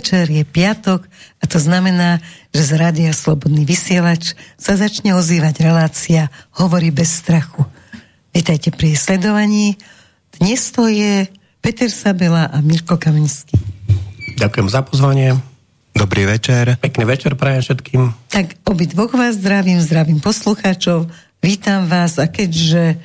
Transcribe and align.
Podvečer 0.00 0.32
je 0.32 0.48
piatok 0.48 1.04
a 1.12 1.44
to 1.44 1.60
znamená, 1.60 2.24
že 2.56 2.72
z 2.72 2.80
Rádia 2.80 3.12
Slobodný 3.12 3.68
vysielač 3.68 4.32
sa 4.56 4.72
začne 4.72 5.12
ozývať 5.12 5.60
relácia 5.60 6.32
Hovorí 6.56 6.88
bez 6.88 7.20
strachu. 7.20 7.68
Vítajte 8.32 8.72
pri 8.72 8.96
sledovaní. 8.96 9.76
Dnes 10.40 10.72
to 10.72 10.88
je 10.88 11.28
Peter 11.60 11.92
Sabela 11.92 12.48
a 12.48 12.64
Mirko 12.64 12.96
Kamenský. 12.96 13.60
Ďakujem 14.40 14.68
za 14.72 14.80
pozvanie. 14.88 15.36
Dobrý 15.92 16.24
večer. 16.24 16.80
Pekný 16.80 17.04
večer 17.04 17.36
prajem 17.36 17.60
všetkým. 17.60 18.00
Tak 18.32 18.56
dvoch 18.72 19.12
vás 19.12 19.36
zdravím, 19.36 19.84
zdravím 19.84 20.24
poslucháčov, 20.24 21.12
vítam 21.44 21.84
vás 21.84 22.16
a 22.16 22.24
keďže 22.24 22.96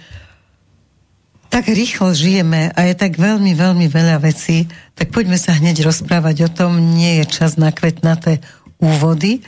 tak 1.51 1.67
rýchlo 1.71 2.15
žijeme 2.15 2.71
a 2.71 2.79
je 2.87 2.95
tak 2.95 3.19
veľmi, 3.19 3.51
veľmi 3.51 3.87
veľa 3.91 4.23
vecí, 4.23 4.67
tak 4.95 5.11
poďme 5.11 5.35
sa 5.35 5.59
hneď 5.59 5.83
rozprávať 5.83 6.47
o 6.47 6.49
tom. 6.49 6.95
Nie 6.95 7.21
je 7.21 7.25
čas 7.27 7.59
na 7.59 7.75
kvetnaté 7.75 8.39
úvody. 8.79 9.43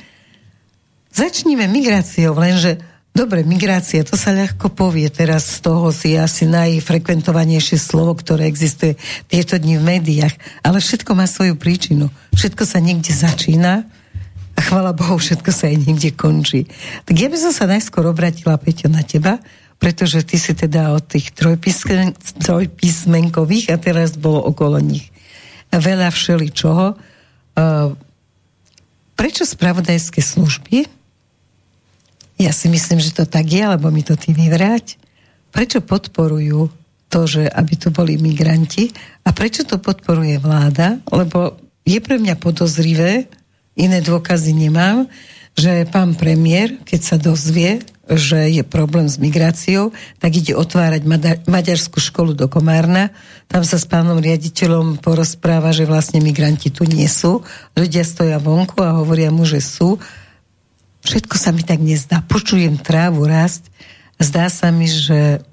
Začníme 1.15 1.65
migráciou, 1.71 2.35
lenže 2.35 2.83
dobre, 3.15 3.41
migrácia, 3.47 4.03
to 4.03 4.19
sa 4.19 4.35
ľahko 4.35 4.69
povie. 4.75 5.07
Teraz 5.07 5.47
z 5.57 5.65
toho 5.65 5.89
si 5.95 6.19
asi 6.19 6.45
najfrekventovanejšie 6.51 7.79
slovo, 7.79 8.13
ktoré 8.13 8.45
existuje 8.45 8.99
tieto 9.31 9.57
dni 9.57 9.79
v 9.79 9.97
médiách. 9.97 10.35
Ale 10.61 10.83
všetko 10.83 11.15
má 11.15 11.25
svoju 11.25 11.55
príčinu. 11.55 12.11
Všetko 12.35 12.63
sa 12.67 12.83
niekde 12.83 13.15
začína 13.15 13.87
a 14.53 14.59
chvala 14.59 14.91
Bohu, 14.91 15.15
všetko 15.15 15.49
sa 15.49 15.71
aj 15.71 15.77
niekde 15.79 16.11
končí. 16.11 16.67
Tak 17.07 17.15
ja 17.15 17.31
by 17.31 17.37
som 17.39 17.53
sa 17.55 17.65
najskôr 17.71 18.03
obratila, 18.05 18.59
Peťo, 18.59 18.91
na 18.91 19.01
teba, 19.01 19.39
pretože 19.79 20.25
ty 20.27 20.35
si 20.35 20.57
teda 20.57 20.91
od 20.91 21.07
tých 21.07 21.31
trojpísmen, 21.33 22.17
trojpísmenkových 22.41 23.73
a 23.73 23.77
teraz 23.77 24.17
bolo 24.17 24.43
okolo 24.43 24.81
nich 24.81 25.13
veľa 25.73 26.07
všeličoho. 26.11 26.85
Prečo 29.17 29.43
spravodajské 29.43 30.21
služby? 30.21 30.85
Ja 32.37 32.53
si 32.53 32.69
myslím, 32.69 33.01
že 33.01 33.17
to 33.17 33.25
tak 33.25 33.49
je, 33.49 33.65
alebo 33.65 33.89
mi 33.89 34.05
to 34.05 34.13
ty 34.13 34.29
vyvráť. 34.29 35.01
Prečo 35.49 35.81
podporujú 35.81 36.69
to, 37.09 37.19
že 37.25 37.49
aby 37.49 37.73
tu 37.79 37.89
boli 37.89 38.19
migranti 38.21 38.93
a 39.25 39.33
prečo 39.33 39.65
to 39.65 39.81
podporuje 39.81 40.37
vláda? 40.37 41.01
Lebo 41.09 41.57
je 41.81 41.97
pre 41.97 42.21
mňa 42.21 42.37
podozrivé, 42.37 43.25
iné 43.73 43.99
dôkazy 44.05 44.53
nemám, 44.53 45.09
že 45.57 45.89
pán 45.89 46.13
premiér, 46.13 46.77
keď 46.85 46.99
sa 47.01 47.17
dozvie, 47.17 47.81
že 48.07 48.47
je 48.47 48.63
problém 48.63 49.11
s 49.11 49.19
migráciou, 49.19 49.91
tak 50.23 50.39
ide 50.39 50.55
otvárať 50.55 51.03
maďarskú 51.43 51.99
školu 51.99 52.31
do 52.31 52.47
Komárna. 52.47 53.11
Tam 53.51 53.67
sa 53.67 53.75
s 53.75 53.83
pánom 53.83 54.19
riaditeľom 54.23 55.03
porozpráva, 55.03 55.75
že 55.75 55.83
vlastne 55.83 56.23
migranti 56.23 56.71
tu 56.71 56.87
nie 56.87 57.07
sú. 57.11 57.43
Ľudia 57.75 58.07
stoja 58.07 58.39
vonku 58.39 58.79
a 58.79 58.95
hovoria 58.95 59.27
mu, 59.27 59.43
že 59.43 59.59
sú. 59.59 59.99
Všetko 61.03 61.35
sa 61.35 61.51
mi 61.51 61.67
tak 61.67 61.83
nezdá. 61.83 62.23
Počujem 62.23 62.79
trávu 62.79 63.27
rast. 63.27 63.67
Zdá 64.19 64.47
sa 64.47 64.71
mi, 64.71 64.87
že 64.87 65.43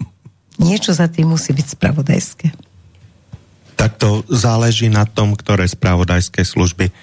niečo 0.59 0.95
za 0.95 1.11
tým 1.11 1.35
musí 1.35 1.51
byť 1.51 1.67
spravodajské. 1.75 2.47
Tak 3.75 3.99
to 3.99 4.23
záleží 4.31 4.87
na 4.87 5.03
tom, 5.05 5.35
ktoré 5.35 5.67
spravodajské 5.67 6.47
služby 6.47 6.95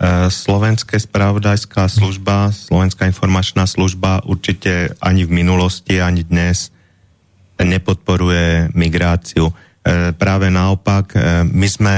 E, 0.00 0.32
Slovenské 0.32 0.96
spravodajská 0.96 1.84
služba, 1.84 2.48
Slovenská 2.56 3.04
informačná 3.04 3.68
služba 3.68 4.24
určite 4.24 4.96
ani 4.96 5.28
v 5.28 5.44
minulosti, 5.44 6.00
ani 6.00 6.24
dnes 6.24 6.72
nepodporuje 7.60 8.72
migráciu. 8.72 9.52
E, 9.52 10.16
práve 10.16 10.48
naopak, 10.48 11.12
e, 11.12 11.44
my 11.44 11.68
sme 11.68 11.96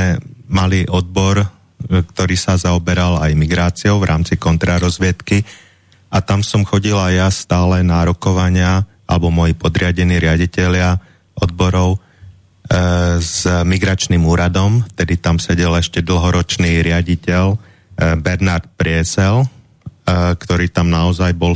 mali 0.51 0.83
odbor, 0.91 1.47
ktorý 1.87 2.35
sa 2.35 2.59
zaoberal 2.59 3.23
aj 3.23 3.39
migráciou 3.39 4.03
v 4.03 4.11
rámci 4.11 4.35
kontrarozviedky 4.35 5.47
a 6.11 6.19
tam 6.19 6.43
som 6.43 6.67
chodil 6.67 6.99
aj 6.99 7.13
ja 7.15 7.29
stále 7.31 7.87
na 7.87 8.03
rokovania 8.03 8.83
alebo 9.07 9.31
moji 9.31 9.55
podriadení 9.55 10.19
riaditeľia 10.19 10.99
odborov 11.39 11.99
s 13.19 13.45
migračným 13.45 14.23
úradom, 14.23 14.87
vtedy 14.95 15.19
tam 15.19 15.43
sedel 15.43 15.75
ešte 15.75 16.07
dlhoročný 16.07 16.87
riaditeľ 16.87 17.59
Eh, 17.59 17.72
Bernard 17.97 18.67
Priesel, 18.77 19.45
eh, 19.45 20.35
ktorý 20.35 20.73
tam 20.73 20.89
naozaj 20.89 21.37
bol 21.37 21.55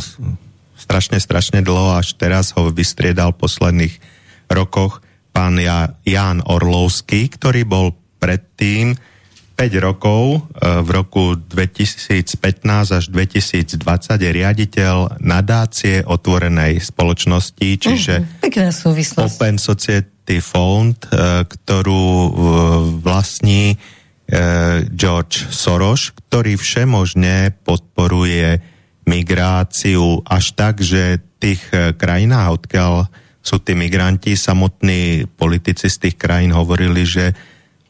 strašne, 0.77 1.19
strašne 1.19 1.65
dlho, 1.65 1.97
až 1.97 2.15
teraz 2.15 2.53
ho 2.55 2.69
vystriedal 2.71 3.35
v 3.35 3.41
posledných 3.43 3.95
rokoch 4.53 5.03
pán 5.35 5.61
Jan 6.07 6.41
Orlovský, 6.47 7.29
ktorý 7.29 7.69
bol 7.69 7.93
predtým 8.17 8.97
5 9.57 9.81
rokov, 9.81 10.45
eh, 10.61 10.85
v 10.85 10.89
roku 10.93 11.25
2015 11.37 12.93
až 12.93 13.09
2020 13.09 14.21
je 14.21 14.31
riaditeľ 14.31 15.21
nadácie 15.25 16.05
otvorenej 16.05 16.85
spoločnosti, 16.85 17.69
čiže 17.81 18.15
uh-huh. 18.45 19.25
Open 19.25 19.57
Society 19.57 20.43
Fund, 20.45 21.07
ktorú 21.47 22.05
vlastní 22.99 23.79
George 24.91 25.55
Soros, 25.55 26.11
ktorý 26.11 26.59
všemožne 26.59 27.55
podporuje 27.63 28.59
migráciu 29.07 30.21
až 30.27 30.53
tak, 30.59 30.83
že 30.83 31.23
tých 31.39 31.63
eh, 31.71 31.95
krajinách, 31.95 32.63
odkiaľ 32.63 32.93
sú 33.39 33.63
tí 33.63 33.79
migranti, 33.79 34.35
samotní 34.35 35.31
politici 35.39 35.87
z 35.87 35.97
tých 36.03 36.17
krajín 36.19 36.51
hovorili, 36.51 37.07
že 37.07 37.31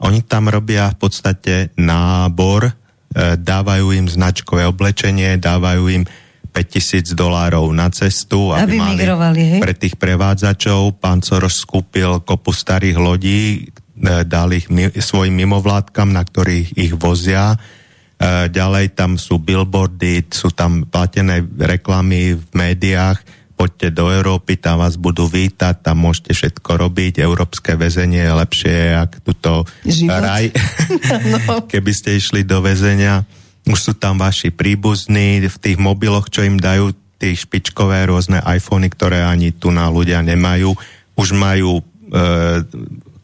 oni 0.05 0.21
tam 0.29 0.53
robia 0.53 0.93
v 0.93 0.99
podstate 1.01 1.55
nábor, 1.81 2.69
eh, 2.69 3.41
dávajú 3.41 3.97
im 3.97 4.07
značkové 4.07 4.69
oblečenie, 4.69 5.41
dávajú 5.41 5.85
im 5.89 6.05
5000 6.53 7.13
dolárov 7.13 7.69
na 7.77 7.93
cestu, 7.93 8.49
aby, 8.57 8.81
aby 8.81 9.05
mali 9.05 9.45
hej? 9.45 9.61
pre 9.61 9.77
tých 9.77 10.01
prevádzačov. 10.01 10.97
Pán 10.97 11.21
Soros 11.21 11.61
skúpil 11.61 12.25
kopu 12.25 12.49
starých 12.49 12.97
lodí, 12.97 13.69
E, 13.97 14.29
dali 14.29 14.61
ich 14.61 14.69
svojim 15.01 15.33
mimovládkam, 15.33 16.13
na 16.13 16.21
ktorých 16.21 16.77
ich 16.77 16.93
vozia. 16.93 17.57
E, 17.57 18.53
ďalej 18.53 18.93
tam 18.93 19.17
sú 19.17 19.41
billboardy, 19.41 20.29
sú 20.29 20.53
tam 20.53 20.85
platené 20.85 21.41
reklamy 21.41 22.37
v 22.37 22.45
médiách, 22.53 23.25
poďte 23.57 23.97
do 23.97 24.13
Európy, 24.13 24.61
tam 24.61 24.85
vás 24.85 25.01
budú 25.01 25.25
vítať, 25.25 25.81
tam 25.81 26.05
môžete 26.05 26.37
všetko 26.37 26.77
robiť, 26.77 27.25
európske 27.25 27.73
väzenie 27.73 28.21
je 28.21 28.37
lepšie, 28.37 28.77
ak 29.01 29.25
tuto 29.25 29.65
Život. 29.81 30.21
raj, 30.21 30.45
no. 31.49 31.65
keby 31.65 31.93
ste 31.97 32.21
išli 32.21 32.45
do 32.45 32.61
väzenia. 32.61 33.25
Už 33.65 33.81
sú 33.81 33.93
tam 33.97 34.21
vaši 34.21 34.53
príbuzní, 34.53 35.41
v 35.49 35.57
tých 35.57 35.81
mobiloch, 35.81 36.29
čo 36.29 36.45
im 36.45 36.61
dajú, 36.61 36.93
tie 37.17 37.33
špičkové 37.33 38.05
rôzne 38.13 38.45
iPhony, 38.45 38.93
ktoré 38.93 39.25
ani 39.25 39.57
tu 39.57 39.73
na 39.73 39.89
ľudia 39.89 40.21
nemajú, 40.21 40.77
už 41.17 41.33
majú 41.33 41.81
e, 41.81 41.83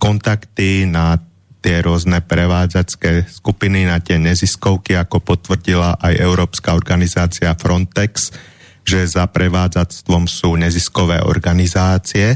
kontakty 0.02 0.90
na 0.90 1.22
tie 1.62 1.78
rôzne 1.78 2.18
prevádzacké 2.26 3.30
skupiny, 3.30 3.86
na 3.86 4.02
tie 4.02 4.18
neziskovky, 4.18 4.98
ako 4.98 5.22
potvrdila 5.22 5.94
aj 6.02 6.18
Európska 6.18 6.74
organizácia 6.74 7.54
Frontex, 7.54 8.34
že 8.82 9.06
za 9.06 9.30
prevádzactvom 9.30 10.26
sú 10.26 10.58
neziskové 10.58 11.22
organizácie, 11.22 12.34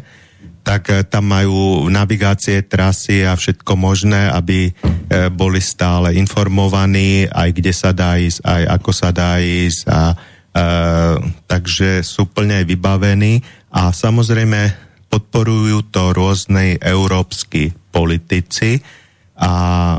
tak 0.62 0.94
eh, 0.94 1.02
tam 1.02 1.26
majú 1.26 1.90
navigácie, 1.90 2.62
trasy 2.62 3.26
a 3.26 3.34
všetko 3.34 3.74
možné, 3.74 4.30
aby 4.30 4.70
eh, 4.70 5.26
boli 5.26 5.58
stále 5.58 6.14
informovaní, 6.14 7.26
aj 7.26 7.50
kde 7.50 7.72
sa 7.74 7.90
dá 7.90 8.14
ísť, 8.14 8.46
aj 8.46 8.62
ako 8.78 8.90
sa 8.94 9.10
dá 9.10 9.42
ísť. 9.42 9.80
A, 9.90 10.14
eh, 10.14 11.14
takže 11.50 12.06
sú 12.06 12.30
plne 12.30 12.62
vybavení 12.62 13.42
a 13.74 13.90
samozrejme 13.90 14.85
podporujú 15.16 15.88
to 15.88 16.12
rôzne 16.12 16.76
európsky 16.76 17.72
politici 17.88 18.84
a 19.32 19.96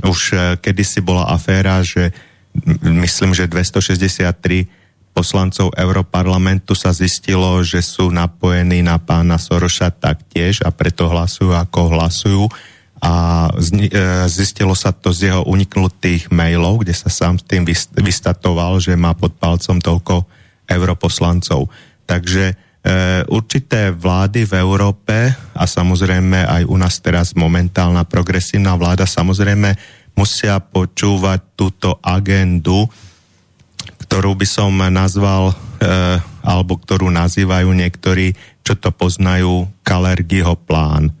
už 0.00 0.18
eh, 0.32 0.40
kedysi 0.56 1.04
bola 1.04 1.28
aféra, 1.28 1.84
že 1.84 2.08
myslím, 2.80 3.36
že 3.36 3.44
263 3.52 5.12
poslancov 5.12 5.76
Európarlamentu 5.76 6.72
sa 6.72 6.92
zistilo, 6.96 7.60
že 7.60 7.84
sú 7.84 8.08
napojení 8.08 8.80
na 8.80 8.96
pána 8.96 9.36
Soroša 9.36 9.92
taktiež 9.92 10.64
a 10.64 10.72
preto 10.72 11.08
hlasujú 11.08 11.52
ako 11.52 11.80
hlasujú 11.92 12.44
a 13.04 13.12
eh, 13.52 14.24
zistilo 14.32 14.72
sa 14.72 14.96
to 14.96 15.12
z 15.12 15.36
jeho 15.36 15.44
uniknutých 15.44 16.32
mailov, 16.32 16.80
kde 16.80 16.96
sa 16.96 17.12
sám 17.12 17.36
s 17.36 17.44
tým 17.44 17.68
vystatoval, 18.00 18.80
že 18.80 18.96
má 18.96 19.12
pod 19.12 19.36
palcom 19.36 19.84
toľko 19.84 20.24
europoslancov. 20.64 21.68
Takže 22.08 22.56
E, 22.56 22.65
určité 23.26 23.90
vlády 23.90 24.46
v 24.46 24.62
Európe 24.62 25.34
a 25.34 25.64
samozrejme 25.66 26.46
aj 26.46 26.62
u 26.70 26.76
nás 26.78 27.02
teraz 27.02 27.34
momentálna 27.34 28.06
progresívna 28.06 28.78
vláda 28.78 29.10
samozrejme 29.10 29.74
musia 30.16 30.62
počúvať 30.62 31.58
túto 31.58 32.00
agendu, 32.00 32.88
ktorú 34.06 34.32
by 34.38 34.46
som 34.48 34.72
nazval, 34.88 35.52
e, 35.52 35.54
alebo 36.40 36.80
ktorú 36.80 37.12
nazývajú 37.12 37.68
niektorí, 37.68 38.32
čo 38.64 38.78
to 38.80 38.94
poznajú, 38.94 39.68
Kalergiho 39.84 40.56
plán. 40.64 41.12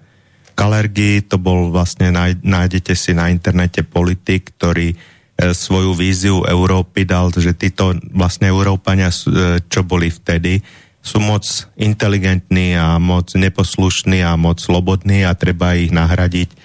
Kalergi 0.56 1.28
to 1.28 1.36
bol 1.36 1.68
vlastne, 1.68 2.08
nájdete 2.40 2.96
si 2.96 3.12
na 3.12 3.28
internete 3.28 3.84
politik, 3.84 4.56
ktorý 4.56 4.96
svoju 5.36 5.92
víziu 5.92 6.48
Európy 6.48 7.04
dal, 7.04 7.28
že 7.28 7.52
títo 7.52 7.92
vlastne 8.16 8.48
Európania, 8.48 9.12
e, 9.12 9.60
čo 9.68 9.84
boli 9.84 10.08
vtedy, 10.08 10.64
sú 11.06 11.22
moc 11.22 11.46
inteligentní 11.78 12.74
a 12.74 12.98
moc 12.98 13.30
neposlušní 13.38 14.26
a 14.26 14.34
moc 14.34 14.58
slobodní 14.58 15.22
a 15.22 15.38
treba 15.38 15.78
ich 15.78 15.94
nahradiť 15.94 16.50
e, 16.50 16.56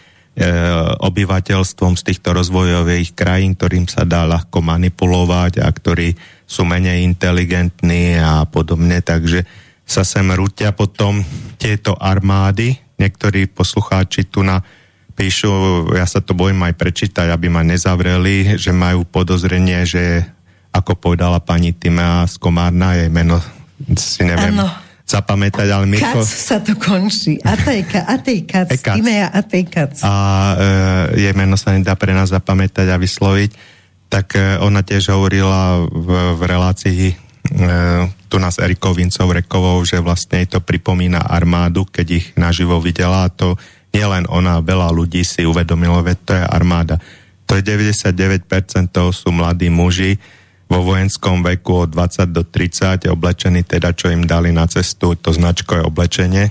obyvateľstvom 0.97 1.93
z 1.93 2.01
týchto 2.09 2.33
rozvojových 2.33 3.13
krajín, 3.13 3.53
ktorým 3.53 3.85
sa 3.85 4.01
dá 4.01 4.25
ľahko 4.25 4.65
manipulovať 4.65 5.61
a 5.61 5.69
ktorí 5.69 6.17
sú 6.49 6.65
menej 6.65 7.05
inteligentní 7.05 8.17
a 8.17 8.49
podobne, 8.49 9.05
takže 9.05 9.45
sa 9.85 10.01
sem 10.01 10.25
rútia 10.33 10.73
potom 10.73 11.21
tieto 11.61 11.93
armády. 12.01 12.81
Niektorí 12.97 13.45
poslucháči 13.45 14.25
tu 14.25 14.41
na 14.41 14.65
píšu, 15.13 15.85
ja 15.93 16.09
sa 16.09 16.17
to 16.17 16.33
bojím 16.33 16.65
aj 16.65 16.81
prečítať, 16.81 17.29
aby 17.29 17.45
ma 17.45 17.61
nezavreli, 17.61 18.57
že 18.57 18.73
majú 18.73 19.05
podozrenie, 19.05 19.85
že 19.85 20.25
ako 20.73 20.97
povedala 20.97 21.38
pani 21.43 21.77
Timea 21.77 22.25
z 22.25 22.41
Komárna, 22.41 22.97
jej 22.97 23.11
meno 23.11 23.38
si 23.98 24.22
neviem 24.24 24.56
ano. 24.57 24.69
zapamätať, 25.06 25.68
ale 25.68 25.86
Mirko... 25.86 26.24
Kac 26.24 26.28
sa 26.28 26.57
to 26.62 26.78
končí. 26.78 27.38
Atejka, 27.42 28.07
Atejkac, 28.07 28.68
Timea 28.75 29.30
Atejkac. 29.31 30.01
A 30.06 30.13
e, 31.16 31.28
jej 31.28 31.33
meno 31.36 31.60
sa 31.60 31.75
nedá 31.75 31.98
pre 31.98 32.16
nás 32.16 32.31
zapamätať 32.31 32.88
a 32.89 32.98
vysloviť. 33.01 33.51
Tak 34.07 34.28
e, 34.36 34.39
ona 34.63 34.81
tiež 34.83 35.12
hovorila 35.12 35.83
v, 35.88 36.10
v 36.38 36.42
relácii 36.48 37.04
e, 37.12 37.16
tu 38.31 38.39
nás 38.39 38.56
Erikou 38.56 38.95
Vincov 38.95 39.28
Rekovou, 39.36 39.84
že 39.84 40.00
vlastne 40.00 40.48
to 40.48 40.63
pripomína 40.63 41.27
armádu, 41.27 41.84
keď 41.84 42.07
ich 42.16 42.25
naživo 42.39 42.80
videla 42.80 43.27
a 43.27 43.34
to 43.34 43.60
nielen 43.92 44.24
ona, 44.31 44.63
veľa 44.63 44.88
ľudí 44.95 45.27
si 45.27 45.44
uvedomilo, 45.44 46.00
veď 46.00 46.18
to 46.24 46.31
je 46.39 46.44
armáda. 46.48 46.95
To 47.51 47.60
je 47.60 47.63
99% 47.68 48.48
toho 48.95 49.12
sú 49.12 49.36
mladí 49.36 49.68
muži 49.68 50.16
vo 50.71 50.79
vojenskom 50.79 51.44
veku 51.44 51.83
od 51.83 51.89
20 51.91 52.31
do 52.31 52.47
30, 52.47 53.12
oblečení 53.12 53.68
teda, 53.68 53.91
čo 53.91 54.07
im 54.07 54.23
dali 54.23 54.56
na 54.56 54.63
cestu, 54.71 55.19
to 55.19 55.35
značkové 55.35 55.83
oblečenie. 55.83 56.47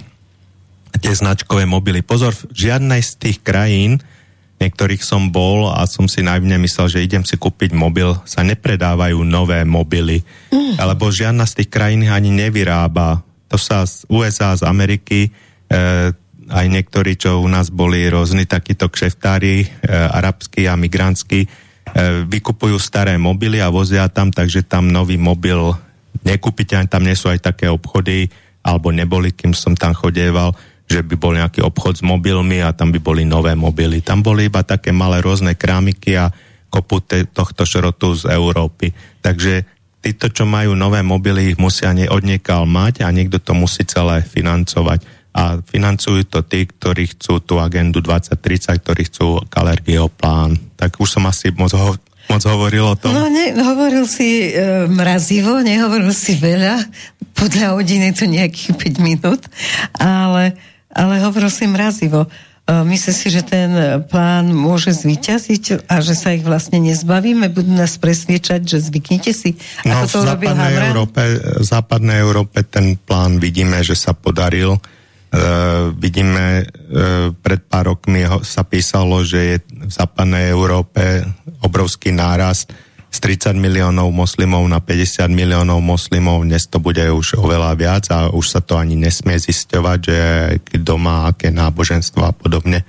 Tie 1.00 1.14
značkové 1.17 1.64
mobily. 1.64 2.05
Pozor, 2.05 2.37
v 2.37 2.52
žiadnej 2.52 3.00
z 3.00 3.17
tých 3.17 3.38
krajín, 3.40 4.05
niektorých 4.61 5.00
som 5.00 5.32
bol 5.32 5.72
a 5.72 5.88
som 5.88 6.05
si 6.05 6.20
naivne 6.20 6.61
myslel, 6.61 6.87
že 6.93 7.06
idem 7.06 7.25
si 7.25 7.40
kúpiť 7.40 7.72
mobil, 7.72 8.12
sa 8.28 8.44
nepredávajú 8.44 9.25
nové 9.25 9.64
mobily. 9.64 10.20
Mm. 10.52 10.76
Alebo 10.76 11.08
žiadna 11.08 11.49
z 11.49 11.64
tých 11.64 11.70
krajín 11.73 12.05
ani 12.05 12.28
nevyrába. 12.28 13.25
To 13.49 13.56
sa 13.56 13.88
z 13.88 14.05
USA, 14.12 14.52
z 14.52 14.69
Ameriky, 14.69 15.26
e, 15.26 15.31
aj 16.50 16.66
niektorí, 16.69 17.16
čo 17.16 17.40
u 17.40 17.49
nás 17.49 17.73
boli 17.73 18.05
rôzni 18.11 18.44
takíto 18.44 18.93
kšeftári, 18.93 19.64
e, 19.64 19.66
arabskí 19.88 20.69
a 20.69 20.76
migrantskí, 20.76 21.69
vykupujú 22.26 22.76
staré 22.78 23.19
mobily 23.19 23.58
a 23.58 23.72
vozia 23.72 24.06
tam, 24.06 24.31
takže 24.31 24.66
tam 24.66 24.90
nový 24.90 25.19
mobil 25.19 25.58
nekúpite, 26.22 26.76
tam 26.90 27.02
nie 27.06 27.16
sú 27.16 27.31
aj 27.31 27.52
také 27.52 27.66
obchody, 27.70 28.28
alebo 28.60 28.92
neboli, 28.92 29.32
kým 29.32 29.56
som 29.56 29.72
tam 29.72 29.96
chodieval, 29.96 30.52
že 30.90 31.06
by 31.06 31.14
bol 31.16 31.32
nejaký 31.38 31.62
obchod 31.62 32.02
s 32.02 32.04
mobilmi 32.04 32.60
a 32.60 32.75
tam 32.75 32.90
by 32.90 32.98
boli 32.98 33.22
nové 33.22 33.54
mobily. 33.54 34.02
Tam 34.02 34.20
boli 34.20 34.50
iba 34.50 34.66
také 34.66 34.90
malé 34.90 35.22
rôzne 35.22 35.54
krámiky 35.54 36.19
a 36.19 36.34
kopu 36.66 37.02
tohto 37.31 37.62
šrotu 37.62 38.14
z 38.14 38.31
Európy. 38.34 38.90
Takže 39.22 39.64
títo, 40.02 40.31
čo 40.31 40.46
majú 40.50 40.75
nové 40.75 41.02
mobily, 41.06 41.54
ich 41.54 41.58
musia 41.62 41.94
odniekal 41.94 42.66
mať 42.66 43.06
a 43.06 43.08
niekto 43.14 43.38
to 43.38 43.54
musí 43.54 43.87
celé 43.87 44.22
financovať 44.26 45.19
a 45.31 45.62
financujú 45.62 46.27
to 46.27 46.43
tí, 46.43 46.67
ktorí 46.67 47.15
chcú 47.15 47.38
tú 47.38 47.62
agendu 47.62 48.03
2030, 48.03 48.82
ktorí 48.82 49.03
chcú 49.06 49.38
Kalergieho 49.47 50.11
plán. 50.11 50.59
Tak 50.75 50.99
už 50.99 51.06
som 51.06 51.25
asi 51.31 51.55
moc, 51.55 51.71
ho, 51.71 51.94
moc 52.27 52.43
hovoril 52.43 52.91
o 52.91 52.97
tom. 52.99 53.15
No, 53.15 53.31
ne, 53.31 53.55
hovoril 53.55 54.11
si 54.11 54.50
e, 54.50 54.91
mrazivo, 54.91 55.62
nehovoril 55.62 56.11
si 56.11 56.35
veľa, 56.35 56.82
podľa 57.38 57.79
hodiny 57.79 58.11
to 58.11 58.27
nejakých 58.27 58.75
5 58.75 59.06
minút, 59.06 59.47
ale, 60.03 60.59
ale 60.91 61.23
hovoril 61.23 61.47
si 61.47 61.71
mrazivo. 61.71 62.26
E, 62.26 62.29
myslíš 62.83 63.15
si, 63.15 63.29
že 63.31 63.47
ten 63.47 64.03
plán 64.11 64.50
môže 64.50 64.91
zvíťaziť 64.91 65.87
a 65.87 66.03
že 66.03 66.19
sa 66.19 66.35
ich 66.35 66.43
vlastne 66.43 66.83
nezbavíme? 66.83 67.55
Budú 67.55 67.71
nás 67.71 68.03
presviečať, 68.03 68.67
že 68.67 68.83
zvyknite 68.83 69.31
si, 69.31 69.55
ako 69.87 69.94
no, 69.94 70.11
to 70.11 70.19
v 70.19 70.26
západnej 70.26 70.75
Európe, 70.75 71.23
západnej 71.62 72.19
Európe 72.19 72.59
ten 72.67 72.99
plán 72.99 73.38
vidíme, 73.38 73.79
že 73.87 73.94
sa 73.94 74.11
podaril 74.11 74.75
Uh, 75.31 75.94
vidíme, 75.94 76.67
uh, 76.67 77.31
pred 77.38 77.62
pár 77.62 77.94
rokmi 77.94 78.27
ho, 78.27 78.43
sa 78.43 78.67
písalo, 78.67 79.23
že 79.23 79.38
je 79.38 79.56
v 79.62 79.87
západnej 79.87 80.50
Európe 80.50 81.23
obrovský 81.62 82.11
nárast 82.11 82.75
z 83.11 83.19
30 83.19 83.59
miliónov 83.59 84.11
moslimov 84.15 84.62
na 84.71 84.79
50 84.79 85.31
miliónov 85.31 85.82
moslimov. 85.82 86.47
Dnes 86.47 86.67
to 86.67 86.82
bude 86.82 87.03
už 87.03 87.38
oveľa 87.38 87.75
viac 87.75 88.05
a 88.11 88.31
už 88.31 88.47
sa 88.47 88.61
to 88.62 88.79
ani 88.79 88.94
nesmie 88.94 89.38
zisťovať, 89.38 89.99
že 89.99 90.19
kto 90.62 90.94
má 90.99 91.31
aké 91.31 91.50
náboženstvo 91.50 92.23
a 92.23 92.35
podobne. 92.35 92.87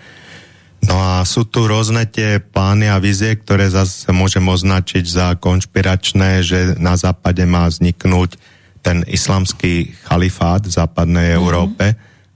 No 0.81 0.97
a 0.97 1.21
sú 1.25 1.45
tu 1.45 1.69
rôzne 1.69 2.09
tie 2.09 2.41
plány 2.41 2.89
a 2.89 2.97
vizie, 2.97 3.37
ktoré 3.37 3.69
zase 3.69 4.09
môžem 4.09 4.45
označiť 4.45 5.05
za 5.05 5.27
konšpiračné, 5.37 6.41
že 6.41 6.73
na 6.81 6.97
západe 6.97 7.45
má 7.45 7.69
vzniknúť 7.69 8.37
ten 8.81 9.05
islamský 9.05 9.93
chalifát 10.05 10.65
v 10.65 10.73
západnej 10.73 11.33
mm-hmm. 11.33 11.41
Európe 11.41 11.85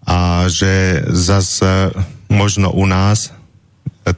a 0.06 0.46
že 0.46 1.02
zase 1.10 1.90
možno 2.30 2.69
u 2.69 2.86
nás 2.86 3.34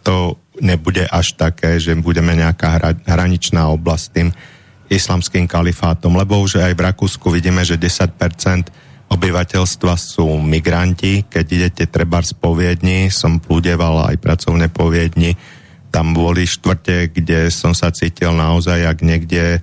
to 0.04 0.36
nebude 0.60 1.08
až 1.08 1.40
také, 1.40 1.80
že 1.80 1.96
budeme 1.96 2.36
nejaká 2.36 2.68
hra, 2.76 2.92
hraničná 3.08 3.72
oblasť 3.72 4.06
tým 4.12 4.30
islamským 4.92 5.48
kalifátom, 5.48 6.16
lebo 6.16 6.40
už 6.44 6.64
aj 6.64 6.76
v 6.76 6.86
Rakúsku 6.92 7.28
vidíme, 7.32 7.64
že 7.64 7.80
10% 7.80 8.68
obyvateľstva 9.08 9.94
sú 9.96 10.28
migranti. 10.44 11.24
Keď 11.28 11.46
idete 11.48 11.84
treba 11.88 12.20
z 12.20 12.36
poviedni, 12.36 13.08
som 13.08 13.40
plúdeval 13.40 14.12
aj 14.12 14.20
pracovné 14.20 14.68
poviedni, 14.68 15.36
tam 15.88 16.12
boli 16.12 16.44
štvrte, 16.44 17.16
kde 17.16 17.48
som 17.48 17.72
sa 17.72 17.92
cítil 17.96 18.36
naozaj 18.36 18.84
jak 18.84 19.00
niekde 19.00 19.44
e, 19.56 19.60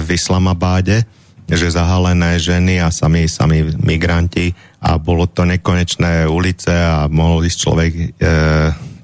v 0.00 0.08
Islamabáde, 0.16 1.04
že 1.44 1.76
zahalené 1.76 2.40
ženy 2.40 2.80
a 2.80 2.88
sami, 2.88 3.28
sami 3.28 3.60
migranti 3.76 4.56
a 4.82 4.98
bolo 4.98 5.30
to 5.30 5.46
nekonečné 5.46 6.26
ulice 6.26 6.74
a 6.74 7.06
mohol 7.06 7.46
ísť 7.46 7.58
človek 7.58 7.92
e, 7.94 8.04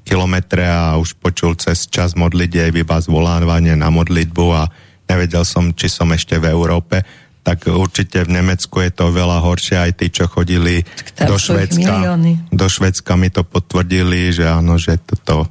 kilometre 0.03 0.67
a 0.67 0.99
už 0.99 1.15
počul 1.23 1.55
cez 1.55 1.87
čas 1.87 2.19
modlitev 2.19 2.75
iba 2.75 2.99
zvolávanie 2.99 3.79
na 3.79 3.87
modlitbu 3.87 4.45
a 4.51 4.67
nevedel 5.07 5.47
som, 5.47 5.71
či 5.71 5.87
som 5.87 6.11
ešte 6.11 6.35
v 6.35 6.51
Európe 6.51 7.01
tak 7.39 7.65
určite 7.65 8.29
v 8.29 8.35
Nemecku 8.35 8.77
je 8.83 8.91
to 8.93 9.09
veľa 9.09 9.41
horšie, 9.41 9.79
aj 9.79 9.91
tí, 9.97 10.13
čo 10.13 10.29
chodili 10.29 10.85
do 11.17 11.33
Švedska. 11.33 12.19
Do 12.53 12.67
Švedska 12.69 13.17
mi 13.17 13.33
to 13.33 13.41
potvrdili, 13.41 14.29
že 14.29 14.45
áno, 14.45 14.77
že 14.77 15.01
toto 15.01 15.49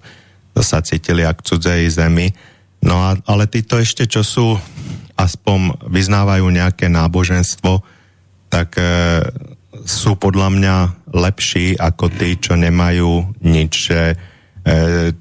to 0.55 0.61
sa 0.63 0.79
cítili 0.79 1.27
ak 1.27 1.43
cudzej 1.43 1.91
zemi. 1.91 2.31
No 2.87 3.03
a, 3.03 3.19
ale 3.27 3.51
títo 3.51 3.83
ešte, 3.83 4.07
čo 4.07 4.23
sú 4.23 4.55
aspoň 5.19 5.91
vyznávajú 5.91 6.47
nejaké 6.47 6.87
náboženstvo, 6.87 7.83
tak 8.47 8.79
e, 8.79 8.87
sú 9.89 10.21
podľa 10.21 10.49
mňa 10.53 10.77
lepší 11.17 11.81
ako 11.81 12.13
tí, 12.13 12.37
čo 12.37 12.61
nemajú 12.61 13.41
nič, 13.41 13.73
že 13.73 14.03
e, 14.13 14.17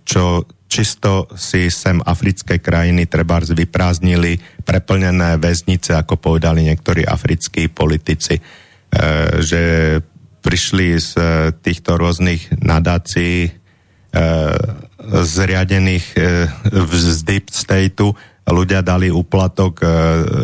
čo 0.03 0.43
čisto 0.67 1.31
si 1.39 1.71
sem 1.71 2.03
africké 2.03 2.59
krajiny 2.59 3.07
treba 3.07 3.39
vyprázdnili 3.39 4.61
preplnené 4.67 5.39
väznice, 5.39 5.95
ako 5.95 6.19
povedali 6.19 6.67
niektorí 6.67 7.07
africkí 7.07 7.71
politici, 7.71 8.35
e, 8.35 8.41
že 9.39 9.63
prišli 10.43 10.99
z 10.99 11.11
e, 11.15 11.23
týchto 11.63 11.95
rôznych 11.95 12.59
nadácií 12.59 13.55
zriadených 15.07 16.05
e, 16.15 16.19
z 16.91 17.19
Deep 17.23 17.53
Stateu 17.53 18.15
ľudia 18.51 18.79
dali 18.79 19.11
úplatok 19.11 19.83
e, 19.83 19.85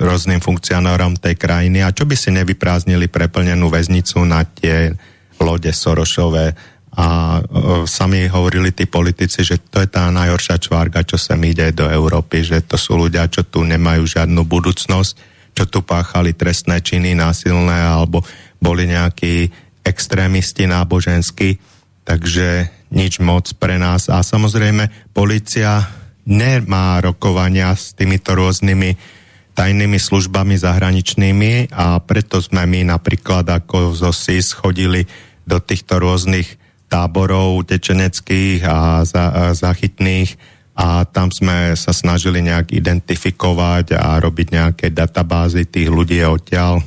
rôznym 0.04 0.44
funkcionárom 0.44 1.16
tej 1.16 1.40
krajiny. 1.40 1.80
A 1.84 1.96
čo 1.96 2.04
by 2.04 2.16
si 2.20 2.36
nevyprázdnili 2.36 3.08
preplnenú 3.08 3.72
väznicu 3.72 4.24
na 4.28 4.44
tie 4.44 4.92
lode 5.40 5.72
Sorošové 5.72 6.52
a 6.94 7.40
e, 7.40 7.42
sami 7.88 8.28
hovorili 8.28 8.76
tí 8.76 8.86
politici, 8.86 9.42
že 9.42 9.64
to 9.72 9.82
je 9.82 9.90
tá 9.90 10.12
najhoršia 10.12 10.60
čvárga, 10.60 11.08
čo 11.08 11.16
sem 11.16 11.40
ide 11.48 11.72
do 11.72 11.88
Európy, 11.88 12.44
že 12.44 12.62
to 12.68 12.76
sú 12.76 13.00
ľudia, 13.00 13.32
čo 13.32 13.48
tu 13.48 13.64
nemajú 13.64 14.04
žiadnu 14.04 14.44
budúcnosť, 14.46 15.14
čo 15.56 15.64
tu 15.66 15.82
páchali 15.82 16.36
trestné 16.36 16.84
činy 16.84 17.16
násilné 17.16 17.88
alebo 17.88 18.22
boli 18.60 18.92
nejakí 18.92 19.48
extrémisti 19.84 20.68
náboženskí, 20.68 21.60
takže 22.04 22.72
nič 22.94 23.20
moc 23.24 23.48
pre 23.58 23.82
nás. 23.82 24.08
A 24.08 24.22
samozrejme, 24.22 25.12
policia 25.12 26.03
nemá 26.24 27.04
rokovania 27.04 27.76
s 27.76 27.92
týmito 27.96 28.36
rôznymi 28.36 29.22
tajnými 29.54 30.00
službami 30.02 30.58
zahraničnými 30.58 31.76
a 31.78 32.02
preto 32.02 32.42
sme 32.42 32.66
my 32.66 32.90
napríklad 32.90 33.46
ako 33.46 33.94
zo 33.94 34.10
SIS 34.10 34.58
chodili 34.58 35.06
do 35.46 35.62
týchto 35.62 36.02
rôznych 36.02 36.58
táborov 36.90 37.62
utečeneckých 37.62 38.66
a, 38.66 39.06
za, 39.06 39.24
a 39.30 39.44
zachytných 39.54 40.34
a 40.74 41.06
tam 41.06 41.30
sme 41.30 41.78
sa 41.78 41.94
snažili 41.94 42.42
nejak 42.42 42.74
identifikovať 42.74 43.94
a 43.94 44.18
robiť 44.18 44.48
nejaké 44.50 44.86
databázy 44.90 45.70
tých 45.70 45.90
ľudí 45.90 46.18
odtiaľ. 46.26 46.82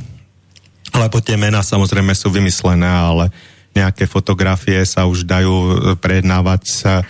Lebo 0.91 1.23
tie 1.23 1.39
mená 1.39 1.63
samozrejme 1.63 2.11
sú 2.19 2.35
vymyslené, 2.35 2.87
ale 2.87 3.31
nejaké 3.79 4.11
fotografie 4.11 4.83
sa 4.83 5.07
už 5.07 5.23
dajú 5.23 5.55
prejednávať 6.03 6.63
sa 6.67 6.95
e, 6.99 7.05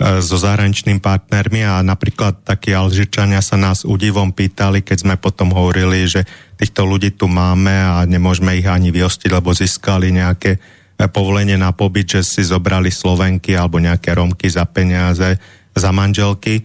so 0.00 0.40
zahraničným 0.40 0.96
partnermi 0.96 1.60
a 1.60 1.84
napríklad 1.84 2.40
takí 2.40 2.72
Alžičania 2.72 3.44
sa 3.44 3.60
nás 3.60 3.84
údivom 3.84 4.32
pýtali, 4.32 4.80
keď 4.80 4.96
sme 5.04 5.14
potom 5.20 5.52
hovorili, 5.52 6.08
že 6.08 6.24
týchto 6.56 6.88
ľudí 6.88 7.12
tu 7.12 7.28
máme 7.28 7.72
a 7.72 8.08
nemôžeme 8.08 8.56
ich 8.56 8.64
ani 8.64 8.88
vyostiť, 8.88 9.28
lebo 9.28 9.52
získali 9.52 10.08
nejaké 10.08 10.56
e, 10.56 10.58
povolenie 11.04 11.60
na 11.60 11.76
pobyt, 11.76 12.16
že 12.16 12.24
si 12.24 12.40
zobrali 12.40 12.88
Slovenky 12.88 13.52
alebo 13.52 13.76
nejaké 13.76 14.16
Romky 14.16 14.48
za 14.48 14.64
peniaze 14.64 15.36
za 15.76 15.90
manželky, 15.92 16.60
e, 16.60 16.62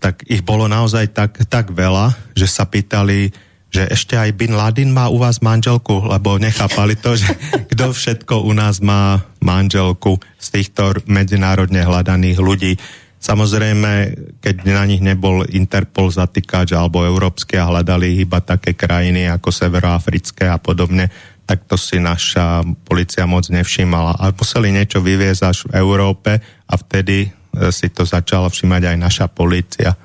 tak 0.00 0.24
ich 0.24 0.40
bolo 0.40 0.64
naozaj 0.64 1.12
tak, 1.12 1.36
tak 1.52 1.76
veľa, 1.76 2.16
že 2.32 2.48
sa 2.48 2.64
pýtali, 2.64 3.30
že 3.70 3.88
ešte 3.90 4.14
aj 4.16 4.30
Bin 4.38 4.54
Laden 4.54 4.94
má 4.94 5.10
u 5.12 5.20
vás 5.20 5.42
manželku, 5.42 6.06
lebo 6.06 6.38
nechápali 6.38 6.96
to, 6.96 7.18
že 7.18 7.28
kto 7.72 7.92
všetko 7.92 8.46
u 8.46 8.52
nás 8.56 8.80
má 8.80 9.26
manželku 9.42 10.18
z 10.38 10.46
týchto 10.60 11.02
medzinárodne 11.06 11.82
hľadaných 11.82 12.38
ľudí. 12.38 12.72
Samozrejme, 13.16 13.92
keď 14.38 14.56
na 14.70 14.84
nich 14.86 15.02
nebol 15.02 15.42
Interpol 15.50 16.12
zatýkač 16.12 16.76
alebo 16.76 17.02
európske 17.02 17.58
a 17.58 17.66
hľadali 17.66 18.22
iba 18.22 18.38
také 18.38 18.78
krajiny 18.78 19.26
ako 19.26 19.50
severoafrické 19.50 20.46
a 20.46 20.62
podobne, 20.62 21.10
tak 21.46 21.66
to 21.66 21.74
si 21.78 21.98
naša 21.98 22.62
policia 22.86 23.26
moc 23.26 23.50
nevšímala. 23.50 24.18
A 24.18 24.30
museli 24.30 24.70
niečo 24.70 25.02
vyviezť 25.02 25.42
až 25.42 25.58
v 25.66 25.78
Európe 25.78 26.38
a 26.42 26.74
vtedy 26.74 27.34
E, 27.56 27.72
si 27.72 27.88
to 27.88 28.04
začala 28.04 28.52
všímať 28.52 28.82
aj 28.92 28.96
naša 29.00 29.26
policia. 29.32 29.96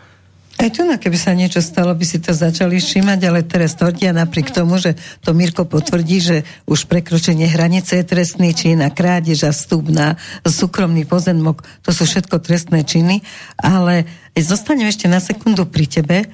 Aj 0.61 0.69
tu, 0.69 0.85
no, 0.85 0.93
keby 0.93 1.17
sa 1.17 1.33
niečo 1.33 1.57
stalo, 1.57 1.89
by 1.97 2.05
si 2.05 2.21
to 2.21 2.37
začali 2.37 2.77
všímať, 2.77 3.19
ale 3.25 3.41
teraz 3.41 3.73
tvrdia 3.73 4.13
napriek 4.13 4.53
tomu, 4.53 4.77
že 4.77 4.93
to 5.25 5.33
Mirko 5.33 5.65
potvrdí, 5.65 6.21
že 6.21 6.37
už 6.69 6.85
prekročenie 6.85 7.49
hranice 7.49 7.97
je 7.97 8.05
trestný 8.05 8.53
čin 8.53 8.77
a 8.85 8.93
krádež 8.93 9.49
a 9.49 9.57
vstup 9.57 9.89
na 9.89 10.21
súkromný 10.45 11.09
pozemok, 11.09 11.65
to 11.81 11.89
sú 11.89 12.05
všetko 12.05 12.45
trestné 12.45 12.85
činy, 12.85 13.25
ale 13.57 14.05
zostanem 14.37 14.85
ešte 14.85 15.09
na 15.09 15.17
sekundu 15.17 15.65
pri 15.65 15.89
tebe, 15.89 16.29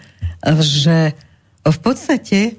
že 0.59 1.15
v 1.63 1.77
podstate 1.79 2.39
e, 2.43 2.53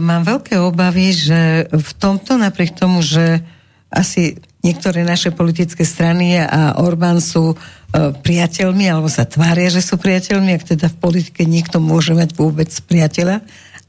mám 0.00 0.24
veľké 0.24 0.56
obavy, 0.64 1.12
že 1.12 1.68
v 1.76 1.90
tomto, 2.00 2.40
napriek 2.40 2.72
tomu, 2.72 3.04
že 3.04 3.44
asi 3.92 4.40
niektoré 4.64 5.04
naše 5.04 5.28
politické 5.28 5.84
strany 5.84 6.40
a 6.40 6.80
Orbán 6.80 7.20
sú 7.20 7.52
priateľmi, 7.96 8.84
alebo 8.90 9.08
sa 9.08 9.24
tvária, 9.24 9.72
že 9.72 9.80
sú 9.80 9.96
priateľmi, 9.96 10.52
ak 10.56 10.76
teda 10.76 10.86
v 10.92 11.00
politike 11.00 11.42
niekto 11.48 11.80
môže 11.80 12.12
mať 12.12 12.36
vôbec 12.36 12.68
priateľa, 12.68 13.40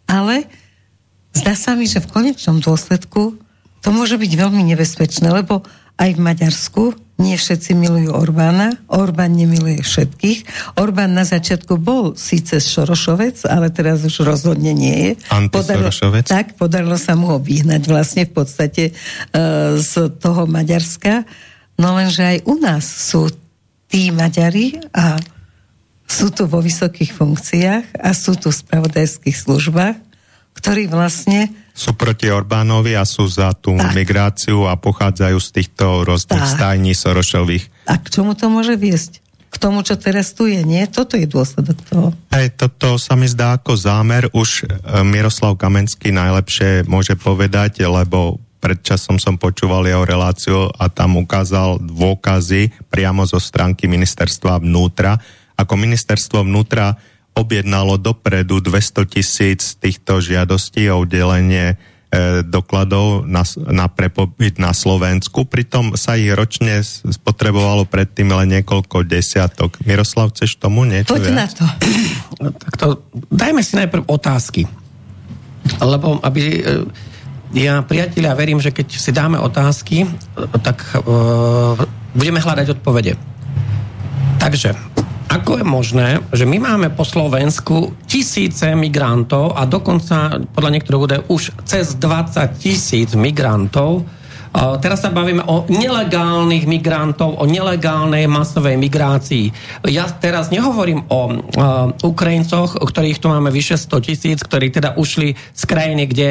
ale 0.08 0.48
zdá 1.36 1.54
sa 1.54 1.76
mi, 1.76 1.86
že 1.86 2.00
v 2.00 2.12
konečnom 2.12 2.64
dôsledku 2.64 3.36
to 3.84 3.90
môže 3.92 4.16
byť 4.16 4.32
veľmi 4.34 4.64
nebezpečné, 4.74 5.30
lebo 5.32 5.64
aj 5.98 6.14
v 6.14 6.22
Maďarsku 6.22 6.84
nie 7.18 7.34
všetci 7.34 7.74
milujú 7.74 8.14
Orbána, 8.14 8.78
Orbán 8.94 9.34
nemiluje 9.34 9.82
všetkých. 9.82 10.70
Orbán 10.78 11.18
na 11.18 11.26
začiatku 11.26 11.82
bol 11.82 12.14
síce 12.14 12.62
Šorošovec, 12.62 13.42
ale 13.50 13.74
teraz 13.74 14.06
už 14.06 14.22
rozhodne 14.22 14.70
nie 14.78 14.94
je. 14.94 15.12
Podarilo, 15.50 15.90
tak, 16.22 16.54
podarilo 16.54 16.94
sa 17.02 17.18
mu 17.18 17.34
ho 17.34 17.38
vyhnať 17.42 17.90
vlastne 17.90 18.30
v 18.30 18.34
podstate 18.38 18.84
uh, 18.94 19.74
z 19.82 20.14
toho 20.22 20.46
Maďarska. 20.46 21.26
No 21.82 21.98
lenže 21.98 22.22
aj 22.22 22.38
u 22.46 22.56
nás 22.62 22.86
sú 22.86 23.34
tí 23.88 24.12
Maďari 24.12 24.80
a 24.92 25.20
sú 26.08 26.32
tu 26.32 26.48
vo 26.48 26.64
vysokých 26.64 27.12
funkciách 27.12 28.00
a 28.00 28.10
sú 28.16 28.40
tu 28.40 28.48
v 28.48 28.60
spravodajských 28.60 29.36
službách, 29.36 29.96
ktorí 30.56 30.88
vlastne 30.88 31.52
sú 31.78 31.94
proti 31.94 32.34
Orbánovi 32.34 32.98
a 32.98 33.06
sú 33.06 33.30
za 33.30 33.54
tú 33.54 33.78
tak. 33.78 33.94
migráciu 33.94 34.66
a 34.66 34.74
pochádzajú 34.80 35.38
z 35.38 35.50
týchto 35.54 36.08
rôznych 36.10 36.42
stajní 36.42 36.98
Sorošových. 36.98 37.70
A 37.86 38.02
k 38.02 38.08
čomu 38.10 38.34
to 38.34 38.50
môže 38.50 38.74
viesť? 38.74 39.22
K 39.48 39.56
tomu, 39.62 39.86
čo 39.86 39.96
teraz 39.96 40.34
tu 40.34 40.50
je, 40.50 40.60
nie? 40.66 40.84
Toto 40.90 41.16
je 41.16 41.30
dôsledok 41.30 41.78
toho. 41.86 42.08
Hej, 42.34 42.58
toto 42.58 42.98
sa 42.98 43.14
mi 43.14 43.30
zdá 43.30 43.56
ako 43.62 43.78
zámer. 43.78 44.28
Už 44.34 44.66
e, 44.66 45.06
Miroslav 45.06 45.56
Kamenský 45.56 46.12
najlepšie 46.12 46.90
môže 46.90 47.14
povedať, 47.16 47.86
lebo 47.86 48.42
pred 48.58 48.82
časom 48.82 49.22
som 49.22 49.38
počúval 49.38 49.86
jeho 49.86 50.04
reláciu 50.04 50.68
a 50.76 50.90
tam 50.90 51.22
ukázal 51.22 51.78
dôkazy 51.82 52.74
priamo 52.90 53.24
zo 53.24 53.38
stránky 53.38 53.86
ministerstva 53.86 54.60
vnútra, 54.60 55.22
ako 55.58 55.74
ministerstvo 55.78 56.46
vnútra 56.46 56.98
objednalo 57.38 58.02
dopredu 58.02 58.58
200 58.58 59.06
tisíc 59.06 59.78
týchto 59.78 60.18
žiadostí 60.18 60.90
o 60.90 61.06
udelenie 61.06 61.78
e, 62.10 62.42
dokladov 62.42 63.30
na, 63.30 63.46
na 63.70 63.86
prepobyt 63.86 64.58
na 64.58 64.74
Slovensku. 64.74 65.46
Pritom 65.46 65.94
sa 65.94 66.18
ich 66.18 66.34
ročne 66.34 66.82
spotrebovalo 66.86 67.86
predtým 67.86 68.34
len 68.34 68.58
niekoľko 68.58 69.06
desiatok. 69.06 69.78
Miroslav, 69.86 70.34
chceš 70.34 70.58
tomu 70.58 70.90
niečo 70.90 71.14
Poď 71.14 71.30
na 71.30 71.46
to. 71.46 71.66
tak 72.58 72.74
to. 72.74 72.88
Dajme 73.30 73.62
si 73.62 73.78
najprv 73.78 74.10
otázky. 74.10 74.66
Lebo 75.78 76.18
aby... 76.26 76.42
E, 76.66 77.06
ja, 77.56 77.80
priatelia, 77.84 78.36
verím, 78.36 78.60
že 78.60 78.76
keď 78.76 78.88
si 78.92 79.12
dáme 79.16 79.40
otázky, 79.40 80.04
e, 80.04 80.08
tak 80.60 80.84
uh, 81.00 81.80
budeme 82.12 82.44
hľadať 82.44 82.80
odpovede. 82.80 83.14
Takže 84.38 84.76
ako 85.28 85.60
je 85.60 85.66
možné, 85.68 86.08
že 86.32 86.48
my 86.48 86.58
máme 86.60 86.88
po 86.96 87.04
Slovensku 87.04 88.00
tisíce 88.08 88.72
migrantov 88.80 89.60
a 89.60 89.68
dokonca 89.68 90.40
podľa 90.56 90.72
niektorých 90.80 91.04
údajov 91.04 91.26
už 91.28 91.44
cez 91.68 92.00
20 92.00 92.56
tisíc 92.56 93.12
migrantov. 93.12 94.08
Teraz 94.56 95.04
sa 95.04 95.12
bavíme 95.12 95.44
o 95.46 95.68
nelegálnych 95.68 96.66
migrantov, 96.66 97.38
o 97.38 97.46
nelegálnej 97.46 98.26
masovej 98.26 98.80
migrácii. 98.80 99.52
Ja 99.92 100.08
teraz 100.10 100.50
nehovorím 100.50 101.06
o 101.12 101.22
uh, 101.30 101.34
Ukrajincoch, 102.02 102.80
ktorých 102.80 103.22
tu 103.22 103.28
máme 103.30 103.54
vyše 103.54 103.78
100 103.78 104.08
tisíc, 104.08 104.40
ktorí 104.42 104.72
teda 104.74 104.96
ušli 104.98 105.36
z 105.36 105.64
krajiny, 105.68 106.04
kde 106.10 106.28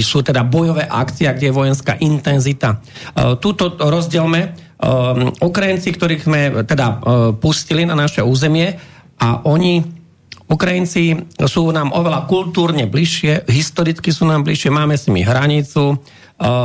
sú 0.00 0.24
teda 0.24 0.46
bojové 0.46 0.86
akcie, 0.86 1.28
kde 1.28 1.50
je 1.50 1.58
vojenská 1.58 1.98
intenzita. 2.00 2.80
Uh, 3.12 3.36
túto 3.36 3.76
rozdielme 3.76 4.40
um, 4.80 5.34
Ukrajinci, 5.42 5.92
ktorých 5.92 6.22
sme 6.24 6.40
teda 6.64 7.02
pustili 7.40 7.84
na 7.84 7.96
naše 7.96 8.24
územie 8.24 8.76
a 9.20 9.44
oni 9.44 10.00
Ukrajinci 10.50 11.14
sú 11.46 11.70
nám 11.70 11.94
oveľa 11.94 12.26
kultúrne 12.26 12.90
bližšie, 12.90 13.46
historicky 13.46 14.10
sú 14.10 14.26
nám 14.26 14.42
bližšie, 14.42 14.74
máme 14.74 14.98
s 14.98 15.06
nimi 15.06 15.22
hranicu, 15.22 15.94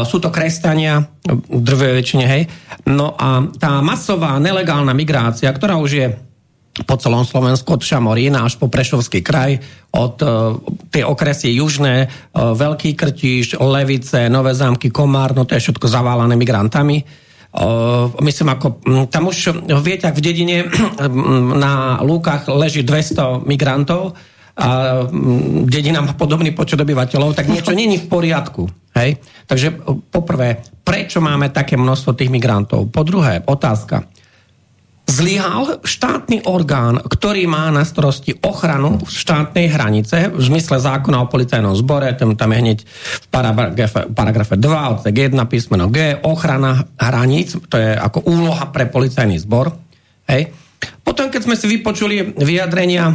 sú 0.07 0.23
to 0.23 0.31
kresťania, 0.31 1.03
drve 1.51 1.99
väčšine, 1.99 2.25
hej. 2.25 2.47
No 2.87 3.11
a 3.11 3.43
tá 3.59 3.83
masová 3.83 4.39
nelegálna 4.39 4.95
migrácia, 4.95 5.51
ktorá 5.51 5.75
už 5.75 5.91
je 5.91 6.07
po 6.87 6.95
celom 6.99 7.23
Slovensku, 7.23 7.75
od 7.75 7.83
Šamorína 7.83 8.43
až 8.43 8.59
po 8.59 8.67
Prešovský 8.67 9.23
kraj, 9.23 9.59
od 9.95 10.19
uh, 10.19 10.59
tie 10.91 11.07
okresy 11.07 11.55
južné, 11.55 12.07
uh, 12.07 12.51
Veľký 12.51 12.99
Krtiš, 12.99 13.55
Levice, 13.55 14.27
Nové 14.27 14.51
zámky, 14.51 14.91
Komár, 14.91 15.31
no 15.31 15.47
to 15.47 15.55
je 15.55 15.63
všetko 15.63 15.87
zaválané 15.87 16.35
migrantami 16.35 17.03
myslím 18.19 18.49
ako, 18.51 18.67
tam 19.07 19.31
už 19.31 19.63
viete, 19.79 20.11
ak 20.11 20.19
v 20.19 20.25
dedine 20.25 20.57
na 21.63 22.03
lúkach 22.03 22.51
leží 22.51 22.83
200 22.83 23.47
migrantov 23.47 24.19
a 24.55 25.03
dedina 25.67 25.99
má 26.03 26.15
podobný 26.15 26.51
počet 26.55 26.79
obyvateľov, 26.79 27.35
tak 27.35 27.51
niečo 27.51 27.75
není 27.75 27.99
v 27.99 28.07
poriadku. 28.07 28.67
Hej? 28.95 29.19
Takže 29.45 29.75
poprvé, 30.09 30.63
prečo 30.81 31.19
máme 31.19 31.51
také 31.51 31.75
množstvo 31.75 32.15
tých 32.15 32.31
migrantov? 32.31 32.89
Po 32.89 33.03
druhé, 33.03 33.43
otázka 33.45 34.07
zlyhal 35.05 35.85
štátny 35.85 36.49
orgán, 36.49 36.97
ktorý 36.97 37.45
má 37.45 37.69
na 37.69 37.85
starosti 37.85 38.33
ochranu 38.41 38.97
štátnej 39.05 39.69
hranice 39.69 40.33
v 40.33 40.41
zmysle 40.41 40.81
zákona 40.81 41.21
o 41.21 41.29
policajnom 41.29 41.77
zbore, 41.77 42.09
tam, 42.17 42.33
tam 42.33 42.49
je 42.51 42.59
hneď 42.59 42.77
v 43.21 43.25
paragrafe, 43.29 44.09
paragrafe 44.09 44.55
2, 44.57 44.93
odsek 44.97 45.13
1, 45.13 45.37
písmeno 45.45 45.93
G, 45.93 46.17
ochrana 46.25 46.81
hraníc, 46.97 47.53
to 47.69 47.77
je 47.77 47.93
ako 47.93 48.25
úloha 48.25 48.65
pre 48.73 48.89
policajný 48.89 49.37
zbor. 49.37 49.69
Hej. 50.25 50.49
Potom, 51.05 51.29
keď 51.29 51.41
sme 51.45 51.55
si 51.55 51.69
vypočuli 51.69 52.33
vyjadrenia 52.41 53.13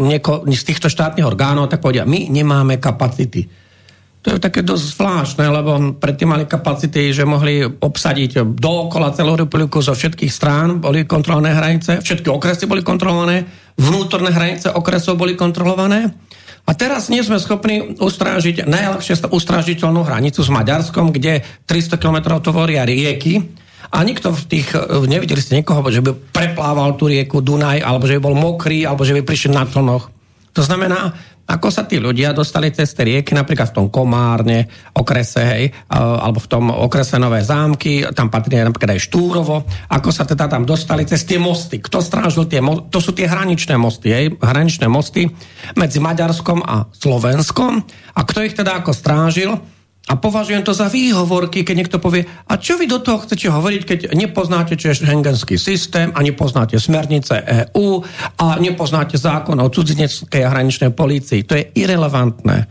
nieko, 0.00 0.48
z 0.48 0.64
týchto 0.64 0.88
štátnych 0.88 1.28
orgánov, 1.28 1.68
tak 1.68 1.84
povedia, 1.84 2.08
my 2.08 2.32
nemáme 2.32 2.80
kapacity. 2.80 3.44
To 4.20 4.36
je 4.36 4.42
také 4.42 4.60
dosť 4.60 4.84
zvláštne, 5.00 5.48
lebo 5.48 5.96
predtým 5.96 6.28
mali 6.28 6.44
kapacity, 6.44 7.08
že 7.08 7.24
mohli 7.24 7.64
obsadiť 7.64 8.44
dookola 8.52 9.16
celú 9.16 9.32
republiku 9.32 9.80
zo 9.80 9.96
všetkých 9.96 10.28
strán, 10.28 10.76
boli 10.76 11.08
kontrolované 11.08 11.56
hranice, 11.56 12.04
všetky 12.04 12.28
okresy 12.28 12.68
boli 12.68 12.84
kontrolované, 12.84 13.48
vnútorné 13.80 14.28
hranice 14.28 14.68
okresov 14.76 15.16
boli 15.16 15.40
kontrolované. 15.40 16.12
A 16.68 16.76
teraz 16.76 17.08
nie 17.08 17.24
sme 17.24 17.40
schopní 17.40 17.96
ustrážiť 17.96 18.68
najlepšie 18.68 19.24
ustrážiteľnú 19.32 20.04
hranicu 20.04 20.44
s 20.44 20.52
Maďarskom, 20.52 21.16
kde 21.16 21.40
300 21.64 21.96
km 21.96 22.36
tvoria 22.44 22.84
rieky 22.84 23.48
A 23.90 24.06
nikto 24.06 24.30
v 24.30 24.42
tých, 24.46 24.70
nevideli 25.10 25.42
ste 25.42 25.58
niekoho, 25.58 25.82
že 25.90 25.98
by 25.98 26.14
preplával 26.30 26.94
tú 26.94 27.10
rieku 27.10 27.42
Dunaj, 27.42 27.82
alebo 27.82 28.06
že 28.06 28.20
by 28.20 28.22
bol 28.22 28.36
mokrý, 28.38 28.86
alebo 28.86 29.02
že 29.02 29.18
by 29.18 29.26
prišiel 29.26 29.50
na 29.50 29.66
tlnoch. 29.66 30.14
To 30.54 30.62
znamená, 30.62 31.10
ako 31.50 31.66
sa 31.66 31.82
tí 31.82 31.98
ľudia 31.98 32.30
dostali 32.30 32.70
cez 32.70 32.94
tie 32.94 33.02
rieky, 33.02 33.34
napríklad 33.34 33.74
v 33.74 33.76
tom 33.76 33.86
Komárne, 33.90 34.70
okrese, 34.94 35.42
hej, 35.42 35.64
alebo 35.90 36.38
v 36.38 36.46
tom 36.46 36.70
okrese 36.70 37.18
Nové 37.18 37.42
zámky, 37.42 38.06
tam 38.14 38.30
patrí 38.30 38.62
napríklad 38.62 38.94
aj 38.94 39.02
Štúrovo, 39.10 39.66
ako 39.90 40.08
sa 40.14 40.22
teda 40.22 40.46
tam 40.46 40.62
dostali 40.62 41.02
cez 41.02 41.26
tie 41.26 41.42
mosty. 41.42 41.82
Kto 41.82 41.98
strážil 41.98 42.46
tie 42.46 42.62
mosty? 42.62 42.86
To 42.94 43.02
sú 43.02 43.10
tie 43.10 43.26
hraničné 43.26 43.74
mosty, 43.74 44.14
hej, 44.14 44.38
hraničné 44.38 44.86
mosty 44.86 45.26
medzi 45.74 45.98
Maďarskom 45.98 46.62
a 46.62 46.86
Slovenskom. 46.94 47.82
A 48.14 48.20
kto 48.22 48.46
ich 48.46 48.54
teda 48.54 48.78
ako 48.78 48.94
strážil? 48.94 49.58
A 50.08 50.16
považujem 50.18 50.64
to 50.66 50.74
za 50.74 50.88
výhovorky, 50.90 51.62
keď 51.62 51.74
niekto 51.76 51.98
povie, 52.02 52.26
a 52.26 52.58
čo 52.58 52.74
vy 52.74 52.90
do 52.90 52.98
toho 52.98 53.22
chcete 53.22 53.46
hovoriť, 53.46 53.82
keď 53.84 53.98
nepoznáte 54.16 54.74
šengenský 54.74 55.54
systém 55.54 56.10
a 56.10 56.24
nepoznáte 56.24 56.80
smernice 56.80 57.38
EÚ 57.38 58.02
a 58.40 58.58
nepoznáte 58.58 59.14
zákon 59.20 59.60
o 59.60 59.70
cudzineckej 59.70 60.42
a 60.42 60.50
hraničnej 60.50 60.90
polícii. 60.96 61.46
To 61.46 61.54
je 61.54 61.68
irrelevantné. 61.78 62.66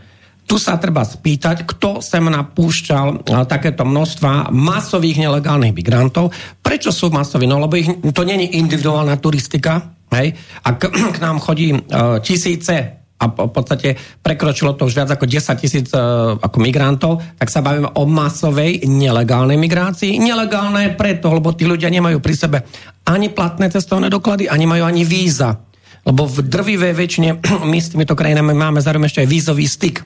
Tu 0.50 0.58
sa 0.58 0.82
treba 0.82 1.06
spýtať, 1.06 1.64
kto 1.64 2.02
sem 2.02 2.26
napúšťal 2.26 3.24
takéto 3.46 3.86
množstva 3.86 4.50
masových 4.50 5.22
nelegálnych 5.22 5.78
migrantov. 5.78 6.34
Prečo 6.60 6.90
sú 6.90 7.14
masoví? 7.14 7.46
No 7.46 7.62
lebo 7.62 7.78
ich, 7.78 7.88
to 8.12 8.26
není 8.26 8.58
individuálna 8.58 9.22
turistika. 9.22 9.94
Hej? 10.10 10.34
A 10.66 10.74
k, 10.74 10.90
k 10.90 11.18
nám 11.22 11.38
chodí 11.38 11.72
uh, 11.72 12.18
tisíce 12.20 12.99
a 13.20 13.26
v 13.28 13.52
podstate 13.52 14.00
prekročilo 14.24 14.80
to 14.80 14.88
už 14.88 14.96
viac 14.96 15.12
ako 15.12 15.28
10 15.28 15.60
tisíc 15.60 15.92
uh, 15.92 16.40
ako 16.40 16.58
migrantov, 16.64 17.20
tak 17.36 17.52
sa 17.52 17.60
bavíme 17.60 17.92
o 18.00 18.08
masovej 18.08 18.88
nelegálnej 18.88 19.60
migrácii. 19.60 20.16
Nelegálne 20.24 20.96
preto, 20.96 21.36
lebo 21.36 21.52
tí 21.52 21.68
ľudia 21.68 21.92
nemajú 21.92 22.24
pri 22.24 22.36
sebe 22.36 22.58
ani 23.04 23.28
platné 23.28 23.68
cestovné 23.68 24.08
doklady, 24.08 24.48
ani 24.48 24.64
majú 24.64 24.88
ani 24.88 25.04
víza. 25.04 25.60
Lebo 26.08 26.24
v 26.32 26.48
drvivej 26.48 26.94
väčšine 26.96 27.30
my 27.72 27.80
s 27.80 27.92
týmito 27.92 28.16
krajinami 28.16 28.56
máme 28.56 28.80
zároveň 28.80 29.12
ešte 29.12 29.22
aj 29.28 29.30
vízový 29.30 29.68
styk. 29.68 29.98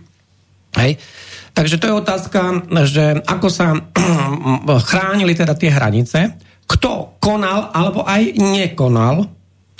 Hej? 0.82 0.98
Takže 1.54 1.78
to 1.78 1.86
je 1.86 2.00
otázka, 2.02 2.42
že 2.90 3.22
ako 3.30 3.48
sa 3.54 3.78
chránili 4.90 5.38
teda 5.38 5.54
tie 5.54 5.70
hranice, 5.70 6.34
kto 6.66 7.22
konal 7.22 7.70
alebo 7.70 8.02
aj 8.10 8.42
nekonal, 8.42 9.30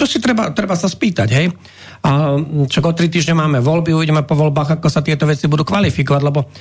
to 0.04 0.12
si 0.12 0.20
treba, 0.20 0.52
treba 0.52 0.76
sa 0.76 0.92
spýtať, 0.92 1.30
hej. 1.32 1.48
A 2.04 2.36
čo 2.68 2.84
o 2.84 2.92
tri 2.92 3.08
týždne 3.08 3.40
máme 3.40 3.64
voľby, 3.64 3.96
uvidíme 3.96 4.28
po 4.28 4.36
voľbách, 4.36 4.76
ako 4.76 4.92
sa 4.92 5.00
tieto 5.00 5.24
veci 5.24 5.48
budú 5.48 5.64
kvalifikovať, 5.64 6.20
lebo 6.20 6.52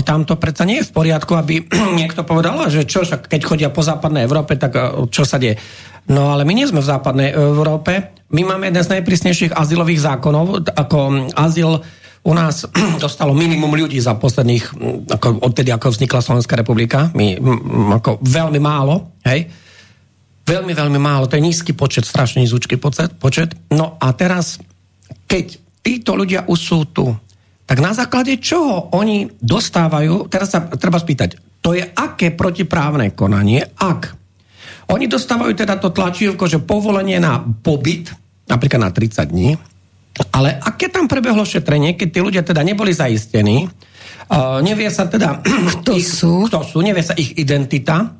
tam 0.00 0.24
to 0.24 0.40
predsa 0.40 0.64
nie 0.64 0.80
je 0.80 0.88
v 0.88 0.96
poriadku, 0.96 1.36
aby 1.36 1.68
niekto 2.00 2.24
povedal, 2.24 2.56
že 2.72 2.88
čo, 2.88 3.04
keď 3.04 3.40
chodia 3.44 3.68
po 3.68 3.84
západnej 3.84 4.24
Európe, 4.24 4.56
tak 4.56 4.72
e, 4.72 5.12
čo 5.12 5.28
sa 5.28 5.36
deje. 5.36 5.60
No 6.08 6.32
ale 6.32 6.48
my 6.48 6.56
nie 6.56 6.64
sme 6.64 6.80
v 6.80 6.88
západnej 6.88 7.36
Európe. 7.36 8.16
My 8.32 8.48
máme 8.48 8.72
jeden 8.72 8.80
z 8.80 8.96
najprísnejších 8.96 9.52
azylových 9.52 10.00
zákonov, 10.00 10.72
ako 10.72 11.28
azyl 11.36 11.84
u 12.24 12.32
nás 12.32 12.64
dostalo 13.04 13.36
minimum 13.36 13.76
ľudí 13.76 14.00
za 14.00 14.16
posledných, 14.16 14.64
ako 15.12 15.44
odtedy, 15.44 15.68
ako 15.68 15.92
vznikla 15.92 16.24
Slovenská 16.24 16.56
republika. 16.56 17.12
My, 17.12 17.36
ako 18.00 18.24
veľmi 18.24 18.56
málo, 18.56 19.20
hej. 19.28 19.65
Veľmi, 20.46 20.72
veľmi 20.78 20.98
málo. 21.02 21.26
To 21.26 21.34
je 21.34 21.42
nízky 21.42 21.74
počet, 21.74 22.06
strašne 22.06 22.46
nízky 22.46 22.78
počet. 22.78 23.50
No 23.74 23.98
a 23.98 24.14
teraz 24.14 24.62
keď 25.26 25.58
títo 25.82 26.14
ľudia 26.14 26.46
už 26.46 26.58
sú 26.58 26.78
tu, 26.90 27.10
tak 27.66 27.82
na 27.82 27.90
základe 27.90 28.38
čoho 28.38 28.94
oni 28.94 29.26
dostávajú, 29.42 30.30
teraz 30.30 30.54
sa 30.54 30.70
treba 30.70 31.02
spýtať, 31.02 31.58
to 31.58 31.74
je 31.74 31.82
aké 31.82 32.30
protiprávne 32.30 33.10
konanie, 33.18 33.58
ak 33.74 34.14
oni 34.86 35.10
dostávajú 35.10 35.50
teda 35.50 35.82
to 35.82 35.90
tlačívko, 35.90 36.46
že 36.46 36.62
povolenie 36.62 37.18
na 37.18 37.42
pobyt, 37.42 38.14
napríklad 38.46 38.86
na 38.86 38.90
30 38.94 39.34
dní, 39.34 39.58
ale 40.30 40.62
aké 40.62 40.86
tam 40.86 41.10
prebehlo 41.10 41.42
šetrenie, 41.42 41.98
keď 41.98 42.08
tí 42.08 42.20
ľudia 42.22 42.42
teda 42.46 42.62
neboli 42.62 42.94
zaistení, 42.94 43.66
uh, 43.66 44.62
nevie 44.62 44.86
sa 44.94 45.10
teda... 45.10 45.42
Kto 45.82 45.90
ich, 45.98 46.06
sú? 46.06 46.46
Kto 46.46 46.62
sú, 46.62 46.78
nevie 46.86 47.02
sa 47.02 47.18
ich 47.18 47.34
identita, 47.34 48.14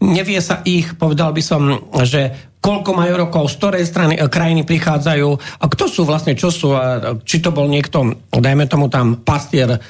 nevie 0.00 0.40
sa 0.40 0.64
ich, 0.64 0.96
povedal 0.96 1.30
by 1.36 1.42
som, 1.44 1.62
že 2.02 2.52
koľko 2.60 2.90
majú 2.92 3.28
rokov, 3.28 3.52
z 3.52 3.54
ktorej 3.56 3.84
strany, 3.88 4.14
e, 4.16 4.28
krajiny 4.28 4.64
prichádzajú 4.64 5.28
a 5.60 5.64
kto 5.64 5.84
sú 5.88 6.02
vlastne, 6.04 6.36
čo 6.36 6.52
sú, 6.52 6.76
a 6.76 7.16
či 7.24 7.40
to 7.40 7.52
bol 7.52 7.68
niekto, 7.68 8.28
dajme 8.32 8.68
tomu 8.68 8.88
tam 8.92 9.20
pastier 9.20 9.80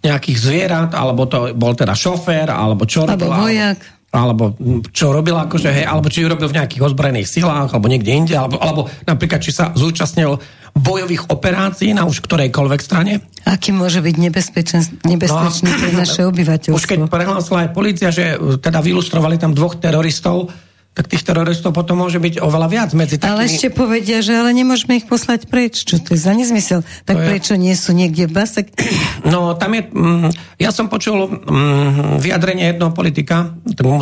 nejakých 0.00 0.38
zvierat, 0.38 0.90
alebo 0.96 1.28
to 1.28 1.52
bol 1.52 1.76
teda 1.76 1.92
šofér, 1.92 2.48
alebo 2.50 2.88
čo 2.88 3.04
alebo 3.04 3.28
robil. 3.28 3.30
vojak. 3.30 3.78
Alebo 4.10 4.58
čo 4.90 5.14
robil 5.14 5.38
akože, 5.38 5.70
hej, 5.70 5.86
alebo 5.86 6.10
či 6.10 6.26
robil 6.26 6.50
v 6.50 6.56
nejakých 6.58 6.82
ozbrojených 6.82 7.30
silách, 7.30 7.70
alebo 7.70 7.86
niekde 7.86 8.10
inde, 8.10 8.34
alebo, 8.34 8.58
alebo 8.58 8.90
napríklad, 9.06 9.38
či 9.38 9.54
sa 9.54 9.70
zúčastnil 9.70 10.34
bojových 10.74 11.28
operácií 11.30 11.92
na 11.92 12.06
už 12.06 12.22
ktorejkoľvek 12.24 12.80
strane. 12.80 13.24
Aký 13.46 13.72
môže 13.74 14.04
byť 14.04 14.16
nebezpečný, 14.20 14.80
nebezpečný 15.06 15.70
no, 15.70 15.78
pre 15.80 15.90
naše 15.96 16.20
obyvateľstvo? 16.28 16.76
Už 16.76 16.84
keď 16.86 16.98
prehlásila 17.08 17.66
aj 17.66 17.70
policia, 17.74 18.08
že 18.12 18.36
teda 18.60 18.84
vylustrovali 18.84 19.40
tam 19.40 19.56
dvoch 19.56 19.80
teroristov, 19.80 20.52
tak 20.90 21.06
tých 21.06 21.22
teroristov 21.22 21.70
potom 21.70 22.02
môže 22.02 22.18
byť 22.18 22.42
oveľa 22.42 22.66
viac 22.66 22.90
medzi 22.98 23.14
takými... 23.14 23.30
Ale 23.30 23.46
ešte 23.46 23.70
povedia, 23.70 24.18
že 24.26 24.34
ale 24.34 24.50
nemôžeme 24.50 24.98
ich 24.98 25.06
poslať 25.06 25.46
preč. 25.46 25.86
Čo 25.86 26.02
to 26.02 26.18
je 26.18 26.20
za 26.20 26.34
nezmysel? 26.34 26.82
Tak 27.06 27.14
je... 27.14 27.26
prečo 27.30 27.54
nie 27.54 27.78
sú 27.78 27.94
niekde 27.94 28.26
v 28.26 28.32
base? 28.34 28.66
No, 29.22 29.54
tam 29.54 29.78
je... 29.78 29.86
Mm, 29.86 30.34
ja 30.58 30.74
som 30.74 30.90
počul 30.90 31.30
mm, 31.30 32.18
vyjadrenie 32.18 32.74
jednoho 32.74 32.90
politika, 32.90 33.54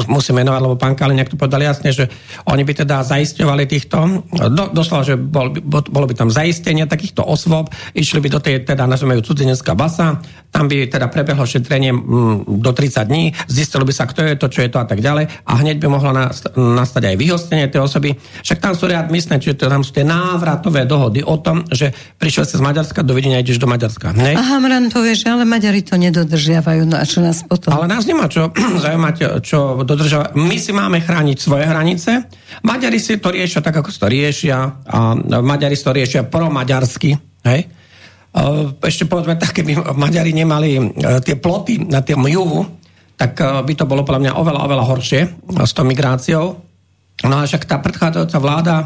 musím 0.09 0.41
menovať, 0.41 0.61
lebo 0.65 0.81
pán 0.81 0.97
Kaliňák 0.97 1.29
to 1.29 1.37
povedal 1.37 1.61
jasne, 1.61 1.93
že 1.93 2.09
oni 2.49 2.65
by 2.65 2.73
teda 2.81 3.05
zaisťovali 3.05 3.69
týchto, 3.69 4.25
do, 4.49 4.65
doslova, 4.73 5.05
že 5.05 5.21
bol, 5.21 5.53
bolo 5.69 6.07
by 6.09 6.15
tam 6.17 6.33
zaistenie 6.33 6.89
takýchto 6.89 7.21
osôb, 7.21 7.69
išli 7.93 8.25
by 8.25 8.29
do 8.33 8.41
tej, 8.41 8.65
teda 8.65 8.89
nazveme 8.89 9.21
ju 9.21 9.29
cudzinecká 9.29 9.77
basa, 9.77 10.25
tam 10.49 10.65
by 10.71 10.89
teda 10.89 11.13
prebehlo 11.13 11.45
šetrenie 11.45 11.93
mm, 11.93 12.65
do 12.65 12.71
30 12.73 13.05
dní, 13.05 13.37
zistilo 13.45 13.85
by 13.85 13.93
sa, 13.93 14.09
kto 14.09 14.25
je 14.25 14.35
to, 14.41 14.47
čo 14.49 14.65
je 14.65 14.71
to 14.73 14.81
a 14.81 14.87
tak 14.89 15.05
ďalej 15.05 15.29
a 15.45 15.53
hneď 15.61 15.77
by 15.83 15.87
mohla 15.93 16.33
nastať 16.79 17.03
aj 17.11 17.17
vyhostenie 17.19 17.67
tej 17.67 17.83
osoby. 17.83 18.15
Však 18.47 18.63
tam 18.63 18.73
sú 18.79 18.87
readmisné, 18.87 19.43
čiže 19.43 19.67
tam 19.67 19.83
sú 19.83 19.91
tie 19.91 20.07
návratové 20.07 20.87
dohody 20.87 21.27
o 21.27 21.35
tom, 21.43 21.67
že 21.67 21.91
prišiel 22.17 22.47
sa 22.47 22.57
z 22.57 22.63
Maďarska, 22.63 23.03
dovidenia 23.03 23.43
ideš 23.43 23.59
do 23.59 23.67
Maďarska. 23.67 24.15
Ne? 24.15 24.39
A 24.39 24.43
Hamran 24.55 24.95
povie, 24.95 25.19
že 25.19 25.27
ale 25.27 25.43
Maďari 25.43 25.83
to 25.83 25.99
nedodržiavajú, 25.99 26.87
no 26.87 26.95
a 26.95 27.05
čo 27.05 27.19
nás 27.19 27.43
potom? 27.43 27.75
Ale 27.75 27.91
nás 27.91 28.07
nemá 28.07 28.31
čo 28.31 28.55
zaujímať, 28.87 29.43
čo 29.43 29.83
dodržiavať. 29.83 30.39
My 30.39 30.57
si 30.57 30.71
máme 30.71 31.03
chrániť 31.03 31.37
svoje 31.43 31.67
hranice. 31.67 32.31
Maďari 32.63 33.03
si 33.03 33.19
to 33.19 33.35
riešia 33.35 33.59
tak, 33.59 33.83
ako 33.83 33.91
si 33.91 33.99
to 33.99 34.07
riešia 34.07 34.57
a 34.87 35.19
Maďari 35.43 35.75
si 35.75 35.83
to 35.83 35.91
riešia 35.91 36.23
pro-maďarsky. 36.31 37.19
Hej? 37.43 37.61
Ešte 38.79 39.11
povedzme 39.11 39.35
tak, 39.35 39.57
keby 39.57 39.99
Maďari 39.99 40.31
nemali 40.31 40.71
e, 40.79 40.83
tie 41.25 41.35
ploty 41.35 41.91
na 41.91 42.05
tým 42.05 42.23
juhu, 42.29 42.79
tak 43.19 43.35
eh, 43.43 43.61
by 43.67 43.73
to 43.75 43.85
bolo 43.85 44.07
podľa 44.07 44.31
mňa 44.31 44.33
oveľa, 44.39 44.61
oveľa 44.65 44.85
horšie 44.87 45.21
s 45.59 45.73
tou 45.75 45.85
migráciou. 45.85 46.68
No 47.27 47.43
a 47.43 47.47
však 47.47 47.67
tá 47.67 47.83
predchádzajúca 47.83 48.39
vláda, 48.39 48.77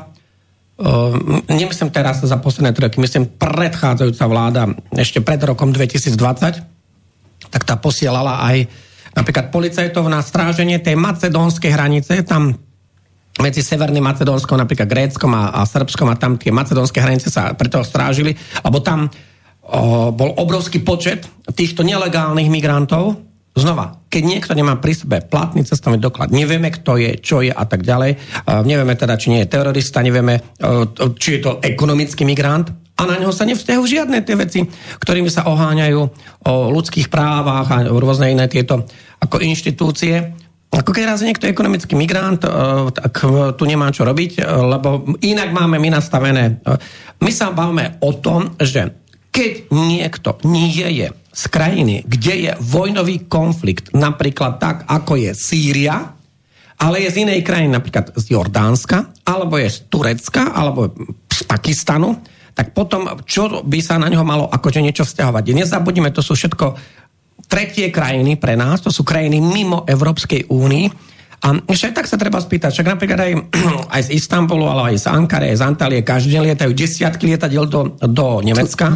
uh, 0.80 1.12
nemyslím 1.52 1.92
teraz 1.92 2.24
za 2.24 2.38
posledné 2.40 2.72
roky, 2.72 2.96
myslím 3.00 3.28
predchádzajúca 3.28 4.24
vláda 4.24 4.62
ešte 4.96 5.20
pred 5.20 5.40
rokom 5.44 5.72
2020, 5.74 6.16
tak 7.52 7.62
tá 7.68 7.76
posielala 7.76 8.40
aj 8.48 8.70
napríklad 9.12 9.52
policajtov 9.52 10.08
na 10.08 10.24
stráženie 10.24 10.80
tej 10.80 10.96
macedónskej 10.96 11.68
hranice, 11.68 12.24
tam 12.24 12.56
medzi 13.40 13.64
Severným 13.64 14.04
Macedónskom, 14.04 14.60
napríklad 14.60 14.88
Gréckom 14.88 15.32
a, 15.32 15.56
a 15.56 15.64
Srbskom 15.64 16.08
a 16.12 16.20
tam 16.20 16.36
tie 16.36 16.52
macedónske 16.52 17.00
hranice 17.00 17.32
sa 17.32 17.56
preto 17.56 17.80
strážili, 17.80 18.36
lebo 18.60 18.84
tam 18.84 19.08
o, 19.64 20.12
bol 20.12 20.36
obrovský 20.36 20.84
počet 20.84 21.24
týchto 21.56 21.80
nelegálnych 21.80 22.52
migrantov, 22.52 23.31
Znova, 23.52 24.00
keď 24.08 24.22
niekto 24.24 24.52
nemá 24.56 24.80
pri 24.80 24.96
sebe 24.96 25.20
platný 25.20 25.68
cestovný 25.68 26.00
doklad, 26.00 26.32
nevieme, 26.32 26.72
kto 26.72 26.96
je, 26.96 27.20
čo 27.20 27.44
je 27.44 27.52
a 27.52 27.64
tak 27.68 27.84
ďalej, 27.84 28.16
nevieme 28.64 28.96
teda, 28.96 29.20
či 29.20 29.28
nie 29.28 29.44
je 29.44 29.52
terorista, 29.52 30.00
nevieme, 30.00 30.40
uh, 30.40 30.88
či 31.20 31.36
je 31.36 31.40
to 31.44 31.52
ekonomický 31.60 32.24
migrant, 32.24 32.72
a 32.96 33.04
na 33.04 33.20
neho 33.20 33.28
sa 33.28 33.44
nevzťahujú 33.44 33.84
žiadne 33.84 34.24
tie 34.24 34.36
veci, 34.40 34.60
ktorými 35.00 35.28
sa 35.28 35.44
oháňajú 35.48 36.00
o 36.48 36.52
ľudských 36.72 37.12
právach 37.12 37.68
a 37.68 37.84
rôzne 37.88 38.32
iné 38.32 38.48
tieto 38.48 38.88
ako 39.20 39.44
inštitúcie. 39.44 40.32
Ako 40.72 40.92
keď 40.96 41.12
raz 41.12 41.20
je 41.20 41.28
niekto 41.28 41.44
ekonomický 41.44 41.92
migrant, 41.92 42.40
uh, 42.48 42.88
tak 42.88 43.20
tu 43.60 43.64
nemá 43.68 43.92
čo 43.92 44.08
robiť, 44.08 44.48
lebo 44.48 45.12
inak 45.20 45.52
máme 45.52 45.76
my 45.76 45.92
nastavené. 45.92 46.64
My 47.20 47.28
sa 47.28 47.52
bavíme 47.52 48.00
o 48.00 48.16
tom, 48.16 48.56
že 48.56 48.96
keď 49.28 49.68
niekto 49.72 50.40
nie 50.48 50.72
je 50.72 51.12
z 51.32 51.44
krajiny, 51.48 52.04
kde 52.04 52.34
je 52.48 52.52
vojnový 52.60 53.24
konflikt, 53.24 53.96
napríklad 53.96 54.60
tak, 54.60 54.84
ako 54.84 55.16
je 55.16 55.32
Sýria, 55.32 56.12
ale 56.76 56.96
je 57.02 57.08
z 57.08 57.16
inej 57.24 57.40
krajiny, 57.40 57.72
napríklad 57.72 58.12
z 58.12 58.36
Jordánska, 58.36 59.24
alebo 59.24 59.56
je 59.56 59.72
z 59.72 59.78
Turecka, 59.88 60.52
alebo 60.52 60.92
z 61.32 61.40
Pakistanu, 61.48 62.20
tak 62.52 62.76
potom 62.76 63.24
čo 63.24 63.64
by 63.64 63.80
sa 63.80 63.96
na 63.96 64.12
neho 64.12 64.28
malo 64.28 64.44
akože 64.52 64.84
niečo 64.84 65.08
vzťahovať. 65.08 65.56
Nezabudíme, 65.56 66.12
to 66.12 66.20
sú 66.20 66.36
všetko 66.36 66.76
tretie 67.48 67.88
krajiny 67.88 68.36
pre 68.36 68.52
nás, 68.52 68.84
to 68.84 68.92
sú 68.92 69.00
krajiny 69.00 69.40
mimo 69.40 69.88
Európskej 69.88 70.52
únii 70.52 70.86
A 71.42 71.58
ešte 71.66 71.90
tak 71.90 72.06
sa 72.06 72.14
treba 72.14 72.38
spýtať, 72.38 72.70
však 72.70 72.86
napríklad 72.86 73.18
aj, 73.18 73.32
aj 73.98 74.02
z 74.06 74.10
Istanbulu, 74.14 74.68
ale 74.68 74.94
aj 74.94 75.02
z 75.02 75.06
Ankary, 75.10 75.46
aj 75.50 75.58
z 75.58 75.64
Antálie, 75.66 76.00
každý 76.06 76.38
lietajú 76.38 76.70
desiatky 76.70 77.26
lietadiel 77.26 77.66
do, 77.66 77.98
do 77.98 78.26
Nemecka. 78.46 78.94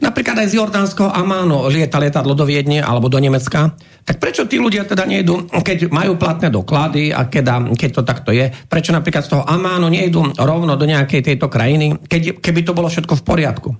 Napríklad 0.00 0.42
aj 0.42 0.48
z 0.50 0.56
Jordánskeho 0.58 1.10
Amánu 1.10 1.66
lieta 1.70 1.98
lietadlo 1.98 2.34
do 2.34 2.46
Viedne 2.46 2.82
alebo 2.82 3.10
do 3.10 3.18
Nemecka. 3.18 3.74
Tak 4.02 4.18
prečo 4.18 4.46
tí 4.50 4.58
ľudia 4.58 4.82
teda 4.82 5.06
nejdu, 5.06 5.46
keď 5.50 5.90
majú 5.90 6.18
platné 6.18 6.50
doklady 6.50 7.14
a 7.14 7.30
keď, 7.30 7.70
keď 7.78 7.90
to 7.94 8.02
takto 8.02 8.30
je, 8.34 8.50
prečo 8.66 8.90
napríklad 8.90 9.22
z 9.22 9.30
toho 9.38 9.42
Amánu 9.46 9.86
nejdu 9.86 10.34
rovno 10.38 10.74
do 10.74 10.86
nejakej 10.86 11.22
tejto 11.22 11.46
krajiny, 11.46 11.98
keď, 12.10 12.42
keby 12.42 12.60
to 12.66 12.74
bolo 12.74 12.90
všetko 12.90 13.14
v 13.18 13.22
poriadku? 13.22 13.70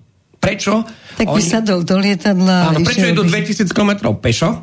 Prečo? 0.42 0.82
Tak 1.18 1.26
by 1.26 1.38
oni... 1.38 1.46
sadol 1.46 1.86
do 1.86 1.96
lietadla. 1.98 2.74
Áno, 2.74 2.82
prečo 2.82 3.06
idú 3.06 3.22
2000 3.22 3.66
km 3.70 4.10
pešo? 4.18 4.62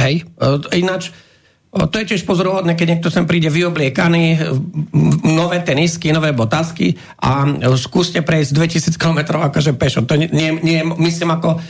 Hej, 0.00 0.24
e, 0.24 0.80
ináč 0.80 1.12
to 1.68 1.96
je 2.00 2.16
tiež 2.16 2.24
pozorovodné, 2.24 2.72
keď 2.72 2.96
niekto 2.96 3.12
sem 3.12 3.28
príde 3.28 3.52
vyobliekaný, 3.52 4.40
nové 5.20 5.60
tenisky, 5.60 6.16
nové 6.16 6.32
botázky 6.32 6.96
a 7.20 7.44
skúste 7.76 8.24
prejsť 8.24 8.56
2000 8.56 8.96
km 8.96 9.44
akože 9.44 9.76
pešo. 9.76 10.00
To 10.08 10.16
nie, 10.16 10.56
nie, 10.64 10.80
myslím 10.80 11.36
ako, 11.36 11.60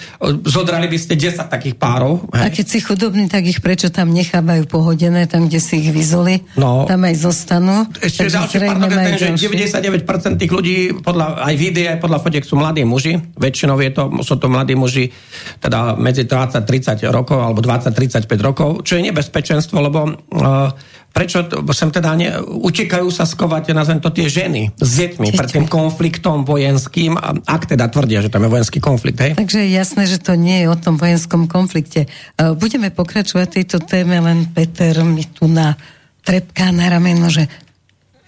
zodrali 0.46 0.86
by 0.86 0.98
ste 1.02 1.18
10 1.18 1.50
takých 1.50 1.74
párov. 1.74 2.30
Hej. 2.30 2.42
A 2.46 2.46
keď 2.46 2.66
si 2.70 2.78
chudobný, 2.78 3.26
tak 3.26 3.42
ich 3.42 3.58
prečo 3.58 3.90
tam 3.90 4.14
nechávajú 4.14 4.70
pohodené, 4.70 5.26
tam, 5.26 5.50
kde 5.50 5.58
si 5.58 5.82
ich 5.82 5.90
vyzuli, 5.90 6.46
no, 6.54 6.86
tam 6.86 7.02
aj 7.02 7.14
zostanú. 7.18 7.90
Ešte 7.98 8.30
ďalší 8.30 8.56
paradox 8.70 8.94
je 8.94 9.02
ten, 9.02 9.16
že 9.18 9.26
99% 9.50 10.38
tých 10.38 10.52
ľudí, 10.54 10.76
podľa, 11.02 11.42
aj 11.42 11.54
vidie, 11.58 11.90
aj 11.90 11.98
podľa 11.98 12.22
fotiek 12.22 12.46
sú 12.46 12.54
mladí 12.54 12.86
muži, 12.86 13.18
väčšinou 13.34 13.74
je 13.82 13.90
to, 13.90 14.02
sú 14.22 14.38
to 14.38 14.46
mladí 14.46 14.78
muži, 14.78 15.10
teda 15.58 15.98
medzi 15.98 16.22
20-30 16.22 17.02
rokov 17.10 17.42
alebo 17.42 17.58
20-35 17.66 18.30
rokov, 18.38 18.86
čo 18.86 18.94
je 18.94 19.10
nebezpečenstvo, 19.10 19.87
lebo 19.88 20.12
uh, 20.12 20.70
prečo 21.10 21.42
sem 21.74 21.90
teda 21.90 22.14
ne, 22.14 22.28
utekajú 22.38 23.08
sa 23.10 23.26
skovať, 23.26 23.74
nazvem 23.74 23.98
to 23.98 24.12
tie 24.14 24.30
ženy 24.30 24.70
s 24.76 24.90
deťmi 25.02 25.34
pred 25.34 25.50
tým 25.50 25.66
konfliktom 25.66 26.46
vojenským, 26.46 27.18
ak 27.42 27.62
teda 27.66 27.90
tvrdia, 27.90 28.22
že 28.22 28.30
tam 28.30 28.46
je 28.46 28.52
vojenský 28.54 28.78
konflikt. 28.78 29.18
Hej? 29.18 29.32
Takže 29.34 29.58
je 29.66 29.70
jasné, 29.74 30.02
že 30.06 30.22
to 30.22 30.38
nie 30.38 30.62
je 30.62 30.66
o 30.70 30.76
tom 30.78 30.94
vojenskom 30.94 31.50
konflikte. 31.50 32.06
Uh, 32.38 32.54
budeme 32.54 32.94
pokračovať 32.94 33.48
tejto 33.58 33.78
téme, 33.82 34.20
len 34.22 34.46
Peter 34.52 34.94
mi 35.02 35.26
tu 35.26 35.50
na 35.50 35.74
trepká 36.22 36.70
na 36.70 36.92
rameno, 36.92 37.26
že 37.32 37.48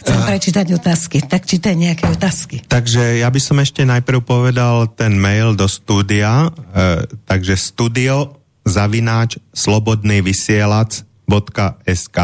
Chcem 0.01 0.17
prečítať 0.17 0.67
otázky, 0.81 1.29
tak 1.29 1.45
čítaj 1.45 1.77
nejaké 1.77 2.09
otázky. 2.09 2.65
Takže 2.65 3.21
ja 3.21 3.29
by 3.29 3.37
som 3.37 3.61
ešte 3.61 3.85
najprv 3.85 4.25
povedal 4.25 4.89
ten 4.97 5.13
mail 5.13 5.53
do 5.53 5.69
studia, 5.69 6.49
e, 6.49 7.05
takže 7.29 7.53
studio 7.61 8.41
zavináč 8.65 9.37
slobodný 9.53 10.25
vysielač 10.25 11.05
slobodný.sk. 11.31 12.19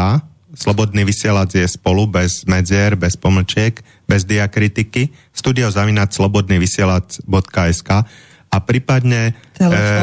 Slobodný 0.57 1.07
vysielač 1.07 1.55
je 1.55 1.67
spolu, 1.69 2.11
bez 2.11 2.43
medzier, 2.43 2.99
bez 2.99 3.15
pomlčiek, 3.15 3.79
bez 4.03 4.27
diakritiky. 4.27 5.13
Studio 5.31 5.71
zavinať 5.71 6.11
slobodnyvysielač.sk 6.17 7.89
a 8.47 8.57
prípadne 8.63 9.31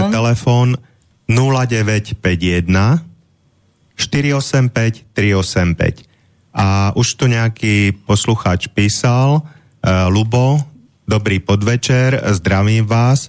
telefón, 0.09 0.79
e, 0.79 0.81
0951 1.29 3.05
485 3.99 5.05
385. 5.13 6.09
A 6.55 6.95
už 6.97 7.09
tu 7.19 7.29
nejaký 7.29 7.93
poslucháč 8.09 8.73
písal, 8.73 9.43
e, 9.85 10.09
Lubo, 10.09 10.65
dobrý 11.05 11.45
podvečer, 11.45 12.25
zdravím 12.41 12.89
vás. 12.89 13.29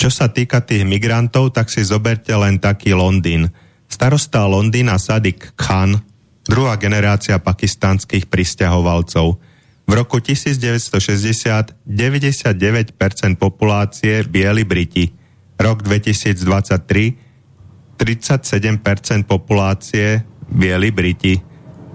Čo 0.00 0.08
sa 0.08 0.32
týka 0.32 0.64
tých 0.64 0.88
migrantov, 0.88 1.52
tak 1.52 1.68
si 1.68 1.84
zoberte 1.84 2.32
len 2.32 2.56
taký 2.56 2.96
Londýn 2.96 3.52
Starosta 3.92 4.48
Londýna 4.48 4.96
Sadik 4.96 5.52
Khan, 5.52 6.00
druhá 6.48 6.80
generácia 6.80 7.36
pakistánskych 7.36 8.24
pristahovalcov. 8.24 9.36
V 9.84 9.92
roku 9.92 10.16
1960 10.16 11.76
99% 11.84 12.96
populácie 13.36 14.24
bieli 14.24 14.64
Briti. 14.64 15.12
Rok 15.60 15.84
2023 15.84 18.00
37% 18.00 19.28
populácie 19.28 20.24
bieli 20.48 20.88
Briti. 20.88 21.36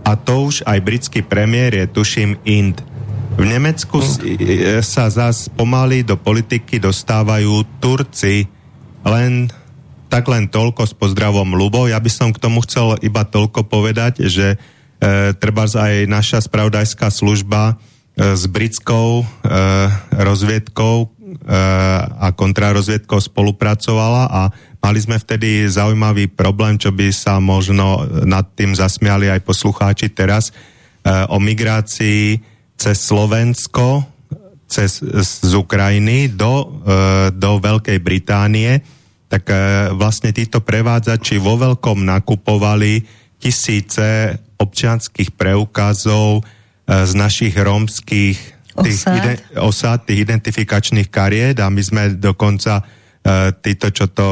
A 0.06 0.14
to 0.14 0.54
už 0.54 0.70
aj 0.70 0.78
britský 0.86 1.26
premiér 1.26 1.82
je, 1.82 1.86
tuším, 1.90 2.38
Ind. 2.46 2.78
V 3.38 3.44
Nemecku 3.44 4.00
sa 4.86 5.10
zás 5.10 5.50
pomaly 5.50 6.06
do 6.06 6.16
politiky 6.16 6.78
dostávajú 6.78 7.82
Turci, 7.82 8.46
len 9.02 9.50
tak 10.08 10.28
len 10.32 10.48
toľko 10.48 10.88
s 10.88 10.94
pozdravom 10.96 11.54
Lubo. 11.54 11.86
Ja 11.86 12.00
by 12.00 12.12
som 12.12 12.30
k 12.32 12.42
tomu 12.42 12.64
chcel 12.64 12.96
iba 13.04 13.28
toľko 13.28 13.68
povedať, 13.68 14.28
že 14.32 14.56
e, 14.56 14.58
treba 15.36 15.68
aj 15.68 16.08
naša 16.08 16.40
spravodajská 16.44 17.12
služba 17.12 17.76
e, 18.18 18.34
s 18.34 18.44
britskou 18.48 19.22
e, 19.22 19.24
rozviedkou 20.16 20.96
e, 21.04 21.06
a 22.18 22.28
kontrarozviedkou 22.32 23.20
spolupracovala 23.20 24.24
a 24.32 24.42
mali 24.80 25.00
sme 25.04 25.20
vtedy 25.20 25.68
zaujímavý 25.68 26.32
problém, 26.32 26.80
čo 26.80 26.96
by 26.96 27.12
sa 27.12 27.44
možno 27.44 28.08
nad 28.24 28.48
tým 28.56 28.72
zasmiali 28.72 29.28
aj 29.28 29.44
poslucháči 29.44 30.10
teraz, 30.16 30.50
e, 30.50 30.52
o 31.28 31.38
migrácii 31.38 32.40
cez 32.78 32.98
Slovensko, 33.04 34.08
cez, 34.68 35.00
z 35.04 35.52
Ukrajiny 35.56 36.32
do, 36.32 36.54
e, 36.84 36.96
do 37.36 37.60
Veľkej 37.60 38.00
Británie 38.00 38.97
tak 39.28 39.44
e, 39.52 39.56
vlastne 39.96 40.32
títo 40.32 40.64
prevádzači 40.64 41.40
vo 41.40 41.60
veľkom 41.60 42.04
nakupovali 42.08 43.04
tisíce 43.38 44.40
občianských 44.58 45.36
preukazov 45.36 46.42
e, 46.42 46.44
z 46.88 47.12
našich 47.14 47.54
rómskych 47.54 48.38
tých, 48.78 49.00
ide, 49.10 49.34
osád, 49.58 50.08
tých 50.08 50.24
identifikačných 50.24 51.10
kariet 51.10 51.58
a 51.60 51.68
my 51.68 51.82
sme 51.84 52.04
dokonca 52.16 52.80
e, 52.80 52.84
títo, 53.60 53.92
čo 53.92 54.08
to 54.10 54.28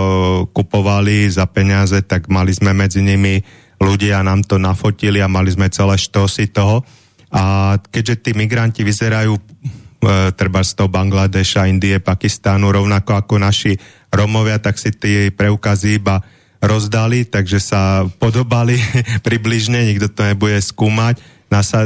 kupovali 0.56 1.28
za 1.28 1.50
peniaze, 1.50 2.00
tak 2.08 2.32
mali 2.32 2.56
sme 2.56 2.72
medzi 2.72 3.04
nimi 3.04 3.44
ľudia 3.80 4.24
nám 4.24 4.48
to 4.48 4.56
nafotili 4.56 5.20
a 5.20 5.28
mali 5.28 5.52
sme 5.52 5.68
celé 5.68 6.00
štosy 6.00 6.52
toho. 6.52 6.88
A 7.36 7.76
keďže 7.92 8.16
tí 8.24 8.32
migranti 8.32 8.86
vyzerajú 8.86 9.36
treba 10.34 10.62
z 10.62 10.72
toho 10.78 10.90
Bangladeša, 10.90 11.70
Indie, 11.70 11.98
Pakistánu, 12.00 12.70
rovnako 12.70 13.18
ako 13.18 13.42
naši 13.42 13.76
Romovia, 14.14 14.62
tak 14.62 14.80
si 14.80 14.96
tie 14.96 15.34
preukazy 15.34 16.00
iba 16.00 16.24
rozdali, 16.64 17.28
takže 17.28 17.60
sa 17.62 18.08
podobali 18.18 18.80
približne, 19.28 19.86
nikto 19.86 20.10
to 20.10 20.22
nebude 20.26 20.58
skúmať. 20.62 21.22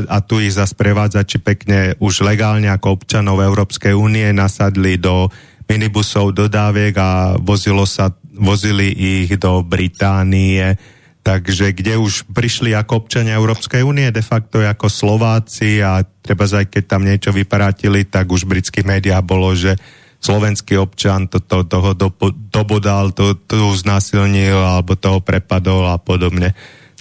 A 0.10 0.18
tu 0.26 0.42
ich 0.42 0.58
zase 0.58 0.74
prevádzači 0.74 1.38
pekne 1.46 1.94
už 2.02 2.26
legálne 2.26 2.74
ako 2.74 2.98
občanov 2.98 3.38
Európskej 3.44 3.94
únie 3.94 4.26
nasadli 4.34 4.98
do 4.98 5.30
minibusov, 5.70 6.34
dodáviek 6.34 6.96
a 6.98 7.38
vozilo 7.38 7.86
sa, 7.86 8.10
vozili 8.34 8.90
ich 8.90 9.30
do 9.38 9.62
Británie, 9.62 10.74
takže 11.20 11.76
kde 11.76 12.00
už 12.00 12.26
prišli 12.32 12.72
ako 12.74 13.06
občania 13.06 13.36
Európskej 13.36 13.84
únie, 13.84 14.10
de 14.10 14.24
facto 14.24 14.64
ako 14.64 14.88
Slováci 14.88 15.84
a 15.84 16.02
treba 16.24 16.48
aj 16.48 16.72
keď 16.72 16.84
tam 16.88 17.04
niečo 17.04 17.36
vyparátili, 17.36 18.08
tak 18.08 18.32
už 18.32 18.48
v 18.48 18.58
britských 18.58 18.88
médiách 18.88 19.24
bolo, 19.24 19.52
že 19.54 19.76
slovenský 20.20 20.76
občan 20.80 21.32
to, 21.32 21.40
to, 21.40 21.64
toho 21.64 21.96
do, 21.96 22.12
dobodal, 22.52 23.16
to, 23.16 23.36
to 23.40 23.72
znásilnil 23.76 24.60
alebo 24.60 25.00
toho 25.00 25.24
prepadol 25.24 25.88
a 25.88 25.96
podobne. 25.96 26.52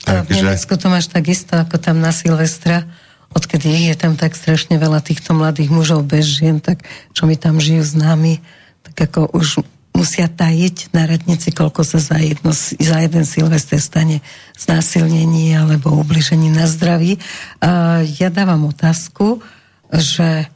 A 0.07 0.23
Takže... 0.23 0.31
v 0.31 0.31
Nemecku 0.47 0.75
to 0.79 0.87
máš 0.87 1.07
takisto 1.11 1.59
ako 1.59 1.83
tam 1.83 1.99
na 1.99 2.15
Silvestra, 2.15 2.87
odkedy 3.35 3.91
je 3.91 3.97
tam 3.99 4.15
tak 4.15 4.39
strašne 4.39 4.79
veľa 4.79 5.03
týchto 5.03 5.35
mladých 5.35 5.69
mužov 5.75 6.07
bez 6.07 6.25
žien, 6.31 6.63
tak 6.63 6.87
čo 7.13 7.27
mi 7.27 7.35
tam 7.35 7.59
žijú 7.59 7.83
s 7.83 7.95
nami, 7.99 8.39
tak 8.87 9.11
ako 9.11 9.35
už 9.35 9.67
musia 9.99 10.31
tajiť 10.31 10.95
na 10.95 11.11
radnici, 11.11 11.51
koľko 11.51 11.83
sa 11.83 11.99
za, 11.99 12.23
jedno, 12.23 12.55
za 12.55 12.97
jeden 13.03 13.27
Silvester 13.27 13.83
stane 13.83 14.23
znásilnení 14.55 15.59
alebo 15.59 15.91
ubližení 15.99 16.55
na 16.55 16.71
zdraví. 16.71 17.19
A 17.59 18.07
ja 18.07 18.31
dávam 18.31 18.71
otázku, 18.71 19.43
že 19.91 20.47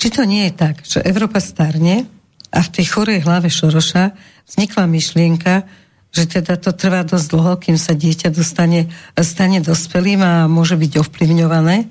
či 0.00 0.08
to 0.08 0.24
nie 0.24 0.48
je 0.48 0.52
tak, 0.56 0.80
že 0.80 1.04
Európa 1.04 1.44
starne 1.44 2.08
a 2.48 2.64
v 2.64 2.72
tej 2.72 2.86
chorej 2.88 3.20
hlave 3.28 3.52
Šoroša 3.52 4.16
vznikla 4.48 4.88
myšlienka, 4.88 5.68
že 6.16 6.24
teda 6.24 6.56
to 6.56 6.72
trvá 6.72 7.04
dosť 7.04 7.26
dlho, 7.36 7.52
kým 7.60 7.76
sa 7.76 7.92
dieťa 7.92 8.32
dostane, 8.32 8.88
stane 9.20 9.60
dospelým 9.60 10.24
a 10.24 10.32
môže 10.48 10.80
byť 10.80 10.92
ovplyvňované, 11.04 11.84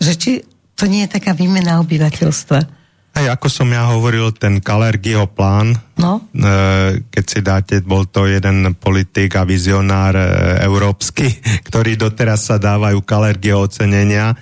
že 0.00 0.12
či 0.16 0.30
to 0.72 0.88
nie 0.88 1.04
je 1.04 1.20
taká 1.20 1.36
výmena 1.36 1.84
obyvateľstva. 1.84 2.83
Hej, 3.14 3.30
ako 3.30 3.46
som 3.46 3.70
ja 3.70 3.86
hovoril, 3.94 4.34
ten 4.34 4.58
Kalergiho 4.58 5.30
plán, 5.30 5.78
no? 6.02 6.26
E, 6.34 6.98
keď 7.14 7.24
si 7.24 7.38
dáte, 7.46 7.74
bol 7.86 8.10
to 8.10 8.26
jeden 8.26 8.74
politik 8.74 9.38
a 9.38 9.46
vizionár 9.46 10.18
e, 10.18 10.26
európsky, 10.66 11.30
ktorý 11.70 11.94
doteraz 11.94 12.50
sa 12.50 12.58
dávajú 12.58 12.98
Kalergiho 13.06 13.70
ocenenia, 13.70 14.34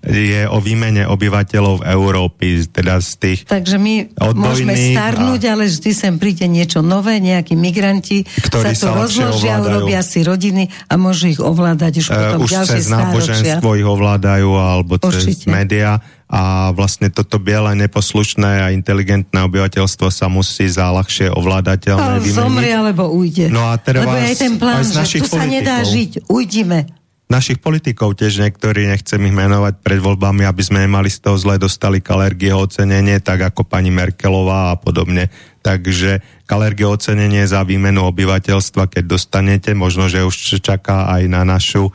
je 0.00 0.48
o 0.48 0.58
výmene 0.64 1.04
obyvateľov 1.04 1.84
Európy, 1.84 2.64
teda 2.72 3.04
z 3.04 3.10
tých 3.20 3.38
Takže 3.44 3.76
my 3.76 4.16
môžeme 4.32 4.72
starnúť, 4.72 5.40
a... 5.44 5.48
ale 5.52 5.68
vždy 5.68 5.90
sem 5.92 6.14
príde 6.16 6.48
niečo 6.48 6.80
nové, 6.80 7.20
nejakí 7.20 7.52
migranti 7.52 8.24
ktorí 8.24 8.72
sa 8.72 8.96
tu 8.96 9.04
rozložia, 9.04 9.60
urobia 9.60 10.00
si 10.00 10.24
rodiny 10.24 10.72
a 10.88 10.96
môžu 10.96 11.28
ich 11.28 11.40
ovládať 11.40 12.00
už 12.00 12.06
e, 12.08 12.12
potom 12.16 12.40
uh, 12.40 12.44
už 12.48 12.50
ďalšie 12.50 12.80
cez 12.80 12.86
náboženstvo 12.88 13.68
ich 13.76 13.84
ovládajú 13.84 14.50
alebo 14.56 14.96
cez 14.96 15.44
médiá 15.44 16.00
a 16.30 16.70
vlastne 16.70 17.10
toto 17.10 17.42
biele, 17.42 17.74
neposlušné 17.74 18.50
a 18.62 18.66
inteligentné 18.70 19.34
obyvateľstvo 19.50 20.14
sa 20.14 20.30
musí 20.30 20.70
za 20.70 20.94
ľahšie 20.94 21.34
ovládateľné 21.34 22.22
vymeniť. 22.22 22.38
Zomrie 22.38 22.70
alebo 22.70 23.10
ujde. 23.10 23.50
No 23.50 23.66
a 23.66 23.74
teraz 23.76 24.06
Lebo 24.06 24.14
aj 24.14 24.36
ten 24.38 24.54
plán, 24.54 24.86
že 24.86 24.94
tu 24.94 25.26
politikov. 25.26 25.34
sa 25.34 25.44
nedá 25.44 25.76
žiť, 25.82 26.30
ujdime 26.30 26.99
našich 27.30 27.62
politikov 27.62 28.18
tiež 28.18 28.42
niektorí, 28.42 28.90
nechcem 28.90 29.22
ich 29.22 29.32
menovať 29.32 29.78
pred 29.80 30.02
voľbami, 30.02 30.42
aby 30.42 30.62
sme 30.66 30.82
nemali 30.84 31.06
z 31.06 31.22
toho 31.22 31.38
zle, 31.38 31.62
dostali 31.62 32.02
kalergie 32.02 32.50
ocenenie, 32.50 33.22
tak 33.22 33.46
ako 33.46 33.62
pani 33.62 33.94
Merkelová 33.94 34.74
a 34.74 34.76
podobne. 34.76 35.30
Takže 35.62 36.20
kalergie 36.50 36.90
ocenenie 36.90 37.46
za 37.46 37.62
výmenu 37.62 38.02
obyvateľstva, 38.10 38.90
keď 38.90 39.04
dostanete, 39.06 39.70
možno, 39.78 40.10
že 40.10 40.26
už 40.26 40.58
čaká 40.58 41.06
aj 41.14 41.22
na 41.30 41.46
našu 41.46 41.94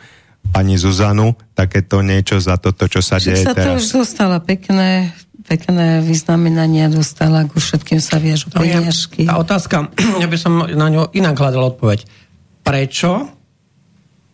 pani 0.56 0.80
Zuzanu, 0.80 1.36
takéto 1.52 2.00
niečo 2.00 2.40
za 2.40 2.56
toto, 2.56 2.88
čo 2.88 3.04
sa 3.04 3.20
deje 3.20 3.44
sa 3.44 3.52
teraz. 3.52 3.68
to 3.68 3.72
už 3.76 4.08
dostala 4.08 4.40
pekné, 4.40 5.12
pekné 5.44 6.00
vyznamenania 6.00 6.88
dostala, 6.88 7.44
ku 7.44 7.60
všetkým 7.60 8.00
sa 8.00 8.24
viažu 8.24 8.48
no 8.56 8.64
peniažky. 8.64 9.28
Tá 9.28 9.36
otázka, 9.36 9.92
ja 10.24 10.28
by 10.32 10.38
som 10.40 10.64
na 10.64 10.88
ňu 10.88 11.12
inak 11.12 11.36
hľadal 11.36 11.76
odpoveď. 11.76 12.08
Prečo 12.64 13.35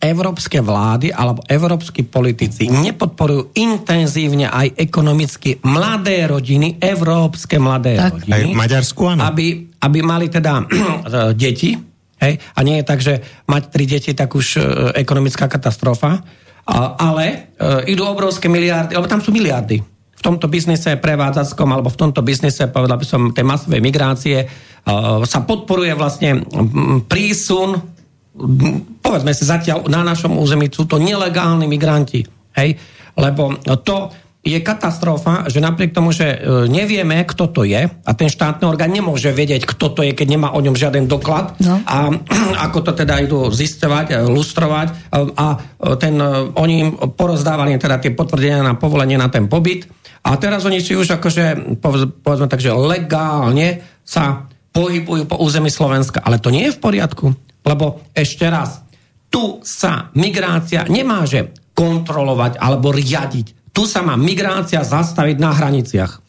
európske 0.02 0.58
vlády 0.58 1.14
alebo 1.14 1.46
európsky 1.46 2.02
politici 2.02 2.66
nepodporujú 2.66 3.54
intenzívne 3.54 4.50
aj 4.50 4.74
ekonomicky 4.74 5.62
mladé 5.62 6.26
rodiny, 6.26 6.82
európske 6.82 7.62
mladé 7.62 8.02
tak. 8.02 8.26
rodiny. 8.26 8.34
Aj 8.34 8.44
v 8.50 8.58
Maďarsku, 8.58 9.02
áno. 9.06 9.22
Aby, 9.30 9.70
aby 9.78 10.00
mali 10.02 10.28
teda 10.34 10.66
deti, 11.42 11.78
hej, 12.18 12.34
a 12.42 12.60
nie 12.66 12.82
je 12.82 12.86
tak, 12.86 13.00
že 13.00 13.22
mať 13.46 13.64
tri 13.70 13.86
deti, 13.86 14.12
tak 14.18 14.34
už 14.34 14.48
e, 14.58 14.60
ekonomická 14.98 15.46
katastrofa, 15.46 16.26
a, 16.66 16.76
ale 16.98 17.54
e, 17.58 17.94
idú 17.94 18.06
obrovské 18.10 18.50
miliardy, 18.50 18.98
lebo 18.98 19.06
tam 19.06 19.22
sú 19.22 19.30
miliardy. 19.30 19.82
V 20.18 20.22
tomto 20.22 20.46
biznise 20.46 21.02
prevádzackom, 21.02 21.66
alebo 21.66 21.90
v 21.90 21.98
tomto 21.98 22.22
biznise, 22.22 22.70
povedal 22.70 23.02
by 23.02 23.06
som, 23.06 23.22
tej 23.34 23.46
masovej 23.46 23.82
migrácie, 23.82 24.38
e, 24.42 24.48
sa 25.30 25.40
podporuje 25.46 25.94
vlastne 25.94 26.46
prísun 27.10 27.82
povedzme 29.02 29.34
si 29.34 29.44
zatiaľ 29.44 29.90
na 29.90 30.06
našom 30.06 30.38
území 30.38 30.70
sú 30.70 30.86
to 30.86 31.02
nelegálni 31.02 31.66
migranti. 31.66 32.24
Hej? 32.56 32.78
Lebo 33.18 33.58
to 33.84 34.14
je 34.42 34.58
katastrofa, 34.58 35.46
že 35.54 35.62
napriek 35.62 35.94
tomu, 35.94 36.10
že 36.10 36.26
e, 36.34 36.38
nevieme, 36.66 37.22
kto 37.30 37.46
to 37.54 37.62
je 37.62 37.86
a 37.86 38.12
ten 38.18 38.26
štátny 38.26 38.66
orgán 38.66 38.90
nemôže 38.90 39.30
vedieť, 39.30 39.70
kto 39.70 39.94
to 39.94 40.02
je, 40.02 40.18
keď 40.18 40.28
nemá 40.34 40.50
o 40.58 40.64
ňom 40.66 40.74
žiaden 40.74 41.06
doklad 41.06 41.62
no. 41.62 41.78
a 41.86 42.10
ako 42.66 42.90
to 42.90 42.92
teda 42.98 43.22
idú 43.22 43.54
zistovať, 43.54 44.18
e, 44.18 44.26
lustrovať 44.26 44.88
e, 44.90 44.94
a 45.38 45.46
ten, 46.02 46.18
oni 46.58 46.76
im 46.82 46.90
porozdávali 47.14 47.78
teda 47.78 48.02
tie 48.02 48.18
potvrdenia 48.18 48.66
na 48.66 48.74
povolenie 48.74 49.14
na 49.14 49.30
ten 49.30 49.46
pobyt 49.46 49.86
a 50.26 50.34
teraz 50.42 50.66
oni 50.66 50.82
si 50.82 50.98
už 50.98 51.22
akože, 51.22 51.78
povedzme 52.26 52.50
tak, 52.50 52.66
že 52.66 52.74
legálne 52.74 53.82
sa 54.02 54.50
pohybujú 54.74 55.30
po 55.30 55.38
území 55.38 55.70
Slovenska, 55.70 56.18
ale 56.22 56.42
to 56.42 56.50
nie 56.50 56.70
je 56.70 56.76
v 56.78 56.82
poriadku. 56.82 57.26
Lebo 57.62 58.06
ešte 58.18 58.50
raz, 58.50 58.82
tu 59.32 59.64
sa 59.64 60.12
migrácia 60.14 60.84
nemáže 60.92 61.56
kontrolovať 61.72 62.60
alebo 62.60 62.92
riadiť. 62.92 63.72
Tu 63.72 63.88
sa 63.88 64.04
má 64.04 64.20
migrácia 64.20 64.84
zastaviť 64.84 65.38
na 65.40 65.56
hraniciach. 65.56 66.20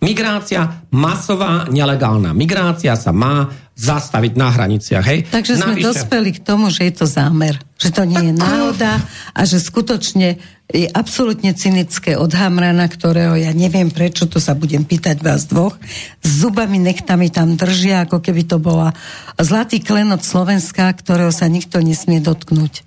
Migrácia 0.00 0.82
masová, 0.90 1.68
nelegálna. 1.70 2.34
Migrácia 2.34 2.96
sa 2.98 3.14
má 3.14 3.52
zastaviť 3.76 4.32
na 4.36 4.48
hraniciach. 4.52 5.04
Hej? 5.04 5.18
Takže 5.30 5.60
sme 5.60 5.76
Navyše... 5.76 5.86
dospeli 5.86 6.30
k 6.36 6.40
tomu, 6.40 6.72
že 6.72 6.88
je 6.88 6.94
to 7.00 7.06
zámer. 7.08 7.56
Že 7.80 7.88
to 7.96 8.02
nie 8.04 8.22
je 8.28 8.32
náhoda 8.36 9.00
a 9.32 9.40
že 9.44 9.56
skutočne 9.56 10.40
je 10.70 10.86
absolútne 10.90 11.50
cynické 11.52 12.14
od 12.14 12.30
Hamrana, 12.30 12.86
ktorého 12.86 13.34
ja 13.34 13.50
neviem 13.50 13.90
prečo, 13.90 14.30
to 14.30 14.38
sa 14.38 14.54
budem 14.54 14.86
pýtať 14.86 15.18
vás 15.20 15.50
dvoch, 15.50 15.74
s 16.22 16.30
zubami 16.42 16.78
nechtami 16.78 17.28
tam 17.28 17.58
držia, 17.58 18.06
ako 18.06 18.22
keby 18.22 18.46
to 18.46 18.62
bola 18.62 18.94
zlatý 19.36 19.82
klenot 19.82 20.22
Slovenska, 20.22 20.90
ktorého 20.94 21.34
sa 21.34 21.50
nikto 21.50 21.82
nesmie 21.82 22.22
dotknúť. 22.22 22.86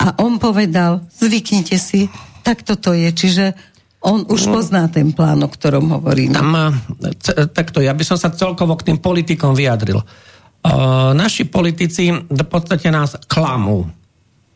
A 0.00 0.16
on 0.18 0.40
povedal, 0.40 1.06
zvyknite 1.12 1.76
si, 1.76 2.08
tak 2.42 2.64
toto 2.64 2.96
je. 2.96 3.12
Čiže 3.12 3.52
on 4.00 4.24
už 4.24 4.48
no, 4.48 4.56
pozná 4.56 4.88
ten 4.88 5.12
plán, 5.12 5.44
o 5.44 5.48
ktorom 5.52 6.00
hovorím. 6.00 6.32
Tam 6.32 6.48
má, 6.48 6.72
takto, 7.52 7.84
ja 7.84 7.92
by 7.92 8.04
som 8.04 8.16
sa 8.16 8.32
celkovo 8.32 8.72
k 8.80 8.90
tým 8.90 8.98
politikom 8.98 9.52
vyjadril. 9.52 10.00
Uh, 10.60 11.12
naši 11.12 11.44
politici 11.48 12.08
v 12.12 12.44
podstate 12.48 12.88
nás 12.88 13.16
klamú. 13.28 13.88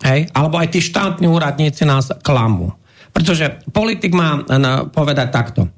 Hej? 0.02 0.32
Alebo 0.34 0.58
aj 0.58 0.74
tí 0.74 0.80
štátni 0.82 1.30
úradníci 1.30 1.86
nás 1.86 2.10
klamú. 2.24 2.74
Pretože 3.14 3.62
politik 3.70 4.10
má 4.10 4.42
na, 4.50 4.90
povedať 4.90 5.28
takto. 5.30 5.70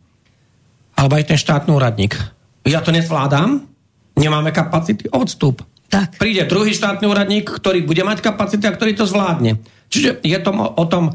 Alebo 0.97 1.21
aj 1.21 1.29
ten 1.29 1.37
štátny 1.37 1.69
úradník. 1.69 2.17
Ja 2.65 2.81
to 2.81 2.95
nezvládam, 2.95 3.69
nemáme 4.17 4.51
kapacity, 4.57 5.13
odstup. 5.13 5.61
Tak. 5.93 6.17
Príde 6.19 6.49
druhý 6.49 6.73
štátny 6.73 7.07
úradník, 7.07 7.47
ktorý 7.47 7.85
bude 7.85 8.03
mať 8.03 8.25
kapacity 8.25 8.65
a 8.67 8.75
ktorý 8.75 8.97
to 8.97 9.05
zvládne. 9.05 9.61
Čiže 9.93 10.25
je 10.25 10.39
to 10.41 10.51
o 10.57 10.85
tom, 10.89 11.15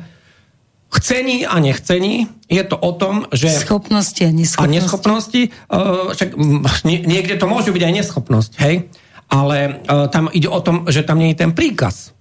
chcení 0.92 1.48
a 1.48 1.60
nechcení, 1.60 2.28
je 2.52 2.64
to 2.68 2.76
o 2.76 2.92
tom, 2.96 3.28
že... 3.32 3.48
Schopnosti 3.52 4.22
a 4.24 4.32
neschopnosti. 4.32 4.68
A 4.68 4.72
neschopnosti, 4.72 5.42
uh, 5.72 6.12
však 6.12 6.30
nie, 6.84 7.00
niekde 7.04 7.40
to 7.40 7.48
môže 7.48 7.72
byť 7.72 7.84
aj 7.84 7.94
neschopnosť, 8.04 8.52
hej? 8.64 8.92
Ale 9.32 9.84
uh, 9.88 10.12
tam 10.12 10.28
ide 10.36 10.52
o 10.52 10.60
tom, 10.60 10.88
že 10.92 11.08
tam 11.08 11.20
nie 11.24 11.32
je 11.32 11.42
ten 11.48 11.52
príkaz. 11.56 12.12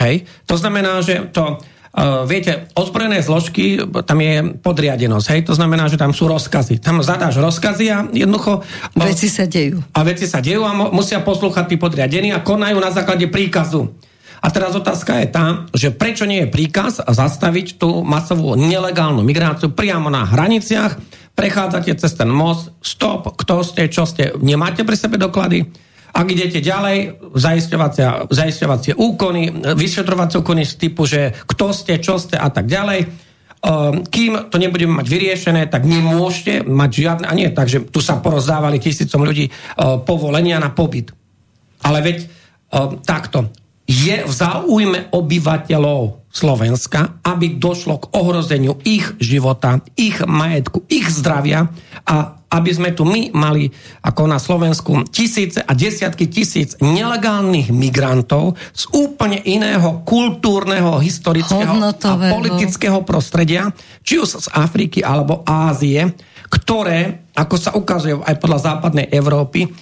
Hej? 0.00 0.26
To 0.48 0.54
znamená, 0.56 1.02
že 1.04 1.30
to... 1.30 1.58
Uh, 1.94 2.26
viete, 2.26 2.66
ozbrojené 2.74 3.22
zložky, 3.22 3.78
tam 4.02 4.18
je 4.18 4.58
podriadenosť, 4.58 5.26
hej? 5.30 5.40
To 5.46 5.54
znamená, 5.54 5.86
že 5.86 5.94
tam 5.94 6.10
sú 6.10 6.26
rozkazy. 6.26 6.82
Tam 6.82 6.98
zadáš 7.06 7.38
rozkazy 7.38 7.86
a 7.86 8.10
jednoducho... 8.10 8.66
Veci 8.98 9.30
sa 9.30 9.46
dejú. 9.46 9.78
A 9.94 10.02
veci 10.02 10.26
sa 10.26 10.42
dejú 10.42 10.66
a 10.66 10.74
musia 10.90 11.22
poslúchať 11.22 11.70
tí 11.70 11.76
podriadení 11.78 12.34
a 12.34 12.42
konajú 12.42 12.82
na 12.82 12.90
základe 12.90 13.30
príkazu. 13.30 13.94
A 14.42 14.50
teraz 14.50 14.74
otázka 14.74 15.22
je 15.22 15.28
tá, 15.30 15.70
že 15.70 15.94
prečo 15.94 16.26
nie 16.26 16.42
je 16.42 16.50
príkaz 16.50 16.98
zastaviť 16.98 17.78
tú 17.78 18.02
masovú 18.02 18.58
nelegálnu 18.58 19.22
migráciu 19.22 19.70
priamo 19.70 20.10
na 20.10 20.26
hraniciach, 20.26 20.98
prechádzate 21.38 21.94
cez 21.94 22.10
ten 22.18 22.26
most, 22.26 22.74
stop, 22.82 23.38
kto 23.38 23.62
ste, 23.62 23.86
čo 23.86 24.02
ste, 24.02 24.34
nemáte 24.42 24.82
pri 24.82 24.98
sebe 24.98 25.14
doklady, 25.14 25.70
ak 26.14 26.26
idete 26.30 26.62
ďalej, 26.62 27.18
zaisťovacie 28.30 28.94
úkony, 28.94 29.50
vyšetrovacie 29.74 30.38
úkony 30.38 30.62
z 30.62 30.74
typu, 30.78 31.10
že 31.10 31.34
kto 31.50 31.74
ste, 31.74 31.98
čo 31.98 32.22
ste 32.22 32.38
a 32.38 32.46
tak 32.54 32.70
ďalej, 32.70 33.00
ehm, 33.02 34.06
kým 34.06 34.46
to 34.46 34.56
nebudeme 34.62 35.02
mať 35.02 35.06
vyriešené, 35.10 35.66
tak 35.66 35.82
nemôžete 35.82 36.62
mať 36.70 36.90
žiadne, 36.94 37.26
a 37.26 37.34
nie 37.34 37.50
tak, 37.50 37.66
že 37.66 37.82
tu 37.90 37.98
sa 37.98 38.22
porozdávali 38.22 38.78
tisícom 38.78 39.26
ľudí 39.26 39.50
ehm, 39.50 40.06
povolenia 40.06 40.62
na 40.62 40.70
pobyt. 40.70 41.10
Ale 41.82 41.98
veď 41.98 42.18
ehm, 42.22 43.02
takto, 43.02 43.50
je 43.84 44.24
v 44.24 44.32
záujme 44.32 45.12
obyvateľov 45.12 46.24
Slovenska, 46.32 47.20
aby 47.20 47.60
došlo 47.60 48.00
k 48.00 48.10
ohrozeniu 48.16 48.80
ich 48.82 49.12
života, 49.20 49.84
ich 49.94 50.24
majetku, 50.24 50.88
ich 50.88 51.06
zdravia 51.12 51.68
a 52.08 52.40
aby 52.54 52.70
sme 52.70 52.94
tu 52.94 53.02
my 53.02 53.34
mali 53.34 53.66
ako 54.06 54.30
na 54.30 54.38
Slovensku 54.38 55.02
tisíce 55.10 55.58
a 55.58 55.74
desiatky 55.74 56.30
tisíc 56.30 56.78
nelegálnych 56.78 57.74
migrantov 57.74 58.54
z 58.70 58.86
úplne 58.94 59.42
iného 59.42 60.06
kultúrneho, 60.06 61.02
historického 61.02 61.66
Hodnotového. 61.66 62.30
a 62.30 62.34
politického 62.38 62.98
prostredia, 63.02 63.74
či 64.06 64.22
už 64.22 64.46
z 64.46 64.48
Afriky 64.54 65.02
alebo 65.02 65.42
Ázie, 65.42 66.14
ktoré, 66.46 67.26
ako 67.34 67.54
sa 67.58 67.74
ukazuje 67.74 68.14
aj 68.22 68.38
podľa 68.38 68.60
západnej 68.62 69.10
Európy, 69.10 69.66
eh, 69.66 69.74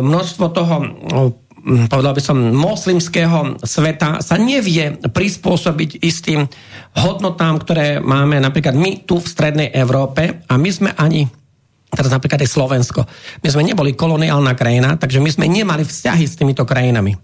množstvo 0.00 0.44
toho 0.56 0.74
eh, 0.80 1.44
povedal 1.66 2.14
by 2.14 2.22
som, 2.22 2.38
moslimského 2.54 3.58
sveta 3.58 4.22
sa 4.22 4.38
nevie 4.38 5.02
prispôsobiť 5.02 5.98
istým 5.98 6.46
hodnotám, 6.94 7.58
ktoré 7.58 7.98
máme 7.98 8.38
napríklad 8.38 8.78
my 8.78 9.02
tu 9.02 9.18
v 9.18 9.26
Strednej 9.26 9.74
Európe 9.74 10.46
a 10.46 10.54
my 10.54 10.70
sme 10.70 10.94
ani 10.94 11.26
teraz 11.96 12.12
napríklad 12.12 12.44
aj 12.44 12.52
Slovensko. 12.52 13.00
My 13.40 13.48
sme 13.48 13.64
neboli 13.64 13.96
koloniálna 13.96 14.52
krajina, 14.52 15.00
takže 15.00 15.18
my 15.18 15.30
sme 15.32 15.46
nemali 15.48 15.82
vzťahy 15.82 16.24
s 16.28 16.36
týmito 16.36 16.68
krajinami 16.68 17.16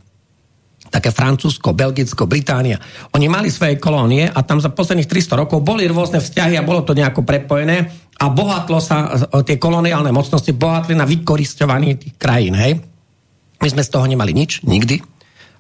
také 0.93 1.09
Francúzsko, 1.09 1.73
Belgicko, 1.73 2.29
Británia. 2.29 2.77
Oni 3.17 3.25
mali 3.25 3.49
svoje 3.49 3.81
kolónie 3.81 4.29
a 4.29 4.45
tam 4.45 4.61
za 4.61 4.69
posledných 4.69 5.09
300 5.09 5.41
rokov 5.41 5.65
boli 5.65 5.89
rôzne 5.89 6.21
vzťahy 6.21 6.61
a 6.61 6.67
bolo 6.69 6.85
to 6.85 6.93
nejako 6.93 7.25
prepojené 7.25 7.89
a 8.21 8.29
bohatlo 8.29 8.77
sa, 8.77 9.09
tie 9.41 9.57
koloniálne 9.57 10.13
mocnosti 10.13 10.53
bohatli 10.53 10.93
na 10.93 11.09
vykoristovaní 11.09 11.97
tých 11.97 12.15
krajín. 12.21 12.53
Hej? 12.53 12.85
My 13.65 13.69
sme 13.73 13.81
z 13.81 13.89
toho 13.89 14.05
nemali 14.05 14.37
nič, 14.37 14.61
nikdy. 14.69 15.01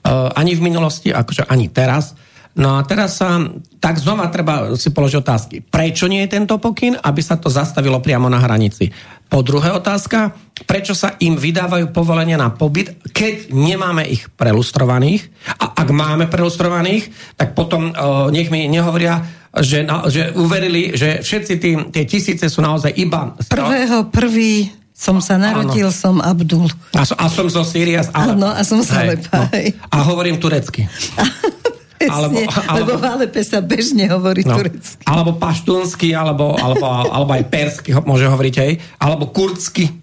Uh, 0.04 0.28
ani 0.36 0.52
v 0.52 0.68
minulosti, 0.68 1.08
akože 1.08 1.48
ani 1.48 1.72
teraz. 1.72 2.12
No 2.52 2.76
a 2.76 2.84
teraz 2.84 3.16
sa, 3.16 3.40
tak 3.80 3.96
znova 3.96 4.28
treba 4.28 4.76
si 4.76 4.92
položiť 4.92 5.18
otázky. 5.24 5.56
Prečo 5.64 6.04
nie 6.04 6.20
je 6.24 6.36
tento 6.36 6.60
pokyn, 6.60 7.00
aby 7.00 7.20
sa 7.24 7.40
to 7.40 7.48
zastavilo 7.48 7.96
priamo 8.04 8.28
na 8.28 8.36
hranici? 8.36 8.92
Po 9.32 9.40
druhé 9.40 9.72
otázka, 9.72 10.36
prečo 10.68 10.92
sa 10.92 11.16
im 11.24 11.40
vydávajú 11.40 11.88
povolenia 11.96 12.36
na 12.36 12.52
pobyt, 12.52 13.00
keď 13.16 13.48
nemáme 13.48 14.04
ich 14.04 14.28
prelustrovaných? 14.36 15.32
A 15.56 15.80
ak 15.80 15.88
máme 15.88 16.28
prelustrovaných, 16.28 17.08
tak 17.40 17.56
potom 17.56 17.96
uh, 17.96 18.28
nech 18.28 18.52
mi 18.52 18.68
nehovoria, 18.68 19.24
že, 19.56 19.88
na, 19.88 20.04
že 20.12 20.36
uverili, 20.36 20.92
že 20.92 21.24
všetci 21.24 21.54
tí, 21.56 21.70
tie 21.88 22.04
tisíce 22.04 22.44
sú 22.52 22.60
naozaj 22.60 22.92
iba... 23.00 23.32
Prvého 23.48 24.12
prvý 24.12 24.68
som 24.92 25.24
sa 25.24 25.40
narodil, 25.40 25.88
Áno. 25.88 25.96
som 25.96 26.14
Abdul. 26.20 26.68
A, 26.92 27.02
a 27.02 27.26
som 27.32 27.48
zo 27.48 27.64
Sýria. 27.64 28.04
Áno, 28.12 28.52
a 28.52 28.60
som 28.60 28.84
z 28.84 28.92
Alepa. 28.92 29.48
No. 29.48 29.58
A 29.88 29.96
hovorím 30.04 30.36
turecky. 30.36 30.84
alebo, 32.08 32.38
alebo, 32.42 32.76
lebo 32.78 32.92
v 32.98 33.04
Alepe 33.06 33.42
sa 33.44 33.58
bežne 33.62 34.08
hovorí 34.10 34.42
no, 34.42 34.56
turecky. 34.56 35.02
Alebo 35.06 35.36
paštúnsky, 35.36 36.16
alebo, 36.16 36.56
alebo, 36.58 36.86
alebo 36.86 37.30
aj 37.34 37.44
persky 37.50 37.94
môže 38.02 38.26
hovoriť 38.26 38.54
aj, 38.58 38.70
alebo 38.98 39.30
kurdsky. 39.30 40.02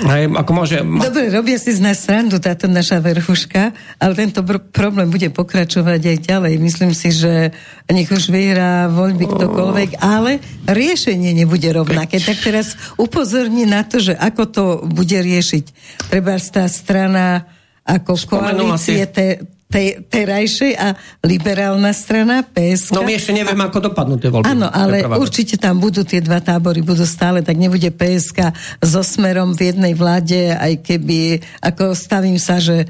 Hej, 0.00 0.32
ako 0.32 0.50
môže... 0.54 0.80
Dobre, 0.80 1.28
robia 1.28 1.60
si 1.60 1.76
z 1.76 1.84
nás 1.84 2.00
srandu 2.00 2.40
táto 2.40 2.70
naša 2.70 3.04
verchuška, 3.04 3.74
ale 4.00 4.12
tento 4.16 4.40
pr- 4.40 4.62
problém 4.62 5.12
bude 5.12 5.28
pokračovať 5.28 6.00
aj 6.08 6.18
ďalej. 6.24 6.54
Myslím 6.56 6.96
si, 6.96 7.12
že 7.12 7.52
nech 7.90 8.08
už 8.08 8.32
vyhrá 8.32 8.88
voľby 8.88 9.28
ktokoľvek, 9.28 9.90
ale 10.00 10.40
riešenie 10.64 11.36
nebude 11.36 11.68
rovnaké. 11.68 12.16
Tak 12.16 12.38
teraz 12.40 12.80
upozorní 12.96 13.68
na 13.68 13.84
to, 13.84 14.00
že 14.00 14.16
ako 14.16 14.42
to 14.48 14.64
bude 14.88 15.12
riešiť. 15.12 15.64
Treba 16.08 16.40
tá 16.40 16.64
strana 16.70 17.44
ako 17.84 18.14
koalície 18.24 19.04
te, 19.10 19.42
tej, 19.68 20.00
terajšej 20.08 20.72
a 20.80 20.96
liberálna 21.22 21.92
strana 21.92 22.40
PSK. 22.40 22.96
No 22.96 23.04
my 23.04 23.12
ešte 23.12 23.36
nevieme, 23.36 23.68
ako 23.68 23.92
dopadnú 23.92 24.16
tie 24.16 24.32
voľby. 24.32 24.48
Áno, 24.48 24.72
ale 24.72 25.04
určite 25.20 25.60
tam 25.60 25.76
budú 25.76 26.02
tie 26.08 26.24
dva 26.24 26.40
tábory, 26.40 26.80
budú 26.80 27.04
stále, 27.04 27.44
tak 27.44 27.60
nebude 27.60 27.92
PSK 27.92 28.56
so 28.80 29.04
smerom 29.04 29.52
v 29.52 29.72
jednej 29.72 29.92
vláde, 29.92 30.56
aj 30.56 30.80
keby, 30.80 31.44
ako 31.60 31.92
stavím 31.92 32.40
sa, 32.40 32.56
že 32.56 32.88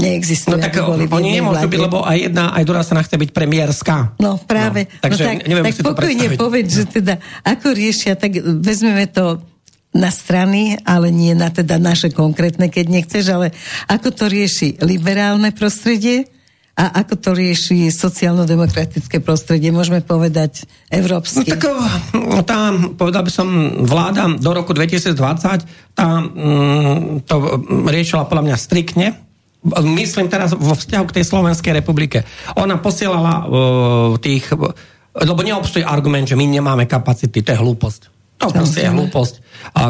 neexistuje. 0.00 0.56
No 0.56 0.64
tak 0.64 0.78
boli 0.80 1.04
oni 1.10 1.30
nemôžu 1.42 1.66
byť, 1.68 1.80
lebo 1.80 1.98
aj 2.06 2.18
jedna, 2.30 2.44
aj 2.56 2.64
druhá 2.64 2.82
strana 2.86 3.02
chce 3.04 3.16
byť 3.20 3.30
premiérska. 3.34 3.94
No 4.22 4.40
práve. 4.40 4.88
No, 4.88 5.02
takže 5.04 5.22
no, 5.22 5.28
tak, 5.28 5.38
neviem 5.44 5.64
tak 5.68 5.76
pokojne 5.82 6.26
povedz, 6.38 6.70
že 6.72 6.84
teda 6.88 7.14
ako 7.44 7.66
riešia, 7.74 8.16
tak 8.16 8.38
vezmeme 8.40 9.04
to 9.10 9.42
na 9.90 10.10
strany, 10.14 10.78
ale 10.86 11.10
nie 11.10 11.34
na 11.34 11.50
teda 11.50 11.82
naše 11.82 12.14
konkrétne, 12.14 12.70
keď 12.70 12.86
nechceš, 12.86 13.24
ale 13.34 13.46
ako 13.90 14.14
to 14.14 14.24
rieši 14.30 14.78
liberálne 14.86 15.50
prostredie 15.50 16.30
a 16.78 17.02
ako 17.02 17.14
to 17.18 17.30
rieši 17.34 17.90
sociálno-demokratické 17.90 19.18
prostredie, 19.18 19.74
môžeme 19.74 20.00
povedať 20.00 20.64
európsky. 20.88 21.42
No, 21.42 21.58
tak 21.58 21.62
tá, 22.46 22.70
povedal 22.94 23.26
by 23.26 23.32
som, 23.34 23.48
vláda 23.82 24.30
do 24.38 24.50
roku 24.54 24.70
2020 24.70 25.18
tá, 25.98 26.08
mm, 26.22 27.26
to 27.26 27.34
riešila 27.90 28.30
podľa 28.30 28.46
mňa 28.46 28.56
striktne, 28.56 29.18
myslím 30.00 30.32
teraz 30.32 30.56
vo 30.56 30.72
vzťahu 30.72 31.04
k 31.10 31.20
tej 31.20 31.24
Slovenskej 31.26 31.82
republike. 31.82 32.24
Ona 32.56 32.80
posielala 32.80 33.44
uh, 33.44 34.16
tých, 34.16 34.48
lebo 35.12 35.40
neobstojí 35.44 35.84
argument, 35.84 36.30
že 36.30 36.38
my 36.38 36.48
nemáme 36.48 36.88
kapacity, 36.88 37.44
to 37.44 37.52
je 37.52 37.60
hlúposť 37.60 38.19
to 38.40 38.48
proste 38.48 38.80
je 38.80 38.88
hlúposť. 38.88 39.34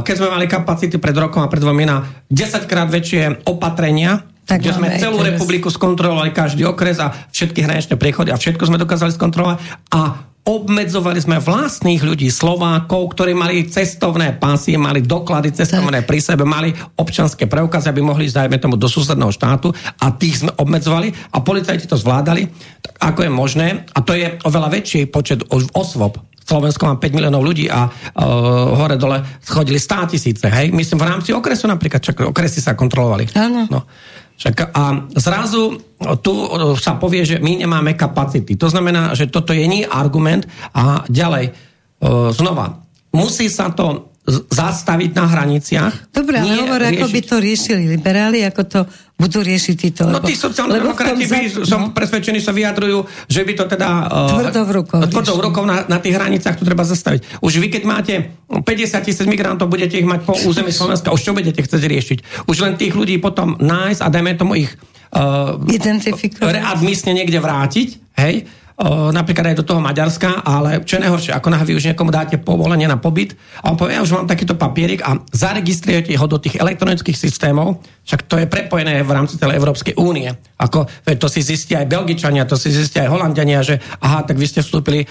Keď 0.02 0.14
sme 0.18 0.28
mali 0.34 0.50
kapacity 0.50 0.98
pred 0.98 1.14
rokom 1.14 1.46
a 1.46 1.48
pred 1.48 1.62
dvomi 1.62 1.86
na 1.86 2.02
10 2.26 2.66
krát 2.66 2.90
väčšie 2.90 3.46
opatrenia, 3.46 4.26
tak 4.42 4.66
že 4.66 4.74
sme 4.74 4.98
celú 4.98 5.22
teraz. 5.22 5.38
republiku 5.38 5.70
skontrolovali 5.70 6.34
každý 6.34 6.66
okres 6.66 6.98
a 6.98 7.14
všetky 7.30 7.62
hraničné 7.62 7.94
priechody 7.94 8.34
a 8.34 8.36
všetko 8.36 8.66
sme 8.66 8.82
dokázali 8.82 9.14
skontrolovať 9.14 9.62
a 9.94 10.26
obmedzovali 10.40 11.20
sme 11.20 11.36
vlastných 11.38 12.00
ľudí, 12.02 12.26
Slovákov, 12.32 13.14
ktorí 13.14 13.36
mali 13.36 13.68
cestovné 13.68 14.34
pásy, 14.34 14.74
mali 14.74 15.04
doklady 15.04 15.52
cestovné 15.54 16.02
pri 16.02 16.18
sebe, 16.18 16.48
mali 16.48 16.72
občanské 16.96 17.44
preukazy, 17.46 17.92
aby 17.92 18.00
mohli 18.02 18.26
ísť, 18.26 18.48
dajme 18.48 18.58
tomu, 18.58 18.74
do 18.80 18.88
susedného 18.90 19.30
štátu 19.30 19.70
a 20.00 20.10
tých 20.10 20.42
sme 20.42 20.50
obmedzovali 20.56 21.12
a 21.30 21.38
policajti 21.44 21.86
to 21.86 21.94
zvládali, 21.94 22.48
tak 22.82 22.94
ako 22.98 23.20
je 23.28 23.30
možné, 23.30 23.66
a 23.92 23.98
to 24.00 24.16
je 24.16 24.40
oveľa 24.42 24.68
väčší 24.72 25.06
počet 25.12 25.44
osôb, 25.52 26.18
Slovensko 26.50 26.82
má 26.90 26.98
5 26.98 27.14
miliónov 27.14 27.46
ľudí 27.46 27.70
a 27.70 27.86
uh, 27.86 28.74
hore 28.74 28.98
dole 28.98 29.22
schodili 29.38 29.78
100 29.78 30.10
tisíce, 30.10 30.46
hej? 30.50 30.74
Myslím, 30.74 30.98
v 30.98 31.06
rámci 31.06 31.30
okresu 31.30 31.70
napríklad, 31.70 32.02
čak 32.02 32.26
okresy 32.26 32.58
sa 32.58 32.74
kontrolovali. 32.74 33.30
Áno. 33.38 33.70
No. 33.70 33.86
Však, 34.34 34.74
a 34.74 35.06
zrazu 35.14 35.78
tu 36.24 36.32
sa 36.80 36.96
povie, 36.98 37.22
že 37.28 37.38
my 37.38 37.60
nemáme 37.60 37.94
kapacity. 37.94 38.58
To 38.58 38.66
znamená, 38.72 39.14
že 39.14 39.30
toto 39.30 39.54
je 39.54 39.62
nie 39.68 39.86
argument 39.86 40.48
a 40.74 41.06
ďalej, 41.06 41.54
uh, 41.54 42.34
znova, 42.34 42.82
musí 43.14 43.46
sa 43.46 43.70
to 43.70 44.10
zastaviť 44.30 45.10
na 45.18 45.24
hraniciach. 45.26 46.14
Dobre, 46.14 46.38
ale 46.38 46.62
hovor, 46.62 46.80
ako 46.86 47.06
by 47.10 47.20
to 47.26 47.36
riešili 47.42 47.90
liberáli, 47.90 48.46
ako 48.46 48.62
to 48.64 48.80
budú 49.20 49.44
riešiť 49.44 49.74
títo. 49.76 50.02
No 50.08 50.24
tí 50.24 50.32
sociálni 50.32 50.80
demokrati 50.80 51.28
by, 51.28 51.38
za... 51.44 51.68
som 51.68 51.90
no. 51.90 51.92
presvedčený, 51.92 52.40
sa 52.40 52.56
vyjadrujú, 52.56 53.04
že 53.28 53.44
by 53.44 53.52
to 53.52 53.64
teda... 53.68 53.88
Uh, 54.08 54.40
tvrdou 54.40 54.64
rukou. 54.72 54.98
Tvrdou 55.04 55.36
rukou 55.44 55.64
na, 55.68 55.84
na 55.84 56.00
tých 56.00 56.16
hraniciach 56.16 56.56
to 56.56 56.64
treba 56.64 56.88
zastaviť. 56.88 57.44
Už 57.44 57.60
vy, 57.60 57.68
keď 57.68 57.82
máte 57.84 58.14
50 58.48 58.64
tisíc 59.04 59.26
migrantov, 59.28 59.68
budete 59.68 60.00
ich 60.00 60.08
mať 60.08 60.24
po 60.24 60.32
území 60.40 60.72
Slovenska, 60.72 61.12
už 61.12 61.20
čo 61.20 61.36
budete 61.36 61.60
chcieť 61.60 61.84
riešiť? 61.84 62.18
Už 62.48 62.56
len 62.64 62.80
tých 62.80 62.96
ľudí 62.96 63.20
potom 63.20 63.60
nájsť 63.60 64.00
a 64.00 64.08
dajme 64.08 64.32
tomu 64.40 64.56
ich 64.64 64.72
uh, 65.12 65.60
identifikovať. 65.68 66.48
Readmisne 66.48 67.12
niekde 67.12 67.38
vrátiť, 67.42 67.88
hej? 68.16 68.48
Napríklad 68.88 69.52
aj 69.52 69.56
do 69.60 69.66
toho 69.68 69.80
Maďarska, 69.84 70.40
ale 70.40 70.80
čo 70.88 70.96
je 70.96 71.04
najhoršie, 71.04 71.36
ako 71.36 71.48
na 71.52 71.60
vy 71.60 71.76
už 71.76 71.92
niekomu 71.92 72.08
dáte 72.08 72.40
povolenie 72.40 72.88
na 72.88 72.96
pobyt 72.96 73.36
a 73.60 73.68
on 73.68 73.76
povie, 73.76 74.00
ja 74.00 74.02
už 74.02 74.16
mám 74.16 74.24
takýto 74.24 74.56
papierik 74.56 75.04
a 75.04 75.20
zaregistrujete 75.28 76.16
ho 76.16 76.24
do 76.24 76.40
tých 76.40 76.56
elektronických 76.56 77.12
systémov, 77.12 77.84
však 78.08 78.24
to 78.24 78.40
je 78.40 78.48
prepojené 78.48 79.04
v 79.04 79.12
rámci 79.12 79.36
celej 79.36 79.60
Európskej 79.60 80.00
únie. 80.00 80.32
Ako, 80.56 80.88
to 81.04 81.28
si 81.28 81.44
zistia 81.44 81.84
aj 81.84 81.92
Belgičania, 81.92 82.48
to 82.48 82.56
si 82.56 82.72
zistia 82.72 83.04
aj 83.04 83.12
Holandiania, 83.12 83.60
že 83.60 83.76
aha, 84.00 84.24
tak 84.24 84.40
vy 84.40 84.48
ste 84.48 84.64
vstúpili, 84.64 85.04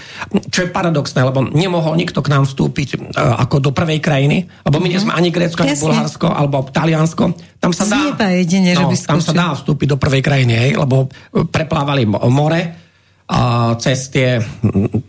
čo 0.50 0.66
je 0.66 0.74
paradoxné, 0.74 1.22
lebo 1.22 1.46
nemohol 1.46 1.94
nikto 1.94 2.26
k 2.26 2.34
nám 2.34 2.50
vstúpiť 2.50 2.98
uh, 2.98 3.38
ako 3.46 3.70
do 3.70 3.72
prvej 3.72 4.02
krajiny, 4.02 4.50
lebo 4.66 4.82
my 4.82 4.88
nie 4.90 4.98
sme 4.98 5.14
ani 5.14 5.30
Grécko, 5.30 5.62
ani 5.62 5.78
Bulharsko, 5.78 6.28
alebo 6.34 6.66
Taliansko. 6.66 7.38
Tam 7.62 7.70
sa 7.70 7.86
dá, 7.86 8.34
jedine, 8.34 8.74
no, 8.74 8.90
tam 8.90 9.22
sa 9.22 9.32
dá 9.36 9.54
vstúpiť 9.54 9.94
do 9.94 9.98
prvej 10.02 10.26
krajiny, 10.26 10.54
hej, 10.58 10.72
lebo 10.80 11.12
preplávali 11.54 12.10
more, 12.10 12.89
a 13.30 13.78
cez 13.78 14.10
tie 14.10 14.42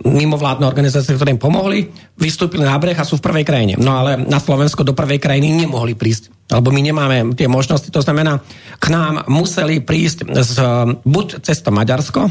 mimovládne 0.04 0.68
organizácie, 0.68 1.16
ktoré 1.16 1.32
im 1.32 1.40
pomohli, 1.40 1.88
vystúpili 2.20 2.68
na 2.68 2.76
breh 2.76 2.92
a 2.92 3.08
sú 3.08 3.16
v 3.16 3.24
prvej 3.24 3.48
krajine. 3.48 3.80
No 3.80 3.96
ale 3.96 4.20
na 4.20 4.36
Slovensko 4.36 4.84
do 4.84 4.92
prvej 4.92 5.16
krajiny 5.16 5.64
nemohli 5.64 5.96
prísť, 5.96 6.28
lebo 6.52 6.68
my 6.68 6.84
nemáme 6.84 7.32
tie 7.32 7.48
možnosti. 7.48 7.88
To 7.88 8.04
znamená, 8.04 8.44
k 8.76 8.86
nám 8.92 9.24
museli 9.24 9.80
prísť 9.80 10.28
z, 10.36 10.52
buď 11.00 11.40
cez 11.40 11.64
to 11.64 11.72
Maďarsko, 11.72 12.28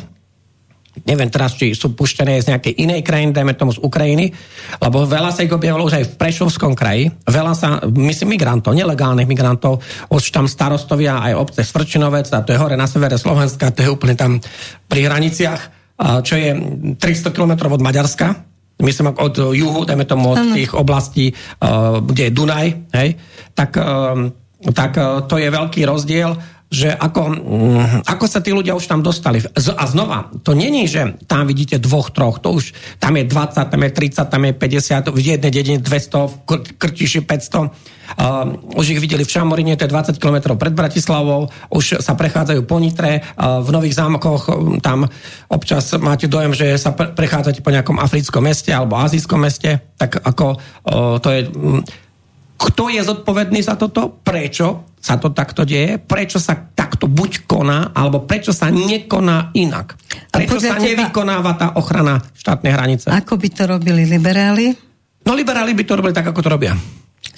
neviem 1.10 1.34
teraz, 1.34 1.58
či 1.58 1.74
sú 1.74 1.98
puštené 1.98 2.38
z 2.38 2.54
nejakej 2.54 2.74
inej 2.86 3.02
krajiny, 3.02 3.34
dajme 3.34 3.58
tomu 3.58 3.74
z 3.74 3.82
Ukrajiny, 3.82 4.30
lebo 4.78 5.10
veľa 5.10 5.34
sa 5.34 5.42
ich 5.42 5.54
objavilo 5.54 5.90
už 5.90 5.96
aj 5.96 6.06
v 6.06 6.18
Prešovskom 6.22 6.78
kraji, 6.78 7.10
veľa 7.26 7.54
sa, 7.58 7.82
myslím, 7.88 8.38
migrantov, 8.38 8.78
nelegálnych 8.78 9.26
migrantov, 9.26 9.82
už 10.14 10.24
tam 10.30 10.46
starostovia 10.46 11.18
aj 11.18 11.34
obce 11.34 11.62
Svrčinovec, 11.66 12.30
a 12.30 12.46
to 12.46 12.54
je 12.54 12.62
hore 12.62 12.78
na 12.78 12.86
severe 12.86 13.18
Slovenska, 13.18 13.74
to 13.74 13.82
je 13.82 13.90
úplne 13.90 14.14
tam 14.14 14.38
pri 14.86 15.10
hraniciach, 15.10 15.79
čo 16.00 16.34
je 16.40 16.50
300 16.96 17.36
km 17.36 17.76
od 17.76 17.84
Maďarska, 17.84 18.28
myslím 18.80 19.12
od 19.20 19.36
juhu, 19.52 19.84
dajme 19.84 20.08
tomu 20.08 20.32
od 20.32 20.56
tých 20.56 20.72
oblastí, 20.72 21.36
kde 22.06 22.24
je 22.24 22.32
Dunaj, 22.32 22.68
hej, 22.96 23.10
tak, 23.52 23.76
tak 24.72 24.92
to 25.28 25.36
je 25.36 25.52
veľký 25.52 25.84
rozdiel 25.84 26.40
že 26.70 26.94
ako, 26.94 27.22
mm, 27.34 28.06
ako 28.06 28.26
sa 28.30 28.46
tí 28.46 28.54
ľudia 28.54 28.78
už 28.78 28.86
tam 28.86 29.02
dostali. 29.02 29.42
A 29.58 29.84
znova, 29.90 30.30
to 30.46 30.54
není, 30.54 30.86
že 30.86 31.18
tam 31.26 31.50
vidíte 31.50 31.82
dvoch, 31.82 32.14
troch, 32.14 32.38
to 32.38 32.62
už 32.62 32.78
tam 33.02 33.18
je 33.18 33.26
20, 33.26 33.74
tam 33.74 33.82
je 33.82 33.92
30, 33.92 34.30
tam 34.30 34.42
je 34.46 34.54
50, 34.54 35.10
v 35.10 35.20
jednej 35.20 35.50
dedine 35.50 35.80
200, 35.82 36.30
v 36.30 36.34
Krtiši 36.78 37.26
500. 37.26 37.98
Uh, 38.10 38.58
už 38.74 38.98
ich 38.98 39.02
videli 39.02 39.22
v 39.22 39.30
Šamorine, 39.30 39.78
to 39.78 39.86
je 39.86 39.94
20 39.94 40.18
km 40.18 40.58
pred 40.58 40.74
Bratislavou, 40.74 41.54
už 41.70 42.02
sa 42.02 42.18
prechádzajú 42.18 42.66
po 42.66 42.82
Nitre, 42.82 43.22
uh, 43.22 43.62
v 43.62 43.70
Nových 43.70 44.02
zámkoch 44.02 44.50
um, 44.50 44.82
tam 44.82 45.06
občas 45.46 45.94
máte 46.02 46.26
dojem, 46.26 46.58
že 46.58 46.74
sa 46.82 46.90
pre- 46.90 47.14
prechádzate 47.14 47.62
po 47.62 47.70
nejakom 47.70 48.02
africkom 48.02 48.50
meste 48.50 48.74
alebo 48.74 48.98
azijskom 48.98 49.38
meste, 49.38 49.78
tak 49.98 50.22
ako 50.22 50.58
uh, 50.58 51.22
to 51.22 51.30
je... 51.34 51.42
Um, 51.54 51.86
kto 52.60 52.92
je 52.92 53.00
zodpovedný 53.00 53.64
za 53.64 53.80
toto? 53.80 54.20
Prečo 54.20 54.89
sa 55.00 55.16
to 55.16 55.32
takto 55.32 55.64
deje? 55.64 55.98
Prečo 55.98 56.38
sa 56.38 56.56
takto 56.56 57.08
buď 57.08 57.48
koná, 57.48 57.96
alebo 57.96 58.24
prečo 58.24 58.52
sa 58.52 58.68
nekoná 58.68 59.56
inak? 59.56 59.96
Prečo 60.30 60.60
sa 60.60 60.76
teba... 60.76 60.86
nevykonáva 60.86 61.52
tá 61.56 61.68
ochrana 61.80 62.20
štátnej 62.36 62.72
hranice? 62.76 63.08
Ako 63.10 63.40
by 63.40 63.48
to 63.50 63.64
robili 63.68 64.04
liberáli? 64.04 64.76
No 65.24 65.36
liberáli 65.36 65.72
by 65.76 65.84
to 65.88 65.94
robili 65.96 66.14
tak, 66.16 66.28
ako 66.28 66.40
to 66.44 66.50
robia. 66.52 66.74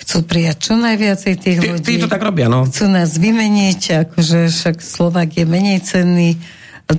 Chcú 0.02 0.26
prijať 0.26 0.58
čo 0.70 0.74
najviacej 0.78 1.34
tých 1.38 1.58
ľudí. 1.62 1.86
Tí 1.86 2.02
to 2.02 2.10
tak 2.10 2.26
robia, 2.26 2.50
no. 2.50 2.66
Chcú 2.66 2.90
nás 2.90 3.16
vymeniť, 3.22 4.10
akože 4.10 4.50
však 4.50 4.82
Slovak 4.82 5.38
je 5.38 5.46
menej 5.46 5.86
cenný 5.86 6.42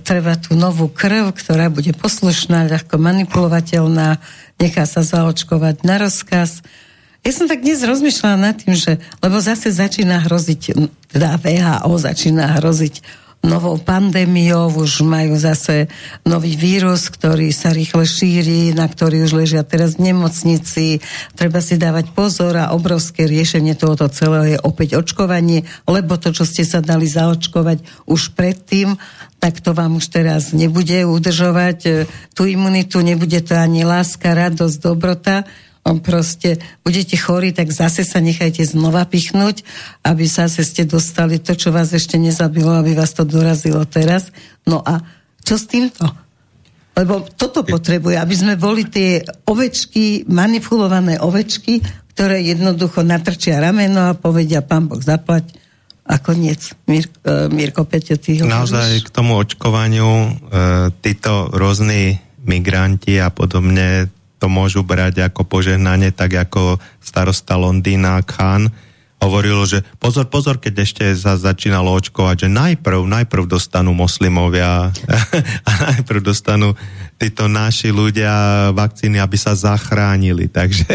treba 0.00 0.40
tú 0.40 0.56
novú 0.56 0.88
krv, 0.88 1.36
ktorá 1.36 1.68
bude 1.68 1.92
poslušná, 1.92 2.64
ľahko 2.70 2.96
manipulovateľná, 2.96 4.16
nechá 4.56 4.88
sa 4.88 5.04
zaočkovať 5.04 5.84
na 5.84 6.00
rozkaz. 6.00 6.64
Ja 7.22 7.30
som 7.30 7.46
tak 7.46 7.62
dnes 7.62 7.78
rozmýšľala 7.86 8.34
nad 8.34 8.58
tým, 8.58 8.74
že, 8.74 8.98
lebo 9.22 9.38
zase 9.38 9.70
začína 9.70 10.26
hroziť, 10.26 10.74
teda 11.14 11.38
VHO 11.38 11.94
začína 11.94 12.58
hroziť 12.58 13.22
novou 13.46 13.78
pandémiou, 13.78 14.70
už 14.74 15.06
majú 15.06 15.38
zase 15.38 15.86
nový 16.26 16.58
vírus, 16.58 17.06
ktorý 17.10 17.54
sa 17.54 17.70
rýchle 17.70 18.02
šíri, 18.06 18.74
na 18.74 18.90
ktorý 18.90 19.22
už 19.22 19.38
ležia 19.38 19.62
teraz 19.62 19.98
v 19.98 20.10
nemocnici. 20.10 20.98
Treba 21.38 21.62
si 21.62 21.78
dávať 21.78 22.10
pozor 22.10 22.58
a 22.58 22.74
obrovské 22.74 23.30
riešenie 23.30 23.78
tohoto 23.78 24.10
celého 24.10 24.58
je 24.58 24.58
opäť 24.58 24.98
očkovanie, 24.98 25.62
lebo 25.86 26.18
to, 26.18 26.34
čo 26.34 26.42
ste 26.42 26.66
sa 26.66 26.82
dali 26.82 27.06
zaočkovať 27.06 28.10
už 28.10 28.34
predtým, 28.34 28.98
tak 29.38 29.62
to 29.62 29.74
vám 29.74 29.98
už 29.98 30.10
teraz 30.10 30.50
nebude 30.54 31.06
udržovať 31.06 31.78
e, 31.86 31.90
tú 32.34 32.46
imunitu, 32.46 33.02
nebude 33.02 33.42
to 33.42 33.58
ani 33.58 33.82
láska, 33.82 34.38
radosť, 34.38 34.78
dobrota, 34.78 35.46
proste, 35.82 36.62
budete 36.86 37.18
chorí, 37.18 37.50
tak 37.50 37.74
zase 37.74 38.06
sa 38.06 38.22
nechajte 38.22 38.62
znova 38.62 39.02
pichnúť, 39.02 39.66
aby 40.06 40.24
zase 40.30 40.62
ste 40.62 40.86
dostali 40.86 41.42
to, 41.42 41.58
čo 41.58 41.74
vás 41.74 41.90
ešte 41.90 42.22
nezabilo, 42.22 42.70
aby 42.78 42.94
vás 42.94 43.10
to 43.10 43.26
dorazilo 43.26 43.82
teraz. 43.82 44.30
No 44.62 44.78
a 44.86 45.02
čo 45.42 45.58
s 45.58 45.66
týmto? 45.66 46.06
Lebo 46.94 47.26
toto 47.34 47.66
potrebuje, 47.66 48.14
aby 48.14 48.34
sme 48.36 48.54
boli 48.54 48.86
tie 48.86 49.26
ovečky, 49.48 50.28
manipulované 50.30 51.18
ovečky, 51.18 51.82
ktoré 52.12 52.44
jednoducho 52.44 53.02
natrčia 53.02 53.58
rameno 53.58 54.12
a 54.12 54.18
povedia, 54.18 54.62
pán 54.62 54.86
Boh 54.86 55.00
zaplať 55.00 55.56
a 56.06 56.20
koniec. 56.20 56.76
Mir, 56.86 57.08
uh, 57.24 57.48
Mirko 57.48 57.88
Peťo, 57.88 58.20
ty 58.20 58.38
Naozaj 58.38 59.08
k 59.08 59.10
tomu 59.10 59.40
očkovaniu 59.40 60.04
uh, 60.04 60.30
títo 61.00 61.48
rôzni 61.50 62.20
migranti 62.44 63.16
a 63.22 63.32
podobne 63.32 64.12
to 64.42 64.50
môžu 64.50 64.82
brať 64.82 65.22
ako 65.30 65.46
požehnanie, 65.46 66.10
tak 66.10 66.34
ako 66.34 66.82
starosta 66.98 67.54
Londýna 67.54 68.18
Khan 68.26 68.74
hovoril, 69.22 69.62
že 69.70 69.86
pozor, 70.02 70.26
pozor, 70.26 70.58
keď 70.58 70.82
ešte 70.82 71.04
sa 71.14 71.38
začínalo 71.38 71.94
očkovať, 71.94 72.46
že 72.46 72.48
najprv, 72.50 73.06
najprv 73.06 73.46
dostanú 73.46 73.94
moslimovia 73.94 74.90
a 75.68 75.70
najprv 75.94 76.18
dostanú 76.18 76.74
títo 77.22 77.46
naši 77.46 77.94
ľudia 77.94 78.34
vakcíny, 78.74 79.22
aby 79.22 79.38
sa 79.38 79.54
zachránili. 79.54 80.50
Takže, 80.50 80.90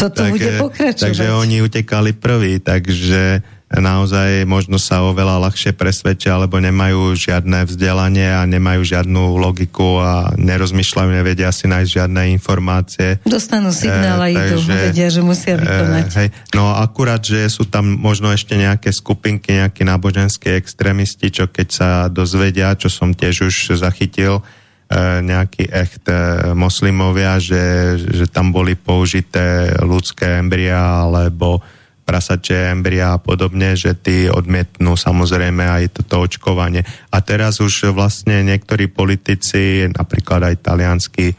Toto 0.00 0.24
tak, 0.24 0.32
bude 0.32 0.56
pokračovať. 0.56 1.04
Takže 1.04 1.36
oni 1.36 1.60
utekali 1.60 2.16
prví, 2.16 2.64
takže 2.64 3.44
naozaj 3.66 4.46
možno 4.46 4.78
sa 4.78 5.02
oveľa 5.02 5.42
ľahšie 5.50 5.74
presvedčia, 5.74 6.38
alebo 6.38 6.62
nemajú 6.62 7.18
žiadne 7.18 7.66
vzdelanie 7.66 8.30
a 8.30 8.46
nemajú 8.46 8.86
žiadnu 8.86 9.42
logiku 9.42 9.98
a 9.98 10.30
nerozmýšľajú, 10.38 11.08
nevedia 11.10 11.50
si 11.50 11.66
nájsť 11.66 11.90
žiadne 11.90 12.30
informácie. 12.30 13.18
Dostanú 13.26 13.74
signál 13.74 14.22
a 14.22 14.30
e, 14.30 14.38
idú, 14.38 14.62
takže, 14.62 14.70
vedia, 14.70 15.08
že 15.10 15.20
musia 15.26 15.58
e, 15.58 15.66
vykonať. 15.66 16.06
E, 16.06 16.14
hej, 16.14 16.28
no 16.54 16.70
akurát, 16.78 17.18
že 17.18 17.50
sú 17.50 17.66
tam 17.66 17.90
možno 17.90 18.30
ešte 18.30 18.54
nejaké 18.54 18.94
skupinky, 18.94 19.58
nejakí 19.58 19.82
náboženskí 19.82 20.46
extrémisti, 20.54 21.34
čo 21.34 21.50
keď 21.50 21.68
sa 21.68 21.88
dozvedia, 22.06 22.78
čo 22.78 22.86
som 22.86 23.18
tiež 23.18 23.50
už 23.50 23.82
zachytil, 23.82 24.46
e, 24.86 25.22
nejaký 25.26 25.66
echt 25.74 26.06
e, 26.06 26.54
moslimovia, 26.54 27.42
že, 27.42 27.98
že 27.98 28.30
tam 28.30 28.54
boli 28.54 28.78
použité 28.78 29.74
ľudské 29.82 30.38
embria 30.38 31.02
alebo 31.02 31.66
prasačie 32.06 32.70
embria 32.70 33.18
a 33.18 33.20
podobne, 33.20 33.74
že 33.74 33.98
tí 33.98 34.30
odmietnú 34.30 34.94
samozrejme 34.94 35.66
aj 35.66 36.00
toto 36.00 36.22
očkovanie. 36.22 36.86
A 37.10 37.18
teraz 37.18 37.58
už 37.58 37.90
vlastne 37.90 38.46
niektorí 38.46 38.86
politici, 38.86 39.90
napríklad 39.90 40.54
aj 40.54 40.62
talianský 40.62 41.34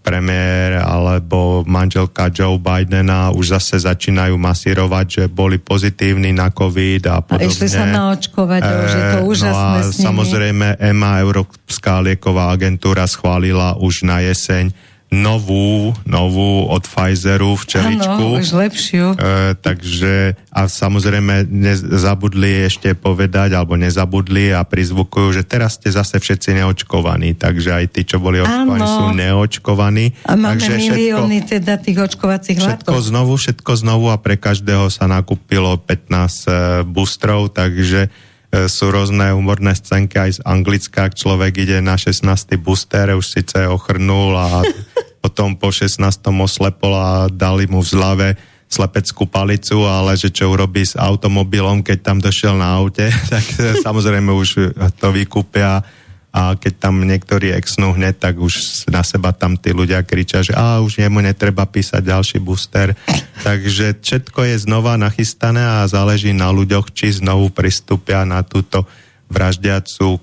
premiér 0.00 0.80
alebo 0.80 1.60
manželka 1.68 2.32
Joe 2.32 2.56
Bidena 2.56 3.28
už 3.36 3.60
zase 3.60 3.84
začínajú 3.84 4.40
masírovať, 4.40 5.06
že 5.06 5.24
boli 5.28 5.60
pozitívni 5.60 6.32
na 6.32 6.48
COVID 6.48 7.02
a 7.12 7.20
podobne. 7.20 7.44
A 7.44 7.52
išli 7.52 7.68
sa 7.68 7.84
naočkovať, 7.84 8.62
e, 8.64 8.72
už 8.72 8.92
je 8.96 9.02
to 9.04 9.18
úžasné 9.28 9.80
no 9.84 9.92
a 9.92 9.92
samozrejme 9.92 10.66
EMA, 10.80 11.20
Európska 11.20 12.00
lieková 12.00 12.48
agentúra, 12.48 13.04
schválila 13.04 13.76
už 13.76 14.08
na 14.08 14.24
jeseň 14.24 14.72
novú, 15.10 15.90
novú 16.06 16.70
od 16.70 16.86
Pfizeru 16.86 17.58
v 17.58 17.64
čeličku. 17.66 18.24
Áno, 18.30 18.38
už 18.38 18.54
lepšiu. 18.54 19.18
E, 19.18 19.58
takže 19.58 20.38
a 20.54 20.70
samozrejme 20.70 21.50
nezabudli 21.50 22.70
ešte 22.70 22.94
povedať, 22.94 23.58
alebo 23.58 23.74
nezabudli 23.74 24.54
a 24.54 24.62
prizvukujú, 24.62 25.34
že 25.34 25.42
teraz 25.42 25.82
ste 25.82 25.90
zase 25.90 26.22
všetci 26.22 26.62
neočkovaní, 26.62 27.34
takže 27.34 27.74
aj 27.74 27.84
tí, 27.90 28.06
čo 28.06 28.22
boli 28.22 28.38
očkovaní, 28.38 28.86
sú 28.86 29.06
neočkovaní. 29.18 30.06
A 30.30 30.38
máme 30.38 30.62
takže 30.62 30.78
milióny 30.78 31.38
všetko, 31.42 31.54
teda 31.58 31.74
tých 31.82 31.98
očkovacích. 31.98 32.56
Všetko 32.62 32.94
znovu, 33.02 33.34
všetko 33.34 33.72
znovu 33.82 34.14
a 34.14 34.16
pre 34.22 34.38
každého 34.38 34.94
sa 34.94 35.10
nakúpilo 35.10 35.74
15 35.74 36.06
uh, 36.06 36.22
e, 36.22 36.58
boostrov, 36.86 37.50
takže 37.50 38.29
sú 38.50 38.90
rôzne 38.90 39.30
humorné 39.30 39.78
scénky 39.78 40.18
aj 40.18 40.30
z 40.36 40.40
Anglicka, 40.42 41.06
človek 41.06 41.62
ide 41.62 41.78
na 41.78 41.94
16. 41.94 42.26
booster, 42.58 43.14
už 43.14 43.22
síce 43.22 43.62
ochrnul 43.70 44.34
a 44.34 44.66
potom 45.24 45.54
po 45.54 45.70
16. 45.70 46.02
oslepol 46.26 46.98
a 46.98 47.30
dali 47.30 47.70
mu 47.70 47.78
v 47.78 47.90
zlave 47.94 48.28
slepeckú 48.70 49.26
palicu, 49.26 49.82
ale 49.86 50.14
že 50.14 50.30
čo 50.30 50.50
urobí 50.50 50.86
s 50.86 50.94
automobilom, 50.94 51.82
keď 51.82 51.98
tam 52.02 52.18
došiel 52.22 52.54
na 52.54 52.78
aute, 52.78 53.10
tak 53.32 53.44
samozrejme 53.82 54.30
už 54.30 54.74
to 54.98 55.08
vykúpia 55.10 55.82
a 56.30 56.54
keď 56.54 56.72
tam 56.78 57.02
niektorí 57.02 57.50
exnú 57.50 57.90
hneď, 57.90 58.22
tak 58.22 58.38
už 58.38 58.86
na 58.86 59.02
seba 59.02 59.34
tam 59.34 59.58
tí 59.58 59.74
ľudia 59.74 60.06
kričia, 60.06 60.46
že 60.46 60.54
a 60.54 60.78
už 60.78 61.02
jemu 61.02 61.18
netreba 61.26 61.66
písať 61.66 62.06
ďalší 62.06 62.38
booster. 62.38 62.94
Takže 63.42 63.98
všetko 63.98 64.46
je 64.46 64.56
znova 64.62 64.94
nachystané 64.94 65.58
a 65.58 65.90
záleží 65.90 66.30
na 66.30 66.54
ľuďoch, 66.54 66.94
či 66.94 67.18
znovu 67.18 67.50
pristúpia 67.50 68.22
na 68.22 68.46
túto 68.46 68.86
vraždiacu 69.26 70.16
e, 70.16 70.18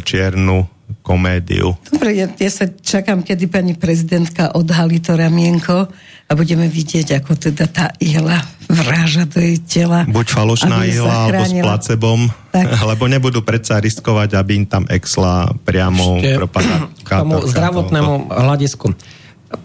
čiernu 0.00 0.64
komédiu. 1.00 1.76
Dobre, 1.88 2.16
ja, 2.16 2.28
ja 2.28 2.50
sa 2.52 2.68
čakám, 2.68 3.24
kedy 3.24 3.48
pani 3.48 3.72
prezidentka 3.76 4.52
odhalí 4.52 5.00
to 5.00 5.16
ramienko 5.16 5.88
a 6.28 6.32
budeme 6.32 6.68
vidieť, 6.68 7.20
ako 7.20 7.32
teda 7.48 7.64
tá 7.68 7.86
ihla 8.00 8.40
vráža 8.72 9.28
do 9.28 9.38
jej 9.38 9.60
tela. 9.60 10.08
Buď 10.08 10.26
falošná 10.32 10.88
ihla, 10.88 11.28
alebo 11.28 11.44
s 11.44 11.52
placebom, 11.52 12.20
tak. 12.48 12.66
lebo 12.90 13.04
nebudú 13.06 13.44
predsa 13.44 13.76
riskovať, 13.78 14.34
aby 14.40 14.64
im 14.64 14.66
tam 14.66 14.88
exla 14.88 15.52
priamo 15.62 16.18
propagátor. 16.40 16.88
K 17.04 17.10
tomu 17.20 17.44
zdravotnému 17.44 18.32
hľadisku. 18.32 18.96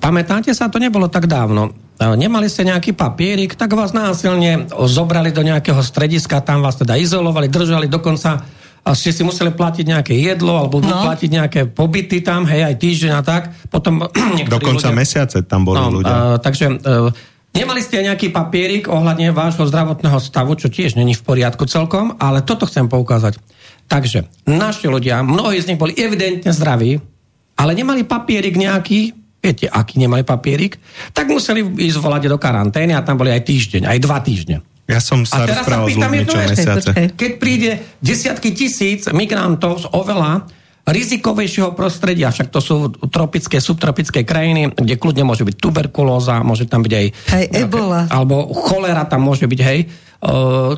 Pamätáte 0.03 0.51
sa, 0.51 0.67
to 0.67 0.83
nebolo 0.83 1.07
tak 1.07 1.31
dávno. 1.31 1.71
Nemali 1.97 2.45
ste 2.51 2.67
nejaký 2.67 2.93
papierik, 2.93 3.57
tak 3.57 3.73
vás 3.73 3.95
násilne 3.95 4.69
zobrali 4.69 5.33
do 5.33 5.41
nejakého 5.41 5.81
strediska, 5.81 6.45
tam 6.45 6.61
vás 6.61 6.77
teda 6.77 6.93
izolovali, 6.99 7.49
držali, 7.49 7.89
dokonca 7.89 8.45
a 8.87 8.95
ste 8.95 9.11
si 9.11 9.19
museli 9.27 9.51
platiť 9.51 9.83
nejaké 9.83 10.15
jedlo 10.15 10.55
alebo 10.55 10.79
no. 10.79 11.03
platiť 11.03 11.29
nejaké 11.29 11.61
pobyty 11.67 12.23
tam, 12.23 12.47
hej, 12.47 12.63
aj 12.63 12.75
týždeň 12.79 13.11
a 13.19 13.21
tak. 13.21 13.51
Potom 13.67 14.07
Dokonca 14.55 14.87
ľudia... 14.87 14.95
mesiace 14.95 15.43
tam 15.43 15.67
boli 15.67 15.83
no, 15.83 15.99
ľudia. 15.99 16.15
Uh, 16.15 16.37
takže 16.39 16.65
uh, 16.71 17.11
Nemali 17.57 17.81
ste 17.81 18.05
nejaký 18.05 18.29
papierik 18.29 18.85
ohľadne 18.85 19.33
vášho 19.33 19.65
zdravotného 19.65 20.21
stavu, 20.21 20.53
čo 20.53 20.69
tiež 20.69 20.93
není 20.93 21.17
v 21.17 21.25
poriadku 21.25 21.65
celkom, 21.65 22.13
ale 22.21 22.45
toto 22.45 22.69
chcem 22.69 22.85
poukázať. 22.85 23.41
Takže 23.89 24.29
naši 24.45 24.85
ľudia, 24.85 25.25
mnohí 25.25 25.57
z 25.57 25.73
nich 25.73 25.81
boli 25.81 25.97
evidentne 25.97 26.53
zdraví, 26.53 27.01
ale 27.57 27.71
nemali 27.73 28.05
papierik 28.05 28.53
nejaký, 28.53 29.15
viete, 29.41 29.65
aký 29.65 29.97
nemali 29.97 30.21
papierik, 30.21 30.77
tak 31.17 31.25
museli 31.33 31.65
ísť 31.65 31.97
volať 31.97 32.29
do 32.29 32.37
karantény 32.37 32.93
a 32.93 33.01
tam 33.01 33.17
boli 33.17 33.33
aj 33.33 33.41
týždeň, 33.47 33.89
aj 33.89 33.97
dva 34.05 34.21
týždne. 34.21 34.61
Ja 34.87 35.03
som 35.03 35.27
sa 35.27 35.43
rozprával 35.43 35.91
s 35.91 35.99
ľuďmi 35.99 36.23
čo 36.23 36.39
mesiace. 36.39 36.91
Keď 37.11 37.31
príde 37.41 37.83
desiatky 37.99 38.55
tisíc 38.55 39.03
migrantov 39.11 39.83
z 39.83 39.85
oveľa 39.91 40.47
rizikovejšieho 40.87 41.75
prostredia, 41.75 42.31
však 42.31 42.47
to 42.47 42.63
sú 42.63 42.75
tropické, 43.11 43.59
subtropické 43.59 44.23
krajiny, 44.23 44.71
kde 44.71 44.95
kľudne 44.95 45.27
môže 45.27 45.43
byť 45.43 45.55
tuberkulóza, 45.59 46.39
môže 46.47 46.63
tam 46.63 46.79
byť 46.79 46.93
aj... 46.95 47.05
Aj 47.35 47.45
ebola. 47.51 48.07
Alebo 48.07 48.47
cholera 48.55 49.03
tam 49.03 49.27
môže 49.27 49.43
byť, 49.43 49.61
hej. 49.67 49.79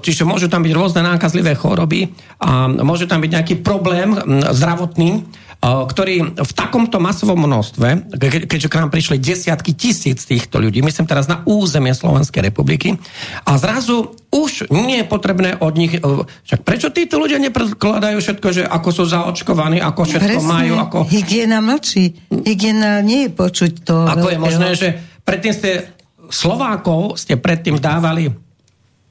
Čiže 0.03 0.28
môžu 0.28 0.51
tam 0.51 0.66
byť 0.68 0.74
rôzne 0.76 0.99
nákazlivé 1.05 1.55
choroby 1.55 2.12
a 2.43 2.68
môže 2.68 3.07
tam 3.07 3.24
byť 3.24 3.32
nejaký 3.32 3.55
problém 3.64 4.12
zdravotný, 4.51 5.24
ktorý 5.60 6.39
v 6.39 6.51
takomto 6.55 7.03
masovom 7.03 7.43
množstve, 7.43 8.16
keďže 8.47 8.72
k 8.72 8.80
nám 8.80 8.89
prišli 8.95 9.20
desiatky 9.20 9.76
tisíc 9.76 10.24
týchto 10.24 10.55
ľudí, 10.55 10.80
myslím 10.80 11.03
teraz 11.03 11.28
na 11.28 11.43
územie 11.43 11.91
Slovenskej 11.91 12.47
republiky, 12.47 12.95
a 13.43 13.60
zrazu 13.60 14.16
už 14.32 14.72
nie 14.72 15.03
je 15.03 15.05
potrebné 15.12 15.60
od 15.60 15.76
nich... 15.76 15.99
Však 15.99 16.64
prečo 16.64 16.95
títo 16.95 17.20
ľudia 17.20 17.43
neprekladajú 17.43 18.24
všetko, 18.24 18.47
že 18.55 18.64
ako 18.64 18.89
sú 18.93 19.03
zaočkovaní, 19.12 19.84
ako 19.84 20.01
všetko 20.07 20.39
Presne. 20.39 20.47
majú, 20.47 20.74
ako... 20.80 20.97
Hygiena 21.12 21.60
mlčí. 21.60 22.16
Hygiena 22.32 23.03
nie 23.03 23.28
je 23.28 23.32
počuť 23.36 23.72
to. 23.84 24.07
Ako 24.07 24.28
je 24.32 24.39
možné, 24.39 24.70
že 24.80 24.88
predtým 25.28 25.51
ste 25.51 25.91
Slovákov 26.30 27.20
ste 27.20 27.36
predtým 27.36 27.82
dávali 27.82 28.32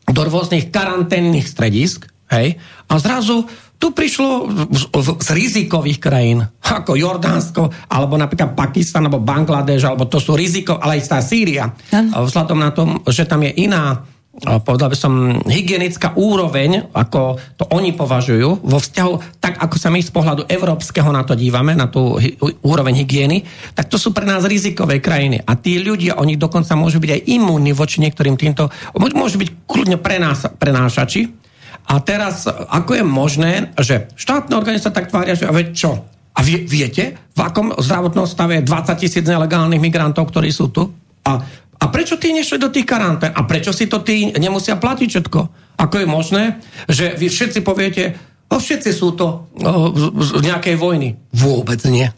do 0.08 0.20
rôznych 0.24 0.72
karanténnych 0.72 1.44
stredisk, 1.44 2.08
hej, 2.32 2.56
a 2.88 2.94
zrazu 2.96 3.44
Tu 3.78 3.94
prišlo 3.94 4.50
z, 4.74 4.84
z 5.22 5.28
rizikových 5.38 6.02
krajín, 6.02 6.42
ako 6.66 6.98
Jordánsko, 6.98 7.62
alebo 7.94 8.18
napríklad 8.18 8.58
Pakistan, 8.58 9.06
alebo 9.06 9.22
Bangladeš, 9.22 9.86
alebo 9.86 10.10
to 10.10 10.18
sú 10.18 10.34
riziko, 10.34 10.82
ale 10.82 10.98
aj 10.98 11.06
tá 11.06 11.22
Sýria. 11.22 11.70
Vzhľadom 12.10 12.58
na 12.58 12.74
tom, 12.74 13.06
že 13.06 13.22
tam 13.22 13.46
je 13.46 13.54
iná 13.54 14.02
povedal 14.38 14.90
by 14.90 14.98
som, 14.98 15.12
hygienická 15.46 16.14
úroveň, 16.14 16.86
ako 16.94 17.38
to 17.58 17.64
oni 17.74 17.90
považujú, 17.94 18.62
vo 18.62 18.78
vzťahu, 18.78 19.42
tak 19.42 19.58
ako 19.58 19.76
sa 19.78 19.90
my 19.90 19.98
z 19.98 20.14
pohľadu 20.14 20.46
európskeho 20.46 21.10
na 21.10 21.26
to 21.26 21.34
dívame, 21.34 21.74
na 21.74 21.90
tú 21.90 22.18
hy, 22.18 22.38
úroveň 22.62 23.02
hygieny, 23.02 23.42
tak 23.74 23.90
to 23.90 23.98
sú 23.98 24.14
pre 24.14 24.22
nás 24.22 24.46
rizikové 24.46 25.02
krajiny. 25.02 25.42
A 25.42 25.58
tí 25.58 25.82
ľudia, 25.82 26.22
oni 26.22 26.38
dokonca 26.38 26.78
môžu 26.78 27.02
byť 27.02 27.10
aj 27.18 27.22
imúnni 27.34 27.74
voči 27.74 27.98
niektorým 27.98 28.38
týmto, 28.38 28.70
môžu 28.94 29.42
byť 29.42 29.66
kľudne 29.66 29.98
prenás, 29.98 30.46
prenášači. 30.46 31.47
A 31.88 31.94
teraz, 32.04 32.44
ako 32.48 33.00
je 33.00 33.04
možné, 33.04 33.52
že 33.80 34.12
štátne 34.12 34.54
organizácie 34.54 34.92
tak 34.92 35.08
tvária, 35.08 35.32
že 35.32 35.48
a 35.48 35.56
veď 35.56 35.68
čo? 35.72 36.04
A 36.36 36.40
vie, 36.44 36.62
viete, 36.68 37.16
v 37.32 37.40
akom 37.40 37.72
zdravotnom 37.74 38.28
stave 38.28 38.60
je 38.60 38.68
20 38.68 39.00
tisíc 39.00 39.24
nelegálnych 39.24 39.80
migrantov, 39.80 40.28
ktorí 40.28 40.52
sú 40.52 40.68
tu? 40.68 40.92
A 41.24 41.42
a 41.78 41.84
prečo 41.94 42.18
tí 42.18 42.34
nešli 42.34 42.58
do 42.58 42.74
tých 42.74 42.86
karantén? 42.86 43.30
A 43.30 43.46
prečo 43.46 43.70
si 43.70 43.86
to 43.86 44.02
tí 44.02 44.34
nemusia 44.34 44.74
platiť 44.74 45.08
všetko? 45.08 45.40
Ako 45.78 46.02
je 46.02 46.06
možné, 46.10 46.42
že 46.90 47.14
vy 47.14 47.30
všetci 47.30 47.62
poviete, 47.62 48.18
o 48.50 48.58
všetci 48.58 48.90
sú 48.90 49.14
to 49.14 49.46
o, 49.54 49.94
z, 49.94 50.04
z 50.10 50.30
nejakej 50.42 50.74
vojny? 50.74 51.14
Vôbec 51.30 51.78
nie. 51.86 52.10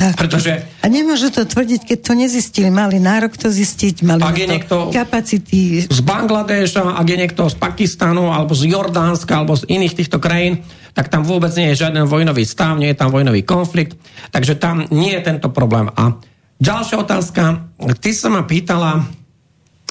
Tak. 0.00 0.16
Pretože... 0.16 0.64
A 0.80 0.88
nemôžu 0.88 1.28
to 1.28 1.44
tvrdiť, 1.44 1.84
keď 1.84 1.98
to 2.00 2.12
nezistili. 2.16 2.72
Mali 2.72 2.96
nárok 2.96 3.36
to 3.36 3.52
zistiť, 3.52 4.00
mali 4.00 4.24
ak 4.24 4.36
je 4.40 4.48
niekto 4.48 4.76
kapacity. 4.88 5.84
Z 5.84 6.00
Bangladeša, 6.00 6.96
ak 6.96 7.04
je 7.04 7.16
niekto 7.20 7.44
z 7.52 7.56
Pakistanu, 7.60 8.32
alebo 8.32 8.56
z 8.56 8.72
Jordánska, 8.72 9.44
alebo 9.44 9.60
z 9.60 9.68
iných 9.68 10.00
týchto 10.00 10.16
krajín, 10.16 10.64
tak 10.96 11.12
tam 11.12 11.20
vôbec 11.28 11.52
nie 11.52 11.76
je 11.76 11.84
žiaden 11.84 12.08
vojnový 12.08 12.48
stav, 12.48 12.80
nie 12.80 12.88
je 12.88 12.96
tam 12.96 13.12
vojnový 13.12 13.44
konflikt, 13.44 14.00
takže 14.32 14.56
tam 14.56 14.88
nie 14.88 15.12
je 15.12 15.20
tento 15.20 15.52
problém. 15.52 15.92
A 15.92 16.16
Ďalšia 16.60 16.96
otázka. 17.00 17.72
Ty 18.04 18.10
sa 18.12 18.28
ma 18.28 18.44
pýtala, 18.44 19.08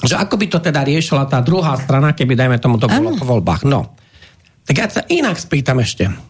že 0.06 0.14
ako 0.14 0.38
by 0.38 0.46
to 0.46 0.58
teda 0.62 0.86
riešila 0.86 1.26
tá 1.26 1.42
druhá 1.42 1.74
strana, 1.74 2.14
keby 2.14 2.38
dajme 2.38 2.62
tomu 2.62 2.78
to 2.78 2.86
bolo 2.86 3.18
po 3.18 3.26
voľbách. 3.26 3.66
No. 3.66 3.98
Tak 4.70 4.76
ja 4.78 4.86
sa 4.86 5.02
inak 5.10 5.34
spýtam 5.34 5.82
ešte. 5.82 6.29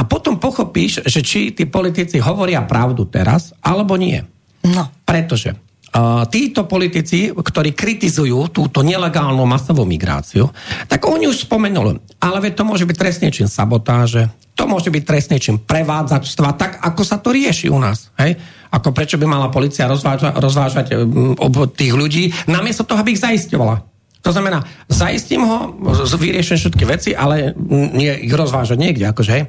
A 0.00 0.08
potom 0.08 0.40
pochopíš, 0.40 1.04
že 1.04 1.20
či 1.20 1.52
tí 1.52 1.68
politici 1.68 2.16
hovoria 2.16 2.64
pravdu 2.64 3.04
teraz, 3.04 3.52
alebo 3.60 4.00
nie. 4.00 4.24
No. 4.64 4.88
Pretože 5.04 5.52
uh, 5.52 6.24
títo 6.24 6.64
politici, 6.64 7.28
ktorí 7.28 7.76
kritizujú 7.76 8.48
túto 8.48 8.80
nelegálnu 8.80 9.44
masovú 9.44 9.84
migráciu, 9.84 10.48
tak 10.88 11.04
oni 11.04 11.28
už 11.28 11.44
spomenuli, 11.44 12.00
ale 12.16 12.48
to 12.48 12.64
môže 12.64 12.88
byť 12.88 12.96
trestne 12.96 13.28
čin 13.28 13.44
sabotáže, 13.44 14.32
to 14.56 14.64
môže 14.64 14.88
byť 14.88 15.04
trestne 15.04 15.36
čin 15.36 15.60
prevádzačstva, 15.60 16.56
tak 16.56 16.80
ako 16.80 17.02
sa 17.04 17.20
to 17.20 17.32
rieši 17.36 17.68
u 17.68 17.76
nás. 17.76 18.08
Hej? 18.16 18.40
Ako 18.72 18.96
prečo 18.96 19.20
by 19.20 19.28
mala 19.28 19.52
policia 19.52 19.84
rozváža, 19.84 20.32
rozvážať 20.32 20.96
um, 20.96 21.36
tých 21.76 21.92
ľudí, 21.92 22.32
namiesto 22.48 22.88
toho, 22.88 23.04
aby 23.04 23.12
ich 23.16 23.24
zaisťovala. 23.24 23.84
To 24.20 24.36
znamená, 24.36 24.60
zaistím 24.88 25.48
ho, 25.48 25.72
vyrieším 26.20 26.60
všetky 26.60 26.84
veci, 26.84 27.10
ale 27.16 27.56
nie 27.96 28.28
ich 28.28 28.32
rozvážať 28.36 28.76
niekde. 28.76 29.08
Akože, 29.08 29.32
hej? 29.32 29.44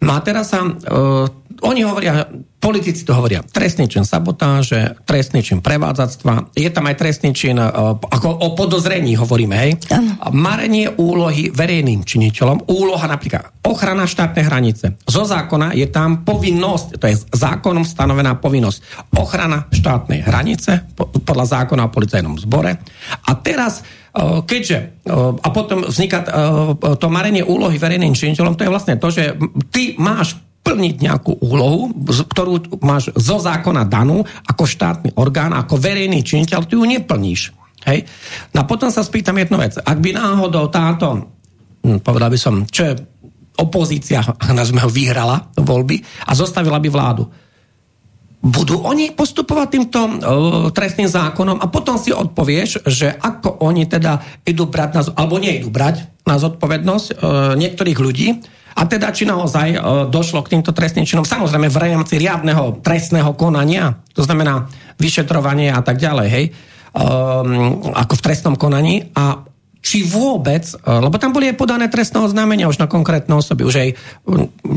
No 0.00 0.16
a 0.16 0.20
teraz 0.24 0.52
sa, 0.52 0.64
uh, 0.64 1.26
oni 1.60 1.84
hovoria, 1.84 2.24
politici 2.60 3.08
to 3.08 3.16
hovoria, 3.16 3.40
trestný 3.40 3.88
čin 3.88 4.04
sabotáže, 4.04 5.00
trestný 5.08 5.40
čin 5.40 5.64
prevádzactva, 5.64 6.52
je 6.52 6.68
tam 6.68 6.92
aj 6.92 6.96
trestný 7.00 7.32
čin, 7.32 7.56
uh, 7.56 7.96
ako 7.96 8.28
o 8.28 8.48
podozrení 8.52 9.16
hovoríme, 9.16 9.56
hej? 9.56 9.80
Ano. 9.88 10.20
Marenie 10.36 10.92
úlohy 10.92 11.48
verejným 11.48 12.04
činiteľom, 12.04 12.68
úloha 12.68 13.08
napríklad 13.08 13.64
ochrana 13.64 14.04
štátnej 14.04 14.44
hranice. 14.44 15.00
Zo 15.08 15.24
zákona 15.24 15.72
je 15.72 15.88
tam 15.88 16.20
povinnosť, 16.20 17.00
to 17.00 17.04
je 17.08 17.16
zákonom 17.32 17.88
stanovená 17.88 18.36
povinnosť, 18.36 19.08
ochrana 19.16 19.64
štátnej 19.72 20.20
hranice 20.20 20.84
podľa 21.00 21.64
zákona 21.64 21.88
o 21.88 21.92
policajnom 21.92 22.36
zbore. 22.36 22.76
A 23.24 23.30
teraz 23.40 23.80
keďže, 24.44 25.06
a 25.38 25.48
potom 25.54 25.86
vzniká 25.86 26.26
to 26.98 27.06
marenie 27.06 27.46
úlohy 27.46 27.78
verejným 27.78 28.10
činiteľom, 28.10 28.58
to 28.58 28.66
je 28.66 28.72
vlastne 28.74 28.98
to, 28.98 29.06
že 29.06 29.38
ty 29.70 29.94
máš 30.02 30.34
plniť 30.70 31.02
nejakú 31.02 31.42
úlohu, 31.42 31.90
ktorú 32.06 32.78
máš 32.78 33.10
zo 33.18 33.42
zákona 33.42 33.82
danú 33.90 34.22
ako 34.46 34.62
štátny 34.62 35.18
orgán, 35.18 35.50
ako 35.50 35.74
verejný 35.74 36.22
činiteľ, 36.22 36.70
ty 36.70 36.78
ju 36.78 36.86
neplníš. 36.86 37.50
Hej? 37.90 38.06
No 38.54 38.62
a 38.62 38.68
potom 38.70 38.86
sa 38.94 39.02
spýtam 39.02 39.34
jednu 39.34 39.58
vec. 39.58 39.74
Ak 39.82 39.98
by 39.98 40.14
náhodou 40.14 40.70
táto, 40.70 41.34
hm, 41.82 41.98
povedal 42.06 42.30
by 42.30 42.38
som, 42.38 42.62
čo 42.70 42.86
je 42.86 42.94
opozícia, 43.58 44.22
nazvime 44.54 44.86
ho, 44.86 44.90
vyhrala 44.92 45.50
voľby 45.58 45.98
a 46.30 46.38
zostavila 46.38 46.78
by 46.78 46.88
vládu, 46.88 47.26
budú 48.40 48.80
oni 48.80 49.12
postupovať 49.12 49.68
týmto 49.68 50.00
uh, 50.00 50.12
trestným 50.72 51.12
zákonom 51.12 51.60
a 51.60 51.68
potom 51.68 52.00
si 52.00 52.08
odpovieš, 52.08 52.88
že 52.88 53.12
ako 53.12 53.60
oni 53.60 53.84
teda 53.84 54.16
idú 54.48 54.64
brať 54.64 54.90
na, 54.96 55.02
alebo 55.12 55.36
nie 55.36 55.60
idú 55.60 55.68
brať 55.68 56.08
na 56.24 56.40
zodpovednosť 56.40 57.06
uh, 57.12 57.52
niektorých 57.60 57.98
ľudí 58.00 58.40
a 58.76 58.82
teda 58.86 59.10
či 59.10 59.26
naozaj 59.26 59.68
uh, 59.74 59.80
došlo 60.06 60.42
k 60.46 60.58
týmto 60.58 60.70
trestným 60.70 61.06
činom, 61.06 61.26
samozrejme 61.26 61.70
v 61.70 61.78
rámci 61.78 62.20
riadneho 62.20 62.78
trestného 62.80 63.34
konania, 63.34 63.98
to 64.14 64.22
znamená 64.22 64.70
vyšetrovanie 65.00 65.72
a 65.72 65.80
tak 65.80 65.98
ďalej, 65.98 66.28
hej, 66.28 66.44
um, 66.94 67.90
ako 67.94 68.14
v 68.18 68.24
trestnom 68.24 68.54
konaní. 68.54 69.10
A 69.16 69.50
či 69.80 70.04
vôbec, 70.04 70.60
e, 70.68 70.76
lebo 70.86 71.16
tam 71.16 71.32
boli 71.32 71.48
aj 71.48 71.56
podané 71.56 71.88
trestné 71.88 72.20
oznámenia 72.20 72.68
už 72.68 72.76
na 72.76 72.86
konkrétne 72.86 73.32
osoby, 73.32 73.64
už 73.64 73.76
aj 73.80 73.88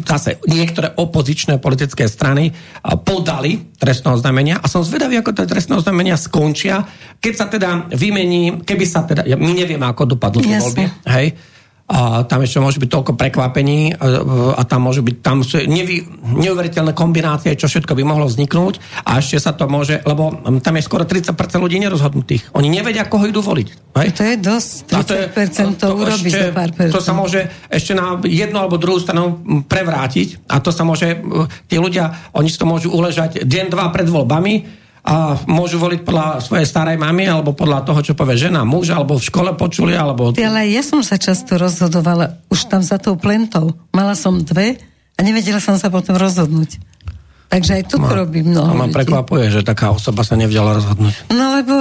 zase 0.08 0.40
niektoré 0.48 0.96
opozičné 0.96 1.60
politické 1.60 2.08
strany 2.08 2.50
e, 2.50 2.52
podali 3.04 3.76
trestné 3.76 4.16
oznámenia. 4.16 4.64
A 4.64 4.72
som 4.72 4.80
zvedavý, 4.80 5.20
ako 5.20 5.36
tie 5.36 5.44
trestné 5.44 5.76
oznámenia 5.76 6.16
skončia, 6.16 6.88
keď 7.20 7.34
sa 7.36 7.46
teda 7.52 7.92
vymení, 7.92 8.64
keby 8.64 8.86
sa 8.88 9.04
teda, 9.04 9.28
my 9.36 9.52
nevieme, 9.52 9.84
ako 9.84 10.16
dopadlo 10.16 10.40
tie 10.40 10.56
voľby, 10.56 10.84
hej, 11.20 11.28
a 11.94 12.26
tam 12.26 12.42
ešte 12.42 12.58
môže 12.58 12.82
byť 12.82 12.90
toľko 12.90 13.14
prekvapení 13.14 13.94
a, 13.94 14.58
a 14.58 14.62
tam 14.66 14.90
môže 14.90 15.06
byť, 15.06 15.16
tam 15.22 15.46
sú 15.46 15.62
nevy, 15.62 16.02
neuveriteľné 16.26 16.98
kombinácie, 16.98 17.54
čo 17.54 17.70
všetko 17.70 17.94
by 17.94 18.02
mohlo 18.02 18.26
vzniknúť 18.26 19.06
a 19.06 19.22
ešte 19.22 19.38
sa 19.38 19.54
to 19.54 19.70
môže, 19.70 20.02
lebo 20.02 20.34
tam 20.66 20.74
je 20.74 20.84
skoro 20.84 21.06
30% 21.06 21.38
ľudí 21.62 21.78
nerozhodnutých. 21.78 22.50
Oni 22.58 22.74
nevedia, 22.74 23.06
koho 23.06 23.30
idú 23.30 23.46
voliť. 23.46 23.94
Hej? 23.94 24.10
To 24.18 24.24
je 24.26 24.36
dosť, 24.42 24.74
30% 24.90 25.06
to, 25.06 25.14
je, 25.14 25.26
to, 25.30 25.64
to 25.78 25.88
urobí 25.94 26.30
ešte, 26.34 26.50
pár 26.50 26.72
percent. 26.74 26.96
To 26.98 27.02
sa 27.06 27.14
môže 27.14 27.46
ešte 27.70 27.94
na 27.94 28.18
jednu 28.26 28.58
alebo 28.58 28.82
druhú 28.82 28.98
stranu 28.98 29.46
prevrátiť 29.70 30.50
a 30.50 30.58
to 30.58 30.74
sa 30.74 30.82
môže, 30.82 31.22
tí 31.70 31.78
ľudia, 31.78 32.34
oni 32.34 32.50
si 32.50 32.58
to 32.58 32.66
môžu 32.66 32.90
uležať 32.90 33.46
deň, 33.46 33.66
dva 33.70 33.94
pred 33.94 34.10
voľbami 34.10 34.83
a 35.04 35.36
môžu 35.52 35.84
voliť 35.84 36.08
podľa 36.08 36.40
svojej 36.40 36.64
starej 36.64 36.96
mamy 36.96 37.28
alebo 37.28 37.52
podľa 37.52 37.84
toho, 37.84 38.00
čo 38.00 38.14
povie 38.16 38.40
žena, 38.40 38.64
muž, 38.64 38.96
alebo 38.96 39.20
v 39.20 39.28
škole 39.28 39.52
počuli, 39.60 39.92
alebo... 39.92 40.32
Ale 40.32 40.72
ja 40.72 40.80
som 40.80 41.04
sa 41.04 41.20
často 41.20 41.60
rozhodovala 41.60 42.40
už 42.48 42.72
tam 42.72 42.80
za 42.80 42.96
tou 42.96 43.20
plentou. 43.20 43.76
Mala 43.92 44.16
som 44.16 44.40
dve 44.40 44.80
a 45.14 45.20
nevedela 45.20 45.60
som 45.60 45.76
sa 45.76 45.92
potom 45.92 46.16
rozhodnúť. 46.16 46.80
Takže 47.52 47.72
aj 47.78 47.84
tu 47.86 48.02
ma, 48.02 48.10
robím 48.16 48.50
mnoho 48.50 48.66
A 48.66 48.74
ma 48.74 48.88
prekvapuje, 48.90 49.52
že 49.52 49.62
taká 49.62 49.94
osoba 49.94 50.26
sa 50.26 50.34
nevedela 50.34 50.74
rozhodnúť. 50.74 51.30
No 51.36 51.62
lebo 51.62 51.76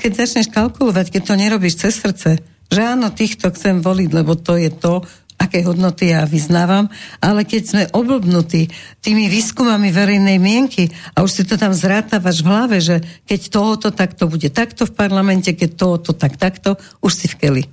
keď 0.00 0.24
začneš 0.24 0.50
kalkulovať, 0.50 1.12
keď 1.14 1.22
to 1.22 1.34
nerobíš 1.38 1.78
cez 1.78 2.00
srdce, 2.00 2.42
že 2.72 2.80
áno, 2.82 3.12
týchto 3.14 3.52
chcem 3.54 3.78
voliť, 3.78 4.10
lebo 4.10 4.34
to 4.34 4.58
je 4.58 4.72
to, 4.74 5.06
aké 5.38 5.62
hodnoty 5.62 6.10
ja 6.14 6.24
vyznávam, 6.24 6.90
ale 7.22 7.46
keď 7.46 7.62
sme 7.62 7.82
oblbnutí 7.92 8.70
tými 9.02 9.28
výskumami 9.28 9.90
verejnej 9.90 10.38
mienky 10.40 10.90
a 11.14 11.22
už 11.22 11.30
si 11.30 11.42
to 11.44 11.58
tam 11.60 11.74
zrátávaš 11.74 12.40
v 12.42 12.48
hlave, 12.50 12.76
že 12.80 12.96
keď 13.28 13.40
tohoto, 13.52 13.88
tak 13.92 14.16
bude 14.24 14.48
takto 14.48 14.86
v 14.88 14.96
parlamente, 14.96 15.52
keď 15.52 15.70
tohoto, 15.76 16.10
tak 16.16 16.40
takto, 16.40 16.80
už 17.02 17.12
si 17.12 17.26
v 17.30 17.36
keli. 17.38 17.64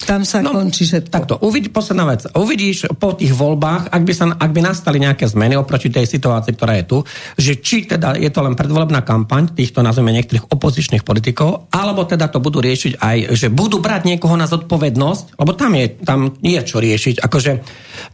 Tam 0.00 0.24
sa 0.24 0.40
no, 0.40 0.56
končí 0.56 0.88
všetko. 0.88 1.12
Takto, 1.12 1.34
uvidí, 1.44 1.68
posledná 1.68 2.08
vec. 2.08 2.24
Uvidíš 2.32 2.88
po 2.96 3.12
tých 3.12 3.36
voľbách, 3.36 3.92
ak 3.92 4.02
by, 4.02 4.12
sa, 4.16 4.24
ak 4.32 4.50
by 4.50 4.60
nastali 4.64 4.96
nejaké 4.96 5.28
zmeny 5.28 5.60
oproti 5.60 5.92
tej 5.92 6.08
situácii, 6.08 6.56
ktorá 6.56 6.80
je 6.80 6.84
tu, 6.88 6.98
že 7.36 7.60
či 7.60 7.84
teda 7.84 8.16
je 8.16 8.32
to 8.32 8.40
len 8.40 8.56
predvolebná 8.56 9.04
kampaň 9.04 9.52
týchto, 9.52 9.84
nazveme 9.84 10.16
niektorých 10.16 10.48
opozičných 10.48 11.04
politikov, 11.04 11.68
alebo 11.68 12.08
teda 12.08 12.32
to 12.32 12.40
budú 12.40 12.64
riešiť 12.64 12.96
aj, 12.96 13.16
že 13.36 13.52
budú 13.52 13.84
brať 13.84 14.08
niekoho 14.08 14.40
na 14.40 14.48
zodpovednosť, 14.48 15.36
lebo 15.36 15.52
tam 15.52 15.76
je, 15.76 15.86
tam 16.00 16.32
je 16.40 16.60
čo 16.64 16.80
riešiť. 16.80 17.20
Akože 17.20 17.52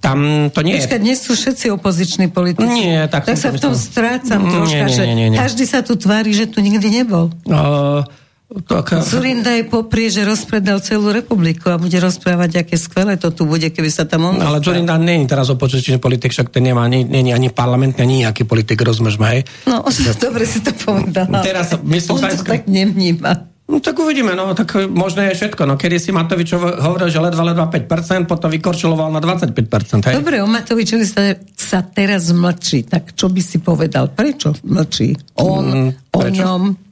tam 0.02 0.50
to 0.50 0.60
nie 0.66 0.82
Počkať, 0.82 1.00
je... 1.00 1.06
nie 1.06 1.16
sú 1.16 1.38
všetci 1.38 1.70
opoziční 1.70 2.34
politici. 2.34 2.66
Nie, 2.66 3.06
tak, 3.06 3.30
tak 3.30 3.38
sa 3.38 3.54
v 3.54 3.62
tom 3.62 3.78
strácam 3.78 4.42
troška, 4.42 4.90
nie, 4.90 5.06
nie, 5.06 5.14
nie, 5.14 5.28
nie. 5.30 5.38
že 5.38 5.42
každý 5.46 5.64
sa 5.70 5.80
tu 5.86 5.94
tvári, 5.94 6.34
že 6.34 6.50
tu 6.50 6.58
nikdy 6.58 7.02
nebol. 7.02 7.30
Uh, 7.46 8.02
tak... 8.46 9.02
Zurinda 9.02 9.50
je 9.58 9.66
poprie, 9.66 10.06
že 10.06 10.22
rozpredal 10.22 10.78
celú 10.78 11.10
republiku 11.10 11.74
a 11.74 11.82
bude 11.82 11.98
rozprávať, 11.98 12.62
aké 12.62 12.78
skvelé 12.78 13.18
to 13.18 13.34
tu 13.34 13.42
bude, 13.42 13.66
keby 13.74 13.90
sa 13.90 14.06
tam 14.06 14.30
on... 14.30 14.38
Ale 14.38 14.62
Zurinda 14.62 14.94
nie 15.02 15.26
je 15.26 15.34
teraz 15.34 15.50
opozičný 15.50 15.98
politik, 15.98 16.30
však 16.30 16.54
ten 16.54 16.70
nemá, 16.70 16.86
nie, 16.86 17.02
nie, 17.02 17.34
ani 17.34 17.50
parlamentný, 17.50 18.06
ani 18.06 18.16
nejaký 18.22 18.46
politik, 18.46 18.78
rozumieš 18.86 19.18
ma, 19.18 19.34
hej? 19.34 19.42
No, 19.66 19.82
dobre 20.24 20.46
si 20.46 20.62
to 20.62 20.70
povedal. 20.78 21.26
Teraz, 21.42 21.74
myslím, 21.82 22.22
on 22.22 22.22
to 22.22 22.46
tak 22.46 22.70
nevníma. 22.70 23.50
No 23.66 23.82
tak 23.82 23.98
uvidíme, 23.98 24.38
no 24.38 24.54
tak 24.54 24.78
možno 24.86 25.26
je 25.26 25.34
všetko. 25.34 25.66
No 25.66 25.74
kedy 25.74 25.98
si 25.98 26.14
Matovičov 26.14 26.78
hovoril, 26.86 27.10
že 27.10 27.18
ledva, 27.18 27.50
ledva 27.50 27.66
5%, 27.66 28.30
potom 28.30 28.46
vykorčuloval 28.46 29.10
na 29.10 29.18
25%. 29.18 30.06
Hej? 30.06 30.22
Dobre, 30.22 30.38
o 30.38 30.46
Matovičovi 30.46 31.02
sa, 31.02 31.34
sa 31.58 31.82
teraz 31.82 32.30
mlčí, 32.30 32.86
tak 32.86 33.18
čo 33.18 33.26
by 33.26 33.42
si 33.42 33.58
povedal? 33.58 34.14
Prečo 34.14 34.54
mlčí? 34.62 35.18
On, 35.42 35.90
mm, 35.90 36.14
o 36.14 36.20
ňom? 36.30 36.85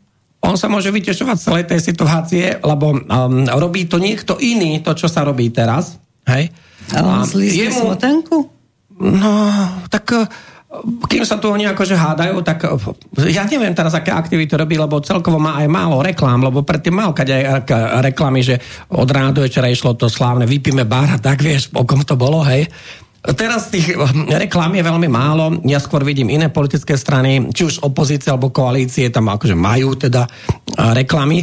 On 0.45 0.61
sa 0.61 0.69
môže 0.69 0.93
vytešovať 0.93 1.37
z 1.41 1.45
celej 1.49 1.65
tej 1.73 1.81
situácie, 1.81 2.45
lebo 2.61 2.93
um, 2.93 3.01
robí 3.49 3.89
to 3.89 3.97
niekto 3.97 4.37
iný, 4.37 4.85
to, 4.85 4.93
čo 4.93 5.09
sa 5.09 5.25
robí 5.25 5.49
teraz. 5.49 5.97
Hej? 6.29 6.53
A 6.93 7.01
on 7.01 7.25
zlízne 7.25 7.73
jemu... 7.73 7.81
smotanku? 7.89 8.37
No, 9.01 9.33
tak 9.89 10.13
kým 10.83 11.23
sa 11.23 11.39
tu 11.39 11.51
oni 11.51 11.71
akože 11.71 11.95
hádajú, 11.95 12.43
tak 12.43 12.67
ja 13.31 13.47
neviem 13.47 13.75
teraz, 13.75 13.95
aké 13.95 14.11
aktivity 14.11 14.59
robí, 14.59 14.75
lebo 14.75 14.99
celkovo 14.99 15.39
má 15.39 15.63
aj 15.63 15.69
málo 15.71 16.03
reklám, 16.03 16.43
lebo 16.43 16.67
predtým 16.67 16.99
mal 16.99 17.15
keď 17.15 17.29
aj 17.31 17.43
reklamy, 18.11 18.43
že 18.43 18.59
od 18.91 19.07
rána 19.07 19.31
do 19.31 19.47
večera 19.47 19.71
išlo 19.71 19.95
to 19.95 20.11
slávne 20.11 20.51
vypíme 20.51 20.83
bar 20.83 21.15
a 21.15 21.19
tak 21.23 21.47
vieš, 21.47 21.71
o 21.79 21.87
kom 21.87 22.03
to 22.03 22.19
bolo, 22.19 22.43
hej. 22.43 22.67
Teraz 23.33 23.73
tých 23.73 23.97
reklám 24.29 24.77
je 24.77 24.85
veľmi 24.85 25.09
málo. 25.09 25.65
Ja 25.65 25.81
skôr 25.81 26.05
vidím 26.05 26.29
iné 26.29 26.53
politické 26.53 26.93
strany, 27.01 27.49
či 27.57 27.65
už 27.65 27.81
opozície 27.81 28.29
alebo 28.29 28.53
koalície, 28.53 29.09
tam 29.09 29.33
akože 29.33 29.57
majú 29.57 29.97
teda 29.97 30.29
reklamy. 30.93 31.41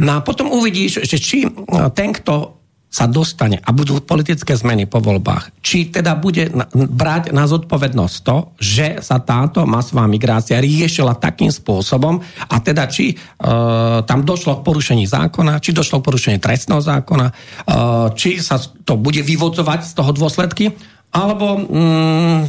No 0.00 0.16
a 0.16 0.24
potom 0.24 0.48
uvidíš, 0.48 1.04
že 1.04 1.20
či 1.20 1.44
ten, 1.92 2.16
kto 2.16 2.58
sa 2.88 3.04
dostane 3.04 3.60
a 3.60 3.68
budú 3.76 4.00
politické 4.00 4.56
zmeny 4.56 4.88
po 4.88 5.04
voľbách, 5.04 5.60
či 5.60 5.92
teda 5.92 6.16
bude 6.16 6.48
brať 6.72 7.36
na 7.36 7.44
zodpovednosť 7.44 8.16
to, 8.24 8.36
že 8.56 9.04
sa 9.04 9.20
táto 9.20 9.68
masová 9.68 10.08
migrácia 10.08 10.56
riešila 10.56 11.20
takým 11.20 11.52
spôsobom 11.52 12.16
a 12.48 12.56
teda 12.64 12.88
či 12.88 13.12
e, 13.12 13.16
tam 14.08 14.24
došlo 14.24 14.60
k 14.60 14.64
porušení 14.64 15.04
zákona, 15.04 15.60
či 15.60 15.76
došlo 15.76 16.00
k 16.00 16.06
porušení 16.08 16.38
trestného 16.40 16.80
zákona, 16.80 17.26
e, 17.28 17.32
či 18.16 18.40
sa 18.40 18.56
to 18.56 18.96
bude 18.96 19.20
vyvodzovať 19.20 19.84
z 19.84 19.92
toho 19.92 20.10
dôsledky, 20.16 20.72
alebo 21.12 21.46
mm, 21.58 22.40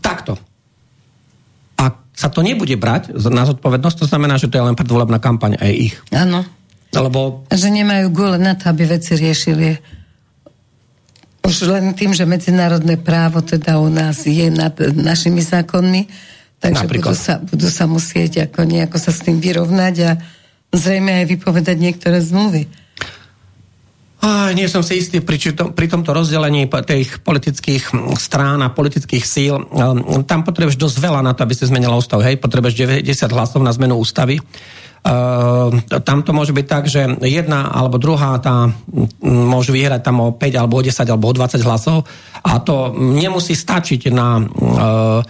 takto. 0.00 0.38
A 1.78 1.92
sa 2.14 2.28
to 2.30 2.40
nebude 2.40 2.74
brať 2.78 3.12
na 3.28 3.44
zodpovednosť, 3.44 3.96
to 4.04 4.10
znamená, 4.10 4.38
že 4.38 4.48
to 4.48 4.56
je 4.56 4.66
len 4.66 4.78
predvolebná 4.78 5.18
kampaň 5.18 5.58
aj 5.58 5.72
ich. 5.72 5.94
Áno. 6.14 6.46
Lebo... 6.94 7.42
Že 7.50 7.74
nemajú 7.82 8.06
gule 8.14 8.38
na 8.38 8.54
to, 8.54 8.70
aby 8.70 8.86
veci 8.86 9.18
riešili. 9.18 9.74
Už 11.42 11.66
len 11.66 11.92
tým, 11.92 12.14
že 12.14 12.24
medzinárodné 12.24 12.96
právo 12.96 13.42
teda 13.42 13.82
u 13.82 13.90
nás 13.90 14.24
je 14.24 14.48
nad 14.48 14.72
našimi 14.78 15.42
zákonmi, 15.42 16.08
takže 16.62 16.86
budú 16.88 17.12
sa, 17.12 17.42
budú 17.42 17.68
sa 17.68 17.84
musieť 17.84 18.48
ako 18.48 18.64
nejako 18.64 18.96
sa 18.96 19.12
s 19.12 19.20
tým 19.26 19.42
vyrovnať 19.42 19.94
a 20.06 20.10
zrejme 20.72 21.20
aj 21.20 21.26
vypovedať 21.28 21.76
niektoré 21.76 22.22
zmluvy. 22.22 22.64
A 24.24 24.56
nie 24.56 24.64
som 24.72 24.80
si 24.80 24.96
istý 24.96 25.20
pri, 25.20 25.36
tom, 25.52 25.76
pri 25.76 25.84
tomto 25.84 26.16
rozdelení 26.16 26.64
tých 26.64 27.20
politických 27.20 28.16
strán 28.16 28.64
a 28.64 28.72
politických 28.72 29.20
síl. 29.20 29.60
Tam 30.24 30.40
potrebuješ 30.40 30.80
dosť 30.80 30.96
veľa 30.96 31.20
na 31.20 31.36
to, 31.36 31.44
aby 31.44 31.52
si 31.52 31.68
zmenila 31.68 32.00
ústavu. 32.00 32.24
Hej, 32.24 32.40
potrebuješ 32.40 33.04
90 33.04 33.04
hlasov 33.36 33.60
na 33.60 33.76
zmenu 33.76 34.00
ústavy. 34.00 34.40
Uh, 35.04 35.84
tam 36.00 36.24
to 36.24 36.32
môže 36.32 36.56
byť 36.56 36.64
tak, 36.64 36.88
že 36.88 37.04
jedna 37.28 37.68
alebo 37.68 38.00
druhá 38.00 38.40
tá 38.40 38.72
môžu 39.20 39.76
vyhrať 39.76 40.00
tam 40.00 40.24
o 40.24 40.32
5 40.32 40.40
alebo 40.56 40.80
o 40.80 40.84
10 40.84 40.96
alebo 41.04 41.28
o 41.28 41.36
20 41.36 41.60
hlasov 41.60 42.08
a 42.40 42.56
to 42.64 42.96
nemusí 42.96 43.52
stačiť 43.52 44.08
na 44.08 44.40
uh, 44.40 45.20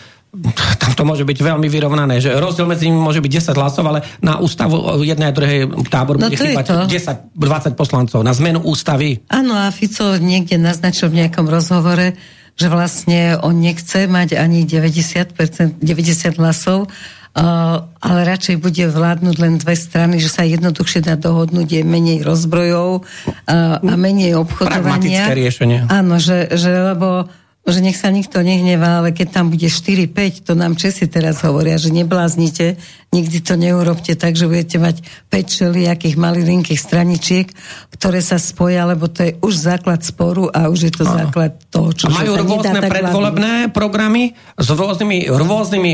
tam 0.83 0.93
to 0.99 1.03
môže 1.07 1.23
byť 1.23 1.39
veľmi 1.39 1.69
vyrovnané, 1.71 2.19
že 2.19 2.35
rozdiel 2.35 2.67
medzi 2.67 2.91
nimi 2.91 2.99
môže 2.99 3.23
byť 3.23 3.55
10 3.55 3.61
hlasov, 3.61 3.85
ale 3.87 4.03
na 4.19 4.43
ústavu 4.43 4.99
jednej 5.07 5.31
a 5.31 5.35
druhej 5.35 5.71
tábor 5.87 6.19
no 6.19 6.27
bude 6.27 6.35
chýbať 6.35 6.91
10-20 6.91 7.79
poslancov 7.79 8.21
na 8.27 8.35
zmenu 8.35 8.59
ústavy. 8.67 9.23
Áno, 9.31 9.55
a 9.55 9.71
Fico 9.71 10.19
niekde 10.19 10.59
naznačil 10.59 11.15
v 11.15 11.25
nejakom 11.25 11.47
rozhovore, 11.47 12.19
že 12.55 12.67
vlastne 12.67 13.39
on 13.43 13.59
nechce 13.63 14.07
mať 14.11 14.39
ani 14.39 14.67
90%, 14.67 15.79
90 15.83 16.39
hlasov, 16.43 16.91
ale 17.35 18.21
radšej 18.23 18.63
bude 18.63 18.87
vládnuť 18.87 19.37
len 19.43 19.59
dve 19.59 19.75
strany, 19.75 20.23
že 20.23 20.31
sa 20.31 20.47
jednoduchšie 20.47 21.03
dá 21.03 21.19
dohodnúť, 21.19 21.67
je 21.67 21.83
menej 21.83 22.23
rozbrojov 22.23 23.03
a, 23.51 23.83
a 23.83 23.95
menej 23.99 24.39
obchodovania. 24.39 25.03
Pragmatické 25.03 25.33
riešenie. 25.35 25.79
Áno, 25.91 26.23
že, 26.23 26.55
že 26.55 26.71
lebo 26.95 27.27
že 27.73 27.81
nech 27.81 27.97
sa 27.97 28.13
nikto 28.13 28.45
nehnevá, 28.45 29.01
ale 29.01 29.17
keď 29.17 29.41
tam 29.41 29.49
bude 29.49 29.73
4-5, 29.73 30.45
to 30.45 30.53
nám 30.53 30.77
Česi 30.77 31.09
teraz 31.09 31.41
hovoria, 31.41 31.81
že 31.81 31.89
nebláznite, 31.89 32.77
nikdy 33.15 33.39
to 33.47 33.55
neurobte 33.55 34.19
tak, 34.19 34.35
že 34.35 34.51
budete 34.51 34.83
mať 34.83 34.97
5 35.31 35.95
akých 35.95 36.19
malilinkých 36.19 36.81
straničiek, 36.81 37.47
ktoré 37.95 38.19
sa 38.19 38.43
spoja, 38.43 38.83
lebo 38.91 39.07
to 39.07 39.23
je 39.23 39.39
už 39.39 39.55
základ 39.55 40.03
sporu 40.03 40.51
a 40.51 40.67
už 40.67 40.91
je 40.91 40.93
to 40.93 41.07
Aha. 41.07 41.25
základ 41.25 41.55
toho, 41.71 41.95
čo 41.95 42.11
a 42.11 42.19
majú 42.19 42.35
rôzne 42.35 42.83
predvolebné 42.83 43.71
vládnu. 43.71 43.77
programy, 43.77 44.23
s 44.59 44.69
rôznymi, 44.69 45.31
rôznymi 45.31 45.93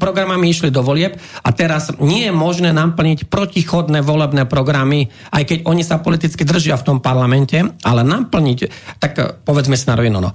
programami 0.00 0.48
išli 0.48 0.72
do 0.72 0.80
volieb 0.80 1.20
a 1.44 1.48
teraz 1.52 1.92
nie 2.00 2.24
je 2.24 2.32
možné 2.32 2.72
naplniť 2.72 3.28
protichodné 3.28 4.00
volebné 4.00 4.48
programy, 4.48 5.12
aj 5.30 5.44
keď 5.44 5.58
oni 5.68 5.84
sa 5.84 6.00
politicky 6.00 6.48
držia 6.48 6.80
v 6.80 6.86
tom 6.88 6.98
parlamente, 7.04 7.60
ale 7.84 8.00
naplniť, 8.02 8.58
tak 8.96 9.44
povedzme 9.44 9.76
si 9.76 9.84
na 9.84 9.94
rovinu, 10.00 10.18
no 10.24 10.32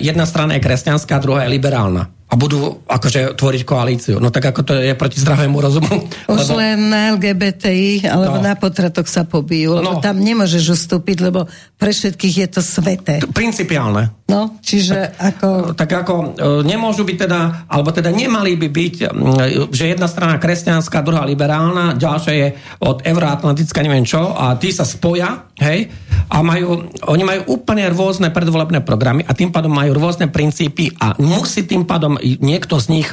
jedna 0.00 0.24
strana 0.24 0.56
je 0.56 0.64
kresťanská, 0.64 1.20
druhá 1.20 1.44
je 1.44 1.54
liberálna 1.54 2.17
a 2.28 2.36
budú 2.36 2.84
akože 2.84 3.40
tvoriť 3.40 3.62
koalíciu. 3.64 4.16
No 4.20 4.28
tak 4.28 4.52
ako 4.52 4.60
to 4.60 4.72
je 4.76 4.92
proti 4.92 5.16
zdravému 5.16 5.56
rozumu. 5.56 5.88
Už 6.28 6.44
lebo... 6.44 6.60
len 6.60 6.92
na 6.92 7.16
LGBTI 7.16 8.04
alebo 8.04 8.36
no. 8.36 8.44
na 8.44 8.52
potratok 8.52 9.08
sa 9.08 9.24
pobijú, 9.24 9.80
lebo 9.80 9.96
no. 9.96 10.04
tam 10.04 10.20
nemôžeš 10.20 10.76
ustúpiť, 10.76 11.24
lebo 11.24 11.48
pre 11.80 11.88
všetkých 11.88 12.34
je 12.44 12.48
to 12.52 12.60
sveté. 12.60 13.24
Principiálne. 13.32 14.12
No, 14.28 14.60
čiže 14.60 15.16
tak, 15.16 15.40
ako... 15.40 15.48
Tak 15.72 15.90
ako 16.04 16.14
e, 16.20 16.26
nemôžu 16.68 17.08
byť 17.08 17.16
teda, 17.16 17.40
alebo 17.64 17.88
teda 17.96 18.12
nemali 18.12 18.60
by 18.60 18.68
byť, 18.68 18.94
že 19.72 19.96
jedna 19.96 20.04
strana 20.04 20.36
kresťanská, 20.36 21.00
druhá 21.00 21.24
liberálna, 21.24 21.96
ďalšia 21.96 22.34
je 22.36 22.48
od 22.84 23.00
euroatlantická, 23.08 23.80
neviem 23.80 24.04
čo, 24.04 24.36
a 24.36 24.52
tí 24.60 24.68
sa 24.68 24.84
spoja, 24.84 25.48
hej, 25.64 25.88
a 26.28 26.44
majú, 26.44 26.92
oni 27.08 27.24
majú 27.24 27.56
úplne 27.56 27.88
rôzne 27.88 28.28
predvolebné 28.28 28.84
programy 28.84 29.24
a 29.24 29.32
tým 29.32 29.48
pádom 29.48 29.72
majú 29.72 29.96
rôzne 29.96 30.28
princípy 30.28 30.92
a 31.00 31.16
musí 31.16 31.64
tým 31.64 31.88
pádom 31.88 32.17
niekto 32.22 32.78
z 32.78 32.86
nich 32.90 33.08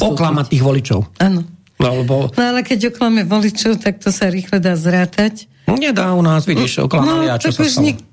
oklamať 0.00 0.46
tých 0.50 0.62
voličov. 0.64 1.00
Áno. 1.20 1.44
No, 1.76 1.88
lebo... 1.92 2.32
no 2.32 2.42
ale 2.42 2.64
keď 2.64 2.88
oklame 2.88 3.28
voličov, 3.28 3.76
tak 3.84 4.00
to 4.00 4.08
sa 4.08 4.32
rýchle 4.32 4.58
dá 4.58 4.72
zrátať. 4.74 5.44
Nedá 5.68 6.16
u 6.16 6.24
nás, 6.24 6.48
vidíš, 6.48 6.88
oklamali 6.88 7.28
no, 7.28 7.36
a 7.36 7.36
čo 7.36 7.52
sa 7.52 7.68
stalo? 7.68 7.84
Nik- 7.84 8.04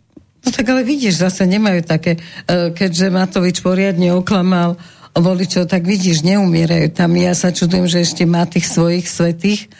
No 0.43 0.51
tak 0.51 0.68
ale 0.68 0.84
vidíš, 0.84 1.24
zase 1.24 1.47
nemajú 1.47 1.88
také, 1.88 2.20
e, 2.20 2.76
keďže 2.76 3.08
Matovič 3.08 3.64
poriadne 3.64 4.12
oklamal 4.12 4.76
voličov, 5.16 5.72
tak 5.72 5.88
vidíš, 5.88 6.28
neumierajú 6.28 6.91
tam. 6.91 7.16
Ja 7.16 7.32
sa 7.32 7.56
čudujem, 7.56 7.88
že 7.88 8.04
ešte 8.04 8.28
má 8.28 8.43
tých 8.43 8.68
svojich 8.68 9.08
svetých 9.08 9.72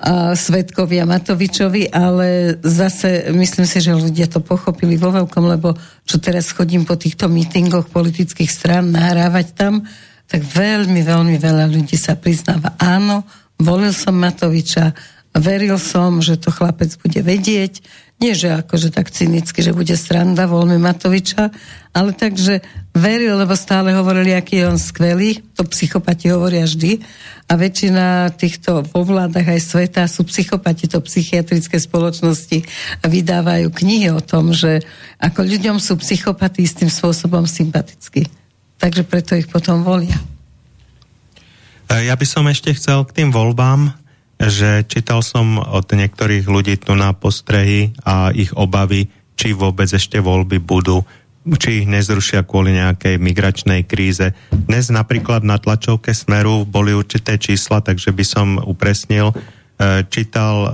a 0.00 0.32
svetkovia 0.32 1.04
Matovičovi, 1.04 1.92
ale 1.92 2.56
zase 2.64 3.28
myslím 3.36 3.68
si, 3.68 3.84
že 3.84 3.92
ľudia 3.92 4.32
to 4.32 4.40
pochopili 4.40 4.96
vo 4.96 5.12
veľkom, 5.12 5.44
lebo 5.44 5.76
čo 6.08 6.16
teraz 6.16 6.56
chodím 6.56 6.88
po 6.88 6.96
týchto 6.96 7.28
mítingoch 7.28 7.92
politických 7.92 8.48
strán 8.48 8.88
nahrávať 8.96 9.52
tam, 9.52 9.84
tak 10.24 10.40
veľmi, 10.40 11.04
veľmi 11.04 11.36
veľa 11.36 11.68
ľudí 11.68 12.00
sa 12.00 12.16
priznáva, 12.16 12.72
áno, 12.80 13.28
volil 13.60 13.92
som 13.92 14.16
Matoviča, 14.16 14.96
veril 15.36 15.76
som, 15.76 16.24
že 16.24 16.40
to 16.40 16.48
chlapec 16.48 16.96
bude 16.96 17.20
vedieť, 17.20 17.84
nie 18.20 18.36
že 18.36 18.52
akože 18.52 18.92
tak 18.92 19.08
cynicky, 19.08 19.64
že 19.64 19.72
bude 19.72 19.96
stranda 19.96 20.44
voľmi 20.44 20.76
Matoviča, 20.76 21.48
ale 21.96 22.12
tak, 22.12 22.36
že 22.36 22.60
veril, 22.92 23.34
lebo 23.40 23.56
stále 23.56 23.96
hovorili, 23.96 24.36
aký 24.36 24.60
je 24.60 24.68
on 24.68 24.78
skvelý, 24.78 25.40
to 25.56 25.64
psychopati 25.72 26.28
hovoria 26.28 26.68
vždy, 26.68 27.00
a 27.50 27.58
väčšina 27.58 28.30
týchto 28.38 28.86
vo 28.94 29.02
vládach 29.02 29.42
aj 29.42 29.58
sveta 29.58 30.06
sú 30.06 30.22
psychopati, 30.28 30.86
to 30.86 31.02
psychiatrické 31.02 31.82
spoločnosti 31.82 32.62
vydávajú 33.02 33.74
knihy 33.74 34.14
o 34.14 34.22
tom, 34.22 34.54
že 34.54 34.86
ako 35.18 35.50
ľuďom 35.50 35.82
sú 35.82 35.98
psychopati 35.98 36.62
istým 36.62 36.86
spôsobom 36.86 37.50
sympatickí. 37.50 38.30
Takže 38.78 39.02
preto 39.02 39.34
ich 39.34 39.50
potom 39.50 39.82
volia. 39.82 40.14
Ja 41.90 42.14
by 42.14 42.22
som 42.22 42.46
ešte 42.46 42.70
chcel 42.78 43.02
k 43.02 43.18
tým 43.18 43.34
voľbám 43.34 43.99
že 44.40 44.88
čítal 44.88 45.20
som 45.20 45.60
od 45.60 45.84
niektorých 45.84 46.48
ľudí 46.48 46.80
tu 46.80 46.96
na 46.96 47.12
postrehy 47.12 47.92
a 48.08 48.32
ich 48.32 48.56
obavy, 48.56 49.12
či 49.36 49.52
vôbec 49.52 49.92
ešte 49.92 50.16
voľby 50.16 50.56
budú, 50.64 51.04
či 51.60 51.84
ich 51.84 51.86
nezrušia 51.88 52.48
kvôli 52.48 52.72
nejakej 52.72 53.20
migračnej 53.20 53.84
kríze. 53.84 54.32
Dnes 54.48 54.88
napríklad 54.88 55.44
na 55.44 55.60
tlačovke 55.60 56.16
Smeru 56.16 56.64
boli 56.64 56.96
určité 56.96 57.36
čísla, 57.36 57.84
takže 57.84 58.16
by 58.16 58.24
som 58.24 58.56
upresnil. 58.60 59.32
E, 59.32 59.36
čítal 60.08 60.56
e, 60.64 60.70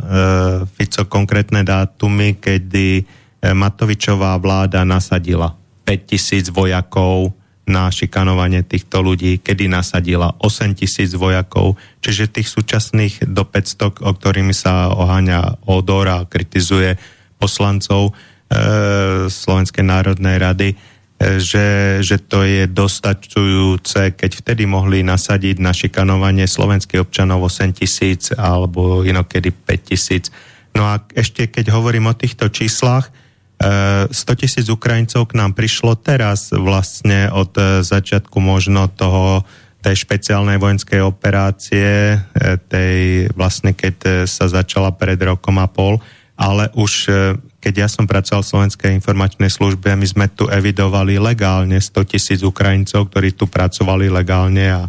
Fico 0.78 1.06
konkrétne 1.06 1.62
dátumy, 1.62 2.38
kedy 2.38 2.88
e, 2.98 3.04
Matovičová 3.50 4.38
vláda 4.38 4.82
nasadila 4.82 5.54
5000 5.86 6.50
vojakov 6.50 7.34
na 7.66 7.90
šikanovanie 7.90 8.62
týchto 8.62 9.02
ľudí, 9.02 9.42
kedy 9.42 9.66
nasadila 9.66 10.38
8 10.38 10.78
tisíc 10.78 11.10
vojakov, 11.18 11.74
čiže 11.98 12.30
tých 12.30 12.46
súčasných 12.46 13.26
do 13.26 13.42
500, 13.42 14.06
o 14.06 14.12
ktorými 14.14 14.54
sa 14.54 14.94
oháňa 14.94 15.66
Odor 15.66 16.06
a 16.06 16.18
kritizuje 16.30 16.94
poslancov 17.42 18.14
e, 18.14 19.26
Slovenskej 19.26 19.82
národnej 19.82 20.38
rady, 20.38 20.68
e, 20.72 20.76
že, 21.42 21.98
že 22.06 22.22
to 22.22 22.46
je 22.46 22.70
dostačujúce, 22.70 24.14
keď 24.14 24.30
vtedy 24.46 24.62
mohli 24.70 25.02
nasadiť 25.02 25.58
na 25.58 25.74
šikanovanie 25.74 26.46
slovenských 26.46 27.02
občanov 27.02 27.50
8 27.50 27.82
tisíc 27.82 28.30
alebo 28.38 29.02
inokedy 29.02 29.50
5 29.50 29.90
tisíc. 29.90 30.30
No 30.70 30.86
a 30.86 31.02
ešte 31.18 31.50
keď 31.50 31.74
hovorím 31.74 32.14
o 32.14 32.14
týchto 32.14 32.46
číslach, 32.46 33.10
100 33.56 34.12
e, 34.12 34.36
tisíc 34.36 34.68
Ukrajincov 34.68 35.32
k 35.32 35.36
nám 35.40 35.56
prišlo 35.56 35.96
teraz 35.96 36.52
vlastne 36.52 37.32
od 37.32 37.56
e, 37.56 37.80
začiatku 37.80 38.36
možno 38.36 38.92
toho 38.92 39.48
tej 39.80 40.02
špeciálnej 40.02 40.60
vojenskej 40.60 41.00
operácie, 41.00 42.20
e, 42.20 42.58
tej 42.68 43.26
vlastne 43.32 43.72
keď 43.72 44.28
sa 44.28 44.50
začala 44.50 44.92
pred 44.92 45.16
rokom 45.16 45.56
a 45.56 45.68
pol, 45.70 45.96
ale 46.36 46.68
už 46.76 47.08
keď 47.64 47.74
ja 47.74 47.88
som 47.88 48.04
pracoval 48.04 48.44
v 48.44 48.52
Slovenskej 48.52 48.90
informačnej 48.92 49.48
službe, 49.48 49.96
my 49.96 50.06
sme 50.06 50.26
tu 50.28 50.46
evidovali 50.52 51.16
legálne 51.16 51.80
100 51.80 52.12
tisíc 52.12 52.44
Ukrajincov, 52.44 53.08
ktorí 53.08 53.32
tu 53.32 53.48
pracovali 53.48 54.12
legálne 54.12 54.68
a 54.68 54.84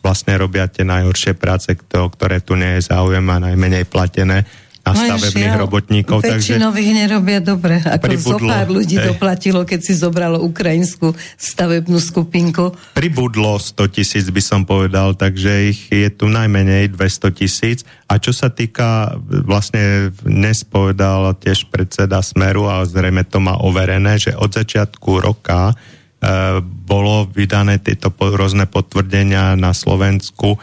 vlastne 0.00 0.40
robia 0.40 0.64
tie 0.72 0.88
najhoršie 0.88 1.36
práce, 1.36 1.68
ktoré 1.76 2.40
tu 2.40 2.56
nie 2.56 2.80
je 2.80 2.88
záujem 2.88 3.22
a 3.28 3.44
najmenej 3.44 3.84
platené 3.86 4.48
a 4.86 4.94
no 4.94 5.02
stavebných 5.02 5.50
žiaľ, 5.50 5.62
robotníkov. 5.66 6.22
Väčšinou 6.22 6.70
takže... 6.70 6.94
nerobia 6.94 7.42
dobre. 7.42 7.82
Ako 7.82 8.06
pribudlo, 8.06 8.46
zo 8.46 8.54
pár 8.54 8.66
ľudí 8.70 8.96
hej. 9.02 9.06
doplatilo, 9.10 9.60
keď 9.66 9.80
si 9.82 9.98
zobralo 9.98 10.38
ukrajinskú 10.46 11.10
stavebnú 11.34 11.98
skupinku. 11.98 12.70
Pribudlo 12.94 13.58
100 13.58 13.82
tisíc, 13.90 14.30
by 14.30 14.38
som 14.38 14.62
povedal, 14.62 15.18
takže 15.18 15.74
ich 15.74 15.90
je 15.90 16.06
tu 16.14 16.30
najmenej 16.30 16.94
200 16.94 17.34
tisíc. 17.34 17.82
A 18.06 18.22
čo 18.22 18.30
sa 18.30 18.46
týka, 18.46 19.18
vlastne 19.26 20.14
dnes 20.22 20.62
povedal 20.62 21.34
tiež 21.34 21.66
predseda 21.66 22.22
Smeru 22.22 22.70
a 22.70 22.86
zrejme 22.86 23.26
to 23.26 23.42
má 23.42 23.58
overené, 23.58 24.22
že 24.22 24.38
od 24.38 24.54
začiatku 24.54 25.18
roka 25.18 25.74
e, 25.74 26.62
bolo 26.62 27.26
vydané 27.26 27.82
tieto 27.82 28.14
po, 28.14 28.30
rôzne 28.30 28.70
potvrdenia 28.70 29.58
na 29.58 29.74
Slovensku 29.74 30.62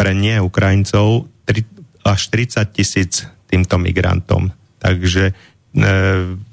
pre 0.00 0.16
nie 0.16 0.40
Ukrajincov 0.40 1.28
3, 1.44 2.08
až 2.08 2.20
30 2.32 2.64
tisíc 2.72 3.28
týmto 3.50 3.74
migrantom. 3.82 4.54
Takže 4.78 5.22
e, 5.28 5.32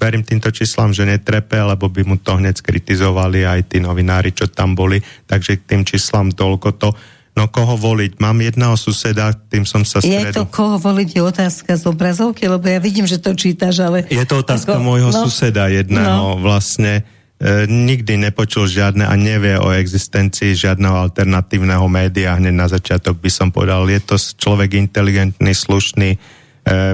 verím 0.02 0.26
týmto 0.26 0.50
číslam, 0.50 0.90
že 0.90 1.06
netrepe, 1.06 1.62
lebo 1.62 1.86
by 1.88 2.02
mu 2.02 2.18
to 2.18 2.42
hneď 2.42 2.58
skritizovali 2.58 3.46
aj 3.46 3.70
tí 3.70 3.78
novinári, 3.78 4.34
čo 4.34 4.50
tam 4.50 4.74
boli. 4.74 4.98
Takže 5.30 5.62
k 5.62 5.68
tým 5.78 5.82
číslam 5.86 6.34
toľko 6.34 6.70
to. 6.82 6.90
No 7.38 7.54
koho 7.54 7.78
voliť? 7.78 8.18
Mám 8.18 8.42
jedného 8.42 8.74
suseda, 8.74 9.30
tým 9.30 9.62
som 9.62 9.86
sa 9.86 10.02
stredol. 10.02 10.34
Je 10.34 10.42
to 10.42 10.50
koho 10.50 10.82
voliť, 10.82 11.08
je 11.14 11.22
otázka 11.22 11.78
z 11.78 11.84
obrazovky, 11.86 12.50
lebo 12.50 12.66
ja 12.66 12.82
vidím, 12.82 13.06
že 13.06 13.22
to 13.22 13.38
čítaš, 13.38 13.78
ale... 13.86 14.10
Je 14.10 14.26
to 14.26 14.42
otázka 14.42 14.74
ako, 14.74 14.82
môjho 14.82 15.14
no, 15.14 15.22
suseda 15.30 15.70
jedného 15.70 16.34
no. 16.34 16.42
vlastne. 16.42 17.06
E, 17.38 17.70
nikdy 17.70 18.18
nepočul 18.18 18.66
žiadne 18.66 19.06
a 19.06 19.14
nevie 19.14 19.54
o 19.62 19.70
existencii 19.70 20.58
žiadneho 20.58 20.98
alternatívneho 20.98 21.86
média. 21.86 22.34
Hneď 22.34 22.56
na 22.58 22.66
začiatok 22.66 23.22
by 23.22 23.30
som 23.30 23.54
povedal, 23.54 23.86
je 23.86 24.02
to 24.02 24.18
človek 24.18 24.74
inteligentný, 24.74 25.54
slušný, 25.54 26.18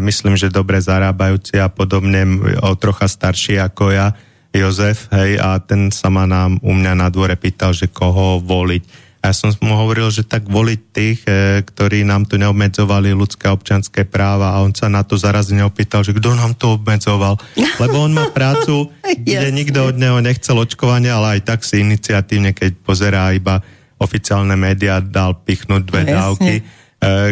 myslím, 0.02 0.38
že 0.38 0.54
dobre 0.54 0.78
zarábajúci 0.78 1.58
a 1.58 1.70
podobne, 1.70 2.26
o 2.62 2.74
trocha 2.78 3.10
starší 3.10 3.58
ako 3.58 3.90
ja, 3.90 4.14
Jozef, 4.54 5.10
hej, 5.10 5.42
a 5.42 5.58
ten 5.58 5.90
sa 5.90 6.14
ma 6.14 6.30
nám 6.30 6.62
u 6.62 6.78
mňa 6.78 6.94
na 6.94 7.10
dvore 7.10 7.34
pýtal, 7.34 7.74
že 7.74 7.90
koho 7.90 8.38
voliť. 8.38 8.84
A 9.24 9.32
ja 9.32 9.34
som 9.34 9.50
mu 9.64 9.74
hovoril, 9.74 10.12
že 10.14 10.28
tak 10.28 10.46
voliť 10.46 10.80
tých, 10.94 11.20
e, 11.26 11.64
ktorí 11.64 12.04
nám 12.04 12.28
tu 12.28 12.36
neobmedzovali 12.38 13.16
ľudské 13.16 13.50
občanské 13.50 14.04
práva 14.04 14.52
a 14.54 14.62
on 14.62 14.76
sa 14.76 14.92
na 14.92 15.02
to 15.02 15.16
zarazne 15.16 15.64
opýtal, 15.64 16.04
že 16.04 16.14
kto 16.14 16.36
nám 16.36 16.54
to 16.60 16.76
obmedzoval. 16.76 17.40
Lebo 17.56 18.04
on 18.04 18.14
má 18.14 18.30
prácu, 18.30 18.92
kde 19.26 19.48
nikto 19.50 19.90
od 19.90 19.98
neho 19.98 20.20
nechcel 20.20 20.60
očkovanie, 20.60 21.10
ale 21.10 21.40
aj 21.40 21.50
tak 21.50 21.60
si 21.64 21.82
iniciatívne, 21.82 22.52
keď 22.52 22.84
pozerá 22.84 23.32
iba 23.32 23.64
oficiálne 23.96 24.54
médiá, 24.60 25.00
dal 25.00 25.40
pichnúť 25.40 25.82
dve 25.88 26.04
Jasne. 26.04 26.14
dávky 26.14 26.56
E, 26.60 26.64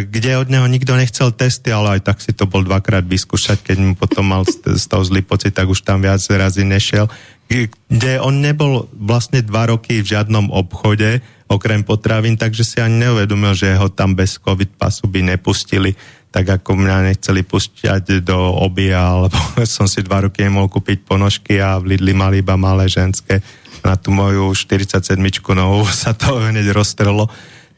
kde 0.04 0.32
od 0.36 0.52
neho 0.52 0.68
nikto 0.68 0.92
nechcel 1.00 1.32
testy, 1.32 1.72
ale 1.72 2.00
aj 2.00 2.02
tak 2.04 2.18
si 2.20 2.36
to 2.36 2.44
bol 2.50 2.60
dvakrát 2.60 3.08
vyskúšať, 3.08 3.64
keď 3.64 3.78
mu 3.80 3.94
potom 3.96 4.28
mal 4.28 4.44
z 4.48 4.84
toho 4.86 5.04
zlý 5.06 5.24
pocit, 5.24 5.56
tak 5.56 5.72
už 5.72 5.88
tam 5.88 6.04
viac 6.04 6.20
razy 6.28 6.68
nešiel. 6.68 7.08
Kde 7.48 8.20
on 8.20 8.40
nebol 8.40 8.88
vlastne 8.96 9.44
dva 9.44 9.72
roky 9.72 10.04
v 10.04 10.12
žiadnom 10.12 10.52
obchode, 10.52 11.24
okrem 11.52 11.84
potravín, 11.84 12.40
takže 12.40 12.64
si 12.64 12.78
ani 12.80 13.08
neuvedomil, 13.08 13.52
že 13.56 13.76
ho 13.76 13.92
tam 13.92 14.16
bez 14.16 14.40
COVID 14.40 14.80
pasu 14.80 15.08
by 15.08 15.36
nepustili 15.36 15.96
tak 16.32 16.48
ako 16.48 16.80
mňa 16.80 17.12
nechceli 17.12 17.44
pustiať 17.44 18.24
do 18.24 18.40
obia, 18.40 19.04
alebo 19.04 19.36
som 19.68 19.86
si 19.86 20.00
dva 20.00 20.26
roky 20.26 20.48
nemohol 20.48 20.72
kúpiť 20.72 21.04
ponožky 21.04 21.60
a 21.60 21.76
v 21.76 21.96
Lidli 21.96 22.16
mali 22.16 22.40
iba 22.40 22.56
malé 22.56 22.88
ženské. 22.88 23.44
Na 23.84 24.00
tú 24.00 24.16
moju 24.16 24.56
47 24.56 25.20
nohu 25.52 25.84
sa 25.92 26.16
to 26.16 26.40
hneď 26.40 26.72
roztrlo 26.72 27.28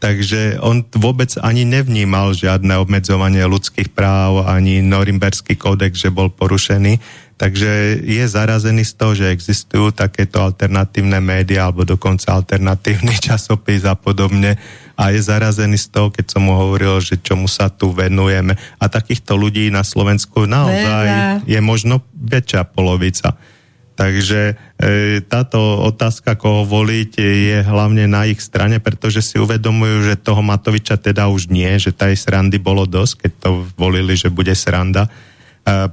takže 0.04 0.60
on 0.60 0.84
vôbec 1.00 1.32
ani 1.40 1.64
nevnímal 1.64 2.36
žiadne 2.36 2.76
obmedzovanie 2.76 3.48
ľudských 3.48 3.96
práv, 3.96 4.44
ani 4.44 4.84
Norimberský 4.84 5.56
kódex, 5.56 5.96
že 5.96 6.12
bol 6.12 6.28
porušený. 6.28 7.00
Takže 7.40 8.04
je 8.04 8.24
zarazený 8.28 8.84
z 8.84 8.94
toho, 9.00 9.16
že 9.16 9.32
existujú 9.32 9.96
takéto 9.96 10.44
alternatívne 10.44 11.24
médiá 11.24 11.72
alebo 11.72 11.88
dokonca 11.88 12.36
alternatívny 12.36 13.16
časopis 13.32 13.88
a 13.88 13.96
podobne. 13.96 14.60
A 15.00 15.16
je 15.16 15.24
zarazený 15.24 15.80
z 15.80 15.88
toho, 15.88 16.12
keď 16.12 16.36
som 16.36 16.52
mu 16.52 16.54
hovoril, 16.60 17.00
že 17.00 17.24
čomu 17.24 17.48
sa 17.48 17.72
tu 17.72 17.96
venujeme. 17.96 18.60
A 18.84 18.86
takýchto 18.92 19.40
ľudí 19.40 19.72
na 19.72 19.88
Slovensku 19.88 20.44
naozaj 20.44 21.06
Veľa. 21.08 21.48
je 21.48 21.60
možno 21.64 22.04
väčšia 22.12 22.68
polovica. 22.68 23.40
Takže 23.94 24.58
e, 24.82 25.22
táto 25.22 25.62
otázka, 25.86 26.34
koho 26.34 26.66
voliť, 26.66 27.12
je 27.22 27.58
hlavne 27.62 28.10
na 28.10 28.26
ich 28.26 28.42
strane, 28.42 28.82
pretože 28.82 29.22
si 29.22 29.38
uvedomujú, 29.38 30.10
že 30.10 30.18
toho 30.18 30.42
Matoviča 30.42 30.98
teda 30.98 31.30
už 31.30 31.54
nie, 31.54 31.70
že 31.78 31.94
tej 31.94 32.18
srandy 32.18 32.58
bolo 32.58 32.90
dosť, 32.90 33.14
keď 33.26 33.32
to 33.38 33.50
volili, 33.78 34.18
že 34.18 34.34
bude 34.34 34.50
sranda. 34.58 35.06
E, 35.06 35.10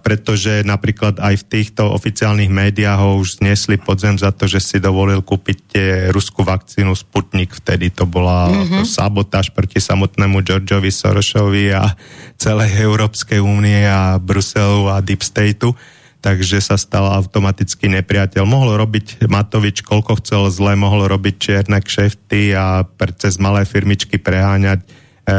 pretože 0.00 0.64
napríklad 0.64 1.20
aj 1.20 1.44
v 1.44 1.48
týchto 1.60 1.92
oficiálnych 1.92 2.48
médiách 2.48 3.04
ho 3.04 3.20
už 3.20 3.44
znesli 3.44 3.76
podzem 3.76 4.16
za 4.16 4.32
to, 4.32 4.48
že 4.48 4.64
si 4.64 4.76
dovolil 4.80 5.20
kúpiť 5.20 5.76
ruskú 6.08 6.40
vakcínu 6.40 6.96
Sputnik. 6.96 7.52
Vtedy 7.52 7.92
to 7.92 8.08
bola 8.08 8.48
mm-hmm. 8.48 8.80
to 8.80 8.84
sabotáž 8.88 9.52
proti 9.52 9.76
samotnému 9.76 10.40
Georgeovi 10.40 10.88
Sorosovi 10.88 11.76
a 11.76 11.92
celej 12.40 12.80
Európskej 12.80 13.44
únie 13.44 13.84
a 13.84 14.16
Bruselu 14.16 14.88
a 14.88 15.04
Deep 15.04 15.20
Stateu 15.20 15.76
takže 16.20 16.60
sa 16.60 16.76
stal 16.76 17.08
automaticky 17.08 17.88
nepriateľ. 17.88 18.44
Mohol 18.44 18.84
robiť 18.84 19.24
Matovič 19.26 19.80
koľko 19.80 20.20
chcel 20.20 20.52
zle, 20.52 20.76
mohol 20.76 21.08
robiť 21.08 21.34
čierne 21.40 21.80
kšefty 21.80 22.52
a 22.52 22.84
cez 23.16 23.40
malé 23.40 23.64
firmičky 23.64 24.20
preháňať 24.20 24.84
e, 24.84 24.86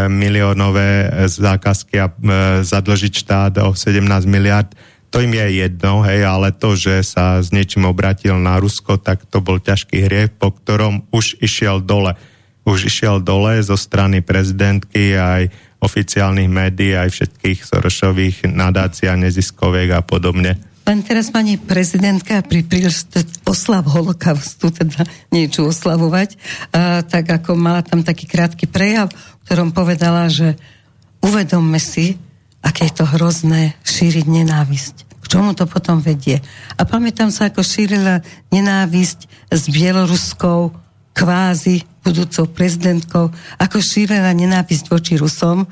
miliónové 0.09 0.89
e, 1.05 1.29
zákazky 1.29 1.95
a 2.01 2.09
e, 2.09 2.13
zadlžiť 2.65 3.13
štát 3.13 3.53
o 3.61 3.77
17 3.77 4.01
miliard. 4.25 4.73
To 5.13 5.21
im 5.21 5.37
je 5.37 5.67
jedno, 5.67 6.01
hej, 6.07 6.23
ale 6.23 6.55
to, 6.55 6.73
že 6.73 7.03
sa 7.03 7.37
s 7.43 7.51
niečím 7.53 7.85
obratil 7.85 8.39
na 8.39 8.57
Rusko, 8.57 8.97
tak 8.97 9.27
to 9.27 9.43
bol 9.43 9.59
ťažký 9.59 10.07
hriech, 10.07 10.31
po 10.39 10.55
ktorom 10.55 11.05
už 11.13 11.37
išiel 11.43 11.83
dole. 11.83 12.15
Už 12.63 12.87
išiel 12.87 13.19
dole 13.19 13.59
zo 13.59 13.75
strany 13.75 14.23
prezidentky 14.23 15.17
aj 15.17 15.51
oficiálnych 15.81 16.47
médií, 16.47 16.93
aj 16.93 17.09
všetkých 17.09 17.59
Sorošových 17.65 18.47
nadácií 18.47 19.09
a 19.09 19.17
neziskoviek 19.17 19.97
a 19.97 20.01
podobne. 20.05 20.70
Len 20.91 21.07
teraz 21.07 21.31
pani 21.31 21.55
prezidentka 21.55 22.43
pri 22.43 22.67
príležitosti 22.67 23.39
oslav 23.47 23.87
holokaustu, 23.87 24.75
teda 24.75 25.07
niečo 25.31 25.71
oslavovať, 25.71 26.35
a, 26.35 26.99
tak 26.99 27.31
ako 27.31 27.55
mala 27.55 27.79
tam 27.79 28.03
taký 28.03 28.27
krátky 28.27 28.67
prejav, 28.67 29.07
v 29.07 29.43
ktorom 29.47 29.71
povedala, 29.71 30.27
že 30.27 30.59
uvedomme 31.23 31.79
si, 31.79 32.19
aké 32.59 32.91
je 32.91 32.99
to 32.99 33.05
hrozné 33.07 33.79
šíriť 33.87 34.27
nenávisť. 34.27 34.95
K 35.23 35.25
čomu 35.31 35.55
to 35.55 35.63
potom 35.63 36.03
vedie? 36.03 36.43
A 36.75 36.83
pamätám 36.83 37.31
sa, 37.31 37.47
ako 37.47 37.63
šírila 37.63 38.19
nenávisť 38.51 39.47
s 39.47 39.71
bieloruskou 39.71 40.75
kvázi 41.15 41.87
budúcou 42.03 42.51
prezidentkou, 42.51 43.31
ako 43.63 43.79
šírila 43.79 44.35
nenávisť 44.35 44.91
voči 44.91 45.15
Rusom, 45.15 45.71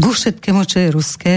ku 0.00 0.10
všetkému, 0.16 0.64
čo 0.64 0.80
je 0.80 0.96
ruské, 0.96 1.34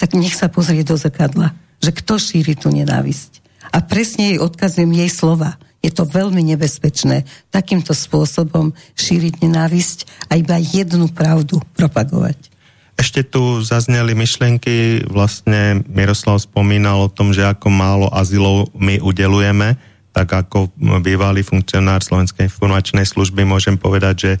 tak 0.00 0.16
nech 0.16 0.32
sa 0.32 0.48
pozrie 0.48 0.80
do 0.80 0.96
zrkadla 0.96 1.65
že 1.86 1.94
kto 1.94 2.18
šíri 2.18 2.58
tú 2.58 2.74
nenávisť. 2.74 3.38
A 3.70 3.78
presne 3.78 4.34
jej 4.34 4.38
odkazujem 4.42 4.90
jej 4.90 5.10
slova. 5.10 5.54
Je 5.86 5.94
to 5.94 6.02
veľmi 6.02 6.42
nebezpečné 6.42 7.22
takýmto 7.54 7.94
spôsobom 7.94 8.74
šíriť 8.98 9.46
nenávisť 9.46 10.26
a 10.26 10.34
iba 10.34 10.58
jednu 10.58 11.06
pravdu 11.06 11.62
propagovať. 11.78 12.50
Ešte 12.96 13.22
tu 13.22 13.60
zazneli 13.62 14.16
myšlienky, 14.16 15.06
vlastne 15.06 15.84
Miroslav 15.86 16.42
spomínal 16.42 17.06
o 17.06 17.12
tom, 17.12 17.30
že 17.30 17.44
ako 17.44 17.68
málo 17.68 18.08
azylov 18.10 18.72
my 18.72 18.98
udelujeme, 18.98 19.78
tak 20.16 20.32
ako 20.32 20.72
bývalý 21.04 21.44
funkcionár 21.44 22.00
Slovenskej 22.00 22.48
informačnej 22.48 23.04
služby 23.04 23.44
môžem 23.44 23.76
povedať, 23.76 24.14
že 24.16 24.32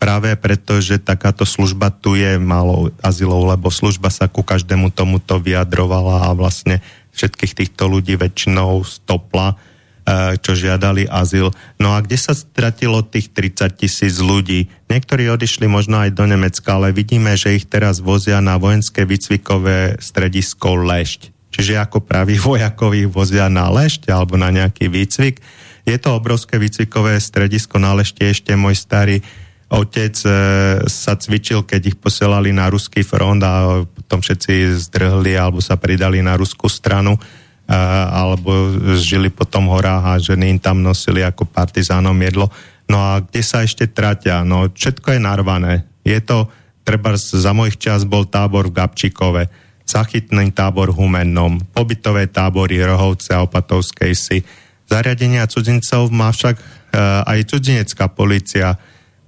práve 0.00 0.32
preto, 0.40 0.80
že 0.80 0.96
takáto 0.96 1.44
služba 1.44 1.92
tu 1.92 2.16
je 2.16 2.40
málo 2.40 2.88
azylov, 3.04 3.52
lebo 3.52 3.68
služba 3.68 4.08
sa 4.08 4.32
ku 4.32 4.40
každému 4.40 4.88
tomuto 4.96 5.36
vyjadrovala 5.36 6.32
a 6.32 6.34
vlastne 6.34 6.80
všetkých 7.12 7.52
týchto 7.52 7.84
ľudí 7.84 8.16
väčšinou 8.16 8.80
stopla, 8.80 9.52
e, 9.52 10.40
čo 10.40 10.56
žiadali 10.56 11.04
azyl. 11.04 11.52
No 11.76 11.92
a 11.92 12.00
kde 12.00 12.16
sa 12.16 12.32
stratilo 12.32 13.04
tých 13.04 13.28
30 13.36 13.76
tisíc 13.76 14.16
ľudí? 14.16 14.72
Niektorí 14.88 15.28
odišli 15.28 15.68
možno 15.68 16.00
aj 16.00 16.16
do 16.16 16.24
Nemecka, 16.24 16.80
ale 16.80 16.96
vidíme, 16.96 17.36
že 17.36 17.60
ich 17.60 17.68
teraz 17.68 18.00
vozia 18.00 18.40
na 18.40 18.56
vojenské 18.56 19.04
výcvikové 19.04 20.00
stredisko 20.00 20.80
Lešť. 20.80 21.52
Čiže 21.52 21.76
ako 21.76 22.00
praví 22.00 22.40
vojakovi 22.48 23.04
vozia 23.04 23.52
na 23.52 23.68
Lešť 23.68 24.08
alebo 24.08 24.40
na 24.40 24.48
nejaký 24.48 24.88
výcvik. 24.88 25.44
Je 25.84 25.96
to 26.00 26.16
obrovské 26.16 26.56
výcvikové 26.56 27.20
stredisko 27.20 27.76
na 27.76 27.92
Lešte, 27.92 28.24
ešte 28.24 28.56
môj 28.56 28.80
starý 28.80 29.20
otec 29.70 30.14
e, 30.26 30.30
sa 30.90 31.14
cvičil, 31.14 31.62
keď 31.62 31.94
ich 31.94 31.96
posielali 31.96 32.50
na 32.50 32.66
ruský 32.66 33.06
front 33.06 33.38
a 33.46 33.86
potom 33.86 34.18
všetci 34.18 34.82
zdrhli 34.90 35.38
alebo 35.38 35.62
sa 35.62 35.78
pridali 35.78 36.18
na 36.18 36.34
ruskú 36.34 36.66
stranu 36.66 37.14
e, 37.14 37.20
alebo 38.10 38.50
žili 38.98 39.30
potom 39.30 39.70
horách 39.70 40.04
a 40.04 40.18
ženy 40.18 40.58
im 40.58 40.60
tam 40.60 40.82
nosili 40.82 41.22
ako 41.22 41.46
partizánom 41.46 42.18
jedlo. 42.18 42.50
No 42.90 42.98
a 42.98 43.22
kde 43.22 43.42
sa 43.46 43.62
ešte 43.62 43.86
tratia? 43.86 44.42
No 44.42 44.66
všetko 44.66 45.14
je 45.14 45.20
narvané. 45.22 45.86
Je 46.02 46.18
to, 46.18 46.50
treba 46.82 47.14
za 47.14 47.54
mojich 47.54 47.78
čas 47.78 48.02
bol 48.02 48.26
tábor 48.26 48.66
v 48.66 48.74
Gabčíkove, 48.74 49.46
zachytný 49.86 50.50
tábor 50.50 50.90
v 50.90 51.06
Humennom, 51.06 51.62
pobytové 51.70 52.26
tábory 52.26 52.82
Rohovce 52.82 53.38
a 53.38 53.46
Opatovskej 53.46 54.12
si. 54.18 54.42
Zariadenia 54.90 55.46
cudzincov 55.46 56.10
má 56.10 56.34
však 56.34 56.58
e, 56.58 56.62
aj 57.22 57.38
cudzinecká 57.54 58.10
policia, 58.10 58.74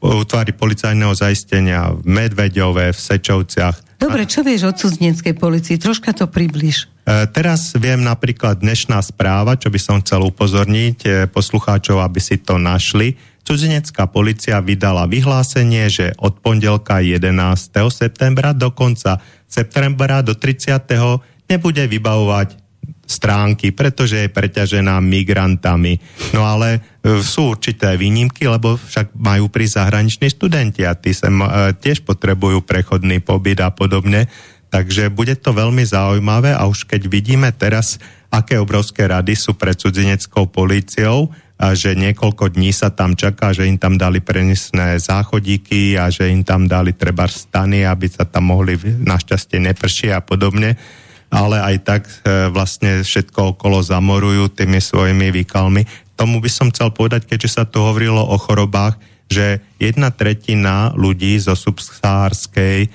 útvary 0.02 0.50
policajného 0.50 1.14
zaistenia 1.14 1.94
v 1.94 2.02
Medveďove, 2.02 2.90
v 2.90 2.98
Sečovciach. 2.98 4.02
Dobre, 4.02 4.26
čo 4.26 4.42
vieš 4.42 4.66
o 4.66 4.72
cudzineckej 4.74 5.38
policii? 5.38 5.78
Troška 5.78 6.10
to 6.10 6.26
približ. 6.26 6.90
E, 7.06 7.26
teraz 7.30 7.70
viem 7.78 8.02
napríklad 8.02 8.58
dnešná 8.58 8.98
správa, 8.98 9.54
čo 9.54 9.70
by 9.70 9.78
som 9.78 10.02
chcel 10.02 10.26
upozorniť 10.26 10.98
e, 11.06 11.08
poslucháčov, 11.30 12.02
aby 12.02 12.18
si 12.18 12.42
to 12.42 12.58
našli. 12.58 13.14
Cudzinecká 13.46 14.10
policia 14.10 14.58
vydala 14.58 15.06
vyhlásenie, 15.06 15.86
že 15.86 16.14
od 16.18 16.38
pondelka 16.42 16.98
11. 16.98 17.30
septembra 17.90 18.54
do 18.54 18.74
konca 18.74 19.22
septembra 19.50 20.22
do 20.22 20.34
30. 20.34 20.78
nebude 21.50 21.82
vybavovať 21.86 22.61
stránky, 23.12 23.76
pretože 23.76 24.24
je 24.24 24.32
preťažená 24.32 24.96
migrantami. 25.04 26.00
No 26.32 26.48
ale 26.48 26.80
e, 27.04 27.20
sú 27.20 27.52
určité 27.52 28.00
výnimky, 28.00 28.48
lebo 28.48 28.80
však 28.80 29.12
majú 29.12 29.52
pri 29.52 29.68
zahraniční 29.68 30.32
študenti 30.32 30.88
a 30.88 30.96
tí 30.96 31.12
sem 31.12 31.36
e, 31.36 31.76
tiež 31.76 32.08
potrebujú 32.08 32.64
prechodný 32.64 33.20
pobyt 33.20 33.60
a 33.60 33.68
podobne. 33.68 34.32
Takže 34.72 35.12
bude 35.12 35.36
to 35.36 35.52
veľmi 35.52 35.84
zaujímavé 35.84 36.56
a 36.56 36.64
už 36.64 36.88
keď 36.88 37.04
vidíme 37.12 37.52
teraz, 37.52 38.00
aké 38.32 38.56
obrovské 38.56 39.04
rady 39.04 39.36
sú 39.36 39.52
pred 39.52 39.76
cudzineckou 39.76 40.48
políciou, 40.48 41.28
a 41.62 41.78
že 41.78 41.94
niekoľko 41.94 42.58
dní 42.58 42.74
sa 42.74 42.90
tam 42.90 43.14
čaká, 43.14 43.54
že 43.54 43.70
im 43.70 43.78
tam 43.78 43.94
dali 43.94 44.18
prenisné 44.18 44.98
záchodíky 44.98 45.94
a 45.94 46.10
že 46.10 46.26
im 46.26 46.42
tam 46.42 46.66
dali 46.66 46.90
treba 46.90 47.30
stany, 47.30 47.86
aby 47.86 48.10
sa 48.10 48.26
tam 48.26 48.50
mohli, 48.50 48.74
našťastie 48.82 49.62
nepršie 49.62 50.10
a 50.10 50.18
podobne, 50.18 50.74
ale 51.32 51.56
aj 51.64 51.76
tak 51.80 52.02
e, 52.04 52.52
vlastne 52.52 53.00
všetko 53.00 53.56
okolo 53.56 53.80
zamorujú 53.80 54.52
tými 54.52 54.84
svojimi 54.84 55.32
výkalmi. 55.32 55.88
Tomu 56.12 56.44
by 56.44 56.50
som 56.52 56.68
chcel 56.68 56.92
povedať, 56.92 57.24
keďže 57.24 57.48
sa 57.56 57.64
tu 57.64 57.80
hovorilo 57.80 58.20
o 58.20 58.36
chorobách, 58.36 59.00
že 59.32 59.64
jedna 59.80 60.12
tretina 60.12 60.92
ľudí 60.92 61.40
zo 61.40 61.56
subsahárskej 61.56 62.78
e, 62.84 62.88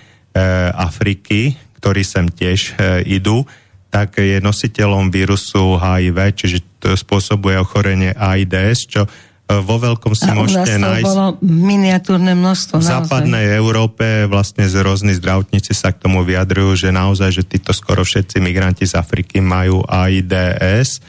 Afriky, 0.77 1.57
ktorí 1.81 2.05
sem 2.05 2.29
tiež 2.29 2.77
e, 2.77 3.09
idú, 3.09 3.41
tak 3.89 4.21
je 4.21 4.37
nositeľom 4.37 5.09
vírusu 5.09 5.81
HIV, 5.81 6.37
čiže 6.37 6.57
to 6.77 6.93
spôsobuje 6.93 7.57
ochorenie 7.57 8.13
AIDS, 8.13 8.85
čo 8.85 9.09
vo 9.47 9.75
veľkom 9.79 10.11
si 10.11 10.27
a 10.27 10.35
môžete 10.35 10.75
nájsť... 10.75 11.07
bolo 11.07 11.39
miniatúrne 11.41 12.35
množstvo. 12.35 12.83
V 12.83 12.87
západnej 12.87 13.55
Európe 13.55 14.27
vlastne 14.27 14.67
z 14.67 14.75
rôzni 14.83 15.15
zdravotníci 15.15 15.71
sa 15.71 15.95
k 15.95 16.03
tomu 16.03 16.27
vyjadrujú, 16.27 16.75
že 16.75 16.89
naozaj, 16.91 17.31
že 17.31 17.43
títo 17.47 17.71
skoro 17.71 18.03
všetci 18.03 18.43
migranti 18.43 18.83
z 18.83 18.99
Afriky 18.99 19.39
majú 19.39 19.87
AIDS 19.87 20.99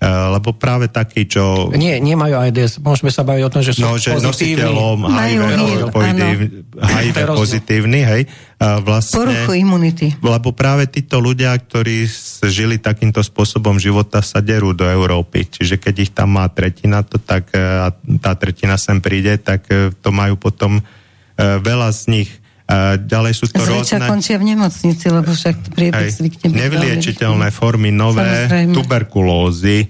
lebo 0.00 0.56
práve 0.56 0.88
taký, 0.88 1.28
čo... 1.28 1.68
Nie, 1.76 2.00
nemajú 2.00 2.40
AIDS, 2.40 2.80
môžeme 2.80 3.12
sa 3.12 3.20
baviť 3.20 3.42
o 3.44 3.50
tom, 3.52 3.60
že 3.60 3.72
sú 3.76 3.84
no, 3.84 4.00
že 4.00 4.16
pozitívni. 4.16 4.64
nositeľom 4.64 4.98
HIV, 5.12 6.40
HIV 6.80 7.16
pozitívny, 7.36 8.00
hej, 8.08 8.22
vlastne... 8.80 9.20
Poruchu 9.20 9.60
imunity. 9.60 10.08
Lebo 10.24 10.56
práve 10.56 10.88
títo 10.88 11.20
ľudia, 11.20 11.52
ktorí 11.52 12.08
žili 12.48 12.80
takýmto 12.80 13.20
spôsobom 13.20 13.76
života, 13.76 14.24
sa 14.24 14.40
derú 14.40 14.72
do 14.72 14.88
Európy. 14.88 15.44
Čiže 15.44 15.76
keď 15.76 15.94
ich 16.00 16.12
tam 16.16 16.32
má 16.40 16.48
tretina, 16.48 17.04
to 17.04 17.20
tak, 17.20 17.52
eh, 17.52 17.60
a 17.60 17.92
tá 18.24 18.32
tretina 18.40 18.80
sem 18.80 19.04
príde, 19.04 19.36
tak 19.36 19.68
eh, 19.68 19.92
to 20.00 20.08
majú 20.08 20.40
potom 20.40 20.80
veľa 21.40 21.88
z 21.96 22.02
nich 22.12 22.39
a 22.70 22.94
ďalej 22.94 23.32
sú 23.34 23.50
to 23.50 23.58
Zväčša 23.58 23.98
rôzne... 23.98 24.06
končia 24.06 24.36
v 24.38 24.54
nemocnici, 24.54 25.06
lebo 25.10 25.30
však 25.34 25.74
priebeh 25.74 26.06
zvykne 26.06 26.46
byť 26.54 26.60
Nevyliečiteľné 26.62 27.48
formy 27.50 27.90
nové 27.90 28.46
Samozrejme. 28.46 28.74
tuberkulózy, 28.78 29.78
e, 29.82 29.86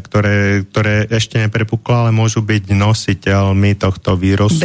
ktoré, 0.00 0.64
ktoré 0.64 0.94
ešte 1.12 1.36
neprepuklo, 1.36 2.08
ale 2.08 2.10
môžu 2.16 2.40
byť 2.40 2.72
nositeľmi 2.72 3.76
tohto 3.76 4.16
vírusu. 4.16 4.64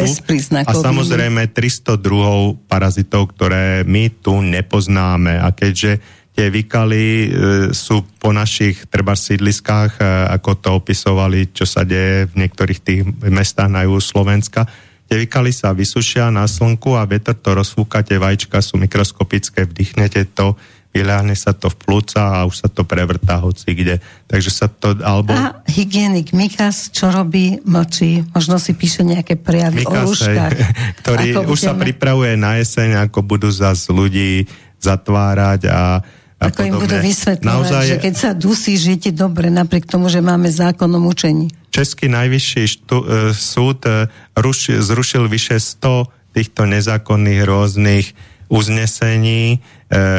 A 0.64 0.72
samozrejme 0.72 1.52
300 1.52 2.00
druhov 2.00 2.56
parazitov, 2.64 3.36
ktoré 3.36 3.84
my 3.84 4.08
tu 4.24 4.40
nepoznáme. 4.40 5.36
A 5.36 5.52
keďže 5.52 6.00
tie 6.32 6.48
vykaly 6.48 7.04
e, 7.04 7.28
sú 7.76 8.08
po 8.16 8.32
našich 8.32 8.88
treba 8.88 9.12
sídliskách, 9.12 10.00
e, 10.00 10.02
ako 10.32 10.50
to 10.56 10.68
opisovali, 10.80 11.52
čo 11.52 11.68
sa 11.68 11.84
deje 11.84 12.24
v 12.32 12.34
niektorých 12.40 12.80
tých 12.80 13.04
mestách 13.28 13.68
na 13.68 13.84
juhu 13.84 14.00
Slovenska, 14.00 14.64
Tie 15.10 15.26
vykaly 15.26 15.50
sa 15.50 15.74
vysušia 15.74 16.30
na 16.30 16.46
slnku 16.46 16.94
a 16.94 17.02
vietor 17.02 17.34
to 17.34 17.50
rozfúka, 17.50 18.06
tie 18.06 18.22
vajíčka 18.22 18.62
sú 18.62 18.78
mikroskopické, 18.78 19.66
vdychnete 19.66 20.22
to, 20.38 20.54
vyľahne 20.94 21.34
sa 21.34 21.50
to 21.50 21.66
v 21.66 21.76
plúca 21.82 22.22
a 22.22 22.46
už 22.46 22.62
sa 22.62 22.68
to 22.70 22.86
prevrtá 22.86 23.42
hoci 23.42 23.74
kde. 23.74 23.98
Takže 24.30 24.50
sa 24.54 24.66
to, 24.70 24.94
alebo... 25.02 25.34
A 25.34 25.66
hygienik 25.66 26.30
Mikas, 26.30 26.94
čo 26.94 27.10
robí, 27.10 27.58
mlčí, 27.62 28.22
možno 28.30 28.62
si 28.62 28.70
píše 28.78 29.02
nejaké 29.02 29.34
prejavy 29.34 29.82
Mikas, 29.82 29.98
o 29.98 30.06
lúžkach. 30.06 30.54
ktorý 31.02 31.42
už 31.42 31.58
budeme... 31.58 31.66
sa 31.66 31.72
pripravuje 31.74 32.32
na 32.38 32.62
jeseň, 32.62 33.10
ako 33.10 33.26
budú 33.26 33.50
zase 33.50 33.90
ľudí 33.90 34.46
zatvárať 34.78 35.66
a 35.66 36.06
a 36.40 36.48
Ako 36.48 36.64
podobne. 36.64 36.72
im 36.72 36.74
budú 36.80 36.96
vysvetľovať, 37.04 37.68
Naozaj... 37.68 37.84
že 37.84 37.96
keď 38.00 38.14
sa 38.16 38.30
dusí, 38.32 38.72
žijete 38.80 39.12
dobre, 39.12 39.52
napriek 39.52 39.84
tomu, 39.84 40.08
že 40.08 40.24
máme 40.24 40.48
zákon 40.48 40.88
o 40.88 41.00
mučení. 41.00 41.52
Český 41.68 42.08
najvyšší 42.08 42.62
štú, 42.80 42.96
e, 43.04 43.06
súd 43.36 43.84
e, 43.84 44.08
ruši, 44.40 44.80
zrušil 44.80 45.28
vyše 45.28 45.60
100 45.60 46.08
týchto 46.32 46.64
nezákonných 46.64 47.40
rôznych 47.44 48.06
uznesení 48.50 49.54
e, 49.54 49.58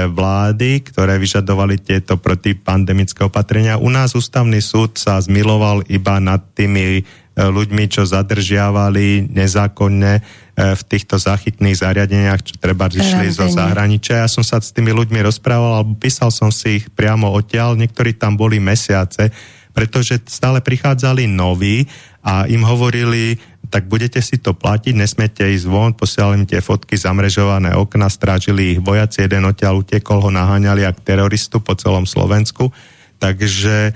vlády, 0.08 0.86
ktoré 0.88 1.18
vyžadovali 1.18 1.82
tieto 1.82 2.16
protipandemické 2.22 3.26
opatrenia. 3.26 3.82
U 3.82 3.90
nás 3.90 4.14
ústavný 4.14 4.62
súd 4.62 5.02
sa 5.02 5.20
zmiloval 5.20 5.84
iba 5.90 6.22
nad 6.22 6.40
tými 6.54 7.04
ľuďmi, 7.50 7.90
čo 7.90 8.06
zadržiavali 8.06 9.34
nezákonne 9.34 10.22
E, 10.52 10.76
v 10.76 10.84
týchto 10.84 11.16
záchytných 11.16 11.80
zariadeniach, 11.80 12.44
čo 12.44 12.60
treba 12.60 12.86
išli 12.92 13.32
zo 13.34 13.48
zahraničia. 13.50 14.22
Ja 14.22 14.30
som 14.30 14.44
sa 14.44 14.60
s 14.60 14.76
tými 14.76 14.94
ľuďmi 14.94 15.24
rozprával, 15.24 15.80
alebo 15.82 15.96
písal 15.98 16.30
som 16.30 16.52
si 16.54 16.84
ich 16.84 16.86
priamo 16.92 17.32
odtiaľ, 17.32 17.80
niektorí 17.80 18.14
tam 18.20 18.38
boli 18.38 18.60
mesiace, 18.60 19.32
pretože 19.72 20.20
stále 20.28 20.60
prichádzali 20.60 21.26
noví 21.26 21.88
a 22.20 22.46
im 22.52 22.68
hovorili, 22.68 23.40
tak 23.72 23.88
budete 23.88 24.20
si 24.20 24.44
to 24.44 24.52
platiť, 24.52 24.92
nesmiete 24.92 25.48
ísť 25.48 25.66
von, 25.72 25.96
posielali 25.96 26.44
im 26.44 26.46
tie 26.46 26.60
fotky, 26.60 27.00
zamrežované 27.00 27.72
okna, 27.72 28.12
strážili 28.12 28.76
ich 28.76 28.84
vojaci, 28.84 29.24
jeden 29.24 29.48
odtiaľ 29.48 29.82
utekol, 29.82 30.20
ho 30.20 30.30
naháňali 30.36 30.84
ak 30.84 31.08
teroristu 31.08 31.64
po 31.64 31.80
celom 31.80 32.04
Slovensku. 32.04 32.76
Takže 33.24 33.96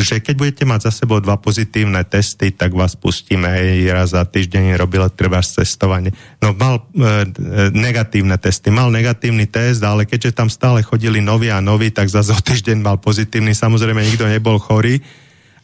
že 0.00 0.22
keď 0.22 0.34
budete 0.38 0.62
mať 0.62 0.86
za 0.86 1.02
sebou 1.02 1.18
dva 1.18 1.34
pozitívne 1.34 1.98
testy, 2.06 2.54
tak 2.54 2.70
vás 2.70 2.94
pustíme 2.94 3.50
hej, 3.50 3.90
raz 3.90 4.14
za 4.14 4.22
týždeň 4.22 4.78
robilo 4.78 5.10
treba 5.10 5.42
cestovanie. 5.42 6.14
No 6.38 6.54
mal 6.54 6.86
e, 6.94 7.26
negatívne 7.74 8.38
testy, 8.38 8.70
mal 8.70 8.86
negatívny 8.94 9.50
test, 9.50 9.82
ale 9.82 10.06
keďže 10.06 10.38
tam 10.38 10.46
stále 10.46 10.86
chodili 10.86 11.18
noví 11.18 11.50
a 11.50 11.58
noví, 11.58 11.90
tak 11.90 12.06
za 12.06 12.22
o 12.22 12.38
týždeň 12.38 12.78
mal 12.78 13.02
pozitívny. 13.02 13.50
Samozrejme, 13.50 13.98
nikto 14.06 14.30
nebol 14.30 14.62
chorý, 14.62 15.02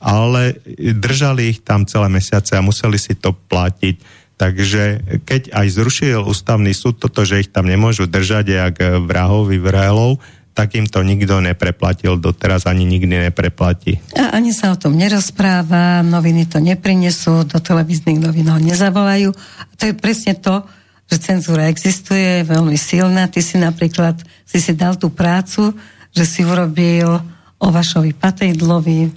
ale 0.02 0.58
držali 0.76 1.54
ich 1.54 1.62
tam 1.62 1.86
celé 1.86 2.10
mesiace 2.10 2.58
a 2.58 2.66
museli 2.66 2.98
si 2.98 3.14
to 3.14 3.30
platiť. 3.30 4.26
Takže 4.36 4.82
keď 5.24 5.54
aj 5.54 5.66
zrušil 5.80 6.20
ústavný 6.20 6.74
súd 6.76 7.00
toto, 7.00 7.24
že 7.24 7.40
ich 7.40 7.48
tam 7.48 7.64
nemôžu 7.64 8.04
držať 8.04 8.44
jak 8.52 8.76
vrahov, 9.08 9.48
vyvrhelov, 9.48 10.20
tak 10.56 10.72
im 10.72 10.88
to 10.88 11.04
nikto 11.04 11.36
nepreplatil, 11.44 12.16
doteraz 12.16 12.64
ani 12.64 12.88
nikdy 12.88 13.28
nepreplatí. 13.28 14.00
A 14.16 14.32
ani 14.40 14.56
sa 14.56 14.72
o 14.72 14.80
tom 14.80 14.96
nerozpráva, 14.96 16.00
noviny 16.00 16.48
to 16.48 16.64
neprinesú, 16.64 17.44
do 17.44 17.60
televíznych 17.60 18.16
novín 18.16 18.48
ho 18.48 18.56
nezavolajú. 18.56 19.36
A 19.36 19.72
to 19.76 19.92
je 19.92 19.94
presne 19.94 20.32
to, 20.40 20.64
že 21.12 21.20
cenzúra 21.20 21.68
existuje, 21.68 22.40
je 22.40 22.48
veľmi 22.48 22.74
silná. 22.80 23.28
Ty 23.28 23.44
si 23.44 23.60
napríklad, 23.60 24.16
si 24.48 24.56
si 24.64 24.72
dal 24.72 24.96
tú 24.96 25.12
prácu, 25.12 25.76
že 26.16 26.24
si 26.24 26.40
urobil 26.40 27.20
o 27.60 27.66
Vašovi 27.68 28.16
Patejdlovi, 28.16 29.12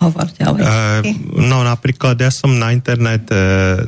hovor 0.00 0.26
ďalej. 0.32 0.62
E, 0.64 0.70
no 1.36 1.60
napríklad 1.68 2.16
ja 2.16 2.32
som 2.32 2.56
na 2.56 2.72
internet, 2.72 3.28
e, 3.28 3.36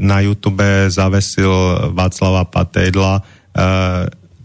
na 0.05 0.21
YouTube 0.21 0.93
zavesil 0.93 1.49
Václava 1.97 2.45
Patejdla, 2.45 3.13
e, 3.17 3.23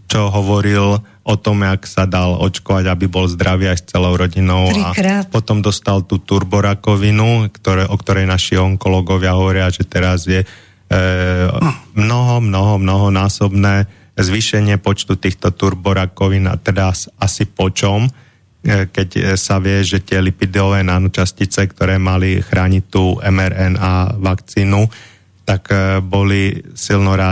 čo 0.08 0.30
hovoril 0.32 0.96
o 1.26 1.34
tom, 1.34 1.66
jak 1.66 1.90
sa 1.90 2.06
dal 2.06 2.38
očkovať, 2.38 2.86
aby 2.86 3.10
bol 3.10 3.26
zdravý 3.26 3.74
aj 3.74 3.78
s 3.82 3.88
celou 3.90 4.14
rodinou. 4.14 4.70
Trikrát. 4.70 5.26
A 5.26 5.30
potom 5.34 5.58
dostal 5.58 6.06
tú 6.06 6.22
turborakovinu, 6.22 7.50
ktoré, 7.50 7.90
o 7.90 7.98
ktorej 7.98 8.30
naši 8.30 8.54
onkologovia 8.62 9.34
hovoria, 9.34 9.66
že 9.66 9.82
teraz 9.82 10.22
je 10.30 10.46
e, 10.46 10.46
mnoho, 11.98 12.38
mnoho, 12.38 12.78
mnoho 12.78 13.10
násobné 13.10 13.90
zvýšenie 14.14 14.78
počtu 14.78 15.18
týchto 15.18 15.50
turborakovín 15.50 16.46
a 16.46 16.54
teda 16.54 16.94
asi 17.18 17.44
po 17.50 17.74
čom, 17.74 18.06
e, 18.06 18.10
keď 18.86 19.34
sa 19.34 19.58
vie, 19.58 19.82
že 19.82 20.06
tie 20.06 20.22
lipidové 20.22 20.86
nanočastice, 20.86 21.66
ktoré 21.74 21.98
mali 21.98 22.38
chrániť 22.38 22.82
tú 22.86 23.18
mRNA 23.18 24.22
vakcínu, 24.22 24.86
tak 25.46 25.70
e, 25.70 26.02
boli 26.02 26.58
silno 26.74 27.14
e, 27.14 27.22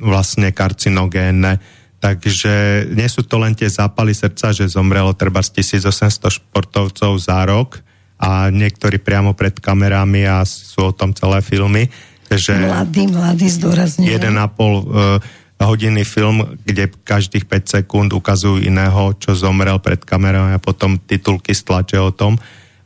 vlastne 0.00 0.52
karcinogénne 0.56 1.77
Takže 1.98 2.86
nie 2.94 3.10
sú 3.10 3.26
to 3.26 3.42
len 3.42 3.58
tie 3.58 3.66
zápaly 3.66 4.14
srdca, 4.14 4.54
že 4.54 4.70
zomrelo 4.70 5.18
treba 5.18 5.42
z 5.42 5.58
1800 5.58 6.30
športovcov 6.30 7.12
za 7.18 7.42
rok 7.42 7.82
a 8.18 8.50
niektorí 8.54 9.02
priamo 9.02 9.34
pred 9.34 9.58
kamerami 9.58 10.26
a 10.26 10.46
sú 10.46 10.90
o 10.90 10.94
tom 10.94 11.10
celé 11.10 11.42
filmy. 11.42 11.90
Že 12.30 12.70
mladý, 12.70 13.10
mladý 13.10 13.46
zdôrazňujem. 13.50 14.14
1,5 14.14 14.30
uh, 14.30 15.18
hodiny 15.58 16.06
film, 16.06 16.54
kde 16.62 16.86
každých 17.02 17.50
5 17.50 17.82
sekúnd 17.82 18.10
ukazujú 18.14 18.62
iného, 18.62 19.18
čo 19.18 19.34
zomrel 19.34 19.82
pred 19.82 19.98
kamerami 19.98 20.54
a 20.54 20.62
potom 20.62 21.02
titulky 21.02 21.50
stlače 21.50 21.98
o 21.98 22.14
tom, 22.14 22.38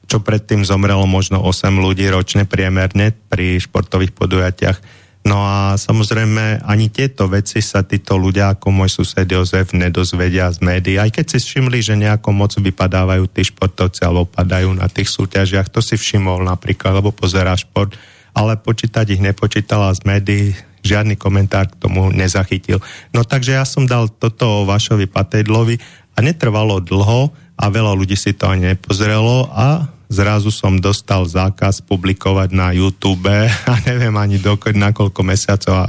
čo 0.08 0.24
predtým 0.24 0.64
zomrelo 0.64 1.04
možno 1.04 1.44
8 1.44 1.68
ľudí 1.68 2.08
ročne 2.08 2.48
priemerne 2.48 3.12
pri 3.28 3.60
športových 3.60 4.16
podujatiach 4.16 5.01
No 5.22 5.38
a 5.38 5.78
samozrejme 5.78 6.66
ani 6.66 6.90
tieto 6.90 7.30
veci 7.30 7.62
sa 7.62 7.86
títo 7.86 8.18
ľudia 8.18 8.58
ako 8.58 8.74
môj 8.74 8.90
sused 8.90 9.22
Jozef 9.22 9.70
nedozvedia 9.70 10.50
z 10.50 10.58
médií. 10.58 10.98
Aj 10.98 11.06
keď 11.14 11.38
si 11.38 11.38
všimli, 11.38 11.78
že 11.78 11.94
nejako 11.94 12.34
moc 12.34 12.50
vypadávajú 12.58 13.30
tí 13.30 13.46
športovci 13.46 14.02
alebo 14.02 14.26
padajú 14.26 14.74
na 14.74 14.90
tých 14.90 15.14
súťažiach, 15.14 15.70
to 15.70 15.78
si 15.78 15.94
všimol 15.94 16.42
napríklad, 16.42 16.98
lebo 16.98 17.14
pozerá 17.14 17.54
šport, 17.54 17.94
ale 18.34 18.58
počítať 18.58 19.14
ich 19.14 19.22
nepočítala 19.22 19.94
z 19.94 20.02
médií, 20.02 20.46
žiadny 20.82 21.14
komentár 21.14 21.70
k 21.70 21.78
tomu 21.78 22.10
nezachytil. 22.10 22.82
No 23.14 23.22
takže 23.22 23.54
ja 23.54 23.62
som 23.62 23.86
dal 23.86 24.10
toto 24.10 24.66
Vašovi 24.66 25.06
Patejdlovi 25.06 25.78
a 26.12 26.18
netrvalo 26.18 26.82
dlho 26.82 27.30
a 27.54 27.64
veľa 27.70 27.94
ľudí 27.94 28.18
si 28.18 28.34
to 28.34 28.50
ani 28.50 28.74
nepozrelo 28.74 29.46
a 29.54 29.86
zrazu 30.12 30.52
som 30.52 30.76
dostal 30.76 31.24
zákaz 31.24 31.80
publikovať 31.88 32.52
na 32.52 32.76
YouTube 32.76 33.32
a 33.72 33.74
neviem 33.88 34.12
ani 34.20 34.36
dokedy, 34.36 34.76
na 34.76 34.92
koľko 34.92 35.24
mesiacov 35.24 35.74
a 35.74 35.88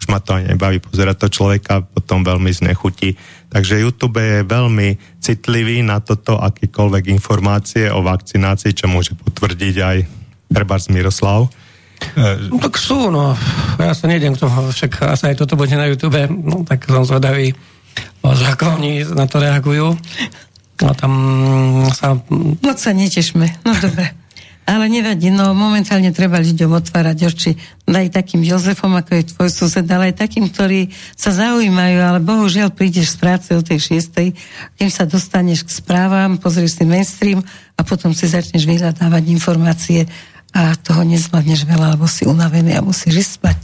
už 0.00 0.08
ma 0.08 0.18
to 0.18 0.32
ani 0.34 0.56
nebaví 0.56 0.80
pozerať 0.80 1.28
to 1.28 1.28
človeka, 1.28 1.84
potom 1.84 2.24
veľmi 2.24 2.48
znechutí. 2.48 3.14
Takže 3.52 3.84
YouTube 3.84 4.16
je 4.16 4.48
veľmi 4.48 4.96
citlivý 5.20 5.84
na 5.84 6.00
toto, 6.00 6.40
akýkoľvek 6.40 7.12
informácie 7.12 7.92
o 7.92 8.00
vakcinácii, 8.00 8.72
čo 8.72 8.88
môže 8.88 9.12
potvrdiť 9.12 9.76
aj 9.76 9.96
Trebárs 10.50 10.88
Miroslav. 10.88 11.52
No, 12.48 12.56
tak 12.56 12.80
sú, 12.80 13.12
no. 13.12 13.36
Ja 13.76 13.92
sa 13.92 14.08
nejdem 14.08 14.32
k 14.32 14.40
tomu, 14.40 14.72
však 14.72 15.04
asi 15.04 15.30
aj 15.30 15.44
toto 15.44 15.60
bude 15.60 15.76
na 15.76 15.84
YouTube, 15.84 16.16
no 16.32 16.64
tak 16.64 16.88
som 16.88 17.04
zvedavý, 17.04 17.52
že 18.24 18.44
ako 18.48 18.80
oni 18.80 19.04
na 19.04 19.28
to 19.28 19.36
reagujú. 19.36 20.00
No 20.80 20.96
tam 20.96 21.12
sa... 21.92 22.16
Moc 22.64 22.76
sa 22.80 22.92
netešme, 22.96 23.64
no 23.64 23.72
dobre. 23.76 24.16
Ale 24.70 24.86
nevadí, 24.86 25.34
no 25.34 25.50
momentálne 25.50 26.14
treba 26.14 26.38
ľuďom 26.38 26.70
otvárať 26.78 27.18
oči. 27.26 27.58
Aj 27.90 28.06
takým 28.06 28.38
Jozefom, 28.46 28.94
ako 28.94 29.18
je 29.18 29.28
tvoj 29.34 29.50
sused, 29.50 29.82
ale 29.90 30.14
aj 30.14 30.22
takým, 30.22 30.46
ktorí 30.46 30.94
sa 31.18 31.34
zaujímajú, 31.34 31.98
ale 31.98 32.22
bohužiaľ 32.22 32.70
prídeš 32.70 33.16
z 33.16 33.16
práce 33.18 33.48
o 33.50 33.66
tej 33.66 33.82
šiestej, 33.82 34.30
kým 34.78 34.86
sa 34.86 35.10
dostaneš 35.10 35.66
k 35.66 35.74
správam, 35.74 36.38
pozrieš 36.38 36.78
si 36.78 36.84
mainstream 36.86 37.42
a 37.74 37.82
potom 37.82 38.14
si 38.14 38.30
začneš 38.30 38.62
vyhľadávať 38.62 39.24
informácie 39.34 40.06
a 40.54 40.78
toho 40.78 41.02
nezvládneš 41.02 41.66
veľa, 41.66 41.98
lebo 41.98 42.06
si 42.06 42.22
unavený 42.30 42.78
a 42.78 42.84
musíš 42.86 43.26
ísť 43.26 43.32
spať. 43.42 43.60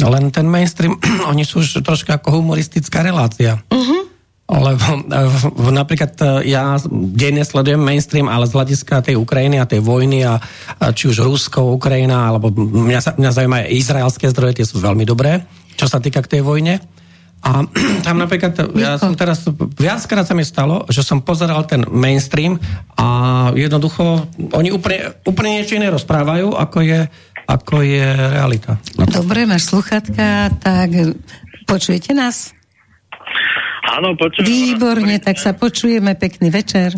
Len 0.00 0.32
ten 0.32 0.44
mainstream, 0.48 0.96
oni 1.32 1.44
sú 1.44 1.64
už 1.64 1.80
troška 1.84 2.20
ako 2.20 2.40
humoristická 2.40 3.00
relácia. 3.00 3.60
Uh-huh. 3.72 3.99
Lebo 4.50 4.86
e, 5.06 5.70
napríklad 5.70 6.12
e, 6.18 6.50
ja 6.50 6.74
denne 6.90 7.46
sledujem 7.46 7.78
mainstream, 7.78 8.26
ale 8.26 8.50
z 8.50 8.58
hľadiska 8.58 9.06
tej 9.06 9.14
Ukrajiny 9.14 9.62
a 9.62 9.70
tej 9.70 9.78
vojny 9.78 10.26
a, 10.26 10.42
a 10.42 10.90
či 10.90 11.06
už 11.06 11.22
Rusko, 11.22 11.78
Ukrajina, 11.78 12.34
alebo 12.34 12.50
mňa, 12.58 13.00
sa, 13.00 13.10
mňa 13.14 13.30
zaujímajú 13.30 13.62
aj 13.70 13.74
izraelské 13.78 14.26
zdroje, 14.34 14.58
tie 14.58 14.66
sú 14.66 14.82
veľmi 14.82 15.06
dobré, 15.06 15.46
čo 15.78 15.86
sa 15.86 16.02
týka 16.02 16.18
k 16.26 16.38
tej 16.38 16.42
vojne. 16.42 16.82
A 17.46 17.62
tam 18.06 18.18
napríklad, 18.18 18.74
ja 18.74 18.98
som 18.98 19.14
teraz, 19.14 19.46
viackrát 19.78 20.26
sa 20.26 20.34
mi 20.34 20.42
stalo, 20.42 20.82
že 20.90 21.06
som 21.06 21.22
pozeral 21.22 21.62
ten 21.70 21.86
mainstream 21.86 22.58
a 22.98 23.06
jednoducho, 23.54 24.26
oni 24.50 24.74
úplne, 24.74 25.14
úplne 25.30 25.62
niečo 25.62 25.78
iné 25.78 25.94
rozprávajú, 25.94 26.58
ako 26.58 26.78
je, 26.82 27.00
ako 27.46 27.86
je 27.86 28.06
realita. 28.34 28.82
Dobre, 28.98 29.46
máš 29.46 29.70
sluchatka, 29.70 30.58
tak 30.58 31.16
počujete 31.70 32.18
nás? 32.18 32.50
Áno, 33.90 34.14
počujem. 34.14 34.46
Výborne, 34.46 35.18
tak 35.18 35.42
sa 35.42 35.50
počujeme. 35.50 36.14
Pekný 36.14 36.48
večer. 36.52 36.94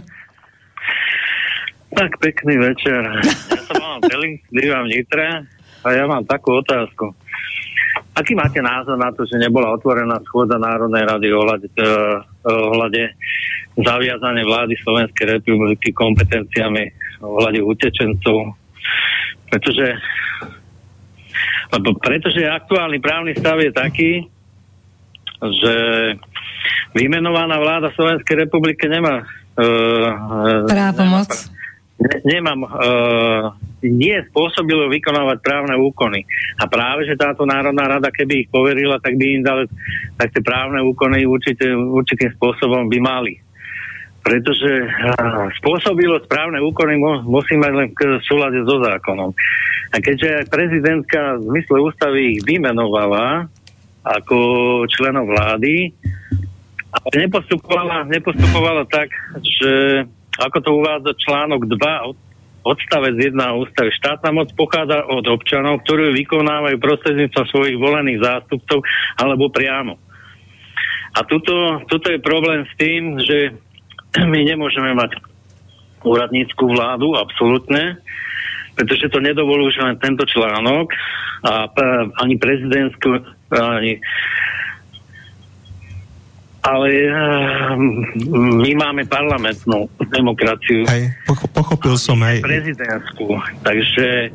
Tak, 1.93 2.21
pekný 2.21 2.57
večer. 2.61 3.01
Ja 3.05 3.61
sa 3.69 3.75
mám 3.81 4.01
Telling, 4.05 4.41
bývam 4.57 4.89
v 4.89 5.01
Nitre 5.01 5.49
a 5.85 5.89
ja 5.93 6.05
mám 6.09 6.25
takú 6.25 6.61
otázku. 6.61 7.13
Aký 8.13 8.37
máte 8.37 8.61
názor 8.61 9.01
na 9.01 9.13
to, 9.13 9.25
že 9.25 9.41
nebola 9.41 9.73
otvorená 9.73 10.21
schôdza 10.25 10.61
Národnej 10.61 11.05
rady 11.05 11.29
ohľade, 11.33 11.69
eh, 11.77 12.17
ohľade 12.49 13.03
zaviazania 13.77 14.45
vlády 14.45 14.77
Slovenskej 14.85 15.41
republiky 15.41 15.97
kompetenciami 15.97 16.85
ohľade 17.25 17.61
utečencov? 17.65 18.53
Pretože 19.49 19.97
lebo 21.73 21.97
pretože 21.97 22.45
aktuálny 22.45 23.01
právny 23.01 23.33
stav 23.33 23.57
je 23.57 23.73
taký, 23.73 24.13
že 25.41 25.75
vymenovaná 26.93 27.57
vláda 27.59 27.89
Slovenskej 27.95 28.47
republiky 28.47 28.89
nemá 28.89 29.25
uh, 29.25 30.69
právomoc. 30.69 31.31
Ne, 32.03 32.39
nemám, 32.39 32.61
uh, 32.67 33.55
nie 33.83 34.15
spôsobilo 34.31 34.91
vykonávať 34.91 35.39
právne 35.39 35.79
úkony. 35.79 36.27
A 36.59 36.67
práve, 36.67 37.07
že 37.07 37.19
táto 37.19 37.47
Národná 37.47 37.87
rada, 37.87 38.11
keby 38.11 38.47
ich 38.47 38.49
poverila, 38.51 38.99
tak 38.99 39.15
by 39.15 39.25
im 39.39 39.43
dali, 39.47 39.65
tak 40.19 40.35
tie 40.35 40.43
právne 40.43 40.83
úkony 40.83 41.23
určite, 41.27 41.71
určitým 41.71 42.35
spôsobom 42.39 42.91
by 42.91 42.99
mali. 42.99 43.35
Pretože 44.23 44.87
uh, 44.87 45.51
spôsobilo 45.63 46.23
správne 46.23 46.63
úkony 46.63 46.99
musí 47.27 47.59
mať 47.59 47.73
len 47.75 47.89
v 47.91 48.23
súlade 48.27 48.63
so 48.63 48.79
zákonom. 48.83 49.35
A 49.93 49.97
keďže 50.01 50.49
prezidentka 50.49 51.37
v 51.39 51.53
zmysle 51.53 51.77
ústavy 51.83 52.21
ich 52.39 52.41
vymenovala 52.43 53.47
ako 54.03 54.39
členov 54.91 55.31
vlády, 55.31 55.95
ale 56.93 57.25
nepostupovala, 57.25 58.05
nepostupovala 58.05 58.85
tak, 58.89 59.09
že 59.41 60.05
ako 60.37 60.59
to 60.61 60.71
uvádza 60.77 61.13
článok 61.17 61.65
2 61.69 62.63
odstavec 62.63 63.15
1 63.19 63.35
ústavy. 63.59 63.91
Štátna 63.91 64.31
moc 64.31 64.49
pochádza 64.55 65.03
od 65.11 65.27
občanov, 65.27 65.83
ktorí 65.83 66.15
vykonávajú 66.15 66.79
prostredníctvom 66.79 67.47
svojich 67.51 67.77
volených 67.81 68.23
zástupcov 68.23 68.87
alebo 69.19 69.51
priamo. 69.51 69.99
A 71.13 71.21
tuto, 71.29 71.85
tuto 71.91 72.09
je 72.09 72.25
problém 72.25 72.65
s 72.65 72.73
tým, 72.79 73.19
že 73.21 73.53
my 74.33 74.41
nemôžeme 74.47 74.95
mať 74.95 75.19
úradníckú 76.03 76.67
vládu, 76.71 77.15
absolútne, 77.15 77.99
pretože 78.75 79.13
to 79.13 79.23
nedovoluje 79.23 79.77
len 79.79 80.01
tento 80.01 80.25
článok 80.27 80.91
a 81.45 81.69
ani 82.23 82.35
prezidentskú, 82.41 83.23
ani 83.53 84.01
ale 86.63 86.91
uh, 87.11 87.75
my 88.63 88.73
máme 88.79 89.03
parlamentnú 89.11 89.91
demokraciu. 90.15 90.87
Hej, 90.87 91.11
pochopil 91.51 91.99
som 91.99 92.23
aj. 92.23 92.39
Prezidentskú. 92.39 93.35
Takže 93.67 94.31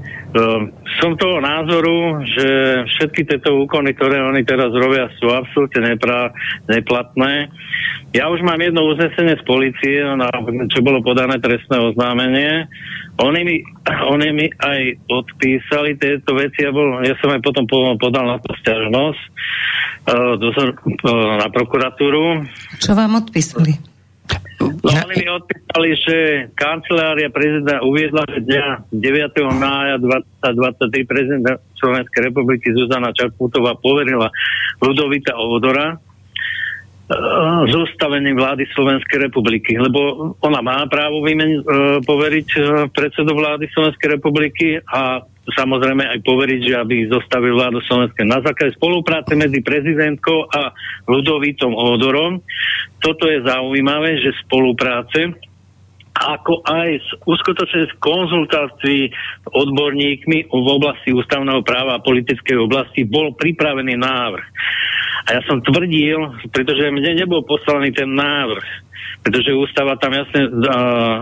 som 1.00 1.16
toho 1.16 1.40
názoru, 1.40 2.20
že 2.28 2.48
všetky 2.84 3.24
tieto 3.24 3.64
úkony, 3.64 3.96
ktoré 3.96 4.20
oni 4.20 4.44
teraz 4.44 4.76
robia, 4.76 5.08
sú 5.18 5.32
absolútne 5.32 5.96
nepra- 5.96 6.36
neplatné. 6.68 7.48
Ja 8.12 8.28
už 8.28 8.44
mám 8.44 8.60
jedno 8.60 8.88
uznesenie 8.92 9.40
z 9.40 9.44
policie, 9.48 10.04
na, 10.04 10.28
čo 10.72 10.84
bolo 10.84 11.00
podané 11.00 11.40
trestné 11.40 11.80
oznámenie. 11.80 12.68
Oni 13.24 13.42
mi, 13.44 13.56
oni 14.14 14.28
mi 14.36 14.46
aj 14.52 14.80
odpísali 15.08 15.96
tieto 15.96 16.36
veci, 16.36 16.64
ja, 16.64 16.76
bol, 16.76 17.02
ja 17.08 17.16
som 17.24 17.32
aj 17.32 17.42
potom 17.44 17.64
podal 17.96 18.26
na 18.28 18.38
to 18.44 18.52
stiažnosť 18.64 19.22
uh, 20.12 20.36
uh, 20.36 21.34
na 21.40 21.48
prokuratúru. 21.52 22.44
Čo 22.84 23.00
vám 23.00 23.16
odpísali? 23.24 23.97
No, 24.58 24.92
mi 25.06 25.22
odpísali, 25.30 25.90
že 26.02 26.16
kancelária 26.58 27.30
prezidenta 27.30 27.86
uviedla, 27.86 28.26
že 28.26 28.42
dňa 28.42 28.66
9. 28.90 29.38
mája 29.54 30.02
2023 30.02 31.06
prezident 31.06 31.62
Slovenskej 31.78 32.34
republiky 32.34 32.74
Zuzana 32.74 33.14
Čaputová 33.14 33.78
poverila 33.78 34.34
Ludovita 34.82 35.38
Odora 35.38 35.94
e, 35.94 35.98
zostavením 37.70 38.34
vlády 38.42 38.66
Slovenskej 38.74 39.30
republiky, 39.30 39.78
lebo 39.78 40.34
ona 40.42 40.66
má 40.66 40.90
právo 40.90 41.22
vymen, 41.22 41.62
uh, 41.62 42.02
poveriť 42.02 42.50
uh, 42.58 42.64
predsedu 42.90 43.38
vlády 43.38 43.70
Slovenskej 43.70 44.18
republiky 44.18 44.82
a 44.82 45.22
samozrejme 45.56 46.04
aj 46.04 46.20
poveriť, 46.28 46.62
že 46.68 46.76
aby 46.76 47.08
zostavil 47.08 47.56
vládu 47.56 47.80
Slovenskej 47.88 48.28
na 48.28 48.44
základe 48.44 48.76
spolupráce 48.76 49.32
medzi 49.38 49.64
prezidentkou 49.64 50.48
a 50.52 50.76
Ludovitom 51.08 51.72
Odorom. 51.72 52.44
Toto 53.00 53.32
je 53.32 53.40
zaujímavé, 53.46 54.20
že 54.20 54.36
spolupráce 54.44 55.38
ako 56.18 56.66
aj 56.66 56.90
s 56.98 57.10
uskutočne 57.30 57.94
konzultácií 58.02 59.14
odborníkmi 59.54 60.50
v 60.50 60.68
oblasti 60.68 61.14
ústavného 61.14 61.62
práva 61.62 62.02
a 62.02 62.04
politickej 62.04 62.58
oblasti 62.58 63.06
bol 63.06 63.38
pripravený 63.38 63.94
návrh. 64.02 64.48
A 65.28 65.38
ja 65.38 65.42
som 65.46 65.62
tvrdil, 65.62 66.18
pretože 66.50 66.90
mne 66.90 67.22
nebol 67.22 67.46
poslaný 67.46 67.94
ten 67.94 68.10
návrh, 68.10 68.66
pretože 69.22 69.54
ústava 69.54 70.00
tam 70.02 70.18
jasne 70.18 70.42
uh, 70.50 71.22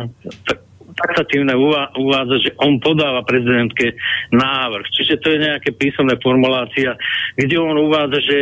taxatívne 0.96 1.54
uvádza, 1.96 2.36
že 2.40 2.52
on 2.64 2.80
podáva 2.80 3.28
prezidentke 3.28 4.00
návrh. 4.32 4.88
Čiže 4.96 5.20
to 5.20 5.28
je 5.36 5.44
nejaké 5.44 5.76
písomné 5.76 6.16
formulácia, 6.24 6.96
kde 7.36 7.56
on 7.60 7.76
uvádza, 7.76 8.20
že 8.24 8.40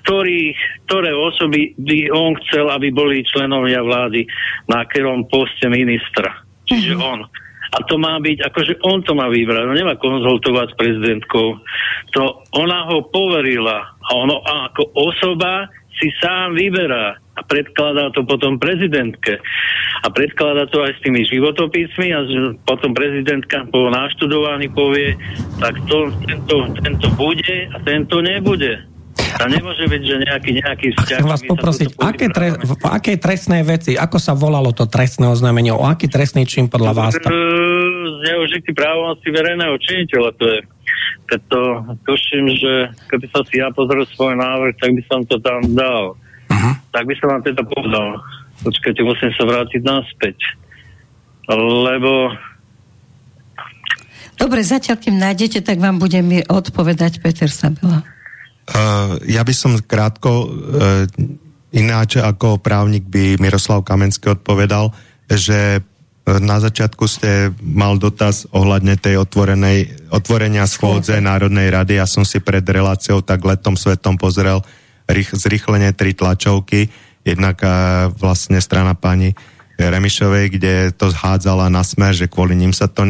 ktorý, 0.00 0.56
ktoré 0.88 1.10
osoby 1.12 1.76
by 1.76 1.98
on 2.14 2.32
chcel, 2.46 2.70
aby 2.72 2.88
boli 2.94 3.26
členovia 3.28 3.84
vlády 3.84 4.24
na 4.70 4.86
ktorom 4.88 5.28
poste 5.28 5.68
ministra. 5.68 6.42
Čiže 6.64 6.96
uh-huh. 6.96 7.12
on. 7.18 7.20
A 7.72 7.78
to 7.88 7.96
má 7.96 8.20
byť, 8.20 8.52
akože 8.52 8.84
on 8.84 9.00
to 9.00 9.16
má 9.16 9.32
vybrať, 9.32 9.64
on 9.64 9.76
nemá 9.76 9.96
konzultovať 9.96 10.76
s 10.76 10.78
prezidentkou. 10.78 11.56
To 12.12 12.44
ona 12.52 12.84
ho 12.84 13.08
poverila 13.08 13.96
a 13.96 14.10
ono 14.12 14.44
ako 14.44 14.92
osoba 14.92 15.72
si 16.00 16.08
sám 16.20 16.54
vyberá 16.54 17.16
a 17.16 17.40
predkladá 17.48 18.12
to 18.12 18.28
potom 18.28 18.60
prezidentke. 18.60 19.40
A 20.04 20.06
predkladá 20.12 20.68
to 20.68 20.84
aj 20.84 20.92
s 20.98 21.00
tými 21.00 21.24
životopismi 21.24 22.08
a 22.12 22.20
potom 22.68 22.92
prezidentka 22.92 23.64
po 23.72 23.88
náštudovaní 23.88 24.68
povie, 24.72 25.16
tak 25.56 25.74
to, 25.88 26.12
tento, 26.28 26.56
tento 26.84 27.08
bude 27.16 27.56
a 27.72 27.76
tento 27.80 28.20
nebude. 28.20 28.91
A 29.40 29.44
nemôže 29.48 29.84
byť, 29.88 30.02
že 30.04 30.14
nejaký, 30.28 30.50
nejaký 30.60 30.86
vzťah... 30.92 31.18
Chcem 31.22 31.32
vás 31.32 31.44
poprosiť, 31.44 31.86
aké 31.96 32.26
tre, 32.28 32.52
v 32.52 32.72
akej 32.84 33.16
trestnej 33.16 33.62
veci, 33.64 33.96
ako 33.96 34.16
sa 34.20 34.36
volalo 34.36 34.76
to 34.76 34.84
trestné 34.84 35.30
oznámenie, 35.30 35.72
o 35.72 35.84
aký 35.84 36.10
trestný 36.10 36.44
čin 36.44 36.68
podľa 36.68 36.92
vás? 36.92 37.12
Tam? 37.16 37.32
Zneužitý 38.22 38.70
právomoci 38.76 39.26
verejného 39.32 39.74
činiteľa, 39.80 40.30
to 40.36 40.44
je. 40.46 40.60
Preto 41.26 41.58
tuším, 42.04 42.44
že 42.60 42.72
keby 43.08 43.26
som 43.32 43.42
si 43.48 43.56
ja 43.56 43.72
pozrel 43.72 44.04
svoj 44.12 44.36
návrh, 44.36 44.76
tak 44.76 44.90
by 44.92 45.02
som 45.08 45.20
to 45.24 45.40
tam 45.40 45.64
dal. 45.72 46.12
Uh-huh. 46.52 46.74
Tak 46.92 47.08
by 47.08 47.14
som 47.16 47.32
vám 47.32 47.42
teda 47.42 47.62
povedal. 47.64 48.20
Počkajte, 48.62 49.00
musím 49.00 49.32
sa 49.34 49.44
vrátiť 49.48 49.80
naspäť. 49.80 50.38
Lebo 51.48 52.36
Dobre, 54.42 54.66
zatiaľ, 54.66 54.98
kým 54.98 55.22
nájdete, 55.22 55.62
tak 55.62 55.78
vám 55.78 56.02
bude 56.02 56.18
mi 56.18 56.42
odpovedať 56.42 57.22
Peter 57.22 57.46
Sabela. 57.46 58.02
Uh, 58.62 59.18
ja 59.26 59.42
by 59.42 59.54
som 59.56 59.74
krátko, 59.80 60.46
uh, 60.46 61.04
ináč 61.74 62.22
ako 62.22 62.62
právnik 62.62 63.02
by 63.08 63.40
Miroslav 63.42 63.82
Kamenský 63.82 64.38
odpovedal, 64.38 64.94
že 65.26 65.82
na 66.22 66.62
začiatku 66.62 67.04
ste 67.10 67.50
mal 67.58 67.98
dotaz 67.98 68.46
ohľadne 68.54 68.94
tej 68.94 69.18
otvorenej, 69.26 70.06
otvorenia 70.14 70.70
schôdze 70.70 71.18
Národnej 71.18 71.66
rady. 71.66 71.98
Ja 71.98 72.06
som 72.06 72.22
si 72.22 72.38
pred 72.38 72.62
reláciou 72.62 73.26
tak 73.26 73.42
letom 73.42 73.74
svetom 73.74 74.14
pozrel 74.14 74.62
rých, 75.10 75.34
zrýchlenie 75.34 75.90
tri 75.90 76.14
tlačovky. 76.14 76.94
Jednak 77.26 77.58
vlastne 78.22 78.62
strana 78.62 78.94
pani 78.94 79.34
Remišovej, 79.88 80.46
kde 80.54 80.74
to 80.94 81.10
zhádzala 81.10 81.72
na 81.72 81.82
smer, 81.82 82.14
že 82.14 82.30
kvôli 82.30 82.54
ním 82.54 82.70
sa 82.70 82.86
to 82.86 83.02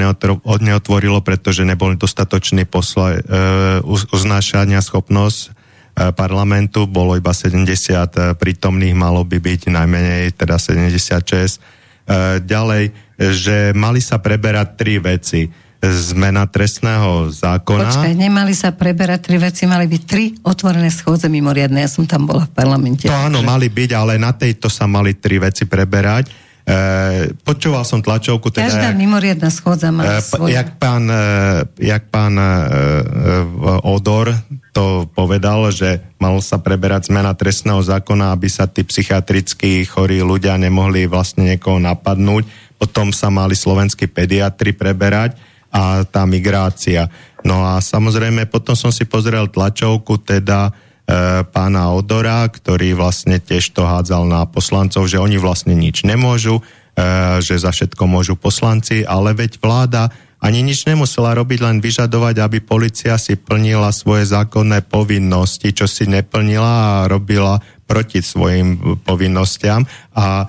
neotvorilo, 0.63 1.21
pretože 1.21 1.67
nebol 1.67 1.93
dostatočný 1.99 2.65
posla, 2.65 3.19
e, 3.19 3.21
uznášania 4.09 4.81
schopnosť 4.81 5.41
e, 5.43 5.51
parlamentu, 6.15 6.89
bolo 6.89 7.19
iba 7.19 7.35
70 7.35 7.67
e, 7.69 8.37
prítomných, 8.39 8.97
malo 8.97 9.27
by 9.27 9.37
byť 9.37 9.69
najmenej 9.69 10.37
teda 10.39 10.57
76 10.57 11.83
E, 12.03 12.43
ďalej, 12.43 12.85
že 13.15 13.71
mali 13.79 14.03
sa 14.03 14.19
preberať 14.19 14.69
tri 14.75 14.99
veci. 14.99 15.47
Zmena 15.83 16.47
trestného 16.47 17.27
zákona. 17.35 17.91
Počkaj, 17.91 18.15
nemali 18.15 18.55
sa 18.55 18.71
preberať 18.71 19.27
tri 19.27 19.37
veci, 19.43 19.67
mali 19.67 19.91
byť 19.91 20.03
tri 20.07 20.31
otvorené 20.47 20.87
schôdze 20.95 21.27
mimoriadne. 21.27 21.83
Ja 21.83 21.91
som 21.91 22.07
tam 22.07 22.31
bola 22.31 22.47
v 22.47 22.55
parlamente. 22.55 23.11
To 23.11 23.19
áno, 23.19 23.43
mali 23.43 23.67
byť, 23.67 23.91
ale 23.91 24.15
na 24.15 24.31
tejto 24.31 24.71
sa 24.71 24.87
mali 24.87 25.19
tri 25.19 25.43
veci 25.43 25.67
preberať. 25.67 26.31
E, 26.63 27.35
počúval 27.43 27.83
som 27.83 27.99
tlačovku. 27.99 28.55
Teda, 28.55 28.71
Každá 28.71 28.95
mimoriadná 28.95 29.51
schôdza 29.51 29.91
má 29.91 30.07
e, 30.07 30.23
svoje. 30.23 30.55
Jak 30.55 30.79
pán, 30.79 31.11
e, 31.11 31.23
jak 31.83 32.07
pán 32.07 32.39
e, 32.39 32.43
e, 32.43 32.51
Odor 33.83 34.31
to 34.71 35.11
povedal, 35.11 35.75
že 35.75 36.01
mal 36.23 36.39
sa 36.39 36.63
preberať 36.63 37.11
zmena 37.11 37.35
trestného 37.35 37.83
zákona, 37.83 38.31
aby 38.31 38.47
sa 38.47 38.71
tí 38.71 38.87
psychiatrickí 38.87 39.85
chorí 39.85 40.23
ľudia 40.23 40.55
nemohli 40.55 41.11
vlastne 41.11 41.51
niekoho 41.51 41.83
napadnúť. 41.83 42.47
Potom 42.79 43.11
sa 43.11 43.29
mali 43.29 43.59
slovenskí 43.59 44.07
pediatri 44.07 44.71
preberať 44.73 45.37
a 45.69 46.07
tá 46.07 46.23
migrácia. 46.25 47.11
No 47.43 47.67
a 47.67 47.83
samozrejme 47.83 48.47
potom 48.47 48.79
som 48.79 48.95
si 48.95 49.03
pozrel 49.03 49.51
tlačovku 49.51 50.23
teda 50.23 50.71
pána 51.51 51.93
Odora, 51.93 52.47
ktorý 52.49 52.97
vlastne 52.97 53.43
tiež 53.43 53.75
to 53.75 53.85
hádzal 53.85 54.25
na 54.25 54.47
poslancov, 54.49 55.07
že 55.11 55.21
oni 55.21 55.37
vlastne 55.37 55.77
nič 55.77 56.07
nemôžu, 56.07 56.61
e, 56.61 56.63
že 57.43 57.61
za 57.61 57.75
všetko 57.75 58.05
môžu 58.07 58.35
poslanci, 58.39 59.05
ale 59.05 59.37
veď 59.37 59.61
vláda 59.61 60.09
ani 60.43 60.59
nič 60.67 60.91
nemusela 60.91 61.39
robiť, 61.39 61.59
len 61.63 61.79
vyžadovať, 61.79 62.43
aby 62.43 62.59
policia 62.59 63.15
si 63.15 63.39
plnila 63.39 63.95
svoje 63.95 64.27
zákonné 64.27 64.83
povinnosti, 64.91 65.71
čo 65.71 65.87
si 65.87 66.11
neplnila 66.11 67.07
a 67.07 67.07
robila 67.07 67.63
proti 67.87 68.19
svojim 68.19 68.99
povinnostiam. 69.07 69.87
A 70.19 70.43
e, 70.43 70.47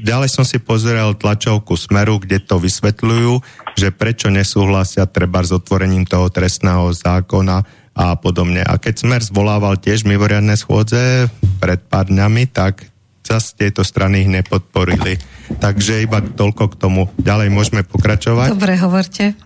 ďalej 0.00 0.30
som 0.32 0.48
si 0.48 0.56
pozrel 0.64 1.12
tlačovku 1.12 1.76
Smeru, 1.76 2.24
kde 2.24 2.40
to 2.40 2.56
vysvetľujú, 2.56 3.32
že 3.76 3.92
prečo 3.92 4.32
nesúhlasia 4.32 5.04
treba 5.04 5.44
s 5.44 5.52
otvorením 5.52 6.08
toho 6.08 6.32
trestného 6.32 6.88
zákona 6.96 7.81
a 7.92 8.16
podobne. 8.16 8.64
A 8.64 8.80
keď 8.80 8.94
Smer 9.04 9.20
zvolával 9.20 9.76
tiež 9.76 10.08
mimoriadne 10.08 10.56
schôdze 10.56 11.28
pred 11.60 11.80
pár 11.88 12.08
dňami, 12.08 12.48
tak 12.48 12.88
zase 13.22 13.54
tieto 13.56 13.84
strany 13.86 14.26
ich 14.26 14.30
nepodporili. 14.32 15.20
Takže 15.60 16.04
iba 16.04 16.20
toľko 16.20 16.64
k 16.72 16.78
tomu. 16.80 17.02
Ďalej 17.20 17.48
môžeme 17.52 17.80
pokračovať. 17.84 18.52
Dobre, 18.52 18.74
hovorte. 18.80 19.36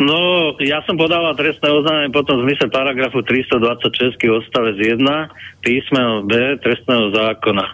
No, 0.00 0.52
ja 0.56 0.80
som 0.88 0.96
podával 0.96 1.36
trestné 1.36 1.68
oznámenie 1.68 2.08
potom 2.08 2.40
v 2.40 2.48
zmysle 2.48 2.72
paragrafu 2.72 3.20
326 3.20 4.16
odstavec 4.24 4.76
1 4.80 4.96
písmeno 5.60 6.24
B 6.24 6.56
trestného 6.64 7.12
zákona, 7.12 7.66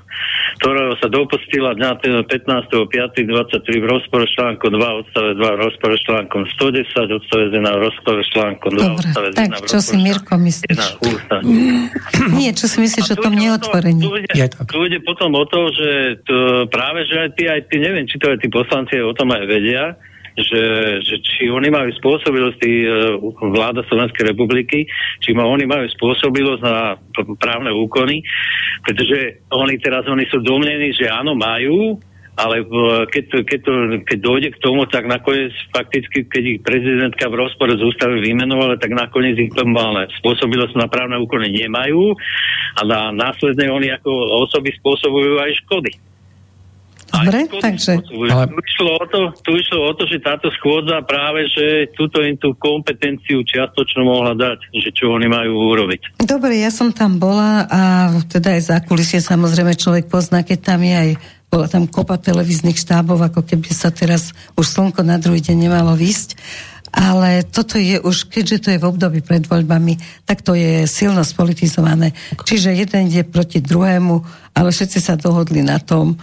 ktorého 0.59 0.99
sa 0.99 1.07
dopustila 1.07 1.79
dňa 1.79 2.27
15.5.23 2.27 3.23
v 3.63 3.87
rozpore 3.87 4.27
s 4.27 4.35
článkom 4.35 4.71
2 4.75 5.01
odstavec 5.07 5.35
2 5.39 5.47
v 5.47 5.61
rozpore 5.63 5.95
s 5.95 6.03
článkom 6.11 6.43
110 6.59 7.19
odstavec 7.23 7.51
1 7.55 7.63
v 7.63 7.81
rozpore 7.87 8.21
s 8.27 8.29
článkom 8.35 8.71
2 8.75 8.83
Dobre, 8.83 8.99
odstavec 8.99 9.33
1 9.33 9.39
tak, 9.39 9.51
čo 9.71 9.79
si 9.79 9.95
Mirko 10.03 10.35
myslíš? 10.43 10.85
Nie, 12.35 12.51
čo 12.51 12.67
si 12.67 12.83
myslíš 12.83 13.15
o 13.15 13.19
tom 13.23 13.39
neotvorení? 13.39 14.03
Tu 14.03 14.15
ide, 14.27 14.51
tu 14.67 14.79
ide 14.83 14.99
potom 15.07 15.39
o 15.39 15.47
to, 15.47 15.71
že 15.71 15.91
to, 16.27 16.67
práve, 16.67 17.07
že 17.07 17.15
aj 17.15 17.31
tí, 17.39 17.47
aj 17.47 17.61
tí, 17.71 17.79
neviem, 17.79 18.11
či 18.11 18.19
to 18.19 18.27
aj 18.35 18.43
tí 18.43 18.51
poslanci 18.51 18.99
o 18.99 19.15
tom 19.15 19.31
aj 19.31 19.47
vedia, 19.47 19.95
že, 20.39 20.63
že 21.03 21.17
či 21.19 21.51
oni 21.51 21.67
majú 21.67 21.91
spôsobilosť 21.99 22.61
e, 22.63 22.71
vláda 23.51 23.83
Slovenskej 23.91 24.31
republiky, 24.31 24.87
či 25.19 25.35
ma, 25.35 25.43
oni 25.43 25.67
majú 25.67 25.91
spôsobilosť 25.99 26.63
na 26.63 26.95
právne 27.43 27.75
úkony, 27.75 28.23
pretože 28.87 29.43
oni 29.51 29.75
teraz 29.83 30.07
oni 30.07 30.31
sú 30.31 30.39
domnení, 30.39 30.95
že 30.95 31.11
áno, 31.11 31.35
majú, 31.35 31.99
ale 32.39 32.63
keď, 33.11 33.25
to, 33.35 33.37
keď, 33.43 33.61
to, 33.67 33.73
keď 34.07 34.19
dojde 34.23 34.49
k 34.55 34.63
tomu, 34.63 34.87
tak 34.87 35.11
nakoniec 35.11 35.51
fakticky, 35.75 36.23
keď 36.31 36.43
ich 36.47 36.61
prezidentka 36.63 37.27
v 37.27 37.35
rozpore 37.35 37.75
z 37.75 37.83
ústavy 37.83 38.23
vymenovala, 38.23 38.79
tak 38.79 38.95
nakoniec 38.95 39.35
ich 39.35 39.51
spôsobilosť 39.51 40.79
na 40.79 40.87
právne 40.87 41.19
úkony 41.19 41.51
nemajú 41.51 42.15
a 42.79 42.81
na, 42.87 43.11
následne 43.11 43.75
oni 43.75 43.91
ako 43.91 44.11
osoby 44.47 44.71
spôsobujú 44.79 45.43
aj 45.43 45.59
škody. 45.67 45.93
Dobre, 47.09 47.49
takže... 47.49 48.05
Ale... 48.05 48.45
Tu, 48.53 48.61
išlo 48.61 48.91
o 49.01 49.05
to, 49.09 49.21
tu 49.41 49.51
išlo 49.57 49.81
o 49.89 49.93
to, 49.97 50.05
že 50.05 50.21
táto 50.21 50.53
schôdza 50.61 51.01
práve, 51.09 51.49
že 51.49 51.89
túto 51.97 52.21
im 52.21 52.37
tú 52.37 52.53
kompetenciu 52.61 53.41
čiastočnú 53.43 54.05
mohla 54.05 54.37
dať, 54.37 54.59
že 54.77 54.93
čo 54.93 55.17
oni 55.17 55.25
majú 55.25 55.73
urobiť. 55.73 56.21
Dobre, 56.21 56.61
ja 56.61 56.69
som 56.69 56.93
tam 56.93 57.17
bola 57.17 57.65
a 57.65 57.81
teda 58.29 58.61
aj 58.61 58.63
za 58.69 58.79
kulisie 58.85 59.25
samozrejme 59.25 59.73
človek 59.73 60.13
pozná, 60.13 60.45
keď 60.45 60.59
tam 60.61 60.81
je 60.85 60.95
aj 60.95 61.11
bola 61.49 61.65
tam 61.65 61.89
kopa 61.89 62.21
televíznych 62.21 62.77
štábov, 62.77 63.25
ako 63.25 63.41
keby 63.41 63.73
sa 63.73 63.89
teraz 63.89 64.37
už 64.61 64.69
slnko 64.69 65.01
na 65.01 65.17
druhý 65.17 65.41
deň 65.41 65.57
nemalo 65.57 65.97
výsť. 65.97 66.37
Ale 66.89 67.45
toto 67.45 67.77
je 67.77 68.01
už, 68.01 68.33
keďže 68.33 68.59
to 68.65 68.69
je 68.73 68.81
v 68.81 68.89
období 68.89 69.21
pred 69.21 69.45
voľbami, 69.45 70.25
tak 70.25 70.41
to 70.41 70.57
je 70.57 70.89
silno 70.89 71.21
spolitizované. 71.21 72.17
Čiže 72.33 72.73
jeden 72.73 73.13
je 73.13 73.29
proti 73.29 73.61
druhému, 73.61 74.17
ale 74.57 74.69
všetci 74.73 74.99
sa 75.01 75.21
dohodli 75.21 75.61
na 75.61 75.77
tom, 75.81 76.17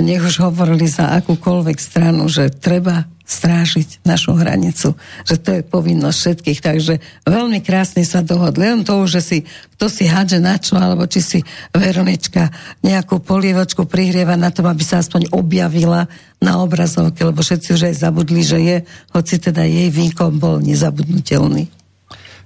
nech 0.00 0.24
už 0.24 0.40
hovorili 0.40 0.88
za 0.88 1.12
akúkoľvek 1.20 1.76
stranu, 1.76 2.30
že 2.30 2.48
treba 2.48 3.04
strážiť 3.32 4.04
našu 4.04 4.36
hranicu, 4.36 4.92
že 5.24 5.36
to 5.40 5.48
je 5.56 5.62
povinnosť 5.64 6.18
všetkých, 6.18 6.60
takže 6.60 6.94
veľmi 7.24 7.64
krásne 7.64 8.04
sa 8.04 8.20
dohodli. 8.20 8.68
Len 8.68 8.84
to, 8.84 9.08
že 9.08 9.20
si, 9.24 9.38
kto 9.76 9.88
si 9.88 10.04
hádže 10.04 10.38
na 10.42 10.60
čo, 10.60 10.76
alebo 10.76 11.08
či 11.08 11.20
si 11.24 11.38
Veronička 11.72 12.52
nejakú 12.84 13.24
polievočku 13.24 13.88
prihrieva 13.88 14.36
na 14.36 14.52
tom, 14.52 14.68
aby 14.68 14.84
sa 14.84 15.00
aspoň 15.00 15.32
objavila 15.32 16.10
na 16.42 16.60
obrazovke, 16.60 17.24
lebo 17.24 17.40
všetci 17.40 17.68
už 17.72 17.82
aj 17.88 17.94
zabudli, 18.02 18.42
že 18.44 18.58
je, 18.60 18.76
hoci 19.16 19.34
teda 19.40 19.64
jej 19.64 19.88
výkon 19.88 20.36
bol 20.36 20.60
nezabudnutelný. 20.60 21.81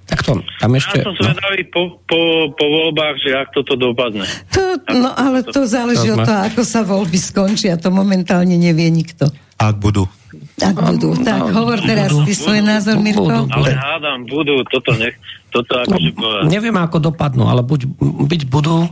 Tak 0.07 0.23
to, 0.23 0.39
tam 0.39 0.71
ešte... 0.71 1.03
Ja 1.03 1.11
som 1.11 1.15
zvedavý 1.19 1.67
no. 1.67 1.71
po, 1.75 1.81
po, 2.07 2.19
po 2.55 2.65
voľbách, 2.65 3.15
že 3.19 3.35
ak 3.35 3.51
toto 3.51 3.75
dopadne. 3.75 4.23
To, 4.55 4.79
no 4.95 5.11
ale 5.11 5.43
to 5.43 5.67
záleží 5.67 6.07
od 6.07 6.23
toho, 6.23 6.41
ako 6.47 6.61
sa 6.63 6.87
voľby 6.87 7.19
skončia. 7.19 7.75
To 7.75 7.91
momentálne 7.91 8.55
nevie 8.55 8.87
nikto. 8.87 9.27
Ak 9.59 9.75
budú. 9.83 10.07
Ak 10.63 10.79
budú. 10.79 11.11
No, 11.11 11.27
tak, 11.27 11.43
no, 11.43 11.51
hovor 11.51 11.83
teraz 11.83 12.15
budú, 12.15 12.23
ty 12.23 12.33
svoj 12.39 12.59
názor, 12.63 13.03
Mirko. 13.03 13.27
Budú, 13.27 13.51
budú. 13.51 13.67
Ale 13.67 13.69
hádam, 13.75 14.19
budú, 14.31 14.55
toto 14.71 14.91
nech, 14.95 15.15
toto 15.51 15.73
akože 15.75 16.09
no, 16.15 16.47
Neviem, 16.47 16.77
ako 16.79 16.97
dopadnú, 17.11 17.51
ale 17.51 17.61
buď, 17.67 17.91
byť 18.31 18.41
budú, 18.47 18.87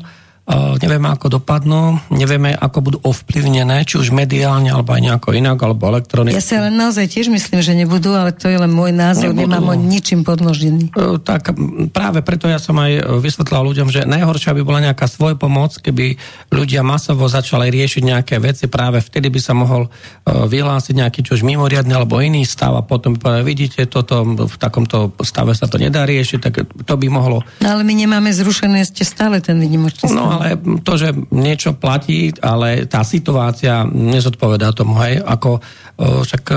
nevieme, 0.78 1.10
ako 1.10 1.42
dopadnú, 1.42 1.98
nevieme, 2.14 2.54
ako 2.54 2.78
budú 2.86 2.98
ovplyvnené, 3.02 3.82
či 3.82 3.98
už 3.98 4.14
mediálne, 4.14 4.70
alebo 4.70 4.94
aj 4.94 5.02
nejako 5.02 5.30
inak, 5.34 5.58
alebo 5.58 5.90
elektronicky. 5.90 6.38
Ja 6.38 6.44
si 6.46 6.54
ale 6.54 6.70
naozaj 6.70 7.10
tiež 7.10 7.34
myslím, 7.34 7.66
že 7.66 7.74
nebudú, 7.74 8.14
ale 8.14 8.30
to 8.30 8.46
je 8.46 8.58
len 8.62 8.70
môj 8.70 8.94
názor, 8.94 9.34
nebudú. 9.34 9.42
nemám 9.42 9.66
ho 9.74 9.76
ničím 9.76 10.22
podložený. 10.22 10.94
Uh, 10.94 11.18
tak 11.18 11.50
práve 11.90 12.22
preto 12.22 12.46
ja 12.46 12.62
som 12.62 12.78
aj 12.78 13.22
vysvetlal 13.26 13.66
ľuďom, 13.66 13.90
že 13.90 14.06
najhoršia 14.06 14.54
by 14.54 14.62
bola 14.62 14.86
nejaká 14.86 15.10
svoj 15.10 15.34
pomoc, 15.34 15.82
keby 15.82 16.22
ľudia 16.54 16.86
masovo 16.86 17.26
začali 17.26 17.74
riešiť 17.74 18.02
nejaké 18.06 18.38
veci, 18.38 18.70
práve 18.70 19.02
vtedy 19.02 19.34
by 19.34 19.40
sa 19.42 19.58
mohol 19.58 19.90
vyhlásiť 20.26 20.94
nejaký 20.94 21.20
čož 21.26 21.42
mimoriadny 21.42 21.94
alebo 21.94 22.22
iný 22.22 22.46
stav 22.46 22.74
a 22.78 22.86
potom 22.86 23.18
by 23.18 23.20
povedať, 23.22 23.44
vidíte, 23.46 23.82
toto, 23.90 24.22
v 24.26 24.56
takomto 24.62 25.14
stave 25.26 25.58
sa 25.58 25.66
to 25.66 25.82
nedá 25.82 26.06
riešiť, 26.06 26.40
tak 26.42 26.54
to 26.66 26.94
by 26.98 27.08
mohlo... 27.10 27.42
No 27.62 27.78
ale 27.78 27.82
my 27.82 27.94
nemáme 27.94 28.30
zrušené 28.30 28.86
ešte 28.86 29.06
stále 29.06 29.42
ten 29.42 29.58
výnimočný 29.58 30.10
no, 30.12 30.35
ale 30.36 30.60
to, 30.84 30.94
že 31.00 31.16
niečo 31.32 31.74
platí, 31.80 32.36
ale 32.44 32.86
tá 32.86 33.02
situácia 33.08 33.88
nezodpovedá 33.88 34.76
tomu, 34.76 35.00
hej, 35.00 35.24
ako 35.24 35.64
však 35.96 36.44
e, 36.52 36.56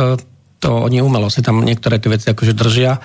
to 0.59 0.70
oni 0.90 0.98
umelo 0.98 1.30
si 1.30 1.40
tam 1.40 1.62
niektoré 1.62 2.02
tie 2.02 2.10
veci 2.10 2.26
akože 2.28 2.52
držia. 2.55 2.98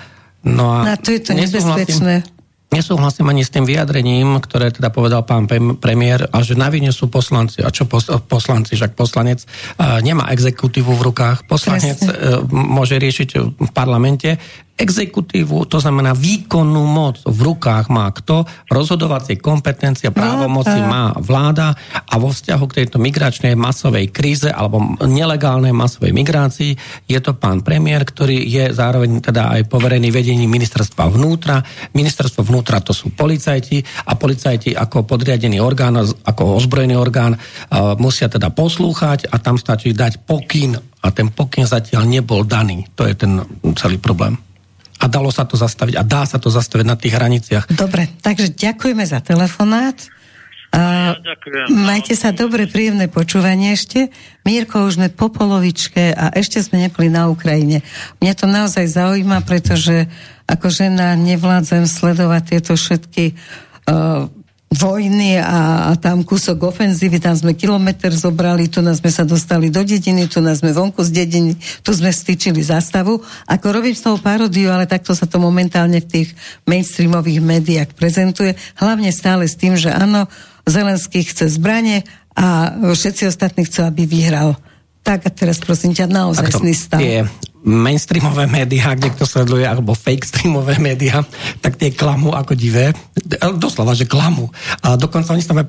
No 0.44 0.74
a 0.74 0.78
no, 0.82 0.94
to 0.98 1.14
je 1.14 1.20
to 1.22 1.32
nebezpečné. 1.32 2.26
Nesúhlasím 2.74 3.30
ani 3.30 3.46
s 3.46 3.54
tým 3.54 3.62
vyjadrením, 3.62 4.42
ktoré 4.42 4.74
teda 4.74 4.90
povedal 4.90 5.22
pán 5.22 5.46
premiér, 5.78 6.26
a 6.34 6.42
že 6.42 6.58
na 6.58 6.66
vine 6.74 6.90
sú 6.90 7.06
poslanci. 7.06 7.62
A 7.62 7.70
čo 7.70 7.86
poslanci? 8.26 8.74
Však 8.74 8.98
poslanec 8.98 9.46
uh, 9.46 10.02
nemá 10.02 10.26
exekutívu 10.34 10.90
v 10.90 11.04
rukách. 11.06 11.46
Poslanec 11.46 12.02
uh, 12.02 12.42
môže 12.50 12.98
riešiť 12.98 13.30
v 13.38 13.70
parlamente 13.70 14.42
exekutívu, 14.74 15.70
to 15.70 15.78
znamená 15.78 16.18
výkonnú 16.18 16.82
moc 16.82 17.22
v 17.22 17.40
rukách 17.46 17.94
má 17.94 18.10
kto, 18.10 18.42
rozhodovacie 18.66 19.38
kompetencie, 19.38 20.10
právomoci 20.10 20.82
má 20.82 21.14
vláda 21.22 21.78
a 21.94 22.14
vo 22.18 22.34
vzťahu 22.34 22.64
k 22.66 22.76
tejto 22.82 22.98
migračnej 22.98 23.54
masovej 23.54 24.10
kríze 24.10 24.50
alebo 24.50 24.82
nelegálnej 25.06 25.70
masovej 25.70 26.10
migrácii 26.10 26.74
je 27.06 27.18
to 27.22 27.38
pán 27.38 27.62
premiér, 27.62 28.02
ktorý 28.02 28.42
je 28.42 28.74
zároveň 28.74 29.22
teda 29.22 29.54
aj 29.54 29.70
poverený 29.70 30.10
vedením 30.10 30.50
ministerstva 30.50 31.06
vnútra. 31.06 31.62
Ministerstvo 31.94 32.42
vnútra 32.42 32.82
to 32.82 32.90
sú 32.90 33.14
policajti 33.14 33.78
a 34.10 34.18
policajti 34.18 34.74
ako 34.74 35.06
podriadený 35.06 35.62
orgán, 35.62 36.02
ako 36.02 36.58
ozbrojený 36.58 36.98
orgán 36.98 37.38
musia 38.02 38.26
teda 38.26 38.50
poslúchať 38.50 39.30
a 39.30 39.38
tam 39.38 39.54
stačí 39.54 39.94
dať 39.94 40.26
pokyn 40.26 40.74
a 40.98 41.08
ten 41.14 41.30
pokyn 41.30 41.62
zatiaľ 41.62 42.10
nebol 42.10 42.42
daný. 42.42 42.90
To 42.98 43.06
je 43.06 43.14
ten 43.14 43.38
celý 43.78 44.02
problém 44.02 44.34
a 45.00 45.04
dalo 45.10 45.30
sa 45.34 45.42
to 45.44 45.58
zastaviť 45.58 45.94
a 45.98 46.02
dá 46.06 46.22
sa 46.24 46.38
to 46.38 46.48
zastaviť 46.48 46.86
na 46.86 46.96
tých 46.96 47.14
hraniciach. 47.14 47.64
Dobre, 47.74 48.08
takže 48.22 48.54
ďakujeme 48.54 49.04
za 49.04 49.18
telefonát. 49.20 49.96
Uh, 50.74 51.14
ja, 51.14 51.70
majte 51.70 52.18
sa 52.18 52.34
dobre, 52.34 52.66
príjemné 52.66 53.06
počúvanie 53.06 53.78
ešte. 53.78 54.10
Mírko, 54.42 54.90
už 54.90 54.98
sme 54.98 55.06
po 55.06 55.30
polovičke 55.30 56.10
a 56.10 56.34
ešte 56.34 56.58
sme 56.66 56.82
neboli 56.82 57.06
na 57.06 57.30
Ukrajine. 57.30 57.86
Mňa 58.18 58.34
to 58.34 58.50
naozaj 58.50 58.90
zaujíma, 58.90 59.46
pretože 59.46 60.10
ako 60.50 60.74
žena 60.74 61.14
nevládzem 61.14 61.86
sledovať 61.86 62.42
tieto 62.58 62.74
všetky 62.74 63.38
uh, 63.86 64.26
vojny 64.74 65.38
a, 65.38 65.88
a 65.88 65.90
tam 65.94 66.26
kúsok 66.26 66.74
ofenzívy, 66.74 67.22
tam 67.22 67.38
sme 67.38 67.54
kilometr 67.54 68.10
zobrali, 68.10 68.66
tu 68.66 68.82
nás 68.82 68.98
sme 68.98 69.08
sa 69.08 69.22
dostali 69.22 69.70
do 69.70 69.86
dediny, 69.86 70.26
tu 70.26 70.42
nás 70.42 70.60
sme 70.60 70.74
vonku 70.74 71.00
z 71.06 71.24
dediny, 71.24 71.54
tu 71.86 71.94
sme 71.94 72.10
stýčili 72.10 72.60
zastavu. 72.60 73.22
Ako 73.46 73.66
robím 73.70 73.94
z 73.94 74.10
toho 74.10 74.18
parodiu, 74.18 74.74
ale 74.74 74.90
takto 74.90 75.14
sa 75.14 75.30
to 75.30 75.38
momentálne 75.38 76.02
v 76.02 76.10
tých 76.10 76.28
mainstreamových 76.66 77.40
médiách 77.40 77.90
prezentuje, 77.94 78.58
hlavne 78.76 79.14
stále 79.14 79.46
s 79.46 79.54
tým, 79.54 79.78
že 79.78 79.94
áno, 79.94 80.26
Zelenský 80.66 81.22
chce 81.22 81.48
zbranie 81.54 82.02
a 82.34 82.74
všetci 82.80 83.30
ostatní 83.30 83.68
chcú, 83.68 83.86
aby 83.86 84.08
vyhral. 84.08 84.58
Tak 85.04 85.28
a 85.28 85.30
teraz 85.30 85.60
prosím 85.60 85.92
ťa, 85.92 86.08
naozaj 86.08 86.50
stav. 86.72 86.98
Tie 86.98 87.22
mainstreamové 87.64 88.44
médiá, 88.44 88.92
ak 88.92 89.00
niekto 89.00 89.24
sleduje, 89.24 89.64
alebo 89.64 89.96
fake 89.96 90.28
streamové 90.28 90.76
médiá, 90.76 91.24
tak 91.64 91.80
tie 91.80 91.96
klamu 91.96 92.36
ako 92.36 92.52
divé. 92.52 92.92
Doslova, 93.56 93.96
že 93.96 94.04
klamu. 94.04 94.52
A 94.84 95.00
dokonca 95.00 95.32
oni 95.32 95.40
tam 95.40 95.64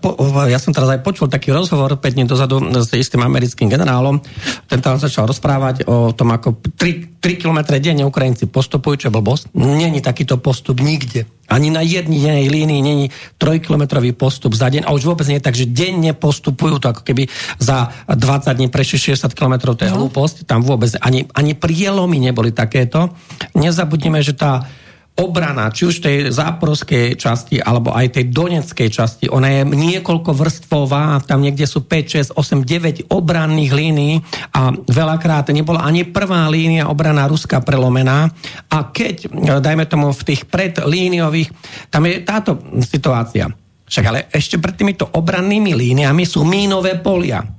ja 0.51 0.59
som 0.59 0.75
teraz 0.75 0.91
aj 0.91 1.01
počul 1.01 1.31
taký 1.31 1.55
rozhovor 1.55 1.95
5 1.95 2.03
dní 2.03 2.27
dozadu 2.27 2.59
s 2.59 2.91
istým 2.91 3.23
americkým 3.23 3.71
generálom. 3.71 4.19
Ten 4.67 4.83
tam 4.83 4.99
začal 4.99 5.23
rozprávať 5.25 5.87
o 5.87 6.11
tom, 6.11 6.35
ako 6.35 6.59
3, 6.75 7.23
3 7.23 7.39
km 7.39 7.79
denne 7.79 8.03
Ukrajinci 8.03 8.51
postupujú, 8.51 9.07
čo 9.07 9.07
je 9.07 9.15
blbosť. 9.15 9.55
Není 9.55 10.03
takýto 10.03 10.35
postup 10.35 10.83
nikde. 10.83 11.23
Ani 11.45 11.69
na 11.69 11.85
jednej 11.85 12.49
línii 12.49 12.81
není 12.81 13.05
trojkilometrový 13.37 14.17
postup 14.17 14.57
za 14.57 14.73
deň 14.73 14.89
a 14.89 14.93
už 14.97 15.05
vôbec 15.05 15.29
nie 15.29 15.37
tak, 15.37 15.53
že 15.53 15.69
denne 15.69 16.17
postupujú 16.17 16.81
to 16.81 16.89
ako 16.89 17.05
keby 17.05 17.29
za 17.61 17.93
20 18.09 18.49
dní 18.57 18.67
prešli 18.73 19.13
60 19.13 19.29
km, 19.37 19.77
to 19.77 19.85
je 19.85 19.93
no. 19.93 20.01
hlúposť. 20.01 20.49
Tam 20.49 20.65
vôbec 20.65 20.89
ani, 20.97 21.29
ani 21.37 21.53
pri 21.53 21.75
prielomy 21.75 22.23
neboli 22.23 22.55
takéto. 22.55 23.11
Nezabudnime, 23.51 24.23
že 24.23 24.31
tá 24.31 24.63
obrana, 25.15 25.71
či 25.71 25.87
už 25.87 26.03
tej 26.03 26.17
záporskej 26.27 27.15
časti, 27.15 27.63
alebo 27.63 27.95
aj 27.95 28.19
tej 28.19 28.35
doneckej 28.35 28.89
časti, 28.91 29.25
ona 29.31 29.47
je 29.47 29.61
niekoľko 29.63 30.35
vrstvová, 30.35 31.23
tam 31.23 31.39
niekde 31.39 31.63
sú 31.63 31.87
5, 31.87 32.35
6, 32.35 32.35
8, 32.35 32.67
9 32.67 33.07
obranných 33.07 33.71
línií 33.71 34.13
a 34.51 34.75
veľakrát 34.75 35.47
nebola 35.55 35.87
ani 35.87 36.03
prvá 36.03 36.51
línia 36.51 36.91
obrana 36.91 37.31
Ruska 37.31 37.63
prelomená. 37.63 38.27
A 38.67 38.91
keď, 38.91 39.31
dajme 39.63 39.87
tomu 39.87 40.11
v 40.11 40.35
tých 40.35 40.43
predlíniových, 40.51 41.47
tam 41.87 42.11
je 42.11 42.19
táto 42.19 42.59
situácia. 42.83 43.47
Však 43.87 44.03
ale 44.03 44.27
ešte 44.35 44.59
pred 44.59 44.75
týmito 44.75 45.07
obrannými 45.07 45.71
líniami 45.79 46.27
sú 46.27 46.43
mínové 46.43 46.99
polia 46.99 47.54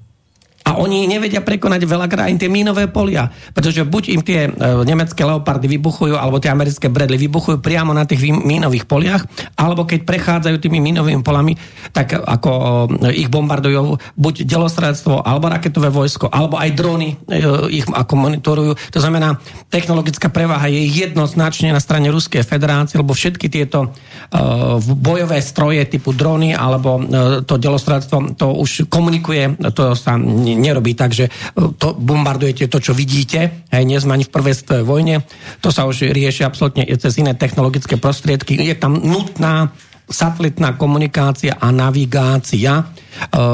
a 0.67 0.75
oni 0.83 1.07
nevedia 1.07 1.39
prekonať 1.47 1.87
veľakrát 1.87 2.27
aj 2.27 2.43
tie 2.43 2.51
mínové 2.51 2.91
polia, 2.91 3.31
pretože 3.55 3.87
buď 3.87 4.05
im 4.19 4.23
tie 4.27 4.41
e, 4.47 4.51
nemecké 4.83 5.23
leopardy 5.23 5.71
vybuchujú, 5.71 6.19
alebo 6.19 6.43
tie 6.43 6.51
americké 6.51 6.91
bredly 6.91 7.15
vybuchujú 7.23 7.63
priamo 7.63 7.95
na 7.95 8.03
tých 8.03 8.35
mínových 8.35 8.91
poliach, 8.91 9.23
alebo 9.55 9.87
keď 9.87 10.03
prechádzajú 10.03 10.57
tými 10.59 10.83
mínovými 10.83 11.23
polami, 11.23 11.55
tak 11.95 12.19
ako 12.19 12.51
e, 12.99 13.15
ich 13.15 13.31
bombardujú 13.31 13.95
buď 14.19 14.43
delostredstvo, 14.43 15.23
alebo 15.23 15.47
raketové 15.47 15.87
vojsko, 15.87 16.35
alebo 16.35 16.59
aj 16.59 16.71
drony 16.75 17.15
e, 17.15 17.47
ich 17.71 17.87
ako 17.87 18.15
monitorujú. 18.19 18.75
To 18.75 18.99
znamená, 18.99 19.39
technologická 19.71 20.35
prevaha 20.35 20.67
je 20.67 20.83
jednoznačne 20.83 21.71
na 21.71 21.79
strane 21.79 22.11
Ruskej 22.11 22.43
federácie, 22.43 22.99
lebo 22.99 23.15
všetky 23.15 23.47
tieto 23.51 23.91
uh, 23.91 24.79
bojové 24.81 25.43
stroje 25.43 25.83
typu 25.91 26.15
drony 26.15 26.55
alebo 26.55 26.99
uh, 26.99 27.43
to 27.43 27.59
delostredstvo, 27.61 28.39
to 28.39 28.47
už 28.57 28.89
komunikuje, 28.89 29.59
to 29.75 29.93
sa 29.99 30.17
nerobí 30.57 30.97
tak, 30.97 31.13
že 31.13 31.29
to 31.55 31.95
bombardujete 31.95 32.67
to, 32.67 32.81
čo 32.81 32.93
vidíte. 32.97 33.69
Hej, 33.71 33.85
nie 33.85 34.01
sme 34.01 34.17
ani 34.17 34.25
v 34.27 34.35
prvej 34.35 34.55
svetovej 34.57 34.85
vojne. 34.85 35.17
To 35.63 35.69
sa 35.71 35.85
už 35.85 36.11
rieši 36.11 36.43
absolútne 36.43 36.89
cez 36.97 37.17
iné 37.21 37.37
technologické 37.37 38.01
prostriedky. 38.01 38.59
Je 38.59 38.75
tam 38.75 38.99
nutná 38.99 39.71
satelitná 40.07 40.79
komunikácia 40.79 41.59
a 41.59 41.75
navigácia. 41.75 42.83
E, 42.83 42.85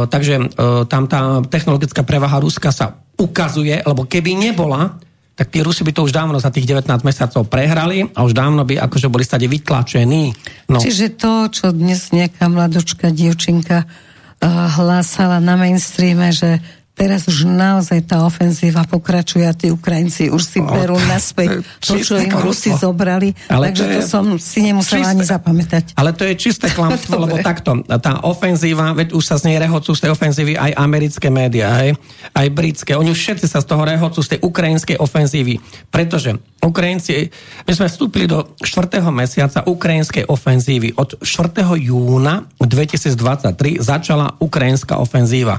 takže 0.06 0.34
e, 0.36 0.44
tam 0.86 1.08
tá 1.08 1.40
technologická 1.48 2.04
prevaha 2.04 2.44
Ruska 2.44 2.68
sa 2.68 3.02
ukazuje, 3.16 3.80
lebo 3.80 4.04
keby 4.04 4.36
nebola, 4.36 5.00
tak 5.32 5.48
tí 5.48 5.64
Rusi 5.64 5.80
by 5.80 5.92
to 5.96 6.04
už 6.04 6.12
dávno 6.12 6.36
za 6.36 6.52
tých 6.52 6.68
19 6.68 7.08
mesiacov 7.08 7.48
prehrali 7.48 8.04
a 8.12 8.20
už 8.20 8.36
dávno 8.36 8.68
by 8.68 8.76
akože 8.84 9.08
boli 9.08 9.24
stade 9.24 9.48
vytlačení. 9.48 10.28
No. 10.68 10.76
Čiže 10.76 11.16
to, 11.16 11.48
čo 11.48 11.72
dnes 11.72 12.12
nejaká 12.12 12.52
mladočka, 12.52 13.08
dievčinka 13.08 13.88
uh, 13.88 14.48
hlásala 14.76 15.40
na 15.40 15.56
mainstreame, 15.56 16.36
že 16.36 16.60
teraz 17.02 17.26
už 17.26 17.50
naozaj 17.50 18.06
tá 18.06 18.22
ofenzíva 18.22 18.86
pokračuje 18.86 19.42
a 19.42 19.50
tí 19.50 19.74
Ukrajinci 19.74 20.30
už 20.30 20.38
si 20.38 20.62
berú 20.62 20.94
naspäť 21.10 21.66
to, 21.82 21.98
čo 21.98 22.14
im 22.14 22.30
Rusi 22.38 22.70
zobrali, 22.70 23.34
ale 23.50 23.74
takže 23.74 23.82
to, 23.82 23.90
je, 23.90 23.98
to 23.98 24.02
som 24.06 24.24
si 24.38 24.62
nemusela 24.62 25.02
čisté, 25.02 25.10
ani 25.10 25.24
zapamätať. 25.26 25.84
Ale 25.98 26.14
to 26.14 26.22
je 26.22 26.34
čisté 26.38 26.70
klamstvo, 26.70 27.18
lebo 27.26 27.42
takto, 27.42 27.82
tá 27.98 28.22
ofenzíva, 28.22 28.94
veď 28.94 29.18
už 29.18 29.24
sa 29.26 29.34
z 29.34 29.50
nej 29.50 29.58
rehocú 29.58 29.98
z 29.98 30.06
tej 30.06 30.10
ofenzívy 30.14 30.54
aj 30.54 30.78
americké 30.78 31.26
médiá, 31.26 31.74
aj, 31.74 31.98
aj 32.38 32.46
britské, 32.54 32.94
oni 32.94 33.10
všetci 33.10 33.50
sa 33.50 33.58
z 33.58 33.66
toho 33.66 33.82
rehocú 33.82 34.22
z 34.22 34.38
tej 34.38 34.40
ukrajinskej 34.46 35.02
ofenzívy, 35.02 35.58
pretože 35.90 36.38
Ukrajinci, 36.62 37.26
my 37.66 37.72
sme 37.74 37.90
vstúpili 37.90 38.30
do 38.30 38.54
4. 38.62 39.02
mesiaca 39.10 39.66
ukrajinskej 39.66 40.30
ofenzívy. 40.30 40.94
Od 40.94 41.18
4. 41.18 41.58
júna 41.74 42.46
2023 42.62 43.82
začala 43.82 44.38
ukrajinská 44.38 45.02
ofenzíva. 45.02 45.58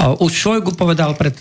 Už 0.00 0.32
Šojgu 0.32 0.69
povedal 0.74 1.14
pred 1.14 1.34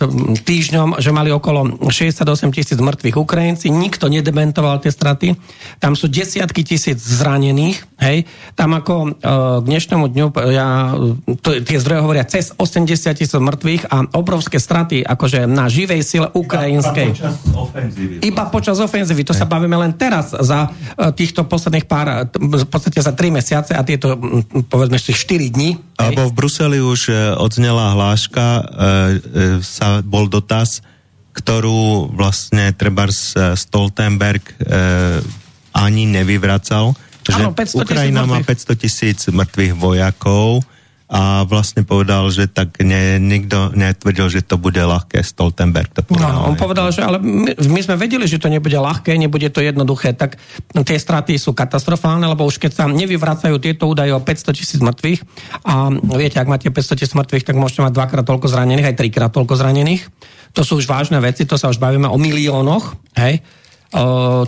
týždňom, 0.43 1.01
že 1.01 1.13
mali 1.13 1.29
okolo 1.29 1.89
68 1.89 2.55
tisíc 2.55 2.79
mŕtvych 2.79 3.15
Ukrajinci. 3.17 3.67
Nikto 3.69 4.09
nedementoval 4.09 4.81
tie 4.83 4.93
straty. 4.93 5.37
Tam 5.77 5.93
sú 5.93 6.09
desiatky 6.09 6.65
tisíc 6.65 6.99
zranených. 6.99 7.85
Hej. 7.99 8.23
Tam 8.55 8.71
ako 8.71 9.19
k 9.19 9.65
dnešnému 9.67 10.05
dňu, 10.07 10.25
ja, 10.55 10.95
to, 11.43 11.59
tie 11.59 11.77
zdroje 11.83 11.99
hovoria 11.99 12.23
cez 12.23 12.55
80 12.55 12.95
tisíc 13.19 13.35
mŕtvych 13.35 13.91
a 13.91 14.07
obrovské 14.15 14.55
straty 14.55 15.03
akože 15.03 15.43
na 15.49 15.67
živej 15.67 16.01
sile 16.03 16.27
ukrajinskej. 16.31 17.11
Iba 17.11 17.19
počas 17.19 17.35
ofenzívy. 17.51 18.13
Iba 18.23 18.43
počas 18.47 18.77
ofenzívy. 18.79 19.21
To 19.27 19.35
sa 19.35 19.43
bavíme 19.43 19.75
len 19.75 19.95
teraz 19.99 20.31
za 20.31 20.69
e, 20.69 21.11
týchto 21.11 21.43
posledných 21.43 21.85
pár, 21.89 22.29
v 22.33 22.67
podstate 22.67 23.03
za 23.03 23.11
3 23.11 23.35
mesiace 23.35 23.71
a 23.75 23.81
tieto, 23.83 24.15
povedzme 24.71 24.95
si, 24.95 25.11
4 25.11 25.55
dní. 25.55 25.75
Alebo 25.99 26.31
v 26.31 26.33
Bruseli 26.35 26.79
už 26.79 27.11
e, 27.11 27.13
odznela 27.35 27.91
hláška, 27.95 28.45
e, 28.45 28.63
sa 29.63 30.03
bol 30.03 30.27
dotaz, 30.27 30.83
ktorú 31.33 32.11
vlastne 32.13 32.73
treba 32.75 33.07
Stoltenberg 33.55 34.43
ani 35.71 36.03
nevyvracal, 36.09 36.97
že 37.29 37.41
ano, 37.45 37.53
Ukrajina 37.53 38.25
má 38.25 38.41
500 38.41 38.73
tisíc 38.81 39.19
mŕtvych 39.29 39.77
vojakov, 39.77 40.65
a 41.09 41.41
vlastne 41.41 41.81
povedal, 41.81 42.29
že 42.29 42.45
tak 42.45 42.85
ne, 42.85 43.17
nikto 43.17 43.73
netvrdil, 43.73 44.29
že 44.29 44.45
to 44.45 44.61
bude 44.61 44.77
ľahké. 44.77 45.25
Stoltenberg 45.25 45.89
to 45.89 46.05
povedal. 46.05 46.45
No, 46.45 46.53
on 46.53 46.55
povedal, 46.55 46.93
že 46.93 47.01
ale 47.01 47.17
my, 47.17 47.57
my 47.57 47.81
sme 47.81 47.97
vedeli, 47.97 48.29
že 48.29 48.37
to 48.37 48.45
nebude 48.45 48.77
ľahké, 48.77 49.17
nebude 49.17 49.49
to 49.49 49.57
jednoduché, 49.57 50.13
tak 50.13 50.37
tie 50.69 50.97
straty 51.01 51.41
sú 51.41 51.57
katastrofálne, 51.57 52.29
lebo 52.29 52.45
už 52.45 52.61
keď 52.61 52.71
sa 52.77 52.85
nevyvracajú 52.85 53.57
tieto 53.57 53.89
údaje 53.89 54.13
o 54.13 54.21
500 54.21 54.53
tisíc 54.53 54.79
mŕtvych 54.85 55.19
a 55.65 55.89
viete, 56.13 56.37
ak 56.37 56.45
máte 56.45 56.69
500 56.69 57.01
tisíc 57.01 57.17
mŕtvych, 57.17 57.45
tak 57.49 57.57
môžete 57.57 57.89
mať 57.89 57.93
dvakrát 57.97 58.25
toľko 58.29 58.45
zranených, 58.45 58.93
aj 58.93 58.97
trikrát 59.01 59.33
toľko 59.33 59.57
zranených. 59.57 60.05
To 60.53 60.61
sú 60.61 60.77
už 60.77 60.85
vážne 60.85 61.17
veci, 61.17 61.49
to 61.49 61.57
sa 61.57 61.73
už 61.73 61.81
bavíme 61.81 62.05
o 62.05 62.21
miliónoch, 62.21 63.17
hej 63.17 63.41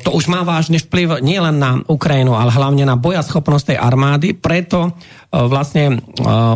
to 0.02 0.10
už 0.14 0.30
má 0.30 0.46
vážny 0.46 0.78
vplyv 0.78 1.18
nielen 1.26 1.58
na 1.58 1.82
Ukrajinu, 1.90 2.38
ale 2.38 2.54
hlavne 2.54 2.86
na 2.86 2.94
bojaschopnosť 2.94 3.74
tej 3.74 3.78
armády. 3.82 4.38
Preto 4.38 4.94
vlastne 5.34 5.98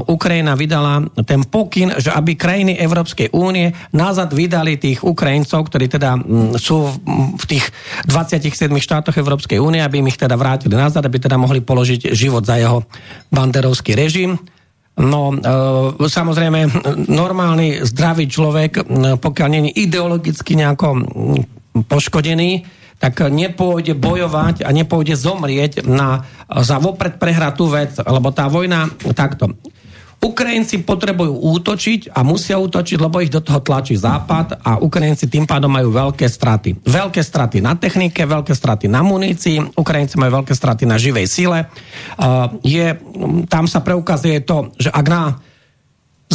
Ukrajina 0.05 0.53
vydala 0.53 1.09
ten 1.25 1.41
pokyn, 1.41 1.97
že 1.97 2.13
aby 2.13 2.37
krajiny 2.37 2.77
Európskej 2.77 3.33
únie 3.33 3.73
nazad 3.89 4.29
vydali 4.37 4.77
tých 4.77 5.01
Ukrajincov, 5.01 5.65
ktorí 5.65 5.89
teda 5.89 6.19
sú 6.61 6.93
v 7.41 7.45
tých 7.49 7.65
27 8.05 8.69
štátoch 8.77 9.17
Európskej 9.17 9.57
únie, 9.57 9.81
aby 9.81 10.05
im 10.05 10.11
ich 10.11 10.21
teda 10.21 10.37
vrátili 10.37 10.77
nazad, 10.77 11.09
aby 11.09 11.17
teda 11.17 11.41
mohli 11.41 11.65
položiť 11.65 12.13
život 12.13 12.45
za 12.45 12.61
jeho 12.61 12.85
banderovský 13.33 13.97
režim. 13.97 14.37
No, 14.95 15.35
e, 15.35 16.07
samozrejme, 16.07 16.71
normálny, 17.11 17.83
zdravý 17.83 18.31
človek, 18.31 18.87
pokiaľ 19.19 19.49
je 19.51 19.71
ideologicky 19.83 20.55
nejako 20.55 20.87
poškodený, 21.83 22.63
tak 22.95 23.27
nepôjde 23.27 23.91
bojovať 23.91 24.63
a 24.63 24.71
nepôjde 24.71 25.19
zomrieť 25.19 25.83
na, 25.83 26.23
za 26.47 26.79
vopred 26.79 27.19
prehratú 27.19 27.67
vec, 27.67 27.99
lebo 27.99 28.31
tá 28.31 28.47
vojna 28.47 28.87
takto. 29.11 29.51
Ukrajinci 30.25 30.81
potrebujú 30.81 31.37
útočiť 31.37 32.15
a 32.15 32.25
musia 32.25 32.57
útočiť, 32.57 32.97
lebo 32.97 33.21
ich 33.21 33.29
do 33.29 33.43
toho 33.43 33.61
tlačí 33.61 33.93
Západ 33.93 34.63
a 34.63 34.81
Ukrajinci 34.81 35.29
tým 35.29 35.45
pádom 35.45 35.69
majú 35.69 35.93
veľké 35.93 36.25
straty. 36.25 36.81
Veľké 36.81 37.21
straty 37.21 37.61
na 37.61 37.77
technike, 37.77 38.25
veľké 38.25 38.55
straty 38.55 38.89
na 38.89 39.05
munícii, 39.05 39.77
Ukrajinci 39.77 40.17
majú 40.17 40.41
veľké 40.41 40.55
straty 40.55 40.89
na 40.89 40.97
živej 40.97 41.27
sile. 41.29 41.69
Uh, 42.17 42.57
je, 42.65 42.97
tam 43.45 43.69
sa 43.69 43.85
preukazuje 43.85 44.41
to, 44.41 44.73
že 44.81 44.89
ak 44.89 45.05
na 45.05 45.37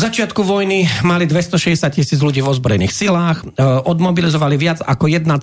začiatku 0.01 0.41
vojny 0.41 0.89
mali 1.05 1.29
260 1.29 1.77
tisíc 1.93 2.17
ľudí 2.25 2.41
v 2.41 2.49
ozbrojených 2.49 2.97
silách, 2.97 3.45
e, 3.45 3.61
odmobilizovali 3.61 4.57
viac 4.57 4.81
ako 4.81 5.05
1,2 5.05 5.37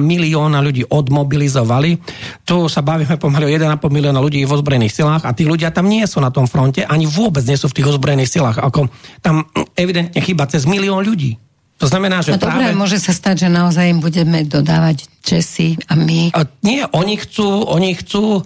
milióna 0.00 0.64
ľudí 0.64 0.88
odmobilizovali. 0.88 2.00
Tu 2.48 2.56
sa 2.72 2.80
bavíme 2.80 3.20
pomaly 3.20 3.44
o 3.44 3.50
1,5 3.52 3.92
milióna 3.92 4.16
ľudí 4.24 4.40
v 4.48 4.52
ozbrojených 4.56 4.96
silách 4.96 5.22
a 5.28 5.36
tí 5.36 5.44
ľudia 5.44 5.68
tam 5.68 5.84
nie 5.84 6.08
sú 6.08 6.24
na 6.24 6.32
tom 6.32 6.48
fronte, 6.48 6.80
ani 6.88 7.04
vôbec 7.04 7.44
nie 7.44 7.60
sú 7.60 7.68
v 7.68 7.76
tých 7.76 7.92
ozbrojených 7.92 8.32
silách. 8.32 8.56
Ako 8.56 8.88
tam 9.20 9.44
evidentne 9.76 10.18
chyba 10.24 10.48
cez 10.48 10.64
milión 10.64 11.04
ľudí. 11.04 11.36
To 11.80 11.88
znamená, 11.88 12.20
že 12.20 12.36
no 12.36 12.44
práve... 12.44 12.60
Dobre, 12.60 12.76
môže 12.76 13.00
sa 13.00 13.16
stať, 13.16 13.44
že 13.44 13.48
naozaj 13.48 13.88
im 13.88 14.00
budeme 14.04 14.44
dodávať 14.44 15.08
Česi 15.24 15.80
a 15.88 15.96
my. 15.96 16.36
A 16.36 16.44
nie, 16.60 16.84
oni 16.92 17.16
chcú, 17.16 17.64
oni 17.64 17.96
chcú 17.96 18.44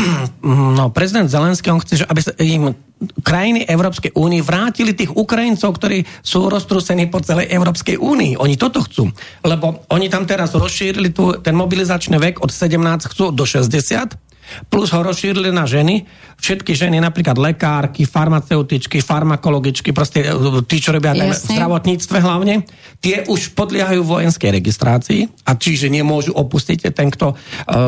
no, 0.78 0.90
prezident 0.90 1.28
Zelenský, 1.28 1.70
on 1.70 1.80
chce, 1.80 2.04
aby 2.06 2.20
sa 2.22 2.32
im 2.40 2.72
krajiny 3.22 3.66
Európskej 3.66 4.14
únie 4.14 4.40
vrátili 4.40 4.94
tých 4.94 5.10
Ukrajincov, 5.10 5.74
ktorí 5.74 6.06
sú 6.22 6.46
roztrúsení 6.46 7.10
po 7.10 7.18
celej 7.18 7.50
Európskej 7.50 7.98
únii. 7.98 8.38
Oni 8.38 8.54
toto 8.54 8.82
chcú. 8.86 9.10
Lebo 9.42 9.82
oni 9.90 10.06
tam 10.06 10.22
teraz 10.22 10.54
rozšírili 10.54 11.10
tu, 11.10 11.34
ten 11.42 11.58
mobilizačný 11.58 12.18
vek 12.18 12.42
od 12.42 12.54
17 12.54 13.10
chcú 13.10 13.34
do 13.34 13.42
60 13.42 14.31
plus 14.68 14.90
ho 14.90 15.00
rozšírili 15.02 15.54
na 15.54 15.68
ženy. 15.68 16.06
Všetky 16.38 16.74
ženy, 16.74 16.98
napríklad 16.98 17.38
lekárky, 17.38 18.02
farmaceutičky, 18.02 18.98
farmakologičky, 18.98 19.94
proste 19.94 20.26
e, 20.26 20.34
tí, 20.66 20.82
čo 20.82 20.90
robia 20.94 21.14
v 21.14 21.30
zdravotníctve 21.30 22.18
hlavne, 22.18 22.66
tie 22.98 23.22
už 23.28 23.54
podliehajú 23.54 24.02
vojenskej 24.02 24.50
registrácii 24.50 25.46
a 25.46 25.54
čiže 25.54 25.92
nemôžu 25.92 26.34
opustiť 26.34 26.90
ten, 26.90 27.08
kto, 27.12 27.32
e, 27.32 27.36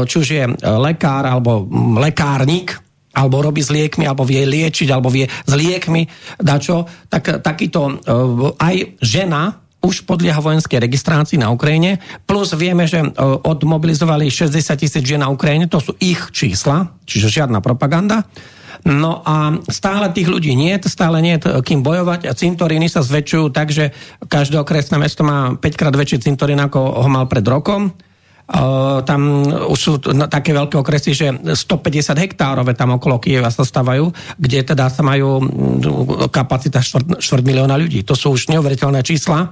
či 0.06 0.14
už 0.20 0.28
je 0.28 0.44
lekár 0.62 1.26
alebo 1.26 1.66
lekárnik, 1.98 2.78
alebo 3.14 3.46
robí 3.46 3.62
s 3.62 3.70
liekmi, 3.70 4.10
alebo 4.10 4.26
vie 4.26 4.42
liečiť, 4.42 4.90
alebo 4.90 5.06
vie 5.06 5.30
s 5.30 5.52
liekmi, 5.54 6.02
dačo, 6.42 6.82
tak 7.06 7.38
takýto 7.46 8.02
aj 8.58 8.98
žena 8.98 9.63
už 9.84 10.08
podlieha 10.08 10.40
vojenskej 10.40 10.80
registrácii 10.80 11.36
na 11.36 11.52
Ukrajine, 11.52 12.00
plus 12.24 12.56
vieme, 12.56 12.88
že 12.88 13.04
uh, 13.04 13.12
odmobilizovali 13.44 14.32
60 14.32 14.80
tisíc 14.80 15.04
žien 15.04 15.20
na 15.20 15.28
Ukrajine, 15.28 15.68
to 15.68 15.78
sú 15.78 15.92
ich 16.00 16.32
čísla, 16.32 16.96
čiže 17.04 17.44
žiadna 17.44 17.60
propaganda. 17.60 18.24
No 18.84 19.24
a 19.24 19.60
stále 19.72 20.12
tých 20.12 20.28
ľudí 20.28 20.52
nie, 20.52 20.76
stále 20.84 21.24
nie 21.24 21.40
je 21.40 21.60
kým 21.64 21.80
bojovať 21.80 22.28
a 22.28 22.36
cintoríny 22.36 22.88
sa 22.88 23.00
zväčšujú 23.00 23.48
tak, 23.48 23.72
že 23.72 23.96
každé 24.28 24.60
okresné 24.60 25.00
mesto 25.00 25.24
má 25.24 25.56
5 25.56 25.80
krát 25.80 25.94
väčší 25.96 26.20
cintorín, 26.20 26.60
ako 26.60 27.04
ho 27.04 27.08
mal 27.08 27.24
pred 27.24 27.44
rokom 27.44 27.92
tam 29.08 29.20
už 29.72 29.78
sú 29.80 29.92
také 30.28 30.52
veľké 30.52 30.76
okresy, 30.76 31.16
že 31.16 31.32
150 31.32 32.12
hektárové 32.12 32.76
tam 32.76 33.00
okolo 33.00 33.16
Kieva 33.16 33.48
sa 33.48 33.64
stávajú, 33.64 34.12
kde 34.36 34.60
teda 34.60 34.92
sa 34.92 35.00
majú 35.00 35.40
kapacita 36.28 36.84
4, 36.84 37.24
milióna 37.40 37.80
ľudí. 37.80 38.04
To 38.04 38.12
sú 38.12 38.36
už 38.36 38.52
neuveriteľné 38.52 39.00
čísla. 39.00 39.48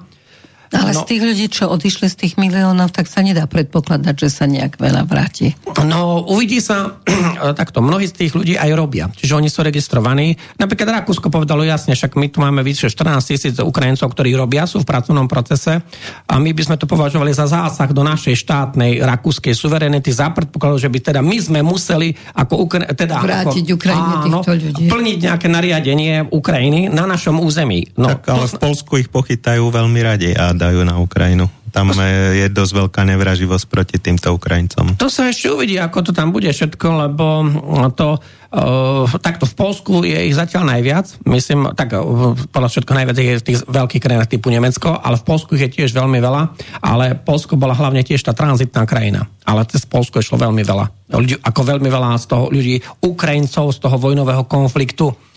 Ale 0.72 0.96
no, 0.96 1.00
z 1.00 1.02
tých 1.04 1.22
ľudí, 1.22 1.46
čo 1.52 1.68
odišli 1.68 2.06
z 2.08 2.16
tých 2.16 2.34
miliónov, 2.40 2.88
tak 2.88 3.04
sa 3.04 3.20
nedá 3.20 3.44
predpokladať, 3.44 4.14
že 4.16 4.28
sa 4.32 4.44
nejak 4.48 4.80
veľa 4.80 5.04
vráti. 5.04 5.52
No, 5.84 6.24
uvidí 6.24 6.64
sa, 6.64 6.96
takto, 7.60 7.84
mnohí 7.84 8.08
z 8.08 8.14
tých 8.24 8.32
ľudí 8.32 8.54
aj 8.56 8.70
robia. 8.72 9.12
Čiže 9.12 9.36
oni 9.36 9.52
sú 9.52 9.60
registrovaní. 9.60 10.32
Napríklad 10.56 11.04
Rakúsko 11.04 11.28
povedalo 11.28 11.60
jasne, 11.60 11.92
však 11.92 12.16
my 12.16 12.26
tu 12.32 12.40
máme 12.40 12.64
vyše 12.64 12.88
14 12.88 13.20
tisíc 13.20 13.54
Ukrajincov, 13.60 14.08
ktorí 14.16 14.32
robia, 14.32 14.64
sú 14.64 14.80
v 14.80 14.88
pracovnom 14.88 15.28
procese 15.28 15.84
a 16.24 16.34
my 16.40 16.50
by 16.56 16.62
sme 16.64 16.76
to 16.80 16.88
považovali 16.88 17.36
za 17.36 17.44
zásah 17.44 17.92
do 17.92 18.00
našej 18.00 18.32
štátnej 18.40 19.04
rakúskej 19.04 19.52
suverenity 19.52 20.08
za 20.08 20.32
predpokladu, 20.32 20.80
že 20.80 20.88
by 20.88 20.98
teda 21.12 21.20
my 21.20 21.36
sme 21.36 21.60
museli 21.60 22.16
ako 22.32 22.54
Ukra- 22.64 22.88
teda 22.88 23.20
vrátiť 23.20 23.64
ako, 23.68 23.76
Ukrajine 23.76 24.12
áno, 24.16 24.22
týchto 24.24 24.52
ľudí. 24.56 24.84
plniť 24.88 25.18
nejaké 25.28 25.46
nariadenie 25.52 26.14
Ukrajiny 26.32 26.88
na 26.88 27.04
našom 27.04 27.36
území. 27.42 27.92
No, 28.00 28.08
tak 28.08 28.32
ale 28.32 28.48
to... 28.48 28.56
v 28.56 28.60
Polsku 28.60 28.92
ich 29.02 29.08
pochytajú 29.12 29.68
veľmi 29.68 30.00
radi 30.00 30.30
a 30.32 30.56
dajú 30.62 30.86
na 30.86 31.02
Ukrajinu. 31.02 31.50
Tam 31.72 31.88
je 32.36 32.52
dosť 32.52 32.72
veľká 32.84 33.00
nevraživosť 33.08 33.64
proti 33.64 33.96
týmto 33.96 34.28
Ukrajincom. 34.36 35.00
To 35.00 35.08
sa 35.08 35.32
ešte 35.32 35.48
uvidí, 35.48 35.80
ako 35.80 36.04
to 36.04 36.12
tam 36.12 36.28
bude 36.28 36.52
všetko, 36.52 37.08
lebo 37.08 37.48
to 37.96 38.20
uh, 38.20 39.08
takto 39.24 39.48
v 39.48 39.54
Polsku 39.56 40.04
je 40.04 40.28
ich 40.28 40.36
zatiaľ 40.36 40.68
najviac. 40.68 41.24
Myslím, 41.24 41.72
tak 41.72 41.96
uh, 41.96 42.36
podľa 42.52 42.68
všetko 42.68 42.92
najviac 42.92 43.16
je 43.16 43.40
v 43.40 43.46
tých 43.48 43.58
veľkých 43.64 44.04
krajinách 44.04 44.28
typu 44.28 44.52
Nemecko, 44.52 45.00
ale 45.00 45.16
v 45.16 45.24
Polsku 45.24 45.56
je 45.56 45.72
tiež 45.72 45.96
veľmi 45.96 46.20
veľa. 46.20 46.42
Ale 46.84 47.16
Polsko 47.16 47.56
bola 47.56 47.72
hlavne 47.72 48.04
tiež 48.04 48.20
tá 48.20 48.36
tranzitná 48.36 48.84
krajina. 48.84 49.24
Ale 49.48 49.64
cez 49.64 49.88
Polsko 49.88 50.20
išlo 50.20 50.36
veľmi 50.36 50.60
veľa. 50.60 51.16
Ľudí, 51.16 51.40
ako 51.40 51.60
veľmi 51.72 51.88
veľa 51.88 52.20
z 52.20 52.26
toho 52.28 52.52
ľudí, 52.52 52.84
Ukrajincov 53.00 53.72
z 53.72 53.80
toho 53.80 53.96
vojnového 53.96 54.44
konfliktu 54.44 55.31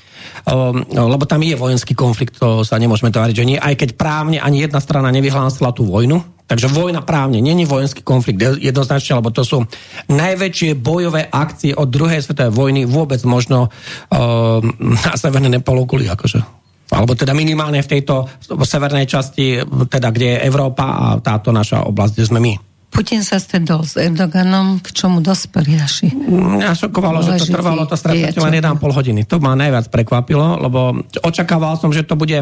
lebo 0.92 1.24
tam 1.24 1.42
je 1.42 1.56
vojenský 1.56 1.96
konflikt, 1.96 2.36
to 2.36 2.68
sa 2.68 2.76
nemôžeme 2.76 3.10
tváriť, 3.10 3.36
že 3.36 3.48
nie, 3.48 3.58
aj 3.60 3.80
keď 3.80 3.90
právne 3.96 4.38
ani 4.44 4.68
jedna 4.68 4.84
strana 4.84 5.10
nevyhlásila 5.16 5.72
tú 5.72 5.88
vojnu, 5.88 6.20
takže 6.46 6.70
vojna 6.70 7.02
právne 7.02 7.40
není 7.40 7.64
vojenský 7.64 8.04
konflikt 8.04 8.42
jednoznačne, 8.60 9.24
lebo 9.24 9.32
to 9.32 9.42
sú 9.42 9.64
najväčšie 10.12 10.78
bojové 10.78 11.26
akcie 11.26 11.74
od 11.74 11.90
druhej 11.90 12.22
svetovej 12.22 12.54
vojny 12.54 12.82
vôbec 12.86 13.24
možno 13.26 13.70
uh, 13.70 14.60
na 15.06 15.14
severnej 15.16 15.64
polokuli, 15.64 16.06
akože 16.12 16.66
alebo 16.86 17.18
teda 17.18 17.34
minimálne 17.34 17.82
v 17.82 17.92
tejto 17.98 18.30
severnej 18.46 19.10
časti, 19.10 19.58
teda 19.90 20.14
kde 20.14 20.38
je 20.38 20.44
Európa 20.46 20.86
a 20.86 21.06
táto 21.18 21.50
naša 21.50 21.82
oblasť, 21.90 22.14
kde 22.14 22.30
sme 22.30 22.38
my. 22.38 22.75
Putin 22.96 23.28
sa 23.28 23.44
stretol 23.44 23.84
s 23.84 24.00
Erdoganom, 24.00 24.80
k 24.80 24.88
čomu 24.96 25.20
dospeli 25.20 25.76
naši. 25.76 26.16
Mňa 26.16 26.72
šokovalo, 26.72 27.20
že 27.28 27.44
to 27.44 27.52
trvalo 27.52 27.84
to 27.84 28.00
stretnutie 28.00 28.40
len 28.40 28.64
1,5 28.64 28.80
hodiny. 28.80 29.28
To 29.28 29.44
ma 29.44 29.52
najviac 29.52 29.92
prekvapilo, 29.92 30.64
lebo 30.64 31.04
očakával 31.20 31.76
som, 31.76 31.92
že 31.92 32.08
to 32.08 32.16
bude 32.16 32.40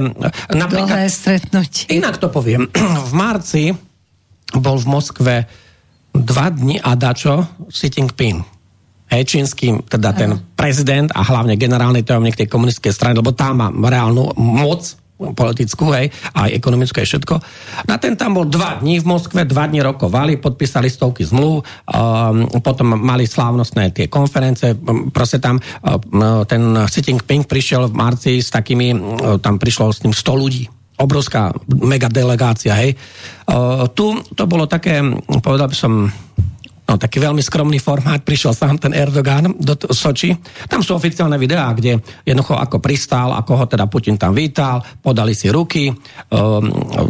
napríklad... 0.53 0.93
Dlhé 0.93 1.09
stretnutie. 1.09 1.89
Inak 1.89 2.21
to 2.21 2.30
poviem. 2.30 2.69
V 3.09 3.11
marci 3.17 3.73
bol 4.53 4.77
v 4.77 4.85
Moskve 4.85 5.35
dva 6.13 6.53
dni 6.53 6.77
a 6.77 6.93
dačo 6.93 7.65
Xi 7.73 7.89
Jinping. 7.89 8.45
Hej, 9.09 9.25
čínsky, 9.25 9.73
teda 9.89 10.13
ten 10.13 10.38
prezident 10.53 11.09
a 11.13 11.25
hlavne 11.25 11.57
generálny 11.57 12.05
tajomník 12.05 12.38
tej 12.38 12.49
komunistickej 12.49 12.93
strany, 12.93 13.13
lebo 13.17 13.34
tam 13.34 13.61
má 13.61 13.69
reálnu 13.69 14.38
moc 14.38 15.01
politickú, 15.18 15.94
hej, 15.94 16.10
aj 16.34 16.49
ekonomickú, 16.57 16.99
aj 16.99 17.07
všetko. 17.07 17.35
Na 17.88 17.95
ten 18.02 18.18
tam 18.18 18.35
bol 18.35 18.49
dva 18.49 18.81
dní 18.81 18.99
v 18.99 19.07
Moskve, 19.07 19.45
dva 19.48 19.69
dní 19.69 19.80
rokovali, 19.80 20.41
podpísali 20.41 20.90
stovky 20.90 21.23
zmluv, 21.23 21.64
um, 21.64 22.49
potom 22.60 22.98
mali 22.98 23.30
slávnostné 23.30 23.94
tie 23.94 24.11
konference, 24.11 24.76
proste 25.14 25.40
tam 25.40 25.61
uh, 25.61 26.44
ten 26.44 26.76
Xi 26.90 27.02
Jinping 27.06 27.45
prišiel 27.45 27.88
v 27.88 27.95
marci 27.95 28.41
s 28.41 28.49
takými, 28.52 28.88
uh, 28.91 28.99
tam 29.40 29.61
prišlo 29.61 29.94
s 29.94 30.02
ním 30.03 30.11
100 30.11 30.41
ľudí, 30.44 30.64
obrovská 30.99 31.53
mega 31.69 32.10
delegácia, 32.10 32.73
hej. 32.76 32.98
Uh, 33.48 33.88
tu 33.94 34.18
to 34.34 34.44
bolo 34.49 34.65
také, 34.65 34.99
povedal 35.40 35.69
by 35.69 35.77
som, 35.77 36.10
no, 36.88 36.99
taký 36.99 37.23
veľmi 37.23 37.39
skromný 37.39 37.80
formát, 37.80 38.22
prišiel 38.22 38.51
sám 38.51 38.76
ten 38.80 38.91
Erdogan 38.91 39.55
do 39.55 39.73
Soči. 39.91 40.35
Tam 40.68 40.84
sú 40.84 40.95
oficiálne 40.95 41.39
videá, 41.39 41.72
kde 41.72 41.99
jednoducho 42.27 42.60
ako 42.60 42.77
pristál, 42.84 43.31
ako 43.35 43.64
ho 43.64 43.65
teda 43.68 43.88
Putin 43.88 44.19
tam 44.19 44.35
vítal, 44.35 44.84
podali 44.99 45.31
si 45.31 45.47
ruky, 45.47 45.89
um, 45.89 45.97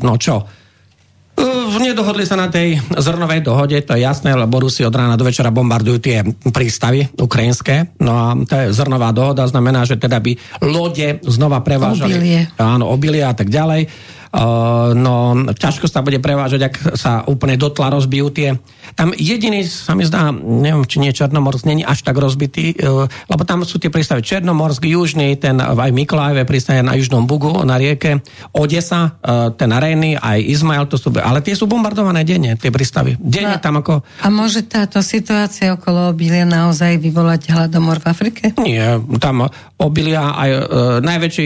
no 0.01 0.13
čo, 0.17 0.35
uh, 0.39 1.73
nedohodli 1.81 2.23
sa 2.23 2.37
na 2.37 2.47
tej 2.47 2.77
zrnovej 2.93 3.41
dohode, 3.41 3.77
to 3.81 3.97
je 3.97 4.05
jasné, 4.05 4.37
lebo 4.37 4.61
Rusi 4.61 4.85
od 4.85 4.93
rána 4.93 5.17
do 5.17 5.25
večera 5.25 5.49
bombardujú 5.49 5.97
tie 5.99 6.21
prístavy 6.53 7.09
ukrajinské. 7.17 7.97
No 7.99 8.11
a 8.13 8.25
to 8.45 8.53
je 8.53 8.65
zrnová 8.77 9.09
dohoda, 9.09 9.49
znamená, 9.49 9.83
že 9.83 9.97
teda 9.97 10.21
by 10.21 10.61
lode 10.61 11.19
znova 11.25 11.65
prevážali. 11.65 12.13
Obilie. 12.13 12.39
Áno, 12.61 12.93
obilie 12.93 13.25
a 13.25 13.33
tak 13.33 13.49
ďalej. 13.49 13.89
Uh, 14.33 14.97
no, 14.97 15.37
ťažko 15.53 15.85
sa 15.85 16.01
bude 16.01 16.17
prevážať, 16.17 16.65
ak 16.65 16.75
sa 16.97 17.21
úplne 17.29 17.53
dotla 17.53 17.93
rozbijú 17.93 18.33
tie. 18.33 18.57
Tam 18.97 19.13
jediný, 19.13 19.61
sa 19.61 19.93
mi 19.93 20.09
zdá, 20.09 20.33
neviem, 20.33 20.81
či 20.89 20.97
nie 20.97 21.13
Černomorsk, 21.13 21.69
není 21.69 21.85
až 21.85 22.01
tak 22.01 22.17
rozbitý, 22.17 22.73
uh, 22.81 23.05
lebo 23.29 23.45
tam 23.45 23.61
sú 23.61 23.77
tie 23.77 23.93
prístavy 23.93 24.25
Černomorsk, 24.25 24.89
Južný, 24.89 25.37
ten 25.37 25.61
aj 25.61 25.93
Mikolajeve 25.93 26.49
prístave 26.49 26.81
na 26.81 26.97
Južnom 26.97 27.29
Bugu, 27.29 27.61
na 27.61 27.77
rieke, 27.77 28.25
Odesa, 28.57 29.21
uh, 29.21 29.53
ten 29.53 29.69
Areny, 29.69 30.17
aj 30.17 30.41
Izmael, 30.41 30.89
to 30.89 30.97
sú, 30.97 31.13
ale 31.13 31.45
tie 31.45 31.53
sú 31.53 31.69
bombardované 31.69 32.25
denne, 32.25 32.57
tie 32.57 32.73
prístavy. 32.73 33.13
Denne 33.21 33.61
tam 33.61 33.85
ako... 33.85 34.01
A 34.25 34.33
môže 34.33 34.65
táto 34.65 35.05
situácia 35.05 35.77
okolo 35.77 36.09
obilia 36.09 36.41
naozaj 36.41 36.97
vyvolať 36.97 37.53
hladomor 37.53 38.01
v 38.01 38.05
Afrike? 38.09 38.43
Nie, 38.57 38.97
tam 39.21 39.45
obilia 39.83 40.31
aj 40.33 40.49
uh, 40.49 40.61
najväčší, 41.03 41.45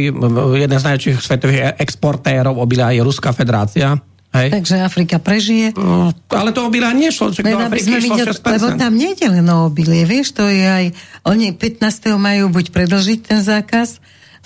jeden 0.61 0.77
z 0.77 0.84
najväčších 0.85 1.18
svetových 1.18 1.61
exportérov 1.81 2.61
obilia 2.61 2.93
je 2.93 3.01
Ruská 3.01 3.34
federácia. 3.34 3.97
Hej. 4.38 4.53
Takže 4.53 4.76
Afrika 4.85 5.18
prežije. 5.18 5.73
Uh, 5.73 6.14
ale 6.30 6.53
to 6.53 6.68
obilia 6.68 6.93
nešlo, 6.93 7.34
čak 7.34 7.47
do 7.47 7.57
Afriky 7.57 7.97
išlo 7.97 8.15
videl, 8.22 8.27
6%. 8.38 8.53
Lebo 8.53 8.68
tam 8.77 8.93
nejde 8.93 9.27
len 9.34 9.47
o 9.49 9.65
obilie, 9.65 10.03
vieš, 10.05 10.38
to 10.38 10.45
je 10.45 10.61
aj, 10.61 10.85
oni 11.26 11.57
15. 11.57 11.81
majú 12.19 12.53
buď 12.53 12.69
predlžiť 12.69 13.19
ten 13.26 13.39
zákaz, 13.41 13.97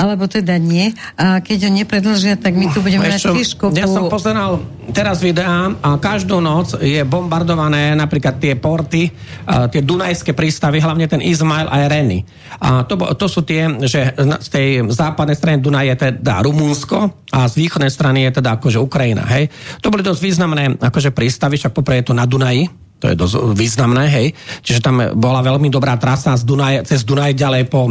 alebo 0.02 0.26
teda 0.26 0.58
nie. 0.58 0.90
A 1.14 1.38
keď 1.46 1.70
ho 1.70 1.72
nepredlžia, 1.78 2.42
tak 2.42 2.58
my 2.58 2.74
tu 2.74 2.82
budeme 2.82 3.06
mať 3.06 3.38
tiež 3.38 3.54
Ja 3.78 3.86
som 3.86 4.10
pozeral 4.10 4.66
teraz 4.90 5.22
videá 5.22 5.70
a 5.78 6.02
každú 6.02 6.42
noc 6.42 6.74
je 6.82 7.06
bombardované 7.06 7.94
napríklad 7.94 8.42
tie 8.42 8.58
porty, 8.58 9.14
tie 9.46 9.82
dunajské 9.86 10.34
prístavy, 10.34 10.82
hlavne 10.82 11.06
ten 11.06 11.22
Izmail 11.22 11.70
a 11.70 11.86
Reny. 11.86 12.26
A 12.58 12.82
to, 12.90 12.98
to 13.14 13.26
sú 13.30 13.46
tie, 13.46 13.70
že 13.86 14.18
z 14.18 14.50
tej 14.50 14.68
západnej 14.90 15.38
strany 15.38 15.62
Dunaj 15.62 15.86
je 15.94 15.96
teda 16.10 16.42
Rumunsko 16.42 17.30
a 17.30 17.46
z 17.46 17.54
východnej 17.62 17.94
strany 17.94 18.26
je 18.26 18.42
teda 18.42 18.58
akože 18.58 18.82
Ukrajina. 18.82 19.24
Hej. 19.30 19.54
To 19.86 19.94
boli 19.94 20.02
dosť 20.02 20.22
významné 20.26 20.82
akože 20.82 21.14
prístavy, 21.14 21.62
však 21.62 21.78
poprvé 21.78 22.02
je 22.02 22.10
to 22.10 22.18
na 22.18 22.26
Dunaji, 22.26 22.66
to 23.02 23.10
je 23.10 23.18
dosť 23.18 23.58
významné, 23.58 24.06
hej. 24.14 24.28
Čiže 24.62 24.80
tam 24.86 25.02
bola 25.18 25.42
veľmi 25.42 25.74
dobrá 25.74 25.98
trasa 25.98 26.38
z 26.38 26.46
Dunaj, 26.46 26.86
cez 26.86 27.02
Dunaj 27.02 27.34
ďalej 27.34 27.66
po 27.66 27.90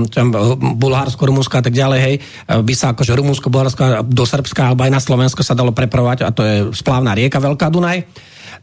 Bulharsko, 0.79 1.27
Rumunsko 1.27 1.59
a 1.59 1.65
tak 1.67 1.75
ďalej, 1.75 1.99
hej. 1.99 2.15
By 2.47 2.75
sa 2.79 2.95
akože 2.95 3.19
Rumunsko, 3.19 3.51
Bulharsko 3.51 4.07
do 4.07 4.23
Srbska 4.23 4.71
alebo 4.71 4.87
aj 4.87 4.95
na 4.95 5.03
Slovensko 5.03 5.43
sa 5.43 5.59
dalo 5.59 5.75
prepravovať 5.75 6.19
a 6.23 6.31
to 6.31 6.43
je 6.47 6.55
splávna 6.71 7.19
rieka 7.19 7.43
Veľká 7.43 7.67
Dunaj. 7.67 8.07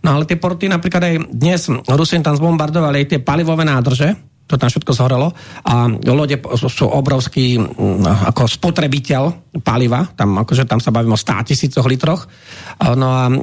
No 0.07 0.15
ale 0.15 0.23
tie 0.29 0.39
porty 0.39 0.71
napríklad 0.71 1.03
aj 1.03 1.15
dnes 1.35 1.67
Rusin 1.67 2.23
tam 2.23 2.37
zbombardovali 2.37 3.03
aj 3.03 3.07
tie 3.11 3.19
palivové 3.19 3.65
nádrže, 3.65 4.36
to 4.47 4.55
tam 4.55 4.71
všetko 4.71 4.95
zhorelo. 4.95 5.35
A 5.67 5.91
lode 5.91 6.39
sú 6.55 6.87
obrovský 6.87 7.59
ako 8.31 8.47
spotrebiteľ 8.47 9.23
paliva, 9.59 10.07
tam 10.15 10.39
akože 10.39 10.63
tam 10.63 10.79
sa 10.79 10.93
bavíme 10.95 11.13
o 11.13 11.19
100 11.19 11.49
tisícoch 11.51 11.85
litroch, 11.85 12.29
no 12.95 13.07
a 13.09 13.25
e, 13.27 13.33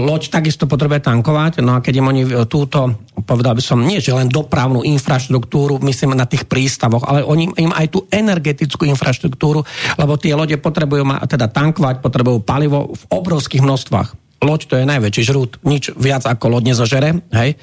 loď 0.00 0.30
takisto 0.30 0.70
potrebuje 0.70 1.04
tankovať, 1.04 1.60
no 1.60 1.76
a 1.76 1.82
keď 1.82 1.94
im 1.98 2.06
oni 2.14 2.22
túto, 2.46 2.94
povedal 3.26 3.58
by 3.58 3.62
som, 3.62 3.82
nie 3.82 3.98
že 3.98 4.14
len 4.14 4.30
dopravnú 4.30 4.86
infraštruktúru, 4.86 5.82
myslím 5.82 6.14
na 6.14 6.24
tých 6.30 6.46
prístavoch, 6.46 7.04
ale 7.04 7.26
oni 7.26 7.50
im 7.58 7.74
aj 7.74 7.86
tú 7.90 8.06
energetickú 8.08 8.86
infraštruktúru, 8.86 9.66
lebo 9.98 10.12
tie 10.14 10.32
lode 10.38 10.54
potrebujú 10.56 11.02
teda 11.26 11.50
tankovať, 11.50 11.98
potrebujú 12.00 12.46
palivo 12.46 12.94
v 12.94 13.04
obrovských 13.10 13.60
množstvách. 13.60 14.24
Loď 14.44 14.60
to 14.68 14.74
je 14.76 14.84
najväčší 14.84 15.22
žrút, 15.24 15.50
nič 15.64 15.90
viac 15.96 16.28
ako 16.28 16.58
loď 16.58 16.74
nezožere, 16.74 17.10
hej. 17.32 17.56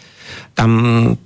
Tam, 0.53 0.71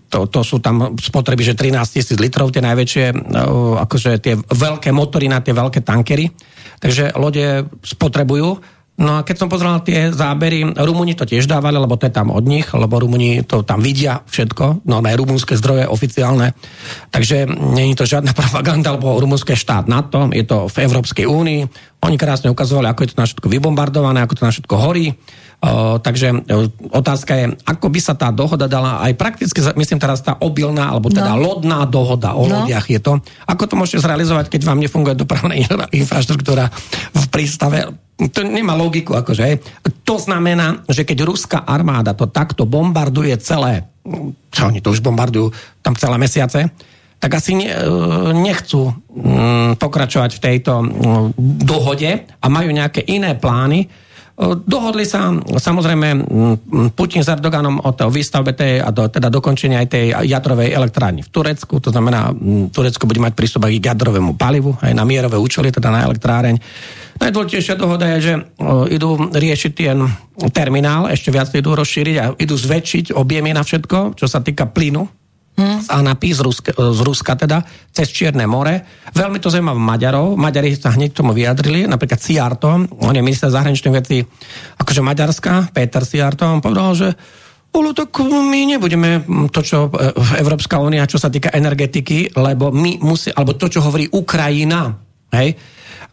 to, 0.10 0.30
to 0.30 0.42
sú 0.46 0.62
tam 0.64 0.96
spotreby, 0.98 1.44
že 1.44 1.58
13 1.58 1.82
tisíc 1.86 2.18
litrov, 2.20 2.54
tie 2.54 2.64
najväčšie, 2.64 3.06
uh, 3.14 3.84
akože 3.84 4.12
tie 4.22 4.34
veľké 4.38 4.90
motory 4.96 5.28
na 5.28 5.42
tie 5.42 5.52
veľké 5.52 5.84
tankery. 5.84 6.32
Takže 6.80 7.16
lode 7.18 7.72
spotrebujú 7.82 8.76
No 8.96 9.20
a 9.20 9.28
keď 9.28 9.36
som 9.36 9.52
pozeral 9.52 9.84
tie 9.84 10.08
zábery, 10.08 10.64
Rumúni 10.72 11.20
to 11.20 11.28
tiež 11.28 11.52
dávali, 11.52 11.76
lebo 11.76 12.00
to 12.00 12.08
je 12.08 12.16
tam 12.16 12.32
od 12.32 12.48
nich, 12.48 12.64
lebo 12.72 12.96
Rumúni 12.96 13.44
to 13.44 13.60
tam 13.68 13.84
vidia 13.84 14.24
všetko, 14.24 14.88
no 14.88 15.04
aj 15.04 15.20
rumúnske 15.20 15.60
zdroje 15.60 15.84
oficiálne. 15.84 16.56
Takže 17.12 17.44
je 17.76 18.00
to 18.00 18.08
žiadna 18.08 18.32
propaganda, 18.40 18.96
lebo 18.96 19.20
rumúnske 19.20 19.52
štát 19.60 19.92
NATO, 19.92 20.32
je 20.32 20.48
to 20.48 20.72
v 20.72 20.78
Európskej 20.88 21.28
únii. 21.28 21.62
Oni 22.08 22.16
krásne 22.16 22.48
ukazovali, 22.48 22.88
ako 22.88 23.04
je 23.04 23.10
to 23.12 23.20
na 23.20 23.28
všetko 23.28 23.48
vybombardované, 23.52 24.24
ako 24.24 24.40
to 24.40 24.46
na 24.48 24.54
všetko 24.56 24.76
horí. 24.80 25.12
Takže 26.02 26.28
o, 26.46 26.70
otázka 26.94 27.34
je, 27.34 27.46
ako 27.66 27.88
by 27.90 28.00
sa 28.04 28.14
tá 28.14 28.30
dohoda 28.30 28.70
dala 28.70 29.02
aj 29.02 29.18
prakticky, 29.18 29.60
myslím 29.76 29.98
teraz 29.98 30.22
tá 30.22 30.38
obilná, 30.38 30.94
alebo 30.94 31.10
teda 31.10 31.34
no. 31.34 31.42
lodná 31.42 31.88
dohoda 31.90 32.38
o 32.38 32.46
no. 32.46 32.62
lodiach 32.64 32.86
je 32.86 33.00
to. 33.02 33.18
Ako 33.50 33.66
to 33.66 33.80
môžete 33.80 34.06
zrealizovať, 34.06 34.52
keď 34.52 34.62
vám 34.68 34.84
nefunguje 34.84 35.18
dopravná 35.18 35.58
infraštruktúra 36.02 36.70
v 37.14 37.26
prístave? 37.34 38.06
to 38.16 38.48
nemá 38.48 38.80
logiku, 38.80 39.20
akože. 39.20 39.60
To 40.08 40.16
znamená, 40.16 40.88
že 40.88 41.04
keď 41.04 41.28
ruská 41.28 41.60
armáda 41.68 42.16
to 42.16 42.32
takto 42.32 42.64
bombarduje 42.64 43.36
celé, 43.44 43.92
čo 44.56 44.72
oni 44.72 44.80
to 44.80 44.96
už 44.96 45.04
bombardujú 45.04 45.52
tam 45.84 46.00
celé 46.00 46.16
mesiace, 46.16 46.72
tak 47.20 47.32
asi 47.42 47.60
ne, 47.60 47.72
nechcú 48.36 48.92
mm, 48.92 49.82
pokračovať 49.82 50.32
v 50.40 50.44
tejto 50.44 50.74
mm, 50.80 51.26
dohode 51.64 52.12
a 52.24 52.46
majú 52.48 52.70
nejaké 52.72 53.04
iné 53.04 53.36
plány, 53.36 53.88
Dohodli 54.36 55.08
sa 55.08 55.32
samozrejme 55.40 56.28
Putin 56.92 57.24
s 57.24 57.32
Erdoganom 57.32 57.80
o 57.80 57.92
výstavbe 58.12 58.52
tej, 58.52 58.84
a 58.84 58.92
do, 58.92 59.08
teda 59.08 59.32
dokončenia 59.32 59.80
aj 59.80 59.88
tej 59.88 60.06
jadrovej 60.12 60.76
elektrárny 60.76 61.24
v 61.24 61.32
Turecku. 61.32 61.80
To 61.80 61.88
znamená, 61.88 62.36
Turecko 62.68 63.08
bude 63.08 63.24
mať 63.24 63.32
prístup 63.32 63.64
aj 63.64 63.80
k 63.80 63.96
jadrovému 63.96 64.36
palivu, 64.36 64.76
aj 64.84 64.92
na 64.92 65.08
mierové 65.08 65.40
účely, 65.40 65.72
teda 65.72 65.88
na 65.88 66.04
elektráreň. 66.04 66.60
Najdôležitejšia 67.16 67.80
dohoda 67.80 68.12
je, 68.12 68.20
že 68.28 68.34
idú 68.92 69.16
riešiť 69.32 69.72
ten 69.72 70.04
terminál, 70.52 71.08
ešte 71.08 71.32
viac 71.32 71.48
idú 71.56 71.72
rozšíriť 71.72 72.16
a 72.20 72.26
idú 72.36 72.60
zväčšiť 72.60 73.16
objemy 73.16 73.56
na 73.56 73.64
všetko, 73.64 74.20
čo 74.20 74.28
sa 74.28 74.44
týka 74.44 74.68
plynu, 74.68 75.25
z 75.56 75.88
ANAPI 75.88 76.30
z 76.36 76.40
Ruska, 76.44 76.72
z 76.76 77.00
Ruska 77.00 77.34
teda, 77.40 77.64
cez 77.96 78.12
Čierne 78.12 78.44
more. 78.44 78.84
Veľmi 79.16 79.40
to 79.40 79.48
zaujímavé 79.48 79.80
Maďarov. 79.80 80.36
Maďari 80.36 80.76
sa 80.76 80.92
hneď 80.92 81.16
tomu 81.16 81.32
vyjadrili, 81.32 81.88
napríklad 81.88 82.20
Siarto, 82.20 82.68
on 82.76 83.16
je 83.16 83.24
minister 83.24 83.48
zahraničných 83.48 83.96
vecí 83.96 84.20
akože 84.76 85.02
Maďarska, 85.02 85.72
Peter 85.72 86.04
Siarto, 86.04 86.44
on 86.48 86.60
povedal, 86.60 86.92
že 86.96 87.10
Olo, 87.76 87.92
tak 87.92 88.16
my 88.24 88.72
nebudeme 88.72 89.28
to, 89.52 89.60
čo 89.60 89.92
e, 89.92 90.16
Európska 90.40 90.80
únia, 90.80 91.04
čo 91.04 91.20
sa 91.20 91.28
týka 91.28 91.52
energetiky, 91.52 92.32
lebo 92.40 92.72
my 92.72 93.04
musí, 93.04 93.36
alebo 93.36 93.60
to, 93.60 93.68
čo 93.68 93.84
hovorí 93.84 94.08
Ukrajina, 94.16 94.96
hej, 95.36 95.60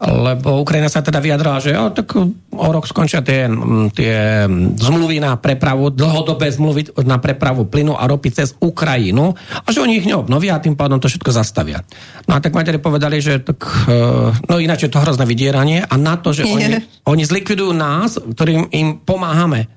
lebo 0.03 0.59
Ukrajina 0.59 0.91
sa 0.91 0.99
teda 0.99 1.23
vyjadrala, 1.23 1.63
že 1.63 1.71
o, 1.79 1.87
tak 1.95 2.11
o 2.51 2.67
rok 2.67 2.83
skončia 2.83 3.23
tie, 3.23 3.47
tie 3.95 4.43
zmluvy 4.75 5.23
na 5.23 5.39
prepravu, 5.39 5.95
dlhodobé 5.95 6.51
zmluvy 6.51 6.91
na 7.07 7.23
prepravu 7.23 7.63
plynu 7.71 7.95
a 7.95 8.03
ropy 8.03 8.35
cez 8.35 8.51
Ukrajinu 8.59 9.31
a 9.63 9.67
že 9.71 9.79
oni 9.79 10.03
ich 10.03 10.07
neobnovia 10.09 10.59
a 10.59 10.63
tým 10.63 10.75
pádom 10.75 10.99
to 10.99 11.07
všetko 11.07 11.31
zastavia. 11.31 11.79
No 12.27 12.35
a 12.35 12.43
tak 12.43 12.51
Maďari 12.51 12.83
povedali, 12.83 13.23
že 13.23 13.39
tak, 13.39 13.63
e, 13.63 13.99
no 14.35 14.59
ináč 14.59 14.85
je 14.87 14.91
to 14.91 14.99
hrozné 14.99 15.23
vydieranie 15.23 15.87
a 15.87 15.95
na 15.95 16.19
to, 16.19 16.35
že 16.35 16.43
oni, 16.43 16.83
oni 17.11 17.23
zlikvidujú 17.23 17.71
nás, 17.71 18.19
ktorým 18.19 18.67
im 18.75 18.99
pomáhame. 18.99 19.71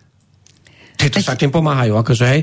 Tieto 0.99 1.23
sa 1.23 1.39
tým 1.39 1.55
pomáhajú, 1.55 1.95
akože 2.03 2.27
hej 2.27 2.43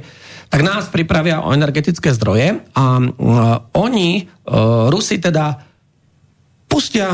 tak 0.54 0.62
nás 0.62 0.86
pripravia 0.86 1.42
o 1.42 1.50
energetické 1.50 2.14
zdroje 2.14 2.62
a 2.78 2.86
uh, 3.02 3.74
oni, 3.74 4.22
uh, 4.22 4.86
Rusi 4.94 5.18
teda 5.18 5.58
pustia 6.70 7.10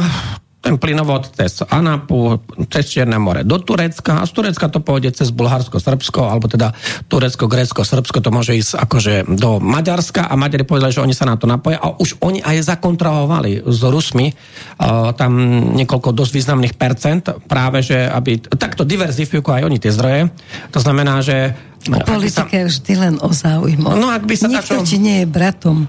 ten 0.69 0.77
plynovod 0.77 1.33
cez 1.33 1.65
Anapu, 1.65 2.37
cez 2.69 2.93
Čierne 2.93 3.17
more 3.17 3.41
do 3.41 3.57
Turecka 3.57 4.21
a 4.21 4.29
z 4.29 4.31
Turecka 4.37 4.69
to 4.69 4.85
pôjde 4.85 5.17
cez 5.17 5.33
Bulharsko, 5.33 5.81
Srbsko, 5.81 6.29
alebo 6.29 6.45
teda 6.45 6.77
Turecko, 7.09 7.49
Grécko, 7.49 7.81
Srbsko 7.81 8.21
to 8.21 8.29
môže 8.29 8.53
ísť 8.53 8.77
akože 8.77 9.13
do 9.33 9.57
Maďarska 9.57 10.29
a 10.29 10.37
Maďari 10.37 10.69
povedali, 10.69 10.93
že 10.93 11.01
oni 11.01 11.17
sa 11.17 11.25
na 11.25 11.41
to 11.41 11.49
napoja 11.49 11.81
a 11.81 11.97
už 11.97 12.21
oni 12.21 12.45
aj 12.45 12.69
zakontrahovali 12.69 13.65
s 13.65 13.81
Rusmi 13.81 14.29
uh, 14.29 15.09
tam 15.17 15.33
niekoľko 15.73 16.13
dosť 16.13 16.31
významných 16.37 16.77
percent 16.77 17.25
práve, 17.49 17.81
že 17.81 18.05
aby 18.05 18.37
takto 18.45 18.85
diverzifikujú 18.85 19.49
aj 19.49 19.65
oni 19.65 19.81
tie 19.81 19.89
zdroje. 19.89 20.29
To 20.69 20.79
znamená, 20.79 21.25
že 21.25 21.57
Politika 21.87 22.51
je 22.51 22.67
vždy 22.67 22.93
len 22.99 23.15
o 23.23 23.31
záujmoch. 23.31 23.95
No, 23.95 24.11
ak 24.11 24.27
by 24.27 24.35
sa 24.35 24.51
Nikto 24.51 24.83
ti 24.83 24.99
nie 24.99 25.23
je 25.23 25.27
bratom. 25.31 25.87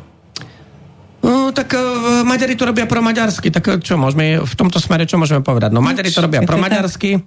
No, 1.21 1.53
tak 1.53 1.77
uh, 1.77 2.25
Maďari 2.25 2.57
to 2.57 2.65
robia 2.65 2.89
pro 2.89 3.05
maďarsky, 3.05 3.53
tak 3.53 3.85
čo 3.85 4.01
môžeme, 4.01 4.41
v 4.41 4.55
tomto 4.57 4.81
smere 4.81 5.05
čo 5.05 5.21
môžeme 5.21 5.45
povedať? 5.45 5.71
No, 5.73 5.85
Maďari 5.85 6.09
to 6.09 6.25
robia 6.25 6.41
pro 6.45 6.57
maďarsky. 6.57 7.21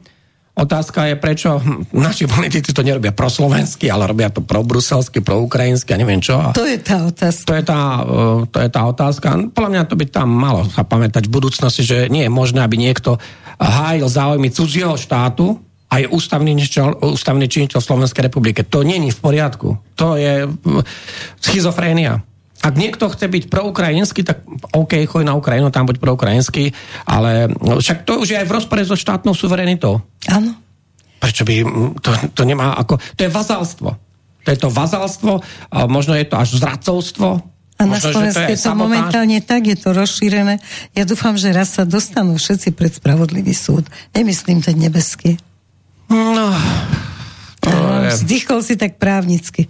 Otázka 0.53 1.09
je, 1.09 1.17
prečo 1.17 1.57
naši 1.97 2.29
politici 2.29 2.77
to 2.77 2.85
nerobia 2.85 3.09
pro 3.09 3.25
slovensky, 3.25 3.89
ale 3.89 4.05
robia 4.05 4.29
to 4.29 4.45
pro 4.45 4.61
bruselsky, 4.61 5.25
pro 5.25 5.41
ukrajinsky 5.41 5.97
a 5.97 5.97
neviem 5.97 6.21
čo. 6.21 6.53
To 6.53 6.69
je 6.69 6.77
tá 6.77 7.09
otázka. 7.09 7.45
To 7.49 7.53
je 7.57 7.63
tá, 7.65 7.81
uh, 8.05 8.41
to 8.45 8.57
je 8.61 8.69
tá 8.69 8.81
otázka. 8.85 9.27
Podľa 9.49 9.69
mňa 9.73 9.81
to 9.89 9.97
by 9.97 10.05
tam 10.05 10.29
malo 10.29 10.61
sa 10.69 10.85
pamätať 10.85 11.25
v 11.25 11.33
budúcnosti, 11.33 11.81
že 11.81 12.05
nie 12.13 12.29
je 12.29 12.31
možné, 12.33 12.61
aby 12.61 12.77
niekto 12.77 13.17
hájil 13.57 14.05
záujmy 14.05 14.53
cudzieho 14.53 14.93
štátu, 14.93 15.57
a 15.93 16.01
je 16.01 16.09
ústavný, 16.09 16.57
ústavný 17.05 17.45
činiteľ 17.45 17.77
Slovenskej 17.77 18.25
republike. 18.25 18.65
To 18.65 18.81
není 18.81 19.13
v 19.13 19.19
poriadku. 19.21 19.77
To 20.01 20.17
je 20.17 20.49
schizofrénia. 21.37 22.25
Ak 22.63 22.79
niekto 22.79 23.11
chce 23.11 23.27
byť 23.27 23.51
proukrajinský, 23.51 24.23
tak 24.23 24.47
OK, 24.71 25.03
choď 25.03 25.23
na 25.27 25.35
Ukrajinu, 25.35 25.67
tam 25.67 25.83
buď 25.83 25.99
proukrajinský, 25.99 26.71
ale 27.03 27.51
však 27.59 28.07
to 28.07 28.23
už 28.23 28.31
je 28.31 28.39
aj 28.39 28.47
v 28.47 28.55
rozpore 28.55 28.81
so 28.87 28.95
štátnou 28.95 29.35
suverenitou. 29.35 29.99
Áno. 30.31 30.55
Prečo 31.19 31.43
by, 31.43 31.55
to, 31.99 32.09
to 32.31 32.43
nemá 32.47 32.79
ako, 32.79 32.95
to 33.19 33.27
je 33.27 33.31
vazalstvo. 33.31 33.89
To 34.43 34.49
je 34.51 34.59
to 34.59 34.71
vazalstvo, 34.71 35.39
a 35.71 35.87
možno 35.87 36.15
je 36.15 36.27
to 36.27 36.35
až 36.39 36.59
zradcovstvo, 36.59 37.53
a 37.73 37.89
na 37.89 37.97
Slovensku 37.97 38.47
je 38.53 38.59
to, 38.59 38.69
to 38.69 38.77
momentálne 38.77 39.39
tak, 39.41 39.65
je 39.65 39.75
to 39.75 39.91
rozšírené. 39.97 40.61
Ja 40.93 41.03
dúfam, 41.09 41.33
že 41.35 41.49
raz 41.49 41.73
sa 41.73 41.83
dostanú 41.83 42.37
všetci 42.37 42.69
pred 42.77 42.93
spravodlivý 42.93 43.51
súd. 43.51 43.89
Nemyslím 44.13 44.61
ten 44.61 44.77
nebeský. 44.77 45.41
No, 46.07 46.53
to 47.59 47.73
je... 47.73 48.13
Vzdychol 48.13 48.61
si 48.61 48.77
tak 48.77 49.01
právnicky. 49.01 49.65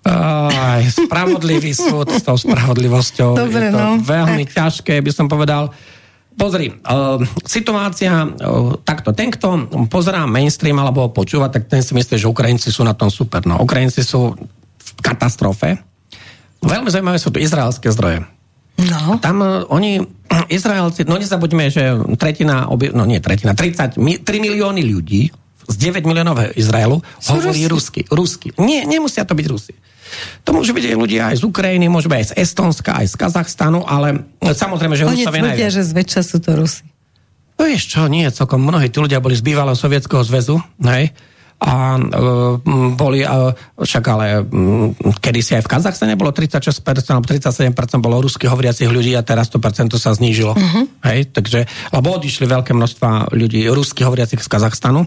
Aj, 0.00 0.80
spravodlivý 0.88 1.76
súd 1.76 2.08
s 2.08 2.24
tou 2.24 2.32
spravodlivosťou. 2.32 3.36
Dobre, 3.36 3.68
je 3.68 3.72
to 3.76 3.80
no. 3.80 4.00
veľmi 4.00 4.48
tak. 4.48 4.56
ťažké, 4.56 4.96
by 5.04 5.12
som 5.12 5.28
povedal. 5.28 5.68
Pozri, 6.40 6.72
uh, 6.72 7.20
situácia 7.44 8.24
uh, 8.24 8.80
takto, 8.80 9.12
ten, 9.12 9.28
kto 9.28 9.68
pozerá 9.92 10.24
mainstream 10.24 10.80
alebo 10.80 11.12
počúva, 11.12 11.52
tak 11.52 11.68
ten 11.68 11.84
si 11.84 11.92
myslí, 11.92 12.16
že 12.16 12.32
Ukrajinci 12.32 12.72
sú 12.72 12.80
na 12.80 12.96
tom 12.96 13.12
super. 13.12 13.44
No, 13.44 13.60
Ukrajinci 13.60 14.00
sú 14.00 14.32
v 14.80 14.90
katastrofe. 15.04 15.76
Veľmi 16.64 16.88
zaujímavé 16.88 17.20
sú 17.20 17.28
tu 17.28 17.36
izraelské 17.36 17.92
zdroje. 17.92 18.24
No. 18.80 19.20
Tam 19.20 19.44
uh, 19.44 19.68
oni, 19.68 20.00
Izraelci, 20.48 21.04
no 21.04 21.20
nezabudíme, 21.20 21.68
že 21.68 21.92
tretina, 22.16 22.72
oby, 22.72 22.88
no 22.96 23.04
nie 23.04 23.20
tretina, 23.20 23.52
30, 23.52 24.00
3 24.00 24.24
milióny 24.24 24.80
ľudí 24.80 25.28
z 25.68 25.76
9 25.76 26.06
miliónov 26.06 26.56
Izraelu 26.56 27.02
sú 27.20 27.36
hovorí 27.36 27.66
rusky. 27.68 28.06
rusky. 28.08 28.48
Nie, 28.56 28.86
nemusia 28.88 29.26
to 29.26 29.36
byť 29.36 29.46
Rusi. 29.50 29.74
To 30.42 30.50
môžu 30.50 30.74
byť 30.74 30.98
ľudia 30.98 31.30
aj 31.30 31.38
z 31.38 31.42
Ukrajiny, 31.46 31.86
môžu 31.86 32.10
byť 32.10 32.18
aj 32.18 32.26
z 32.30 32.34
Estonska, 32.42 32.98
aj 32.98 33.06
z 33.10 33.14
Kazachstanu, 33.14 33.86
ale 33.86 34.26
samozrejme, 34.42 34.98
že 34.98 35.06
Oni 35.06 35.22
tvrdia, 35.22 35.70
že 35.70 35.86
zväčša 35.86 36.20
sú 36.26 36.42
to 36.42 36.58
Rusi. 36.58 36.82
No 37.60 37.68
vieš 37.68 37.92
čo, 37.92 38.08
nie, 38.08 38.24
celkom 38.32 38.64
mnohí 38.64 38.88
tí 38.88 38.98
ľudia 38.98 39.20
boli 39.20 39.36
z 39.36 39.44
bývalého 39.44 39.76
sovietského 39.76 40.24
zväzu, 40.24 40.58
hej, 40.82 41.12
a 41.60 42.00
uh, 42.00 42.56
boli, 42.96 43.20
uh, 43.20 43.52
však 43.76 44.04
ale 44.08 44.40
um, 44.48 44.96
kedy 44.96 45.40
si 45.44 45.52
aj 45.52 45.68
v 45.68 45.72
Kazachstane 45.76 46.16
bolo 46.16 46.32
36% 46.32 46.80
alebo 47.12 47.28
37% 47.28 47.76
bolo 48.00 48.24
rusky 48.24 48.48
hovoriacich 48.48 48.88
ľudí 48.88 49.12
a 49.12 49.20
teraz 49.20 49.52
to 49.52 49.60
percento 49.60 50.00
sa 50.00 50.16
znížilo. 50.16 50.56
Uh-huh. 50.56 50.88
Hej, 51.04 51.36
takže, 51.36 51.68
lebo 51.92 52.16
odišli 52.16 52.48
veľké 52.48 52.72
množstva 52.72 53.36
ľudí 53.36 53.68
rusky 53.68 54.08
hovoriacich 54.08 54.40
z 54.40 54.48
Kazachstanu. 54.48 55.04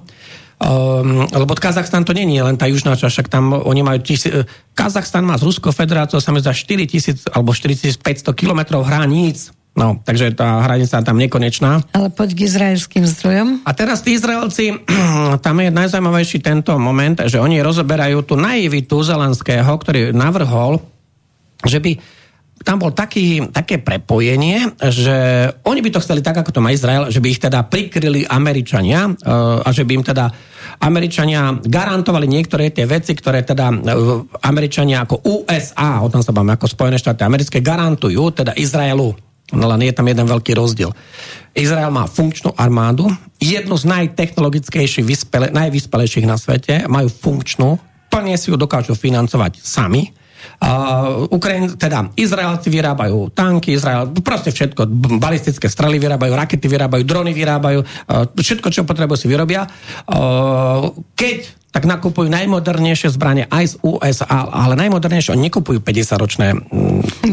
Um, 0.64 1.28
lebo 1.28 1.60
Kazachstan 1.60 2.08
to 2.08 2.16
je 2.16 2.24
len 2.24 2.56
tá 2.56 2.72
južná 2.72 2.96
časť, 2.96 3.12
však 3.12 3.28
tam 3.28 3.52
oni 3.52 3.84
majú 3.84 4.00
tisí... 4.00 4.32
Kazachstan 4.72 5.28
má 5.28 5.36
z 5.36 5.44
Ruskou 5.44 5.76
federáciou 5.76 6.24
sa 6.24 6.32
za 6.40 6.56
4000 6.56 7.36
alebo 7.36 7.52
4500 7.52 8.00
kilometrov 8.32 8.88
hraníc. 8.88 9.52
No, 9.74 9.98
takže 10.06 10.38
tá 10.38 10.62
hranica 10.64 11.02
tam 11.02 11.18
nekonečná. 11.18 11.82
Ale 11.98 12.14
poď 12.14 12.38
k 12.38 12.40
izraelským 12.46 13.04
zdrojom. 13.10 13.66
A 13.66 13.74
teraz 13.74 14.06
tí 14.06 14.14
Izraelci, 14.14 14.78
tam 15.46 15.56
je 15.60 15.70
najzaujímavejší 15.74 16.46
tento 16.46 16.78
moment, 16.78 17.26
že 17.26 17.42
oni 17.42 17.60
rozoberajú 17.60 18.22
tú 18.24 18.38
naivitu 18.38 19.02
Zelenského, 19.02 19.74
ktorý 19.74 20.14
navrhol, 20.14 20.78
že 21.66 21.82
by 21.82 21.92
tam 22.64 22.80
bol 22.80 22.96
taký, 22.96 23.50
také 23.52 23.82
prepojenie, 23.82 24.78
že 24.88 25.50
oni 25.68 25.82
by 25.84 25.90
to 25.90 26.04
chceli 26.06 26.24
tak, 26.24 26.40
ako 26.40 26.54
to 26.54 26.64
má 26.64 26.72
Izrael, 26.72 27.12
že 27.12 27.20
by 27.20 27.28
ich 27.28 27.42
teda 27.42 27.66
prikryli 27.68 28.24
Američania 28.24 29.10
uh, 29.10 29.60
a 29.66 29.70
že 29.74 29.84
by 29.84 29.92
im 30.00 30.06
teda 30.06 30.32
Američania 30.80 31.54
garantovali 31.62 32.26
niektoré 32.26 32.74
tie 32.74 32.88
veci, 32.88 33.14
ktoré 33.14 33.46
teda 33.46 33.70
uh, 33.70 34.24
Američania 34.42 35.04
ako 35.04 35.22
USA, 35.26 36.02
o 36.02 36.10
tom 36.10 36.26
sa 36.26 36.34
bavíme, 36.34 36.56
ako 36.58 36.72
Spojené 36.72 36.98
štáty 36.98 37.22
americké, 37.26 37.62
garantujú 37.62 38.34
teda 38.34 38.58
Izraelu. 38.58 39.14
No 39.54 39.66
len 39.70 39.86
je 39.86 39.94
tam 39.94 40.10
jeden 40.10 40.26
veľký 40.26 40.58
rozdiel. 40.58 40.90
Izrael 41.54 41.94
má 41.94 42.10
funkčnú 42.10 42.58
armádu, 42.58 43.06
jednu 43.38 43.78
z 43.78 43.86
najtechnologickejších, 43.86 45.06
vyspele, 45.06 45.48
najvyspelejších 45.54 46.26
na 46.26 46.42
svete, 46.42 46.90
majú 46.90 47.12
funkčnú, 47.12 47.78
plne 48.10 48.34
si 48.34 48.50
ju 48.50 48.58
dokážu 48.58 48.98
financovať 48.98 49.62
sami, 49.62 50.10
Uh, 50.64 51.28
Ukrajin, 51.28 51.76
teda 51.76 52.12
Izraelci 52.16 52.72
vyrábajú 52.72 53.36
tanky, 53.36 53.76
Izrael, 53.76 54.12
proste 54.24 54.56
všetko, 54.56 54.88
balistické 55.20 55.68
strely 55.68 56.00
vyrábajú, 56.00 56.32
rakety 56.32 56.68
vyrábajú, 56.72 57.04
drony 57.04 57.36
vyrábajú, 57.36 57.84
uh, 57.84 58.26
všetko, 58.32 58.68
čo 58.72 58.88
potrebujú, 58.88 59.20
si 59.20 59.28
vyrobia. 59.28 59.68
Uh, 60.08 60.92
keď 61.20 61.64
tak 61.74 61.90
nakupujú 61.90 62.30
najmodernejšie 62.30 63.10
zbranie 63.10 63.50
aj 63.50 63.74
z 63.74 63.76
USA, 63.82 64.46
ale 64.46 64.78
najmodernejšie, 64.78 65.34
oni 65.34 65.50
nekupujú 65.50 65.82
50-ročné 65.82 66.54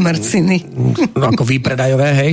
Marciny. 0.01 0.65
No, 1.13 1.29
ako 1.29 1.45
výpredajové, 1.45 2.09
hej. 2.17 2.33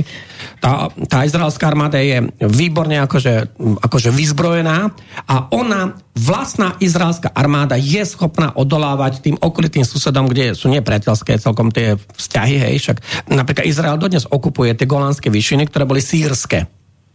Tá, 0.58 0.90
tá 1.06 1.22
izraelská 1.22 1.70
armáda 1.70 2.02
je 2.02 2.28
výborne 2.42 2.98
akože, 3.06 3.58
akože 3.82 4.10
vyzbrojená 4.10 4.90
a 5.26 5.34
ona, 5.54 5.94
vlastná 6.18 6.74
izraelská 6.82 7.30
armáda 7.30 7.78
je 7.78 8.02
schopná 8.02 8.50
odolávať 8.58 9.22
tým 9.22 9.36
okolitým 9.38 9.86
susedom, 9.86 10.26
kde 10.26 10.58
sú 10.58 10.66
nepriateľské 10.70 11.38
celkom 11.38 11.70
tie 11.70 11.94
vzťahy, 11.94 12.56
hej, 12.58 12.74
však 12.82 12.96
napríklad 13.30 13.70
Izrael 13.70 13.96
dodnes 14.02 14.26
okupuje 14.26 14.74
tie 14.74 14.90
golánske 14.90 15.30
výšiny, 15.30 15.70
ktoré 15.70 15.86
boli 15.86 16.02
sírske, 16.02 16.66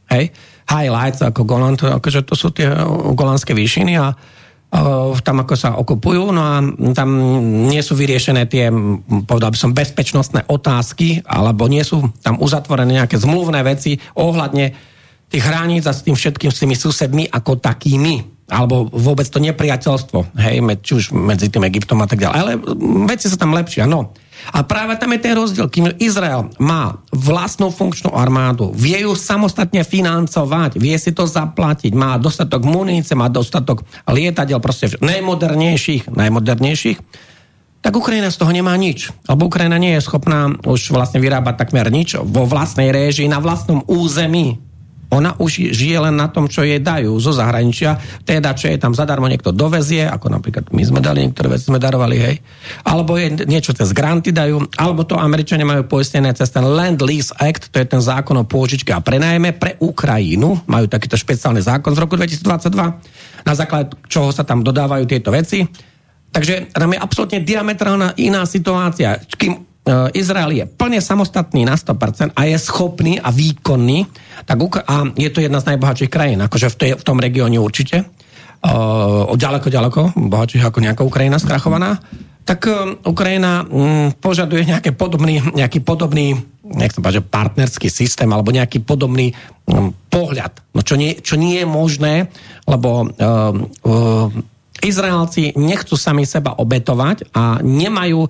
hej, 0.07 0.32
highlights 0.68 1.20
ako 1.20 1.44
Golan, 1.44 1.76
akože 1.76 2.24
to 2.24 2.36
sú 2.40 2.56
tie 2.56 2.72
golánske 3.15 3.52
výšiny 3.52 3.99
a 3.99 4.15
tam 5.22 5.45
ako 5.45 5.54
sa 5.54 5.78
okupujú, 5.78 6.34
no 6.34 6.41
a 6.41 6.58
tam 6.98 7.10
nie 7.70 7.78
sú 7.86 7.94
vyriešené 7.94 8.50
tie, 8.50 8.74
povedal 9.30 9.54
by 9.54 9.58
som, 9.58 9.78
bezpečnostné 9.78 10.50
otázky, 10.50 11.22
alebo 11.22 11.70
nie 11.70 11.86
sú 11.86 12.10
tam 12.26 12.41
uzatvorené 12.41 12.98
nejaké 12.98 13.22
zmluvné 13.22 13.62
veci 13.62 14.02
ohľadne 14.18 14.74
tých 15.30 15.44
hraníc 15.45 15.86
a 15.86 15.94
s 15.94 16.02
tým 16.02 16.18
všetkým 16.18 16.50
s 16.50 16.62
tými 16.62 16.74
susedmi 16.74 17.30
ako 17.30 17.62
takými 17.62 18.32
alebo 18.52 18.91
vôbec 18.91 19.24
to 19.28 19.40
nepriateľstvo, 19.40 20.36
hej, 20.36 20.60
či 20.84 20.91
už 20.99 21.06
medzi 21.15 21.48
tým 21.48 21.64
Egyptom 21.68 22.03
a 22.03 22.07
tak 22.07 22.20
ďalej. 22.20 22.38
Ale 22.38 22.52
veci 23.07 23.32
sa 23.32 23.40
tam 23.40 23.56
lepšia, 23.56 23.88
no. 23.88 24.11
A 24.52 24.68
práve 24.68 24.99
tam 24.99 25.15
je 25.15 25.24
ten 25.24 25.32
rozdiel, 25.40 25.72
kým 25.72 25.95
Izrael 26.03 26.52
má 26.60 26.99
vlastnú 27.15 27.72
funkčnú 27.72 28.11
armádu, 28.11 28.76
vie 28.76 28.99
ju 28.99 29.15
samostatne 29.15 29.88
financovať, 29.88 30.76
vie 30.76 30.99
si 30.99 31.15
to 31.15 31.24
zaplatiť, 31.24 31.95
má 31.95 32.20
dostatok 32.20 32.68
munície, 32.68 33.15
má 33.15 33.32
dostatok 33.32 33.88
lietadiel, 34.03 34.60
proste 34.60 34.99
najmodernejších, 34.99 36.11
najmodernejších, 36.11 36.99
tak 37.84 37.99
Ukrajina 37.99 38.32
z 38.32 38.40
toho 38.40 38.52
nemá 38.52 38.76
nič. 38.80 39.11
Lebo 39.28 39.52
Ukrajina 39.52 39.76
nie 39.76 39.95
je 39.99 40.03
schopná 40.07 40.56
už 40.64 40.95
vlastne 40.95 41.20
vyrábať 41.20 41.60
takmer 41.60 41.91
nič 41.91 42.15
vo 42.15 42.48
vlastnej 42.48 42.91
réžii, 42.95 43.28
na 43.28 43.44
vlastnom 43.44 43.84
území. 43.88 44.60
Ona 45.14 45.38
už 45.38 45.69
žije 45.69 45.98
len 46.02 46.18
na 46.18 46.26
tom, 46.34 46.49
čo 46.49 46.65
jej 46.65 46.81
dajú 46.81 47.14
zo 47.22 47.30
zahraničia, 47.30 48.02
teda 48.26 48.57
čo 48.57 48.73
je 48.73 48.81
tam 48.81 48.98
zadarmo 48.98 49.30
niekto 49.30 49.53
dovezie, 49.53 50.10
ako 50.10 50.34
napríklad 50.34 50.73
my 50.73 50.81
sme 50.81 50.99
dali, 51.06 51.22
niektoré 51.22 51.53
veci 51.53 51.69
sme 51.69 51.77
darovali, 51.77 52.18
hej. 52.18 52.35
Alebo 52.90 53.14
je 53.14 53.45
niečo 53.45 53.77
cez 53.77 53.94
granty 53.94 54.34
dajú, 54.34 54.73
alebo 54.81 55.06
to 55.06 55.14
Američania 55.14 55.69
majú 55.69 55.85
poistené 55.85 56.34
cez 56.34 56.49
ten 56.49 56.65
Land 56.65 57.06
Lease 57.06 57.30
Act, 57.38 57.69
to 57.69 57.77
je 57.77 57.85
ten 57.85 58.02
zákon 58.02 58.34
o 58.41 58.49
pôžičke 58.49 58.90
a 58.90 59.06
prenajme 59.06 59.53
pre 59.53 59.77
Ukrajinu. 59.77 60.65
Majú 60.65 60.90
takýto 60.90 61.14
špeciálny 61.14 61.61
zákon 61.61 61.94
z 61.94 62.02
roku 62.02 62.18
2022, 62.18 63.45
na 63.45 63.53
základe 63.53 63.94
čoho 64.10 64.34
sa 64.34 64.41
tam 64.41 64.65
dodávajú 64.65 65.06
tieto 65.06 65.30
veci. 65.30 65.61
Takže 66.34 66.73
tam 66.73 66.90
je 66.90 66.98
absolútne 66.98 67.45
diametrálna 67.45 68.18
iná 68.18 68.41
situácia. 68.49 69.22
Kým 69.38 69.73
Izrael 70.15 70.51
je 70.55 70.64
plne 70.64 71.03
samostatný 71.03 71.68
na 71.68 71.76
100% 71.76 72.31
a 72.31 72.41
je 72.47 72.55
schopný 72.55 73.19
a 73.19 73.35
výkonný, 73.35 74.07
tak 74.47 74.55
a 74.88 74.95
je 75.11 75.27
to 75.27 75.43
jedna 75.43 75.60
z 75.60 75.76
najbohatších 75.76 76.07
krajín, 76.07 76.39
akože 76.39 76.72
v, 76.72 76.76
tej, 76.80 76.91
v 76.95 77.03
tom 77.03 77.19
regióne 77.19 77.60
určite, 77.60 78.07
uh, 78.07 79.27
ďaleko, 79.35 79.68
ďaleko, 79.68 80.01
bohatších 80.15 80.64
ako 80.64 80.80
nejaká 80.80 81.03
Ukrajina 81.03 81.35
skrachovaná, 81.35 81.99
tak 82.47 82.64
uh, 82.64 82.95
Ukrajina 83.03 83.68
um, 83.68 84.15
požaduje 84.15 84.64
nejaký 84.72 84.95
podobný, 84.95 85.43
nejaký 85.51 85.84
podobný 85.84 86.39
nechcem 86.64 87.03
povedať, 87.03 87.27
partnerský 87.27 87.91
systém 87.91 88.31
alebo 88.31 88.55
nejaký 88.55 88.88
podobný 88.88 89.35
um, 89.68 89.91
pohľad. 90.07 90.64
No 90.72 90.80
čo 90.80 90.95
nie, 90.95 91.19
čo 91.19 91.35
nie 91.35 91.60
je 91.60 91.68
možné, 91.68 92.31
lebo 92.64 93.03
uh, 93.03 93.51
uh, 93.84 94.31
Izraelci 94.84 95.55
nechcú 95.55 95.95
sami 95.95 96.27
seba 96.27 96.60
obetovať 96.60 97.31
a 97.31 97.64
nemajú 97.64 98.27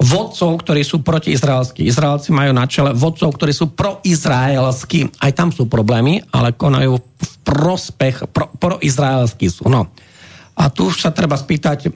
vodcov, 0.00 0.50
ktorí 0.64 0.80
sú 0.80 1.04
protiizraelskí. 1.04 1.84
Izraelci 1.84 2.32
majú 2.32 2.56
na 2.56 2.64
čele 2.64 2.96
vodcov, 2.96 3.36
ktorí 3.36 3.52
sú 3.52 3.76
proizraelskí. 3.76 5.20
Aj 5.20 5.32
tam 5.36 5.52
sú 5.52 5.68
problémy, 5.68 6.24
ale 6.32 6.56
konajú 6.56 6.96
v 6.96 7.32
prospech, 7.44 8.32
pro, 8.32 8.48
proizraelskí 8.56 9.52
sú. 9.52 9.68
No. 9.68 9.92
A 10.56 10.72
tu 10.72 10.88
sa 10.88 11.12
treba 11.12 11.36
spýtať, 11.36 11.92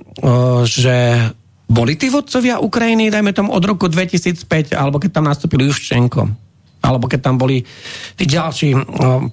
že 0.68 0.96
boli 1.64 1.96
tí 1.96 2.12
vodcovia 2.12 2.60
Ukrajiny, 2.60 3.08
dajme 3.08 3.32
tomu 3.32 3.56
od 3.56 3.64
roku 3.64 3.88
2005, 3.88 4.76
alebo 4.76 5.00
keď 5.00 5.10
tam 5.16 5.24
nastúpil 5.28 5.64
Juščenko, 5.64 6.28
alebo 6.84 7.08
keď 7.08 7.20
tam 7.24 7.40
boli 7.40 7.64
tí 8.16 8.24
ďalší 8.28 8.76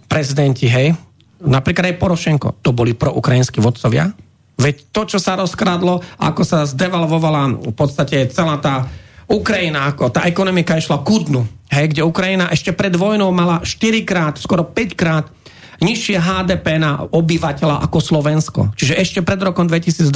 prezidenti, 0.07 0.72
hej, 0.72 0.95
napríklad 1.43 1.91
aj 1.91 1.99
Porošenko, 1.99 2.64
to 2.64 2.72
boli 2.72 2.95
proukrajinskí 2.95 3.60
vodcovia, 3.60 4.15
Veď 4.62 4.94
to, 4.94 5.02
čo 5.10 5.18
sa 5.18 5.34
rozkradlo, 5.34 6.06
ako 6.22 6.42
sa 6.46 6.70
zdevalvovala 6.70 7.58
v 7.58 7.74
podstate 7.74 8.30
celá 8.30 8.62
tá 8.62 8.86
Ukrajina, 9.26 9.90
ako 9.90 10.14
tá 10.14 10.30
ekonomika 10.30 10.78
išla 10.78 11.02
ku 11.02 11.24
dnu, 11.24 11.42
hej, 11.72 11.96
kde 11.96 12.06
Ukrajina 12.06 12.52
ešte 12.54 12.76
pred 12.76 12.94
vojnou 12.94 13.34
mala 13.34 13.64
4 13.66 14.06
krát, 14.06 14.38
skoro 14.38 14.68
5 14.68 14.94
krát 14.94 15.26
nižšie 15.82 16.22
HDP 16.22 16.78
na 16.78 17.10
obyvateľa 17.10 17.82
ako 17.90 17.98
Slovensko. 17.98 18.62
Čiže 18.78 19.02
ešte 19.02 19.20
pred 19.26 19.42
rokom 19.42 19.66
2022. 19.66 20.14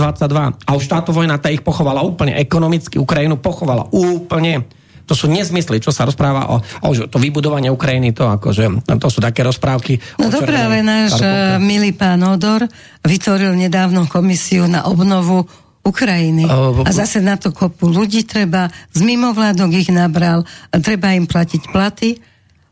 A 0.62 0.72
už 0.78 0.86
táto 0.86 1.10
vojna 1.10 1.42
tá 1.42 1.50
ich 1.50 1.66
pochovala 1.66 2.06
úplne, 2.06 2.38
ekonomicky 2.38 3.02
Ukrajinu 3.02 3.42
pochovala 3.42 3.90
úplne. 3.90 4.70
To 5.06 5.14
sú 5.14 5.30
nezmysly, 5.30 5.82
čo 5.82 5.94
sa 5.94 6.06
rozpráva 6.06 6.50
o, 6.50 6.62
o 6.62 6.90
to 7.06 7.18
vybudovanie 7.22 7.70
Ukrajiny, 7.70 8.12
to 8.12 8.26
akože, 8.26 8.86
to 8.86 9.08
sú 9.10 9.22
také 9.22 9.46
rozprávky. 9.46 10.02
No 10.18 10.34
dobré, 10.34 10.58
ale 10.58 10.82
náš 10.82 11.22
karpúke. 11.22 11.62
milý 11.62 11.92
pán 11.94 12.22
Odor 12.26 12.66
vytvoril 13.06 13.54
nedávno 13.54 14.10
komisiu 14.10 14.66
na 14.66 14.90
obnovu 14.90 15.46
Ukrajiny. 15.86 16.50
A 16.82 16.90
zase 16.90 17.22
na 17.22 17.38
to 17.38 17.54
kopu 17.54 17.86
ľudí 17.86 18.26
treba, 18.26 18.74
z 18.90 19.06
mimovládok 19.06 19.70
ich 19.78 19.94
nabral, 19.94 20.42
treba 20.82 21.14
im 21.14 21.30
platiť 21.30 21.62
platy 21.70 22.18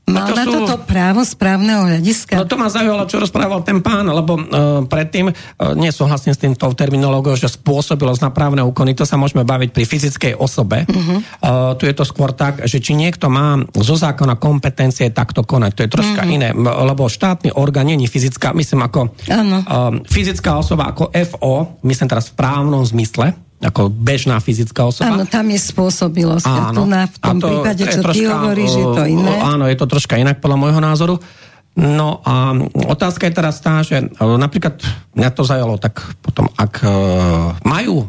Mal 0.04 0.28
to 0.28 0.36
na 0.36 0.44
sú... 0.44 0.52
toto 0.52 0.76
právo 0.84 1.24
správneho 1.24 1.88
hľadiska? 1.88 2.36
No 2.36 2.44
to 2.44 2.60
ma 2.60 2.68
zaujalo, 2.68 3.08
čo 3.08 3.24
rozprával 3.24 3.64
ten 3.64 3.80
pán, 3.80 4.04
lebo 4.04 4.36
uh, 4.36 4.44
predtým 4.84 5.32
uh, 5.32 5.34
nesúhlasím 5.80 6.36
s 6.36 6.44
týmto 6.44 6.68
terminológiou, 6.76 7.40
že 7.40 7.48
spôsobilosť 7.48 8.20
na 8.28 8.32
právne 8.36 8.60
úkony, 8.68 9.00
to 9.00 9.08
sa 9.08 9.16
môžeme 9.16 9.48
baviť 9.48 9.72
pri 9.72 9.88
fyzickej 9.88 10.34
osobe. 10.36 10.84
Uh-huh. 10.84 11.24
Uh, 11.40 11.72
tu 11.80 11.88
je 11.88 11.96
to 11.96 12.04
skôr 12.04 12.36
tak, 12.36 12.68
že 12.68 12.84
či 12.84 13.00
niekto 13.00 13.32
má 13.32 13.64
zo 13.80 13.96
zákona 13.96 14.36
kompetencie 14.36 15.08
takto 15.16 15.48
konať, 15.48 15.72
to 15.72 15.84
je 15.88 15.94
troška 15.96 16.28
uh-huh. 16.28 16.36
iné, 16.36 16.50
lebo 16.52 17.08
štátny 17.08 17.56
orgán 17.56 17.88
je 17.88 18.04
fyzická, 18.04 18.52
myslím 18.52 18.84
ako 18.84 19.08
uh, 19.08 20.04
fyzická 20.04 20.60
osoba 20.60 20.92
ako 20.92 21.16
FO, 21.16 21.80
myslím 21.88 22.12
teraz 22.12 22.28
v 22.28 22.44
právnom 22.44 22.84
zmysle, 22.84 23.32
ako 23.64 23.88
bežná 23.88 24.44
fyzická 24.44 24.84
osoba. 24.84 25.16
Áno, 25.16 25.24
tam 25.24 25.48
je 25.48 25.60
spôsobilosť. 25.60 26.46
Áno. 26.46 26.84
Na, 26.84 27.08
v 27.08 27.18
tom 27.18 27.40
to 27.40 27.48
prípade, 27.48 27.84
čo 27.88 28.04
troška, 28.04 28.20
ty 28.20 28.28
hovoríš, 28.28 28.72
je 28.76 28.88
to 28.92 29.04
iné. 29.08 29.34
Áno, 29.40 29.64
je 29.72 29.78
to 29.80 29.88
troška 29.88 30.20
inak 30.20 30.44
podľa 30.44 30.58
môjho 30.60 30.82
názoru. 30.84 31.16
No 31.74 32.22
a 32.22 32.54
otázka 32.86 33.26
je 33.26 33.34
teraz 33.34 33.58
tá, 33.64 33.82
že 33.82 34.06
napríklad 34.22 34.78
mňa 35.18 35.30
to 35.34 35.42
zajalo, 35.42 35.82
tak 35.82 35.98
potom, 36.22 36.46
ak 36.54 36.86
uh, 36.86 37.58
majú 37.66 38.06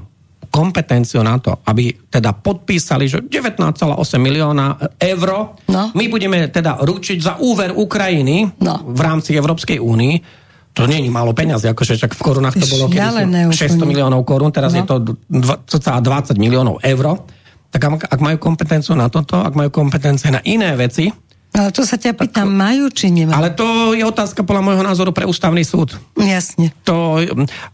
kompetenciu 0.55 1.27
na 1.27 1.35
to, 1.43 1.59
aby 1.67 1.91
teda 2.07 2.31
podpísali, 2.31 3.11
že 3.11 3.27
19,8 3.27 3.75
milióna 4.23 4.95
eur, 5.03 5.59
no. 5.67 5.83
my 5.91 6.05
budeme 6.07 6.47
teda 6.47 6.79
ručiť 6.79 7.19
za 7.19 7.35
úver 7.43 7.75
Ukrajiny 7.75 8.63
no. 8.63 8.87
v 8.87 9.01
rámci 9.03 9.35
Európskej 9.35 9.83
únii, 9.83 10.44
to 10.75 10.91
nie 10.91 11.07
je 11.07 11.11
málo 11.11 11.31
peniazy, 11.31 11.71
akože 11.71 11.95
však 11.95 12.19
v 12.19 12.23
korunách 12.23 12.59
to 12.59 12.67
bolo 12.67 12.91
600 12.91 13.55
miliónov 13.87 14.27
korún, 14.27 14.51
teraz 14.51 14.75
no. 14.75 14.83
je 14.83 14.85
to 14.85 14.95
20 15.31 16.35
miliónov 16.35 16.83
eur. 16.83 17.23
Tak 17.71 17.83
ak, 17.83 18.07
ak 18.11 18.21
majú 18.23 18.37
kompetenciu 18.43 18.99
na 18.99 19.07
toto, 19.07 19.39
ak 19.39 19.55
majú 19.55 19.71
kompetencie 19.71 20.31
na 20.35 20.43
iné 20.43 20.75
veci, 20.75 21.11
ale 21.55 21.71
to 21.71 21.87
sa 21.87 21.95
ťa 21.95 22.19
pýtam, 22.19 22.51
tak, 22.51 22.51
majú 22.51 22.91
či 22.91 23.15
nemajú? 23.15 23.39
Ale 23.39 23.55
to 23.55 23.95
je 23.95 24.03
otázka 24.03 24.43
podľa 24.43 24.63
môjho 24.67 24.83
názoru 24.83 25.15
pre 25.15 25.23
ústavný 25.23 25.63
súd. 25.63 25.95
Jasne. 26.19 26.75
To, 26.83 27.23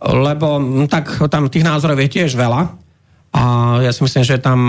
lebo 0.05 0.61
tak 0.85 1.09
tam 1.33 1.49
tých 1.49 1.65
názorov 1.65 1.97
je 2.05 2.21
tiež 2.21 2.37
veľa 2.37 2.77
a 3.33 3.43
ja 3.81 3.89
si 3.97 4.05
myslím, 4.05 4.21
že 4.21 4.37
tam 4.37 4.61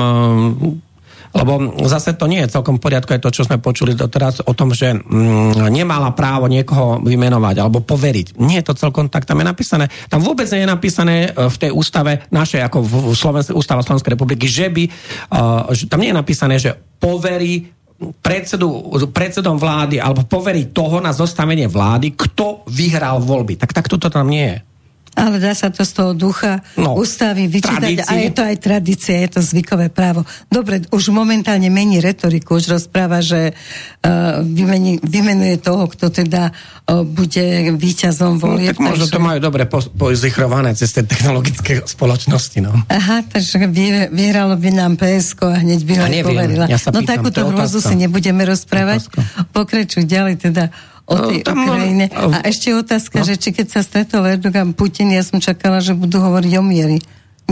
lebo 1.31 1.79
zase 1.87 2.15
to 2.15 2.27
nie 2.27 2.43
je 2.43 2.53
celkom 2.53 2.77
v 2.77 2.83
poriadku 2.87 3.15
aj 3.15 3.23
to, 3.23 3.31
čo 3.31 3.47
sme 3.47 3.63
počuli 3.63 3.95
doteraz 3.95 4.43
o 4.43 4.51
tom, 4.51 4.75
že 4.75 4.95
mm, 4.95 5.71
nemala 5.71 6.11
právo 6.11 6.51
niekoho 6.51 6.99
vymenovať 6.99 7.55
alebo 7.59 7.79
poveriť. 7.83 8.39
Nie 8.39 8.61
je 8.61 8.67
to 8.71 8.79
celkom 8.79 9.07
tak, 9.07 9.23
tam 9.23 9.39
je 9.39 9.47
napísané, 9.47 9.85
tam 10.11 10.19
vôbec 10.19 10.47
nie 10.51 10.63
je 10.63 10.69
napísané 10.69 11.15
e, 11.27 11.47
v 11.47 11.55
tej 11.57 11.71
ústave 11.71 12.27
našej, 12.29 12.61
ako 12.67 12.77
v 12.83 12.93
Slovenskej, 13.15 13.55
ústava 13.55 13.83
Slovenskej 13.83 14.13
republiky, 14.13 14.45
že 14.47 14.67
by, 14.71 14.83
uh, 14.87 15.71
že 15.71 15.87
tam 15.87 16.03
nie 16.03 16.11
je 16.11 16.19
napísané, 16.19 16.55
že 16.59 16.75
poverí 16.99 17.71
predsedu, 18.21 18.97
predsedom 19.13 19.61
vlády 19.61 20.01
alebo 20.01 20.25
poverí 20.25 20.73
toho 20.73 20.97
na 20.97 21.13
zostavenie 21.13 21.69
vlády, 21.69 22.17
kto 22.17 22.65
vyhral 22.65 23.21
voľby. 23.21 23.61
Tak 23.61 23.71
takto 23.77 24.01
to 24.01 24.09
tam 24.09 24.27
nie 24.31 24.57
je. 24.57 24.57
Ale 25.11 25.43
dá 25.43 25.51
sa 25.51 25.67
to 25.67 25.83
z 25.83 25.91
toho 25.91 26.11
ducha 26.15 26.63
no, 26.79 26.95
ústavy 26.95 27.51
vyčítať 27.51 28.07
a 28.07 28.13
je 28.15 28.31
to 28.31 28.47
aj 28.47 28.55
tradícia, 28.63 29.19
je 29.27 29.35
to 29.35 29.41
zvykové 29.43 29.91
právo. 29.91 30.23
Dobre, 30.47 30.87
už 30.87 31.11
momentálne 31.11 31.67
mení 31.67 31.99
retoriku, 31.99 32.55
už 32.55 32.79
rozpráva, 32.79 33.19
že 33.19 33.51
uh, 33.51 34.39
vymeni, 34.39 35.03
vymenuje 35.03 35.59
toho, 35.59 35.91
kto 35.91 36.15
teda 36.15 36.55
uh, 36.55 37.03
bude 37.03 37.75
víťazom 37.75 38.39
volie. 38.39 38.71
No, 38.71 38.79
tak 38.79 38.79
možno 38.79 39.05
takže... 39.11 39.15
to 39.19 39.19
majú 39.19 39.39
dobre 39.43 39.63
pozichrované 39.99 40.79
cez 40.79 40.95
tie 40.95 41.03
technologické 41.03 41.83
spoločnosti. 41.83 42.57
No. 42.63 42.71
Aha, 42.87 43.27
takže 43.27 43.67
vy, 43.67 44.07
vyhralo 44.15 44.55
by 44.55 44.69
nám 44.71 44.95
PSK 44.95 45.39
a 45.43 45.59
hneď 45.59 45.79
by 45.83 45.93
ho 45.99 46.05
poverila. 46.23 46.65
Ja 46.71 46.79
no 46.87 47.03
takúto 47.03 47.43
hrozu 47.51 47.83
si 47.83 47.99
nebudeme 47.99 48.47
rozprávať. 48.47 49.11
Pokračuj 49.51 50.07
ďalej 50.07 50.39
teda 50.39 50.71
o 51.05 51.15
tej 51.17 51.39
no, 51.41 51.45
tam, 51.45 51.57
Ukrajine. 51.63 52.05
A 52.11 52.37
ešte 52.45 52.73
otázka, 52.73 53.21
no. 53.21 53.25
že 53.25 53.35
či 53.39 53.49
keď 53.55 53.67
sa 53.69 53.81
stretol 53.81 54.25
Erdogan 54.27 54.73
Putin, 54.75 55.13
ja 55.13 55.23
som 55.25 55.41
čakala, 55.41 55.81
že 55.81 55.97
budú 55.97 56.21
hovoriť 56.21 56.53
o 56.59 56.63
miery. 56.63 56.99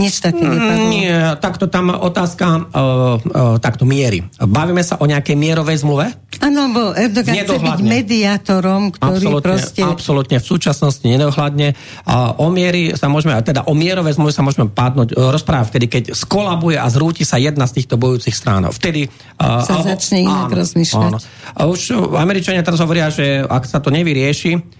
Nič 0.00 0.24
také 0.24 0.40
mm, 0.40 0.52
nepadlo. 0.56 0.84
Nie, 0.88 1.16
takto 1.36 1.68
tam 1.68 1.92
otázka 1.92 2.46
uh, 2.56 2.64
uh, 2.72 3.60
takto 3.60 3.84
miery. 3.84 4.24
Bavíme 4.40 4.80
sa 4.80 4.96
o 4.96 5.04
nejakej 5.04 5.36
mierovej 5.36 5.84
zmluve? 5.84 6.08
Áno, 6.40 6.72
bo 6.72 6.96
Erdogan 6.96 7.36
chce 7.36 7.60
byť 7.60 7.80
mediátorom, 7.84 8.96
ktorý 8.96 9.28
absolutne, 9.28 9.44
proste... 9.44 9.80
Absolutne, 9.84 10.36
v 10.40 10.46
súčasnosti 10.46 11.04
nedohľadne. 11.04 11.76
A 12.08 12.32
o 12.40 12.48
miery 12.48 12.96
sa 12.96 13.12
môžeme, 13.12 13.36
teda 13.44 13.68
o 13.68 13.76
mierové 13.76 14.16
zmluvy 14.16 14.32
sa 14.32 14.40
môžeme 14.40 14.72
pádnuť, 14.72 15.12
uh, 15.12 15.28
rozprávať 15.36 15.76
vtedy, 15.76 15.86
keď 15.92 16.04
skolabuje 16.16 16.80
a 16.80 16.88
zrúti 16.88 17.28
sa 17.28 17.36
jedna 17.36 17.68
z 17.68 17.84
týchto 17.84 18.00
bojúcich 18.00 18.32
strán. 18.32 18.64
Vtedy... 18.72 19.12
Uh, 19.36 19.60
sa 19.60 19.84
začne 19.84 20.24
inak 20.24 20.48
rozmýšľať. 20.48 21.12
Áno. 21.12 21.20
A 21.52 21.60
už 21.68 21.92
Američania 22.16 22.64
teraz 22.64 22.80
hovoria, 22.80 23.12
že 23.12 23.44
ak 23.44 23.68
sa 23.68 23.84
to 23.84 23.92
nevyrieši, 23.92 24.79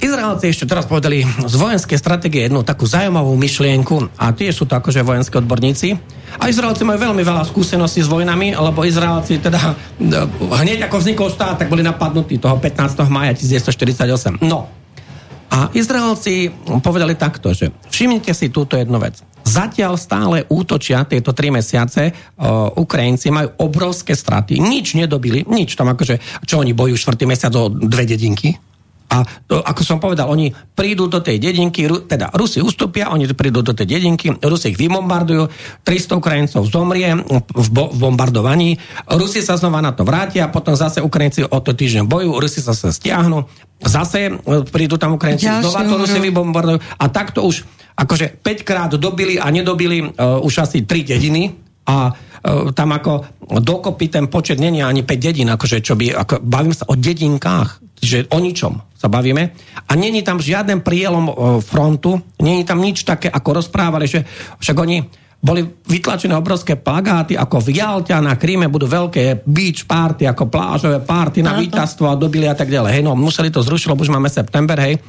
Izraelci 0.00 0.48
ešte 0.48 0.64
teraz 0.64 0.88
povedali 0.88 1.20
z 1.24 1.54
vojenskej 1.60 2.00
stratégie 2.00 2.48
jednu 2.48 2.64
takú 2.64 2.88
zaujímavú 2.88 3.36
myšlienku 3.36 4.16
a 4.16 4.32
tiež 4.32 4.56
sú 4.56 4.64
to 4.64 4.72
akože 4.80 5.04
vojenské 5.04 5.36
odborníci. 5.36 5.92
A 6.40 6.48
Izraelci 6.48 6.88
majú 6.88 7.12
veľmi 7.12 7.20
veľa 7.20 7.44
skúseností 7.44 8.00
s 8.00 8.08
vojnami, 8.08 8.56
lebo 8.56 8.80
Izraelci 8.80 9.36
teda 9.44 9.76
e, 10.00 10.24
hneď 10.56 10.88
ako 10.88 11.04
vznikol 11.04 11.28
štát, 11.28 11.60
tak 11.60 11.68
boli 11.68 11.84
napadnutí 11.84 12.40
toho 12.40 12.56
15. 12.56 12.96
maja 13.12 13.36
1948. 13.36 14.40
No. 14.40 14.72
A 15.52 15.68
Izraelci 15.76 16.48
povedali 16.80 17.12
takto, 17.20 17.52
že 17.52 17.68
všimnite 17.92 18.32
si 18.32 18.48
túto 18.48 18.80
jednu 18.80 18.96
vec. 18.96 19.20
Zatiaľ 19.44 20.00
stále 20.00 20.48
útočia 20.48 21.04
tieto 21.04 21.36
tri 21.36 21.52
mesiace 21.52 22.14
uh, 22.14 22.70
Ukrajinci, 22.78 23.34
majú 23.34 23.66
obrovské 23.66 24.14
straty, 24.14 24.62
nič 24.62 24.94
nedobili, 24.94 25.42
nič 25.50 25.74
tam 25.74 25.90
akože, 25.90 26.46
čo 26.46 26.62
oni 26.62 26.70
bojujú 26.70 26.96
štvrtý 26.96 27.24
mesiac 27.26 27.50
o 27.58 27.66
dve 27.66 28.06
dedinky, 28.06 28.54
a 29.10 29.26
to, 29.26 29.58
ako 29.58 29.82
som 29.82 29.98
povedal, 29.98 30.30
oni 30.30 30.54
prídu 30.54 31.10
do 31.10 31.18
tej 31.18 31.42
dedinky, 31.42 31.90
teda 32.06 32.30
Rusi 32.30 32.62
ustúpia, 32.62 33.10
oni 33.10 33.26
prídu 33.34 33.58
do 33.58 33.74
tej 33.74 33.98
dedinky, 33.98 34.30
Rusi 34.38 34.70
ich 34.70 34.78
vybombardujú, 34.78 35.50
300 35.82 36.14
Ukrajincov 36.14 36.62
zomrie 36.70 37.10
v, 37.18 37.68
bo, 37.74 37.90
v 37.90 37.98
bombardovaní, 37.98 38.78
Rusi 39.10 39.42
sa 39.42 39.58
znova 39.58 39.82
na 39.82 39.90
to 39.90 40.06
vrátia, 40.06 40.46
potom 40.46 40.78
zase 40.78 41.02
Ukrajinci 41.02 41.42
o 41.42 41.58
to 41.58 41.74
týždeň 41.74 42.06
bojujú, 42.06 42.32
Rusi 42.38 42.62
sa 42.62 42.70
sa 42.70 42.94
stiahnu, 42.94 43.50
zase 43.82 44.30
e, 44.30 44.62
prídu 44.70 44.94
tam 44.94 45.18
Ukrajinci, 45.18 45.50
Ďalšie 45.50 45.62
znova 45.66 45.80
to 45.90 45.94
Rusi 45.98 46.18
vybombardujú. 46.22 46.78
A 46.78 47.04
takto 47.10 47.42
už 47.42 47.66
akože 47.98 48.40
5 48.40 48.62
krát 48.62 48.90
dobili 48.96 49.36
a 49.36 49.52
nedobili 49.52 50.00
uh, 50.00 50.40
už 50.40 50.64
asi 50.64 50.88
3 50.88 51.04
dediny 51.04 51.52
a 51.84 52.08
uh, 52.08 52.72
tam 52.72 52.96
ako 52.96 53.28
dokopy 53.60 54.08
ten 54.08 54.32
počet 54.32 54.56
není 54.56 54.80
ani 54.80 55.04
5 55.04 55.20
dedín, 55.20 55.52
akože 55.52 55.84
čo 55.84 55.98
by, 56.00 56.16
ako, 56.16 56.40
bavím 56.40 56.72
sa 56.72 56.88
o 56.88 56.96
dedinkách, 56.96 57.89
že 58.00 58.26
o 58.32 58.40
ničom 58.40 58.80
sa 58.96 59.08
bavíme. 59.08 59.52
A 59.88 59.92
není 59.96 60.24
tam 60.24 60.40
žiaden 60.40 60.80
prielom 60.80 61.26
e, 61.28 61.32
frontu, 61.60 62.20
není 62.40 62.64
tam 62.64 62.80
nič 62.80 63.04
také, 63.04 63.28
ako 63.28 63.60
rozprávali, 63.60 64.08
že 64.08 64.24
však 64.60 64.76
oni 64.76 64.98
boli 65.40 65.64
vytlačené 65.64 66.36
obrovské 66.36 66.76
plagáty, 66.76 67.32
ako 67.32 67.64
v 67.64 67.80
Jalte 67.80 68.12
a 68.12 68.20
na 68.20 68.36
Kríme 68.36 68.68
budú 68.68 68.84
veľké 68.84 69.48
beach 69.48 69.88
party, 69.88 70.28
ako 70.28 70.52
plážové 70.52 71.00
party 71.00 71.40
na 71.40 71.56
víťazstvo 71.56 72.12
a 72.12 72.20
dobili 72.20 72.44
a 72.44 72.52
tak 72.52 72.68
ďalej. 72.68 73.00
Hej, 73.00 73.04
no 73.08 73.16
museli 73.16 73.48
to 73.48 73.64
zrušiť, 73.64 73.88
lebo 73.88 74.04
už 74.04 74.12
máme 74.12 74.28
september, 74.28 74.76
hej. 74.76 75.00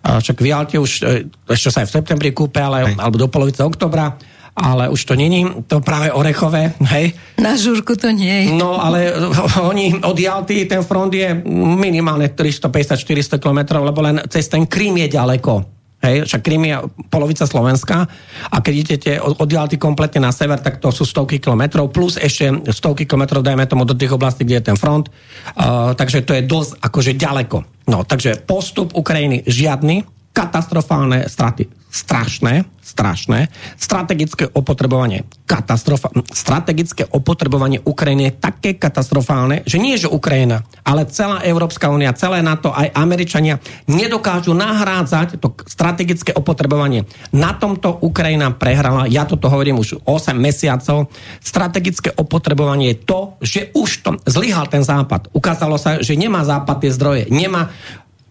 A 0.00 0.22
však 0.22 0.38
v 0.38 0.46
Jalte 0.46 0.76
už, 0.78 0.90
e, 1.02 1.26
ešte 1.50 1.74
sa 1.74 1.82
aj 1.82 1.90
v 1.90 1.94
septembri 1.98 2.30
kúpe, 2.30 2.62
ale, 2.62 2.94
alebo 2.94 3.18
do 3.18 3.26
polovice 3.26 3.66
oktobra 3.66 4.14
ale 4.56 4.88
už 4.88 5.04
to 5.04 5.14
není 5.14 5.46
to 5.66 5.80
práve 5.80 6.12
orechové, 6.12 6.74
hej. 6.90 7.14
Na 7.38 7.56
žurku 7.56 7.96
to 7.96 8.10
nie 8.10 8.46
je. 8.46 8.52
No, 8.52 8.76
ale 8.76 9.14
oni 9.70 10.02
od 10.02 10.18
Jalty, 10.18 10.66
ten 10.66 10.82
front 10.82 11.14
je 11.14 11.32
minimálne 11.76 12.28
350-400 12.32 13.38
km, 13.38 13.60
lebo 13.80 14.00
len 14.02 14.22
cez 14.28 14.50
ten 14.50 14.66
Krím 14.66 15.00
je 15.06 15.08
ďaleko. 15.16 15.80
Hej, 16.00 16.24
však 16.32 16.40
Krím 16.40 16.64
je 16.64 16.76
polovica 17.12 17.44
Slovenska 17.44 18.08
a 18.48 18.56
keď 18.64 18.74
idete 18.74 19.12
od 19.20 19.44
Jalty 19.44 19.76
kompletne 19.76 20.24
na 20.24 20.32
sever, 20.32 20.56
tak 20.56 20.80
to 20.80 20.88
sú 20.88 21.04
stovky 21.04 21.36
kilometrov, 21.36 21.92
plus 21.92 22.16
ešte 22.16 22.72
stovky 22.72 23.04
kilometrov, 23.04 23.44
dajme 23.44 23.68
tomu, 23.68 23.84
do 23.84 23.92
tých 23.92 24.16
oblastí, 24.16 24.48
kde 24.48 24.64
je 24.64 24.68
ten 24.72 24.80
front. 24.80 25.12
Uh, 25.12 25.92
takže 25.92 26.24
to 26.24 26.32
je 26.32 26.48
dosť 26.48 26.80
akože 26.80 27.12
ďaleko. 27.20 27.84
No, 27.92 28.08
takže 28.08 28.40
postup 28.48 28.96
Ukrajiny 28.96 29.44
žiadny, 29.44 30.08
katastrofálne 30.32 31.28
straty 31.28 31.79
strašné, 31.90 32.64
strašné. 32.90 33.50
Strategické 33.78 34.50
opotrebovanie, 34.50 35.26
katastrofa, 35.46 36.10
strategické 36.34 37.06
opotrebovanie 37.06 37.78
Ukrajiny 37.82 38.30
je 38.30 38.38
také 38.38 38.70
katastrofálne, 38.74 39.62
že 39.62 39.78
nie, 39.78 39.94
že 39.94 40.10
Ukrajina, 40.10 40.66
ale 40.82 41.06
celá 41.06 41.42
Európska 41.46 41.86
únia, 41.90 42.16
celé 42.18 42.42
NATO, 42.42 42.74
aj 42.74 42.90
Američania 42.94 43.62
nedokážu 43.86 44.54
nahrádzať 44.54 45.38
to 45.38 45.54
strategické 45.70 46.34
opotrebovanie. 46.34 47.06
Na 47.30 47.54
tomto 47.54 48.02
Ukrajina 48.02 48.50
prehrala, 48.50 49.06
ja 49.06 49.22
toto 49.22 49.46
hovorím 49.46 49.78
už 49.78 50.02
8 50.02 50.34
mesiacov. 50.34 51.10
Strategické 51.38 52.10
opotrebovanie 52.14 52.94
je 52.94 52.98
to, 53.06 53.20
že 53.42 53.60
už 53.74 53.90
to 54.02 54.10
zlyhal 54.26 54.66
ten 54.66 54.82
západ. 54.82 55.30
Ukázalo 55.30 55.78
sa, 55.78 56.02
že 56.02 56.18
nemá 56.18 56.42
západ 56.42 56.82
tie 56.82 56.90
zdroje, 56.94 57.22
nemá 57.30 57.70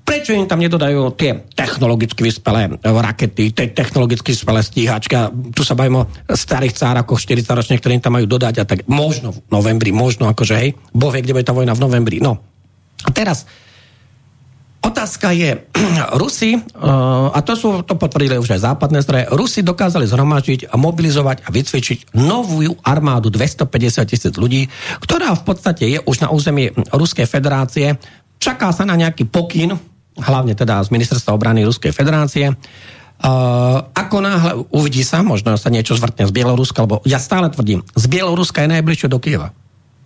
Prečo 0.09 0.33
im 0.33 0.49
tam 0.49 0.57
nedodajú 0.57 1.13
tie 1.13 1.45
technologicky 1.53 2.25
vyspelé 2.25 2.81
rakety, 2.81 3.53
tie 3.53 3.69
technologicky 3.69 4.33
vyspelé 4.33 4.65
stíhačky? 4.65 5.13
A 5.13 5.29
tu 5.29 5.61
sa 5.61 5.77
bavím 5.77 6.01
o 6.01 6.09
starých 6.33 6.73
cárakoch 6.73 7.21
40 7.21 7.45
ročných, 7.45 7.77
ktorí 7.77 8.01
im 8.01 8.01
tam 8.01 8.17
majú 8.17 8.25
dodať 8.25 8.55
a 8.57 8.65
tak 8.65 8.89
možno 8.89 9.37
v 9.37 9.39
novembri, 9.53 9.93
možno 9.93 10.25
akože 10.25 10.55
hej, 10.57 10.73
Boh 10.97 11.13
vie, 11.13 11.21
kde 11.21 11.37
bude 11.37 11.45
tá 11.45 11.53
vojna 11.53 11.77
v 11.77 11.83
novembri. 11.85 12.17
No. 12.17 12.41
A 13.05 13.13
teraz 13.13 13.45
Otázka 14.79 15.35
je, 15.35 15.59
Rusi, 16.21 16.55
uh, 16.55 17.29
a 17.35 17.43
to, 17.43 17.53
sú, 17.53 17.83
to 17.83 17.99
potvrdili 17.99 18.39
už 18.39 18.55
aj 18.55 18.63
západné 18.63 19.03
zdroje, 19.03 19.27
Rusi 19.35 19.59
dokázali 19.59 20.07
zhromažiť 20.07 20.71
mobilizovať 20.71 21.43
a 21.43 21.51
vycvičiť 21.51 22.15
novú 22.15 22.63
armádu 22.87 23.27
250 23.27 24.07
tisíc 24.07 24.33
ľudí, 24.39 24.71
ktorá 25.03 25.35
v 25.35 25.43
podstate 25.43 25.83
je 25.83 25.99
už 26.01 26.23
na 26.23 26.31
území 26.31 26.71
Ruskej 26.95 27.27
federácie. 27.27 27.99
Čaká 28.39 28.71
sa 28.71 28.87
na 28.87 28.95
nejaký 28.95 29.27
pokyn 29.27 29.88
hlavne 30.17 30.57
teda 30.57 30.81
z 30.81 30.89
Ministerstva 30.89 31.35
obrany 31.35 31.61
Ruskej 31.67 31.93
federácie. 31.93 32.55
Uh, 33.19 33.83
ako 33.91 34.23
náhle 34.23 34.51
uvidí 34.71 35.03
sa, 35.03 35.19
možno 35.19 35.51
sa 35.59 35.67
niečo 35.67 35.91
zvrtne 35.99 36.23
z 36.23 36.31
Bieloruska, 36.31 36.87
lebo 36.87 37.03
ja 37.03 37.19
stále 37.19 37.51
tvrdím, 37.51 37.83
z 37.91 38.05
Bieloruska 38.07 38.63
je 38.63 38.79
najbližšie 38.79 39.11
do 39.11 39.19
Kieva. 39.19 39.51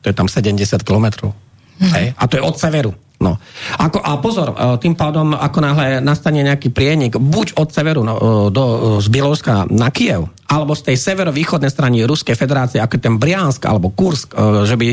To 0.01 0.09
je 0.09 0.15
tam 0.17 0.25
70 0.25 0.59
kilometrov. 0.81 1.31
Hej? 1.77 2.17
A 2.17 2.23
to 2.25 2.41
je 2.41 2.43
od 2.43 2.57
severu. 2.57 2.91
No. 3.23 3.39
Ako, 3.79 4.03
a 4.03 4.19
pozor, 4.19 4.51
e, 4.51 4.55
tým 4.83 4.99
pádom, 4.99 5.31
ako 5.31 5.63
náhle 5.63 6.03
nastane 6.03 6.43
nejaký 6.43 6.75
prienik, 6.75 7.15
buď 7.15 7.55
od 7.55 7.71
severu 7.71 8.03
no, 8.03 8.13
e, 8.13 8.21
do, 8.51 8.63
e, 8.63 8.77
z 8.99 9.07
Bieloruska 9.07 9.63
na 9.71 9.87
Kiev, 9.95 10.27
alebo 10.51 10.75
z 10.75 10.91
tej 10.91 10.99
severovýchodnej 10.99 11.71
strany 11.71 12.03
Ruskej 12.03 12.35
federácie, 12.35 12.83
ako 12.83 12.99
ten 12.99 13.15
Briansk 13.15 13.63
alebo 13.63 13.95
Kursk, 13.95 14.37
že 14.69 14.75
by 14.77 14.87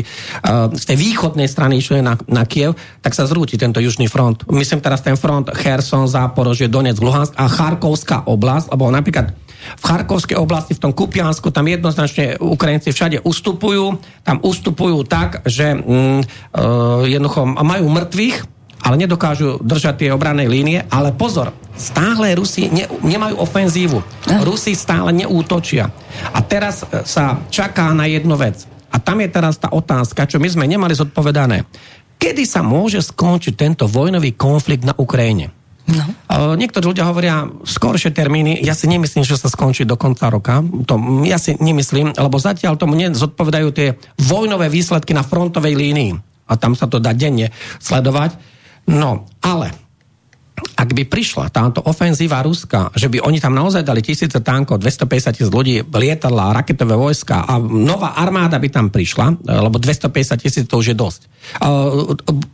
z 0.73 0.83
tej 0.89 0.97
východnej 0.97 1.45
strany 1.45 1.77
išli 1.77 2.01
na, 2.01 2.17
na 2.31 2.49
Kiev, 2.49 2.73
tak 3.03 3.13
sa 3.13 3.29
zrúti 3.29 3.61
tento 3.61 3.77
južný 3.77 4.09
front. 4.09 4.41
Myslím 4.49 4.81
teraz 4.81 5.05
ten 5.05 5.13
front 5.13 5.53
Kherson, 5.53 6.09
Záporožie, 6.09 6.65
Donetsk, 6.65 7.03
Luhansk 7.03 7.37
a 7.37 7.45
Charkovská 7.45 8.25
oblasť, 8.25 8.73
lebo 8.73 8.89
napríklad 8.89 9.37
v 9.61 9.83
Charkovskej 9.83 10.37
oblasti, 10.37 10.73
v 10.73 10.83
tom 10.89 10.93
Kupiansku, 10.93 11.53
tam 11.53 11.69
jednoznačne 11.69 12.41
Ukrajinci 12.41 12.91
všade 12.91 13.21
ustupujú, 13.21 14.01
tam 14.25 14.37
ustupujú 14.41 15.05
tak, 15.05 15.45
že 15.45 15.77
mm, 15.77 15.85
uh, 15.85 17.05
jednoducho 17.05 17.45
majú 17.45 17.85
mŕtvych, 17.89 18.37
ale 18.81 18.95
nedokážu 18.97 19.61
držať 19.61 19.95
tie 20.05 20.09
obranné 20.09 20.49
línie. 20.49 20.81
Ale 20.89 21.13
pozor, 21.13 21.53
stále 21.77 22.33
Rusi 22.33 22.67
ne, 22.73 22.89
nemajú 23.05 23.37
ofenzívu. 23.37 24.01
Rusi 24.41 24.73
stále 24.73 25.13
neútočia. 25.13 25.85
A 26.33 26.41
teraz 26.41 26.81
e, 26.81 27.05
sa 27.05 27.37
čaká 27.53 27.93
na 27.93 28.09
jednu 28.09 28.33
vec. 28.33 28.65
A 28.91 28.97
tam 28.97 29.21
je 29.21 29.29
teraz 29.29 29.55
tá 29.61 29.69
otázka, 29.71 30.27
čo 30.27 30.41
my 30.41 30.49
sme 30.49 30.65
nemali 30.65 30.97
zodpovedané. 30.97 31.63
Kedy 32.17 32.43
sa 32.45 32.61
môže 32.61 33.01
skončiť 33.01 33.53
tento 33.55 33.85
vojnový 33.85 34.33
konflikt 34.33 34.85
na 34.85 34.97
Ukrajine? 34.97 35.60
No. 35.91 36.03
Niektorí 36.55 36.95
ľudia 36.95 37.03
hovoria 37.03 37.43
skoršie 37.67 38.15
termíny, 38.15 38.63
ja 38.63 38.71
si 38.71 38.87
nemyslím, 38.87 39.27
že 39.27 39.35
sa 39.35 39.51
skončí 39.51 39.83
do 39.83 39.99
konca 39.99 40.31
roka. 40.31 40.63
To 40.87 40.95
ja 41.27 41.35
si 41.35 41.59
nemyslím, 41.59 42.15
lebo 42.15 42.39
zatiaľ 42.39 42.79
tomu 42.79 42.95
nezodpovedajú 42.95 43.67
tie 43.75 43.99
vojnové 44.15 44.71
výsledky 44.71 45.11
na 45.11 45.27
frontovej 45.27 45.75
línii. 45.75 46.11
A 46.47 46.55
tam 46.55 46.75
sa 46.75 46.87
to 46.87 47.03
dá 47.03 47.11
denne 47.11 47.51
sledovať. 47.83 48.39
No, 48.87 49.27
ale 49.43 49.75
ak 50.81 50.89
by 50.93 51.03
prišla 51.05 51.49
táto 51.49 51.81
ofenzíva 51.85 52.41
Ruska, 52.41 52.93
že 52.93 53.09
by 53.09 53.21
oni 53.21 53.41
tam 53.41 53.53
naozaj 53.53 53.85
dali 53.85 54.01
tisíce 54.01 54.37
tankov, 54.41 54.81
250 54.81 55.37
tisíc 55.37 55.49
ľudí, 55.49 55.81
lietadla, 55.85 56.53
raketové 56.53 56.93
vojska 56.97 57.45
a 57.45 57.57
nová 57.61 58.17
armáda 58.17 58.57
by 58.57 58.69
tam 58.69 58.87
prišla, 58.89 59.41
lebo 59.41 59.77
250 59.77 60.41
tisíc 60.41 60.63
to 60.65 60.81
už 60.81 60.93
je 60.93 60.97
dosť. 60.97 61.21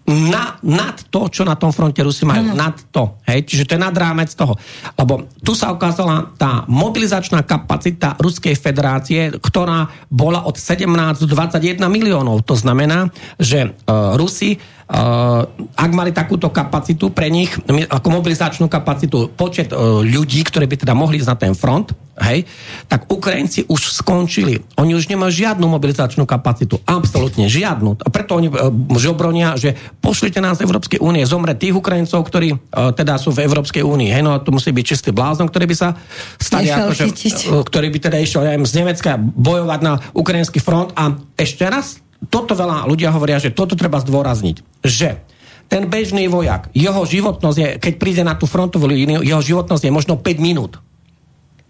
Na, 0.08 0.56
nad 0.64 0.96
to, 1.12 1.28
čo 1.28 1.44
na 1.44 1.60
tom 1.60 1.76
fronte 1.76 2.00
Rusi 2.00 2.24
majú, 2.24 2.52
mm. 2.52 2.56
nad 2.56 2.76
to. 2.92 3.20
Hej? 3.28 3.44
Čiže 3.44 3.64
to 3.68 3.76
je 3.76 3.82
nad 3.84 3.96
rámec 3.96 4.32
toho. 4.32 4.56
Lebo 4.96 5.28
tu 5.44 5.52
sa 5.52 5.76
ukázala 5.76 6.32
tá 6.40 6.64
mobilizačná 6.72 7.44
kapacita 7.44 8.16
Ruskej 8.16 8.56
federácie, 8.56 9.36
ktorá 9.36 9.92
bola 10.08 10.48
od 10.48 10.56
17 10.56 10.88
do 11.20 11.28
21 11.28 11.84
miliónov. 11.92 12.48
To 12.48 12.56
znamená, 12.56 13.12
že 13.36 13.76
uh, 13.76 14.16
Rusi 14.16 14.56
ak 14.88 15.92
mali 15.92 16.16
takúto 16.16 16.48
kapacitu 16.48 17.12
pre 17.12 17.28
nich, 17.28 17.52
ako 17.92 18.08
mobilizačnú 18.08 18.72
kapacitu, 18.72 19.28
počet 19.36 19.76
uh, 19.76 20.00
ľudí, 20.00 20.40
ktorí 20.48 20.64
by 20.64 20.80
teda 20.80 20.96
mohli 20.96 21.20
ísť 21.20 21.28
na 21.28 21.36
ten 21.36 21.52
front, 21.52 21.92
hej, 22.24 22.48
tak 22.88 23.12
Ukrajinci 23.12 23.68
už 23.68 24.00
skončili. 24.00 24.64
Oni 24.80 24.96
už 24.96 25.12
nemajú 25.12 25.28
žiadnu 25.28 25.68
mobilizačnú 25.68 26.24
kapacitu. 26.24 26.80
Absolútne 26.88 27.52
žiadnu. 27.52 28.00
A 28.00 28.08
preto 28.08 28.40
oni 28.40 28.48
uh, 28.48 28.72
žobronia, 28.96 29.60
že 29.60 29.76
pošlite 30.00 30.40
nás 30.40 30.56
z 30.56 30.64
Európskej 30.64 31.04
únie, 31.04 31.28
zomre 31.28 31.52
tých 31.60 31.76
Ukrajincov, 31.76 32.24
ktorí 32.24 32.56
uh, 32.56 32.96
teda 32.96 33.20
sú 33.20 33.36
v 33.36 33.44
Európskej 33.44 33.84
únii. 33.84 34.16
Hej, 34.16 34.24
no 34.24 34.40
to 34.40 34.56
musí 34.56 34.72
byť 34.72 34.86
čistý 34.88 35.12
blázon, 35.12 35.52
ktorý 35.52 35.68
by 35.68 35.76
sa 35.76 36.00
stali, 36.40 36.72
akože, 36.72 37.12
ktorý 37.68 37.88
by 37.92 38.00
teda 38.08 38.24
išiel 38.24 38.40
aj 38.56 38.64
z 38.64 38.74
Nemecka 38.80 39.20
bojovať 39.20 39.80
na 39.84 40.00
ukrajinský 40.16 40.64
front 40.64 40.96
a 40.96 41.12
ešte 41.36 41.68
raz 41.68 42.07
toto 42.30 42.58
veľa 42.58 42.90
ľudia 42.90 43.14
hovoria, 43.14 43.38
že 43.38 43.54
toto 43.54 43.78
treba 43.78 44.02
zdôrazniť, 44.02 44.58
že 44.82 45.22
ten 45.68 45.86
bežný 45.86 46.32
vojak, 46.32 46.72
jeho 46.72 47.04
životnosť 47.04 47.58
je, 47.60 47.68
keď 47.78 47.94
príde 48.00 48.24
na 48.24 48.40
tú 48.40 48.48
frontovú 48.48 48.88
líniu, 48.88 49.20
jeho 49.20 49.44
životnosť 49.44 49.84
je 49.84 49.92
možno 49.92 50.16
5 50.16 50.40
minút. 50.40 50.80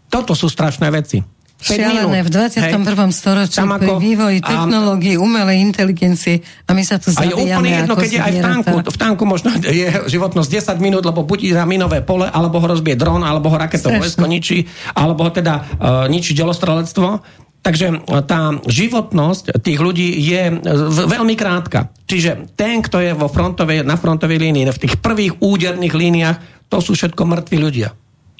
Toto 0.08 0.38
sú 0.38 0.48
strašné 0.48 0.88
veci. 0.94 1.26
Šialené 1.58 2.22
v 2.22 2.30
21. 2.30 2.70
Hej. 2.70 3.18
storočí 3.18 3.58
Tam 3.58 3.74
ako, 3.74 3.98
vývoj 3.98 4.46
technológií, 4.46 5.18
umelej 5.18 5.58
inteligencie 5.66 6.46
a 6.70 6.78
my 6.78 6.86
sa 6.86 7.02
tu 7.02 7.10
zabíjame. 7.10 7.34
A 7.34 7.34
je 7.34 7.46
úplne 7.50 7.72
jedno, 7.82 7.94
keď 7.98 8.10
je 8.14 8.20
aj 8.22 8.32
v 8.38 8.42
tanku. 8.46 8.76
V 8.86 8.98
tanku 9.02 9.24
možno 9.26 9.50
je 9.66 9.90
životnosť 10.06 10.78
10 10.78 10.86
minút, 10.86 11.02
lebo 11.02 11.26
buď 11.26 11.58
na 11.58 11.66
minové 11.66 12.06
pole, 12.06 12.30
alebo 12.30 12.62
ho 12.62 12.68
rozbije 12.70 12.94
dron, 12.94 13.26
alebo 13.26 13.50
ho 13.50 13.58
raketové 13.58 13.98
vojsko 13.98 14.30
ničí, 14.30 14.70
alebo 14.94 15.26
ho 15.26 15.32
teda 15.34 15.54
uh, 15.58 16.06
ničí 16.06 16.38
delostrelectvo 16.38 17.26
Takže 17.68 17.88
e, 17.92 17.96
tá 18.24 18.56
životnosť 18.64 19.60
tých 19.60 19.80
ľudí 19.84 20.16
je 20.24 20.44
e, 20.48 20.56
veľmi 21.04 21.36
krátka. 21.36 21.92
Čiže 22.08 22.56
ten, 22.56 22.80
kto 22.80 23.04
je 23.04 23.12
vo 23.12 23.28
frontovej, 23.28 23.84
na 23.84 24.00
frontovej 24.00 24.40
línii, 24.40 24.72
v 24.72 24.84
tých 24.88 24.96
prvých 25.04 25.44
úderných 25.44 25.92
líniách, 25.92 26.38
to 26.72 26.80
sú 26.80 26.96
všetko 26.96 27.28
mŕtvi 27.28 27.60
ľudia. 27.60 27.92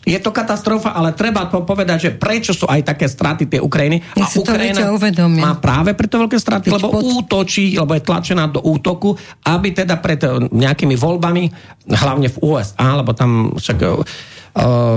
Je 0.08 0.16
to 0.24 0.32
katastrofa, 0.32 0.96
ale 0.96 1.12
treba 1.12 1.52
to 1.52 1.68
povedať, 1.68 1.98
že 2.00 2.12
prečo 2.16 2.56
sú 2.56 2.64
aj 2.64 2.96
také 2.96 3.12
straty 3.12 3.52
tej 3.52 3.60
Ukrajiny. 3.60 4.00
a 4.16 4.24
Ukrajina 4.40 4.88
má 5.28 5.60
práve 5.60 5.92
preto 5.92 6.24
veľké 6.24 6.40
straty, 6.40 6.72
lebo 6.72 6.88
pod... 6.88 7.04
útočí, 7.04 7.76
lebo 7.76 7.92
je 7.92 8.08
tlačená 8.08 8.48
do 8.48 8.64
útoku, 8.64 9.20
aby 9.44 9.76
teda 9.76 10.00
pred 10.00 10.24
e, 10.24 10.48
nejakými 10.48 10.96
voľbami, 10.96 11.52
hlavne 11.92 12.32
v 12.32 12.38
USA, 12.40 12.96
lebo 13.04 13.12
tam 13.12 13.52
však 13.60 13.78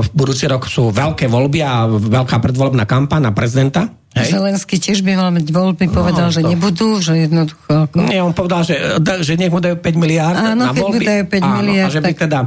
v 0.00 0.08
budúci 0.16 0.48
rok 0.48 0.64
sú 0.64 0.88
veľké 0.88 1.28
voľby 1.28 1.60
a 1.60 1.84
veľká 1.88 2.40
predvolebná 2.40 2.88
kampaň 2.88 3.28
na 3.28 3.32
prezidenta. 3.36 3.92
Hej. 4.10 4.34
Zelenský 4.34 4.82
tiež 4.82 5.06
by 5.06 5.14
mal 5.14 5.30
mať 5.30 5.54
voľby, 5.54 5.86
povedal, 5.86 6.32
no, 6.32 6.34
že 6.34 6.42
to... 6.42 6.50
nebudú, 6.50 6.98
že 6.98 7.30
jednoducho... 7.30 7.94
Nie, 7.94 8.24
on 8.24 8.34
povedal, 8.34 8.66
že, 8.66 8.98
že 9.22 9.38
nech 9.38 9.54
mu 9.54 9.62
dajú 9.62 9.78
5 9.78 9.86
miliárd 10.02 10.34
Áno, 10.34 10.66
na 10.66 10.74
voľby. 10.74 11.06
Áno, 11.06 11.10
dajú 11.14 11.24
5 11.30 11.38
Áno, 11.38 11.56
miliárd. 11.62 11.90
A 11.90 11.94
že 11.94 12.00
by 12.02 12.14
tak... 12.16 12.22
teda 12.26 12.38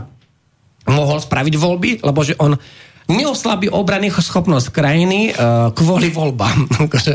mohol 0.83 1.17
spraviť 1.23 1.53
voľby, 1.55 1.91
lebo 2.03 2.19
že 2.27 2.35
on 2.35 2.59
neoslabí 3.11 3.67
obrany 3.67 4.07
schopnosť 4.07 4.71
krajiny 4.71 5.35
uh, 5.35 5.71
kvôli 5.75 6.07
voľbám. 6.13 6.67
Akože, 6.87 7.13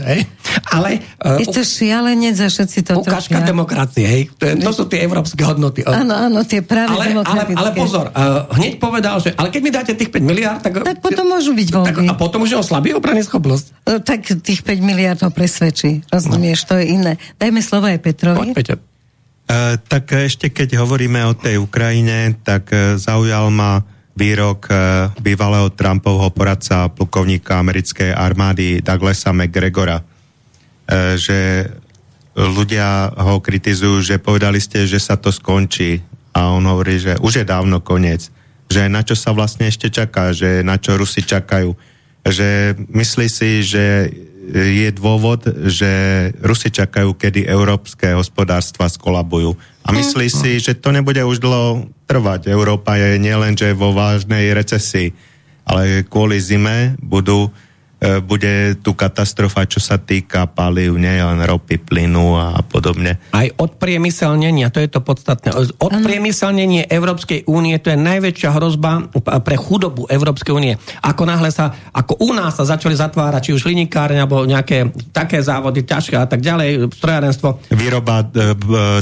Ale... 0.69 1.01
Uh, 1.21 1.41
je 1.41 1.49
to 1.49 1.65
šialenec 1.65 2.37
a 2.37 2.49
všetci 2.49 2.79
to 2.85 2.93
Ukážka 3.01 3.41
demokracie, 3.41 4.05
hej. 4.05 4.23
To, 4.37 4.45
je, 4.45 4.55
to 4.61 4.73
sú 4.75 4.85
tie 4.91 5.01
európske 5.05 5.41
hodnoty. 5.41 5.87
Áno, 5.89 6.13
áno, 6.13 6.45
tie 6.45 6.61
práve 6.61 6.93
ale, 6.93 7.17
demokratické. 7.17 7.57
Ale, 7.57 7.71
ale 7.73 7.79
pozor, 7.79 8.07
uh, 8.13 8.49
hneď 8.61 8.77
povedal, 8.77 9.17
že 9.23 9.33
ale 9.33 9.49
keď 9.49 9.61
mi 9.65 9.71
dáte 9.73 9.93
tých 9.97 10.13
5 10.13 10.21
miliard, 10.21 10.61
tak... 10.61 10.85
Tak 10.85 11.01
potom 11.01 11.25
môžu 11.25 11.57
byť 11.57 11.69
voľby. 11.73 11.89
Tak, 11.89 11.97
a 12.05 12.15
potom 12.17 12.45
už 12.45 12.61
oslabí 12.61 12.93
obrany 12.93 13.25
schopnosť. 13.25 13.67
Uh, 13.89 14.01
tak 14.05 14.29
tých 14.45 14.61
5 14.61 14.85
miliard 14.85 15.21
ho 15.25 15.31
presvedčí. 15.33 16.05
Rozumieš, 16.13 16.69
no. 16.69 16.69
to 16.69 16.73
je 16.81 16.85
iné. 16.93 17.13
Dajme 17.41 17.61
slovo 17.65 17.89
aj 17.89 17.99
Petrovi. 18.05 18.53
Poď, 18.53 18.57
Peťo. 18.57 18.77
Uh, 19.49 19.81
tak 19.89 20.13
ešte 20.13 20.53
keď 20.53 20.77
hovoríme 20.85 21.25
o 21.25 21.33
tej 21.33 21.57
Ukrajine, 21.57 22.37
tak 22.45 22.69
uh, 22.69 23.01
zaujal 23.01 23.49
ma 23.49 23.81
výrok 24.19 24.67
eh, 24.67 25.07
bývalého 25.23 25.71
Trumpovho 25.71 26.35
poradca 26.35 26.91
plukovníka 26.91 27.63
americkej 27.63 28.11
armády 28.11 28.83
Douglasa 28.83 29.31
McGregora, 29.31 30.03
eh, 30.03 31.15
že 31.15 31.39
ľudia 32.35 33.15
ho 33.15 33.39
kritizujú, 33.39 34.03
že 34.03 34.23
povedali 34.23 34.59
ste, 34.59 34.87
že 34.87 34.99
sa 34.99 35.15
to 35.15 35.31
skončí. 35.31 36.03
A 36.35 36.55
on 36.55 36.63
hovorí, 36.67 36.99
že 37.03 37.19
už 37.19 37.43
je 37.43 37.47
dávno 37.47 37.83
koniec, 37.83 38.31
že 38.71 38.87
na 38.87 39.03
čo 39.03 39.19
sa 39.19 39.35
vlastne 39.35 39.67
ešte 39.67 39.91
čaká, 39.91 40.31
že 40.31 40.63
na 40.63 40.79
čo 40.79 40.95
Rusi 40.95 41.27
čakajú, 41.27 41.75
že 42.23 42.79
myslí 42.79 43.27
si, 43.27 43.67
že 43.67 44.13
je 44.49 44.89
dôvod, 44.97 45.45
že 45.69 45.91
Rusi 46.41 46.73
čakajú, 46.73 47.13
kedy 47.15 47.45
európske 47.45 48.17
hospodárstva 48.17 48.89
skolabujú. 48.89 49.53
A 49.85 49.93
myslí 49.93 50.29
si, 50.33 50.51
že 50.61 50.77
to 50.77 50.93
nebude 50.93 51.21
už 51.21 51.41
dlho 51.41 51.89
trvať. 52.09 52.49
Európa 52.49 52.97
je 52.97 53.21
nielen, 53.21 53.57
že 53.57 53.77
vo 53.77 53.93
vážnej 53.93 54.53
recesii, 54.57 55.13
ale 55.69 56.05
kvôli 56.09 56.41
zime 56.41 56.97
budú 57.01 57.53
bude 57.99 58.79
tu 58.79 58.95
katastrofa, 58.95 59.67
čo 59.67 59.83
sa 59.83 59.99
týka 59.99 60.47
palív, 60.47 60.95
nie 60.95 61.19
len 61.19 61.43
ropy, 61.43 61.83
plynu 61.83 62.39
a 62.39 62.63
podobne. 62.63 63.19
Aj 63.35 63.51
od 63.59 63.75
priemyselnenia, 63.75 64.71
to 64.71 64.79
je 64.79 64.87
to 64.87 65.03
podstatné. 65.03 65.51
Od 65.55 65.93
ano. 65.93 66.07
priemyselnenia 66.07 66.87
Európskej 66.87 67.51
únie, 67.51 67.75
to 67.83 67.91
je 67.91 67.99
najväčšia 67.99 68.55
hrozba 68.55 69.11
pre 69.43 69.59
chudobu 69.59 70.07
Európskej 70.07 70.53
únie. 70.55 70.79
Ako 71.03 71.27
náhle 71.27 71.51
sa, 71.51 71.75
ako 71.91 72.23
u 72.23 72.31
nás 72.31 72.55
sa 72.55 72.65
začali 72.65 72.95
zatvárať, 72.95 73.51
či 73.51 73.55
už 73.59 73.67
linikárne, 73.67 74.23
alebo 74.23 74.47
nejaké 74.47 74.95
také 75.11 75.43
závody 75.43 75.83
ťažké 75.83 76.15
a 76.15 76.27
tak 76.31 76.39
ďalej, 76.39 76.95
strojárenstvo. 76.95 77.75
Výroba 77.75 78.23
e, 78.23 78.27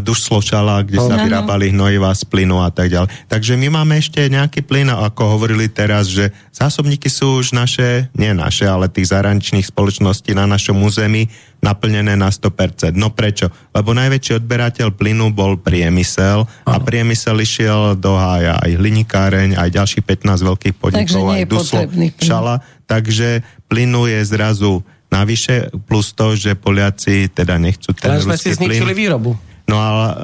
duš 0.00 0.24
sločala, 0.24 0.80
kde 0.80 1.04
sa 1.04 1.20
vyrábali 1.20 1.68
hnojivá 1.72 2.16
z 2.16 2.24
plynu 2.24 2.64
a 2.64 2.72
tak 2.72 2.88
ďalej. 2.88 3.12
Takže 3.28 3.60
my 3.60 3.68
máme 3.76 4.00
ešte 4.00 4.24
nejaký 4.32 4.64
plyn, 4.64 4.88
ako 4.88 5.36
hovorili 5.36 5.68
teraz, 5.68 6.08
že 6.08 6.32
zásobníky 6.54 7.12
sú 7.12 7.44
už 7.44 7.52
naše, 7.52 8.08
nie 8.16 8.32
naše, 8.32 8.64
ale 8.64 8.85
ale 8.86 8.94
tých 8.94 9.10
zahraničných 9.10 9.66
spoločností 9.66 10.30
na 10.38 10.46
našom 10.46 10.78
území 10.78 11.26
naplnené 11.58 12.14
na 12.14 12.30
100%. 12.30 12.94
No 12.94 13.10
prečo? 13.10 13.50
Lebo 13.74 13.90
najväčší 13.90 14.38
odberateľ 14.38 14.94
plynu 14.94 15.34
bol 15.34 15.58
priemysel 15.58 16.46
ano. 16.46 16.70
a 16.70 16.78
priemysel 16.78 17.42
išiel 17.42 17.98
do 17.98 18.14
hája 18.14 18.62
aj 18.62 18.70
hlinikáreň, 18.78 19.58
aj 19.58 19.68
ďalších 19.74 20.06
15 20.06 20.46
veľkých 20.46 20.74
podnikov, 20.78 21.34
aj 21.34 21.42
Duslo, 21.50 21.82
Šala. 22.22 22.62
Takže 22.86 23.42
plynu 23.66 24.06
je 24.06 24.20
zrazu 24.22 24.86
navyše, 25.10 25.74
plus 25.90 26.14
to, 26.14 26.38
že 26.38 26.54
Poliaci 26.54 27.26
teda 27.26 27.58
nechcú 27.58 27.90
ten 27.90 28.14
Teraz 28.14 28.22
sme 28.22 28.38
si 28.38 28.54
zničili 28.54 28.94
plyn. 28.94 29.02
výrobu. 29.02 29.34
No 29.66 29.74
ale 29.82 30.06
uh, 30.06 30.14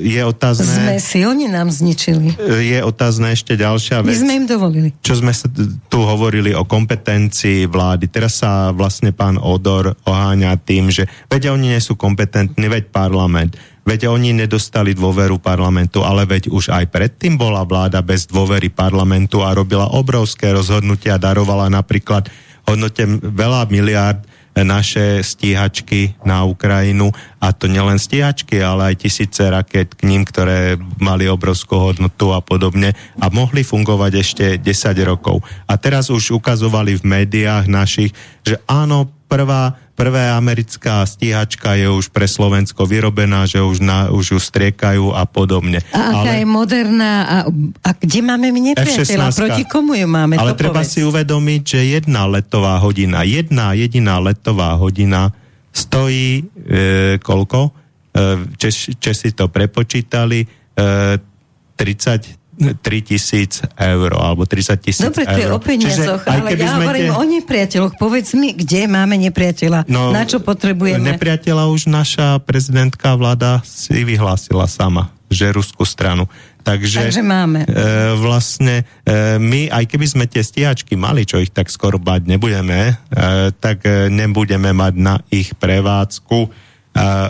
je 0.00 0.22
otázne... 0.24 0.64
Sme 0.64 0.96
si, 0.96 1.20
oni 1.20 1.44
nám 1.44 1.68
zničili. 1.68 2.40
Je 2.40 2.80
otázne 2.80 3.36
ešte 3.36 3.52
ďalšia 3.52 4.00
vec. 4.00 4.16
My 4.16 4.16
sme 4.16 4.32
im 4.40 4.46
dovolili. 4.48 4.96
Čo 5.04 5.20
sme 5.20 5.36
sa 5.36 5.44
tu 5.92 5.98
hovorili 6.00 6.56
o 6.56 6.64
kompetencii 6.64 7.68
vlády. 7.68 8.08
Teraz 8.08 8.40
sa 8.40 8.72
vlastne 8.72 9.12
pán 9.12 9.36
Odor 9.36 9.92
oháňa 10.08 10.56
tým, 10.64 10.88
že 10.88 11.04
veď 11.28 11.52
oni 11.52 11.76
nie 11.76 11.82
sú 11.84 12.00
kompetentní, 12.00 12.64
veď 12.64 12.88
parlament. 12.88 13.60
Veď 13.84 14.08
oni 14.08 14.32
nedostali 14.32 14.96
dôveru 14.96 15.36
parlamentu, 15.40 16.04
ale 16.04 16.24
veď 16.24 16.48
už 16.48 16.72
aj 16.72 16.88
predtým 16.88 17.36
bola 17.36 17.64
vláda 17.68 18.00
bez 18.00 18.24
dôvery 18.24 18.72
parlamentu 18.72 19.44
a 19.44 19.52
robila 19.52 19.88
obrovské 19.92 20.48
rozhodnutia, 20.52 21.20
darovala 21.20 21.68
napríklad 21.72 22.28
hodnote 22.68 23.04
veľa 23.20 23.68
miliárd 23.72 24.20
naše 24.62 25.20
stíhačky 25.22 26.18
na 26.22 26.46
Ukrajinu 26.46 27.10
a 27.38 27.54
to 27.54 27.70
nielen 27.70 27.98
stíhačky, 27.98 28.58
ale 28.62 28.94
aj 28.94 29.04
tisíce 29.04 29.42
raket 29.46 29.94
k 29.94 30.06
ním, 30.06 30.22
ktoré 30.26 30.78
mali 30.98 31.30
obrovskú 31.30 31.92
hodnotu 31.92 32.34
a 32.34 32.40
podobne 32.42 32.94
a 33.18 33.26
mohli 33.30 33.62
fungovať 33.62 34.12
ešte 34.18 34.44
10 34.58 34.64
rokov. 35.06 35.42
A 35.66 35.78
teraz 35.78 36.10
už 36.10 36.38
ukazovali 36.38 36.98
v 36.98 37.06
médiách 37.06 37.70
našich, 37.70 38.14
že 38.42 38.58
áno, 38.66 39.10
prvá 39.28 39.87
Prvé 39.98 40.30
americká 40.30 41.02
stíhačka 41.02 41.74
je 41.74 41.90
už 41.90 42.14
pre 42.14 42.30
Slovensko 42.30 42.86
vyrobená, 42.86 43.50
že 43.50 43.58
už, 43.58 43.82
na, 43.82 44.14
už 44.14 44.30
ju 44.30 44.38
striekajú 44.38 45.10
a 45.10 45.26
podobne. 45.26 45.82
A 45.90 46.14
aká 46.14 46.38
ale, 46.38 46.38
je 46.38 46.46
moderná 46.46 47.14
a, 47.26 47.36
a 47.82 47.90
kde 47.98 48.22
máme 48.22 48.54
my 48.54 48.60
nepriateľa? 48.72 49.34
Proti 49.34 49.66
komu 49.66 49.98
ju 49.98 50.06
máme? 50.06 50.38
Ale 50.38 50.54
treba 50.54 50.86
povedz. 50.86 50.94
si 50.94 51.00
uvedomiť, 51.02 51.62
že 51.66 51.80
jedna 51.98 52.30
letová 52.30 52.78
hodina, 52.78 53.26
jedna 53.26 53.74
jediná 53.74 54.22
letová 54.22 54.78
hodina 54.78 55.34
stojí 55.74 56.46
e, 56.46 57.18
koľko? 57.18 57.58
E, 57.66 57.70
Čes, 58.54 58.94
Česi 59.02 59.34
to 59.34 59.50
prepočítali, 59.50 60.46
e, 60.46 61.18
30 61.74 62.37
tisíc 63.06 63.62
eur 63.78 64.10
alebo 64.18 64.44
30 64.44 64.78
tisíc. 64.82 65.04
Dobre, 65.04 65.24
to 65.24 65.38
je 65.38 65.48
o 65.48 65.60
peniazoch, 65.62 66.22
ale 66.26 66.58
ja 66.58 66.74
hovorím 66.74 67.10
tie... 67.10 67.18
o 67.18 67.22
nepriateľoch. 67.24 67.92
Povedz 67.96 68.34
mi, 68.34 68.52
kde 68.52 68.90
máme 68.90 69.14
nepriateľa? 69.30 69.86
No, 69.86 70.10
na 70.10 70.26
čo 70.26 70.42
potrebujeme? 70.42 71.14
Nepriateľa 71.14 71.70
už 71.70 71.86
naša 71.86 72.42
prezidentka 72.42 73.14
vláda 73.14 73.62
si 73.62 74.02
vyhlásila 74.02 74.66
sama, 74.66 75.14
že 75.30 75.48
ruskú 75.54 75.86
stranu. 75.86 76.26
Takže, 76.66 77.08
Takže 77.08 77.24
máme. 77.24 77.64
E, 77.64 77.68
vlastne 78.20 78.84
e, 79.06 79.40
my, 79.40 79.72
aj 79.72 79.84
keby 79.88 80.04
sme 80.04 80.24
tie 80.28 80.44
stíhačky 80.44 81.00
mali, 81.00 81.24
čo 81.24 81.40
ich 81.40 81.48
tak 81.48 81.72
skoro 81.72 81.96
bať 81.96 82.28
nebudeme, 82.28 82.92
e, 82.92 82.94
tak 83.56 83.88
e, 83.88 84.12
nebudeme 84.12 84.76
mať 84.76 84.94
na 85.00 85.16
ich 85.32 85.56
prevádzku 85.56 86.67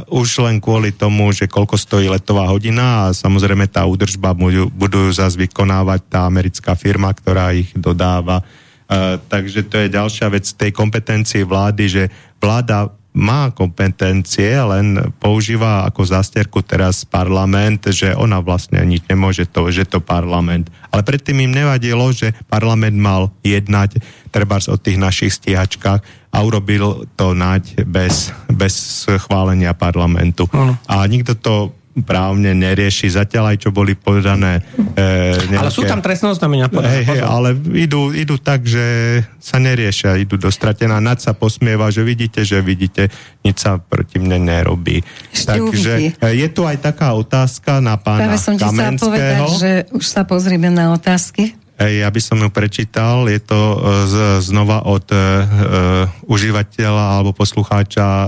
Už 0.09 0.29
len 0.45 0.59
kvôli 0.59 0.95
tomu, 0.95 1.31
že 1.33 1.51
koľko 1.51 1.77
stojí 1.77 2.09
letová 2.09 2.49
hodina 2.49 3.09
a 3.09 3.15
samozrejme 3.15 3.69
tá 3.69 3.85
údržba 3.85 4.33
budú, 4.33 4.73
budú 4.73 5.13
zase 5.13 5.37
vykonávať 5.39 6.01
tá 6.09 6.25
americká 6.25 6.73
firma, 6.75 7.13
ktorá 7.13 7.53
ich 7.53 7.71
dodáva. 7.77 8.41
Uh, 8.89 9.21
takže 9.29 9.69
to 9.69 9.85
je 9.85 9.93
ďalšia 9.93 10.33
vec 10.33 10.49
tej 10.49 10.73
kompetencie 10.73 11.45
vlády, 11.45 11.85
že 11.93 12.03
vláda 12.41 12.89
má 13.19 13.51
kompetencie, 13.51 14.55
len 14.63 15.11
používa 15.19 15.83
ako 15.91 16.07
zásterku 16.07 16.63
teraz 16.63 17.03
parlament, 17.03 17.91
že 17.91 18.15
ona 18.15 18.39
vlastne 18.39 18.79
nič 18.87 19.03
nemôže 19.11 19.51
to, 19.51 19.67
že 19.75 19.91
to 19.91 19.99
parlament. 19.99 20.71
Ale 20.95 21.03
predtým 21.03 21.43
im 21.43 21.51
nevadilo, 21.51 22.15
že 22.15 22.31
parlament 22.47 22.95
mal 22.95 23.35
jednať 23.43 23.99
trebárs 24.31 24.71
o 24.71 24.79
tých 24.79 25.03
našich 25.03 25.35
stíhačkách 25.35 26.01
a 26.31 26.39
urobil 26.47 27.11
to 27.19 27.35
nať 27.35 27.83
bez, 27.83 28.31
bez 28.47 29.05
schválenia 29.11 29.75
parlamentu. 29.75 30.47
Mm. 30.55 30.79
A 30.87 31.03
nikto 31.11 31.35
to 31.35 31.75
právne 32.03 32.55
nerieši. 32.55 33.13
Zatiaľ 33.13 33.55
aj 33.55 33.59
čo 33.67 33.71
boli 33.71 33.95
podané... 33.95 34.63
E, 34.97 35.37
nejaké... 35.49 35.69
Ale 35.69 35.73
sú 35.75 35.83
tam 35.87 36.03
trestné 36.03 36.33
oznámenia. 36.33 36.67
Hej, 36.69 37.05
hej, 37.07 37.21
ale 37.23 37.55
idú, 37.75 38.11
idú 38.11 38.37
tak, 38.37 38.67
že 38.67 39.21
sa 39.39 39.57
neriešia, 39.63 40.19
idú 40.19 40.37
dostratená. 40.37 40.99
Nad 40.99 41.23
sa 41.23 41.33
posmieva, 41.33 41.89
že 41.89 42.03
vidíte, 42.03 42.43
že 42.43 42.61
vidíte, 42.61 43.09
nič 43.47 43.63
sa 43.63 43.79
proti 43.79 44.21
mne 44.21 44.43
nerobí. 44.43 45.03
Ešte 45.33 45.59
Takže 45.59 45.93
uvidí. 45.97 46.09
je 46.19 46.49
tu 46.51 46.63
aj 46.67 46.77
taká 46.83 47.15
otázka 47.15 47.79
na 47.79 47.97
pána 47.97 48.29
Práve 48.29 48.39
som 48.39 48.55
ti 48.55 48.65
povedať, 48.65 49.43
že 49.57 49.71
už 49.95 50.05
sa 50.05 50.23
pozrieme 50.27 50.69
na 50.69 50.93
otázky. 50.93 51.57
Ja 51.79 52.11
by 52.11 52.19
som 52.19 52.43
ju 52.43 52.51
prečítal, 52.51 53.31
je 53.31 53.39
to 53.39 53.55
e, 53.55 53.77
z, 54.11 54.15
znova 54.51 54.83
od 54.83 55.07
uh, 55.15 56.11
užívateľa 56.27 57.23
alebo 57.23 57.31
poslucháča 57.31 58.03
uh, 58.03 58.27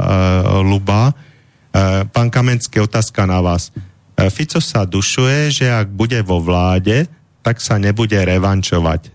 Luba. 0.62 1.10
Uh, 1.70 2.02
pán 2.10 2.28
Kamenský, 2.30 2.82
otázka 2.82 3.26
na 3.26 3.38
vás. 3.38 3.70
Uh, 4.18 4.26
Fico 4.26 4.58
sa 4.58 4.82
dušuje, 4.82 5.54
že 5.54 5.66
ak 5.70 5.90
bude 5.90 6.18
vo 6.26 6.42
vláde, 6.42 7.06
tak 7.40 7.62
sa 7.62 7.78
nebude 7.78 8.18
revančovať. 8.18 9.14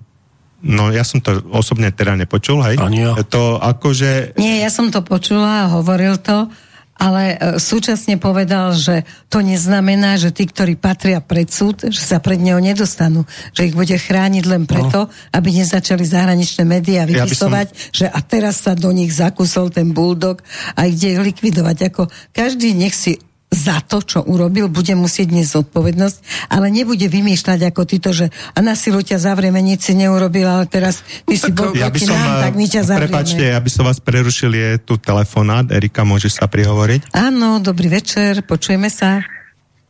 No 0.66 0.90
ja 0.90 1.06
som 1.06 1.22
to 1.22 1.46
osobne 1.54 1.94
teda 1.94 2.18
nepočul, 2.18 2.64
hej? 2.66 2.82
Ani 2.82 3.06
ja. 3.06 3.14
To 3.30 3.62
akože... 3.62 4.34
Nie, 4.40 4.66
ja 4.66 4.72
som 4.74 4.90
to 4.90 5.06
počula 5.06 5.70
a 5.70 5.72
hovoril 5.78 6.18
to 6.18 6.50
ale 6.96 7.36
e, 7.36 7.38
súčasne 7.60 8.16
povedal, 8.16 8.72
že 8.72 9.04
to 9.28 9.44
neznamená, 9.44 10.16
že 10.16 10.32
tí, 10.32 10.48
ktorí 10.48 10.80
patria 10.80 11.20
pred 11.20 11.52
súd, 11.52 11.92
že 11.92 12.00
sa 12.00 12.24
pred 12.24 12.40
neho 12.40 12.58
nedostanú, 12.64 13.28
že 13.52 13.68
ich 13.68 13.76
bude 13.76 13.94
chrániť 13.94 14.44
len 14.48 14.64
preto, 14.64 15.08
no. 15.08 15.12
aby 15.36 15.52
nezačali 15.52 16.08
zahraničné 16.08 16.64
médiá 16.64 17.04
vypisovať, 17.04 17.68
ja 17.68 17.76
som... 17.76 17.92
že 17.92 18.06
a 18.08 18.20
teraz 18.24 18.64
sa 18.64 18.74
do 18.74 18.90
nich 18.96 19.12
zakusol 19.12 19.76
ten 19.76 19.92
buldog 19.92 20.40
a 20.80 20.88
ide 20.88 21.20
ich 21.20 21.22
likvidovať. 21.22 21.78
Ako 21.92 22.08
každý 22.32 22.72
nech 22.72 22.96
si 22.96 23.20
za 23.56 23.80
to, 23.80 24.04
čo 24.04 24.20
urobil, 24.22 24.68
bude 24.68 24.92
musieť 25.00 25.32
dnes 25.32 25.48
zodpovednosť, 25.56 26.52
ale 26.52 26.68
nebude 26.68 27.08
vymýšľať 27.08 27.72
ako 27.72 27.82
títo, 27.88 28.12
že 28.12 28.30
a 28.52 28.60
na 28.60 28.76
silu 28.76 29.00
ťa 29.00 29.18
zavrieme, 29.18 29.64
nič 29.64 29.88
si 29.88 29.94
neurobil, 29.96 30.44
ale 30.44 30.68
teraz 30.68 31.02
ty 31.24 31.40
si 31.40 31.56
bol 31.56 31.72
ja 31.72 31.88
by 31.88 32.00
som, 32.04 32.20
nám, 32.20 32.52
tak 32.52 32.54
my 32.60 32.66
ťa 32.68 32.82
zavrieme. 32.84 33.16
Prepačte, 33.16 33.46
aby 33.56 33.70
som 33.72 33.88
vás 33.88 34.04
prerušil, 34.04 34.52
je 34.52 34.70
tu 34.84 35.00
telefonát. 35.00 35.64
Erika, 35.72 36.04
môže 36.04 36.28
sa 36.28 36.52
prihovoriť? 36.52 37.16
Áno, 37.16 37.64
dobrý 37.64 37.88
večer, 37.88 38.44
počujeme 38.44 38.92
sa. 38.92 39.24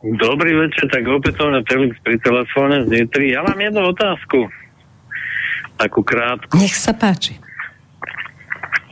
Dobrý 0.06 0.54
večer, 0.54 0.86
tak 0.86 1.02
opätovne 1.02 1.66
Felix 1.66 1.98
pri 2.06 2.14
telefóne 2.22 2.86
z 2.86 2.94
Nietry. 2.94 3.34
Ja 3.34 3.42
mám 3.42 3.58
jednu 3.58 3.90
otázku. 3.90 4.46
Takú 5.76 6.00
krátku. 6.06 6.54
Nech 6.56 6.78
sa 6.78 6.94
páči. 6.94 7.42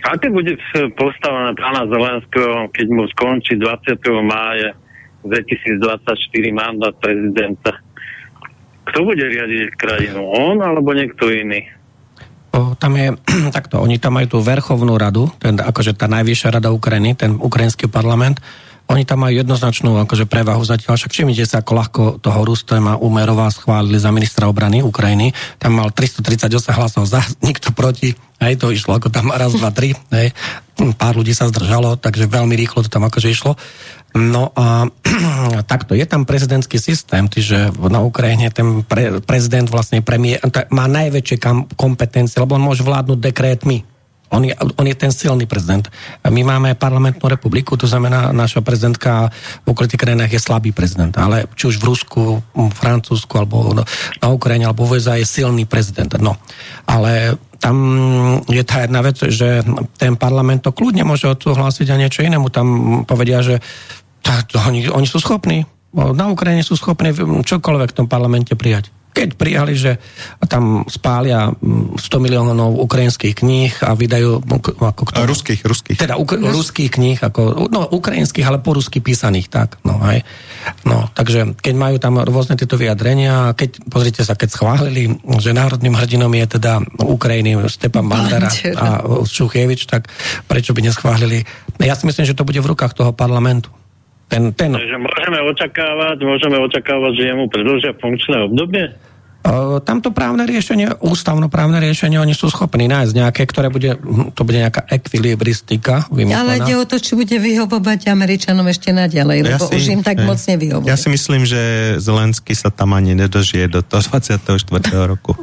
Aké 0.05 0.29
bude 0.29 0.61
postava 1.01 1.49
na 1.49 1.53
pána 1.57 1.89
Zelenského, 1.89 2.69
keď 2.69 2.87
mu 2.93 3.09
skončí 3.09 3.57
20. 3.57 3.97
mája 4.21 4.77
2024 5.25 6.05
mandát 6.53 6.93
prezidenta? 7.01 7.81
Kto 8.85 8.99
bude 9.01 9.25
riadiť 9.25 9.73
krajinu? 9.81 10.21
On 10.29 10.61
alebo 10.61 10.93
niekto 10.93 11.33
iný? 11.33 11.65
O, 12.53 12.77
tam 12.77 13.01
je 13.01 13.17
takto, 13.57 13.81
oni 13.81 13.97
tam 13.97 14.21
majú 14.21 14.37
tú 14.37 14.39
verchovnú 14.45 14.95
radu, 15.01 15.33
ten, 15.41 15.57
akože 15.57 15.97
tá 15.97 16.05
najvyššia 16.07 16.61
rada 16.61 16.69
Ukrajiny, 16.69 17.17
ten 17.17 17.41
ukrajinský 17.41 17.89
parlament, 17.89 18.45
oni 18.85 19.09
tam 19.09 19.25
majú 19.25 19.41
jednoznačnú 19.41 19.97
akože 20.05 20.29
prevahu 20.29 20.61
zatiaľ, 20.61 21.01
však 21.01 21.13
všimnite 21.17 21.49
sa, 21.49 21.65
ako 21.65 21.73
ľahko 21.73 22.03
toho 22.21 22.41
Rustema 22.45 23.01
Umerová 23.01 23.49
schválili 23.49 23.97
za 23.97 24.13
ministra 24.13 24.45
obrany 24.45 24.85
Ukrajiny. 24.85 25.33
Tam 25.57 25.81
mal 25.81 25.89
338 25.89 26.53
hlasov 26.77 27.09
za, 27.09 27.25
nikto 27.49 27.73
proti. 27.73 28.13
Hej, 28.45 28.61
to 28.61 28.71
išlo 28.71 29.01
ako 29.01 29.09
tam 29.09 29.33
raz, 29.33 29.57
dva, 29.57 29.73
tri. 29.73 29.97
Hej. 30.13 30.37
Pár 31.01 31.17
ľudí 31.17 31.33
sa 31.33 31.49
zdržalo, 31.49 31.97
takže 31.97 32.29
veľmi 32.29 32.55
rýchlo 32.55 32.85
to 32.85 32.91
tam 32.93 33.09
akože 33.09 33.29
išlo. 33.33 33.57
No 34.15 34.55
a 34.55 34.87
takto, 35.71 35.97
je 35.97 36.07
tam 36.07 36.29
prezidentský 36.29 36.79
systém, 36.79 37.27
čiže 37.27 37.75
na 37.91 38.05
Ukrajine 38.05 38.53
ten 38.53 38.87
pre, 38.87 39.19
prezident 39.25 39.67
vlastne 39.67 40.05
premiér, 40.05 40.45
má 40.71 40.87
najväčšie 40.87 41.43
kompetencie, 41.75 42.39
lebo 42.39 42.55
on 42.55 42.63
môže 42.63 42.87
vládnuť 42.87 43.19
dekrétmi 43.19 43.94
on 44.35 44.43
je, 44.43 44.55
on 44.55 44.87
je 44.87 44.97
ten 44.99 45.15
silný 45.15 45.47
prezident. 45.47 45.87
My 46.27 46.43
máme 46.43 46.75
parlamentnú 46.75 47.31
republiku, 47.31 47.79
to 47.79 47.87
znamená, 47.87 48.35
naša 48.35 48.61
prezidentka 48.61 49.31
v 49.63 49.67
okolitých 49.71 50.03
krajinách 50.03 50.33
je 50.35 50.43
slabý 50.43 50.75
prezident, 50.75 51.15
ale 51.15 51.47
či 51.55 51.71
už 51.71 51.79
v 51.79 51.87
Rusku, 51.87 52.23
v 52.43 52.75
Francúzsku, 52.75 53.33
alebo 53.39 53.73
na 54.19 54.29
Ukrajine, 54.29 54.67
alebo 54.67 54.85
v 54.85 54.99
USA 54.99 55.15
je 55.15 55.27
silný 55.27 55.65
prezident. 55.65 56.11
No. 56.19 56.35
Ale 56.91 57.39
tam 57.63 57.77
je 58.51 58.61
tá 58.67 58.85
jedna 58.85 59.01
vec, 59.01 59.17
že 59.17 59.65
ten 59.97 60.19
parlament 60.19 60.67
to 60.67 60.75
kľudne 60.75 61.07
môže 61.07 61.31
odsúhlasiť 61.31 61.87
a 61.95 62.01
niečo 62.01 62.27
inému. 62.27 62.51
Tam 62.51 62.67
povedia, 63.09 63.41
že 63.41 63.63
tá, 64.21 64.45
to, 64.45 64.59
oni, 64.61 64.91
oni 64.91 65.07
sú 65.09 65.23
schopní. 65.23 65.65
Na 65.95 66.27
Ukrajine 66.27 66.67
sú 66.67 66.75
schopní 66.75 67.15
čokoľvek 67.47 67.95
v 67.95 67.99
tom 68.03 68.07
parlamente 68.11 68.53
prijať 68.59 68.91
keď 69.15 69.29
prijali, 69.39 69.79
že 69.79 70.03
tam 70.51 70.83
spália 70.91 71.55
100 71.55 71.95
mm, 72.03 72.19
miliónov 72.19 72.75
ukrajinských 72.83 73.39
kníh 73.39 73.73
a 73.87 73.95
vydajú... 73.95 74.43
Ako 74.83 75.03
kto, 75.07 75.23
ruských, 75.23 75.63
ruských. 75.63 75.97
Teda 76.03 76.19
uk- 76.19 76.35
ruských 76.35 76.91
kníh, 76.91 77.23
ako, 77.23 77.71
no 77.71 77.87
ukrajinských, 77.95 78.43
ale 78.43 78.59
po 78.59 78.75
rusky 78.75 78.99
písaných, 78.99 79.47
tak. 79.47 79.79
No, 79.87 80.03
aj. 80.03 80.27
no, 80.83 81.07
takže 81.15 81.55
keď 81.63 81.75
majú 81.79 81.97
tam 82.03 82.19
rôzne 82.27 82.59
tieto 82.59 82.75
vyjadrenia, 82.75 83.55
keď, 83.55 83.87
pozrite 83.87 84.27
sa, 84.27 84.35
keď 84.35 84.51
schválili, 84.51 85.15
že 85.39 85.55
národným 85.55 85.95
hrdinom 85.95 86.35
je 86.35 86.59
teda 86.59 86.83
Ukrajiny 86.99 87.55
Stepan 87.71 88.11
Bandera 88.11 88.51
a 88.75 89.07
Šuchievič, 89.23 89.87
tak 89.87 90.11
prečo 90.51 90.75
by 90.75 90.91
neschválili? 90.91 91.47
Ja 91.79 91.95
si 91.95 92.11
myslím, 92.11 92.27
že 92.27 92.35
to 92.35 92.43
bude 92.43 92.59
v 92.59 92.71
rukách 92.75 92.99
toho 92.99 93.15
parlamentu. 93.15 93.71
Ten, 94.29 94.51
ten... 94.57 94.73
Takže 94.73 94.99
môžeme 94.99 95.39
očakávať, 95.47 96.17
môžeme 96.25 96.57
očakávať, 96.65 97.13
že 97.17 97.23
jemu 97.31 97.45
predlžia 97.53 97.93
funkčné 98.01 98.37
obdobie? 98.49 98.85
tamto 99.85 100.09
právne 100.09 100.49
riešenie, 100.49 101.05
ústavnoprávne 101.05 101.77
riešenie, 101.77 102.17
oni 102.17 102.33
sú 102.33 102.49
schopní 102.49 102.89
nájsť 102.89 103.13
nejaké, 103.13 103.43
ktoré 103.45 103.69
bude, 103.69 103.93
to 104.33 104.41
bude 104.41 104.57
nejaká 104.57 104.89
ekvilibristika 104.89 106.09
vymyslená. 106.09 106.41
Ale 106.41 106.53
ide 106.65 106.75
o 106.81 106.85
to, 106.89 106.97
či 106.97 107.13
bude 107.13 107.37
vyhovovať 107.37 108.09
Američanom 108.09 108.65
ešte 108.65 108.97
naďalej, 108.97 109.39
lebo 109.45 109.61
ja 109.61 109.69
si, 109.69 109.77
už 109.77 109.85
im 109.93 110.01
tak 110.01 110.25
hej, 110.25 110.25
moc 110.25 110.41
nevyhovuje. 110.41 110.89
Ja 110.89 110.97
si 110.97 111.13
myslím, 111.13 111.45
že 111.45 111.61
Zelenský 112.01 112.57
sa 112.57 112.73
tam 112.73 112.97
ani 112.97 113.13
nedožije 113.13 113.69
do 113.69 113.85
toho 113.85 114.01
24. 114.09 114.49
roku. 115.05 115.37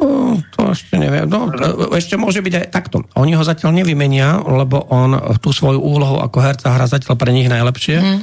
To 0.57 0.73
ešte 0.73 0.97
neviem. 0.97 1.29
No, 1.29 1.53
ešte 1.93 2.17
môže 2.17 2.41
byť 2.41 2.53
aj 2.57 2.67
takto. 2.73 3.05
Oni 3.13 3.37
ho 3.37 3.43
zatiaľ 3.45 3.85
nevymenia, 3.85 4.41
lebo 4.41 4.81
on 4.89 5.37
tú 5.37 5.53
svoju 5.53 5.77
úlohu 5.77 6.17
ako 6.17 6.37
herca 6.41 6.73
hrá 6.73 6.89
zatiaľ 6.89 7.21
pre 7.21 7.29
nich 7.29 7.45
najlepšie. 7.45 7.97
Hmm 8.01 8.21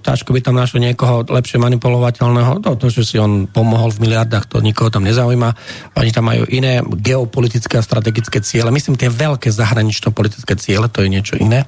ťažko 0.00 0.34
by 0.34 0.40
tam 0.42 0.58
našlo 0.58 0.82
niekoho 0.82 1.22
lepšie 1.24 1.62
manipulovateľného. 1.62 2.60
To, 2.66 2.74
to, 2.74 2.86
že 2.90 3.14
si 3.14 3.16
on 3.16 3.46
pomohol 3.46 3.94
v 3.94 4.08
miliardách, 4.08 4.50
to 4.50 4.58
nikoho 4.58 4.90
tam 4.90 5.06
nezaujíma. 5.06 5.50
Oni 5.96 6.10
tam 6.10 6.28
majú 6.28 6.44
iné 6.50 6.82
geopolitické 6.82 7.78
a 7.78 7.86
strategické 7.86 8.42
ciele. 8.42 8.74
Myslím, 8.74 8.98
tie 8.98 9.08
veľké 9.08 9.48
zahranično-politické 9.48 10.58
ciele, 10.58 10.90
to 10.90 11.06
je 11.06 11.08
niečo 11.08 11.34
iné. 11.38 11.64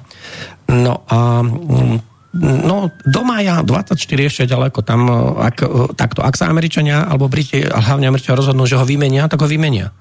No 0.67 1.07
a 1.07 1.41
mm, 1.41 2.13
No, 2.41 2.89
do 3.05 3.21
maja 3.21 3.61
24 3.61 3.93
ešte 4.25 4.49
ďaleko 4.49 4.81
tam, 4.81 5.05
ak, 5.37 5.61
takto, 5.93 6.25
ak 6.25 6.33
sa 6.33 6.49
Američania 6.49 7.05
alebo 7.05 7.29
Briti, 7.29 7.61
ale 7.61 7.85
hlavne 7.85 8.09
Američania 8.09 8.41
rozhodnú, 8.41 8.65
že 8.65 8.73
ho 8.73 8.81
vymenia, 8.89 9.29
tak 9.29 9.45
ho 9.45 9.45
vymenia. 9.45 9.93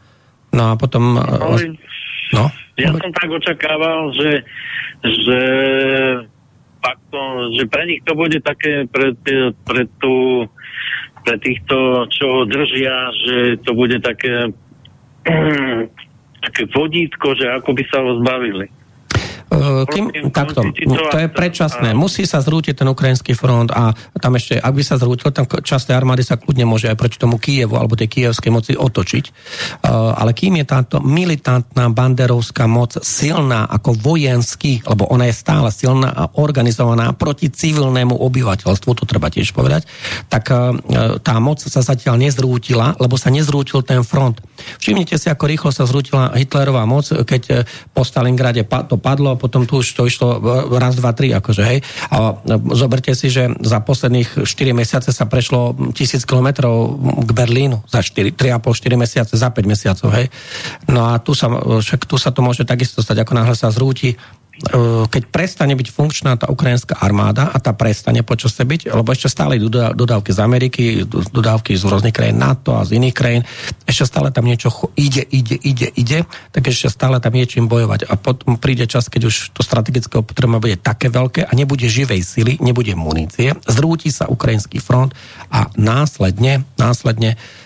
No 0.48 0.72
a 0.72 0.80
potom... 0.80 1.20
No, 1.20 1.60
no? 2.32 2.44
Ja 2.80 2.88
som 2.88 3.12
tak 3.12 3.28
očakával, 3.28 4.16
že, 4.16 4.48
že 5.04 5.40
faktom, 6.82 7.54
že 7.54 7.70
pre 7.70 7.86
nich 7.86 8.02
to 8.02 8.18
bude 8.18 8.42
také 8.42 8.90
pre, 8.90 9.14
pre 9.62 9.82
tú 10.02 10.46
pre 11.22 11.38
týchto, 11.38 12.06
čo 12.10 12.24
ho 12.26 12.42
držia, 12.44 13.14
že 13.14 13.36
to 13.62 13.78
bude 13.78 14.02
také, 14.02 14.50
také 16.50 16.62
vodítko, 16.74 17.38
že 17.38 17.46
ako 17.46 17.70
by 17.78 17.82
sa 17.86 17.98
ho 18.02 18.18
zbavili. 18.18 18.66
Uh, 19.52 19.84
kým, 19.84 20.32
takto, 20.32 20.64
to 21.12 21.16
je 21.20 21.28
predčasné. 21.28 21.92
Musí 21.92 22.24
sa 22.24 22.40
zrútiť 22.40 22.72
ten 22.72 22.88
ukrajinský 22.88 23.36
front 23.36 23.68
a 23.68 23.92
tam 24.16 24.40
ešte, 24.40 24.56
ak 24.56 24.72
by 24.72 24.80
sa 24.80 24.96
zrútil, 24.96 25.28
tam 25.28 25.44
časť 25.44 25.92
armády 25.92 26.24
sa 26.24 26.40
kľudne 26.40 26.64
môže 26.64 26.88
aj 26.88 26.96
proti 26.96 27.20
tomu 27.20 27.36
Kievu 27.36 27.76
alebo 27.76 27.92
tej 27.92 28.08
kievskej 28.08 28.48
moci 28.48 28.72
otočiť. 28.72 29.24
Uh, 29.84 30.16
ale 30.16 30.32
kým 30.32 30.56
je 30.56 30.64
táto 30.64 31.04
militantná 31.04 31.92
banderovská 31.92 32.64
moc 32.64 32.96
silná 33.04 33.68
ako 33.68 33.92
vojenský, 33.92 34.80
lebo 34.88 35.04
ona 35.12 35.28
je 35.28 35.36
stále 35.36 35.68
silná 35.68 36.16
a 36.16 36.32
organizovaná 36.40 37.12
proti 37.12 37.52
civilnému 37.52 38.16
obyvateľstvu, 38.16 38.90
to 38.96 39.04
treba 39.04 39.28
tiež 39.28 39.52
povedať, 39.52 39.84
tak 40.32 40.48
uh, 40.48 40.80
tá 41.20 41.36
moc 41.44 41.60
sa 41.60 41.84
zatiaľ 41.84 42.16
nezrútila, 42.16 42.96
lebo 42.96 43.20
sa 43.20 43.28
nezrútil 43.28 43.84
ten 43.84 44.00
front. 44.00 44.40
Všimnite 44.80 45.20
si, 45.20 45.28
ako 45.28 45.44
rýchlo 45.44 45.70
sa 45.74 45.84
zrútila 45.84 46.32
Hitlerová 46.32 46.88
moc, 46.88 47.04
keď 47.04 47.68
po 47.92 48.06
Stalingrade 48.06 48.64
to 48.88 48.96
padlo, 48.96 49.34
potom 49.42 49.66
tu 49.66 49.82
už 49.82 49.98
to 49.98 50.06
išlo 50.06 50.38
raz, 50.78 50.94
dva, 50.94 51.10
tri, 51.10 51.34
akože, 51.34 51.62
hej. 51.66 51.82
A 52.14 52.38
zoberte 52.78 53.10
si, 53.18 53.26
že 53.26 53.50
za 53.58 53.82
posledných 53.82 54.46
4 54.46 54.70
mesiace 54.70 55.10
sa 55.10 55.26
prešlo 55.26 55.74
tisíc 55.90 56.22
kilometrov 56.22 57.02
k 57.26 57.30
Berlínu, 57.34 57.82
za 57.90 58.06
4, 58.06 58.38
3,5-4 58.38 58.94
mesiace, 58.94 59.32
za 59.34 59.50
5 59.50 59.66
mesiacov, 59.66 60.08
hej. 60.14 60.30
No 60.86 61.10
a 61.10 61.18
tu 61.18 61.34
sa, 61.34 61.50
však 61.50 62.06
tu 62.06 62.14
sa 62.14 62.30
to 62.30 62.46
môže 62.46 62.62
takisto 62.62 63.02
stať, 63.02 63.26
ako 63.26 63.34
náhle 63.34 63.58
sa 63.58 63.74
zrúti 63.74 64.14
E, 64.14 64.41
keď 65.08 65.22
prestane 65.32 65.72
byť 65.72 65.88
funkčná 65.90 66.36
tá 66.36 66.46
ukrajinská 66.46 67.00
armáda 67.00 67.48
a 67.50 67.56
tá 67.58 67.72
prestane 67.72 68.20
počasie 68.20 68.62
byť, 68.68 68.92
lebo 68.92 69.08
ešte 69.10 69.32
stále 69.32 69.56
dodávky 69.96 70.30
z 70.30 70.38
Ameriky, 70.44 70.82
dodávky 71.08 71.72
z 71.74 71.82
rôznych 71.88 72.14
krajín 72.14 72.38
NATO 72.38 72.76
a 72.76 72.84
z 72.84 73.00
iných 73.00 73.16
krajín, 73.16 73.42
ešte 73.88 74.04
stále 74.06 74.28
tam 74.28 74.44
niečo 74.44 74.68
ide, 74.94 75.24
ide, 75.24 75.56
ide, 75.56 75.88
ide, 75.96 76.18
tak 76.52 76.68
ešte 76.68 76.92
stále 76.92 77.16
tam 77.18 77.32
je 77.32 77.48
čím 77.48 77.66
bojovať. 77.66 78.06
A 78.06 78.14
potom 78.20 78.60
príde 78.60 78.84
čas, 78.84 79.08
keď 79.08 79.32
už 79.32 79.56
to 79.56 79.64
strategické 79.64 80.20
opotreba 80.20 80.60
bude 80.60 80.76
také 80.76 81.08
veľké 81.08 81.48
a 81.48 81.52
nebude 81.56 81.88
živej 81.88 82.20
sily, 82.22 82.52
nebude 82.60 82.92
munície, 82.92 83.56
zrúti 83.66 84.12
sa 84.12 84.28
ukrajinský 84.28 84.78
front 84.78 85.16
a 85.48 85.72
následne, 85.74 86.68
následne 86.76 87.34
uh, 87.34 87.61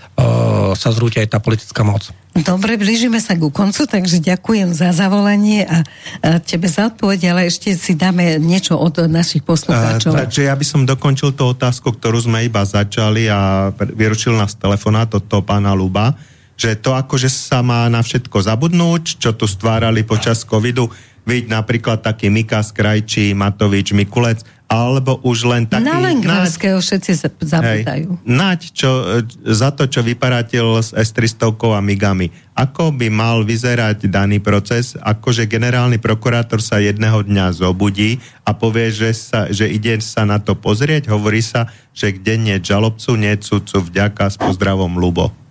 sa 0.77 0.91
zrúti 0.93 1.21
aj 1.21 1.37
tá 1.37 1.39
politická 1.41 1.85
moc. 1.85 2.09
Dobre, 2.37 2.77
blížime 2.77 3.17
sa 3.17 3.33
ku 3.33 3.49
koncu, 3.49 3.89
takže 3.89 4.21
ďakujem 4.21 4.77
za 4.77 4.93
zavolanie 4.93 5.65
a, 5.65 5.81
a 6.21 6.37
tebe 6.41 6.69
za 6.69 6.93
odpoveď, 6.93 7.33
ale 7.33 7.49
ešte 7.49 7.73
si 7.73 7.97
dáme 7.97 8.37
niečo 8.37 8.77
od 8.77 9.09
našich 9.09 9.41
poslucháčov. 9.41 10.13
A, 10.13 10.29
takže 10.29 10.49
ja 10.49 10.55
by 10.57 10.65
som 10.65 10.85
dokončil 10.85 11.33
tú 11.33 11.49
otázku, 11.49 11.97
ktorú 11.97 12.21
sme 12.21 12.45
iba 12.45 12.61
začali 12.61 13.29
a 13.29 13.73
vyručil 13.73 14.37
nás 14.37 14.53
telefonát 14.57 15.09
od 15.17 15.25
toho 15.25 15.41
pána 15.41 15.73
Luba, 15.73 16.13
že 16.57 16.77
to 16.77 16.93
akože 16.93 17.29
sa 17.33 17.65
má 17.65 17.89
na 17.89 18.05
všetko 18.05 18.37
zabudnúť, 18.37 19.21
čo 19.21 19.33
tu 19.33 19.49
stvárali 19.49 20.05
počas 20.05 20.45
covidu, 20.45 20.89
Vidť 21.27 21.51
napríklad 21.51 22.07
taký 22.07 22.31
Mikas 22.31 22.71
Krajčí, 22.71 23.35
Matovič, 23.35 23.91
Mikulec, 23.91 24.47
alebo 24.67 25.23
už 25.23 25.47
len 25.47 25.63
taký... 25.63 25.87
Na 25.87 26.03
Lengvarského 26.03 26.83
všetci 26.83 27.39
zabúdajú. 27.39 28.19
Naď, 28.27 28.61
čo, 28.75 29.23
za 29.47 29.71
to, 29.71 29.87
čo 29.87 30.03
vyparatil 30.03 30.83
s 30.83 30.91
S-300 30.91 31.55
a 31.55 31.79
Migami. 31.79 32.35
Ako 32.59 32.91
by 32.91 33.07
mal 33.07 33.47
vyzerať 33.47 34.11
daný 34.11 34.43
proces, 34.43 34.99
akože 34.99 35.47
generálny 35.47 36.03
prokurátor 36.03 36.59
sa 36.59 36.83
jedného 36.83 37.23
dňa 37.23 37.55
zobudí 37.55 38.19
a 38.43 38.59
povie, 38.59 38.91
že, 38.91 39.15
sa, 39.15 39.47
že 39.47 39.71
ide 39.71 40.03
sa 40.03 40.27
na 40.27 40.43
to 40.43 40.59
pozrieť, 40.59 41.15
hovorí 41.15 41.45
sa, 41.45 41.71
že 41.95 42.19
kde 42.19 42.35
nie 42.35 42.57
žalobcu, 42.59 43.15
nie 43.15 43.39
sudcu, 43.39 43.87
vďaka 43.87 44.35
s 44.35 44.37
pozdravom 44.41 44.99
Lubo. 44.99 45.46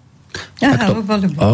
Aha, 0.61 0.75
takto, 0.77 1.03
o, 1.41 1.49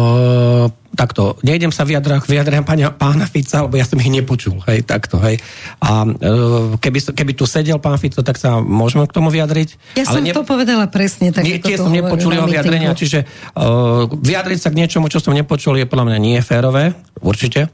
takto, 0.94 1.22
nejdem 1.42 1.72
sa 1.74 1.82
vyjadrať 1.82 2.22
k 2.22 2.30
vyjadrám 2.36 2.62
pána, 2.62 2.92
pána 2.92 3.26
Fica, 3.26 3.64
lebo 3.66 3.74
ja 3.74 3.86
som 3.88 3.98
ich 3.98 4.12
nepočul, 4.12 4.62
hej, 4.68 4.84
takto, 4.86 5.18
hej. 5.22 5.40
A 5.82 6.06
e, 6.06 6.78
keby, 6.78 7.14
keby 7.16 7.32
tu 7.34 7.48
sedel 7.48 7.82
pán 7.82 7.98
Fico, 7.98 8.20
tak 8.22 8.38
sa 8.38 8.60
môžeme 8.60 9.08
k 9.08 9.12
tomu 9.12 9.32
vyjadriť. 9.32 9.98
Ja 9.98 10.06
ale 10.06 10.14
som 10.14 10.22
ne, 10.22 10.32
to 10.32 10.44
povedala 10.46 10.86
presne. 10.86 11.34
Tak 11.34 11.42
nie, 11.42 11.58
tiež 11.58 11.82
som 11.82 11.92
nepočul 11.92 12.36
jeho 12.36 12.46
vyjadrenia, 12.46 12.92
čiže 12.94 13.24
uh, 13.58 14.06
vyjadriť 14.06 14.58
sa 14.60 14.68
k 14.70 14.78
niečomu, 14.84 15.10
čo 15.10 15.18
som 15.18 15.34
nepočul, 15.34 15.80
je 15.80 15.88
podľa 15.88 16.12
mňa 16.12 16.18
nie 16.22 16.38
férové, 16.44 16.94
určite. 17.24 17.72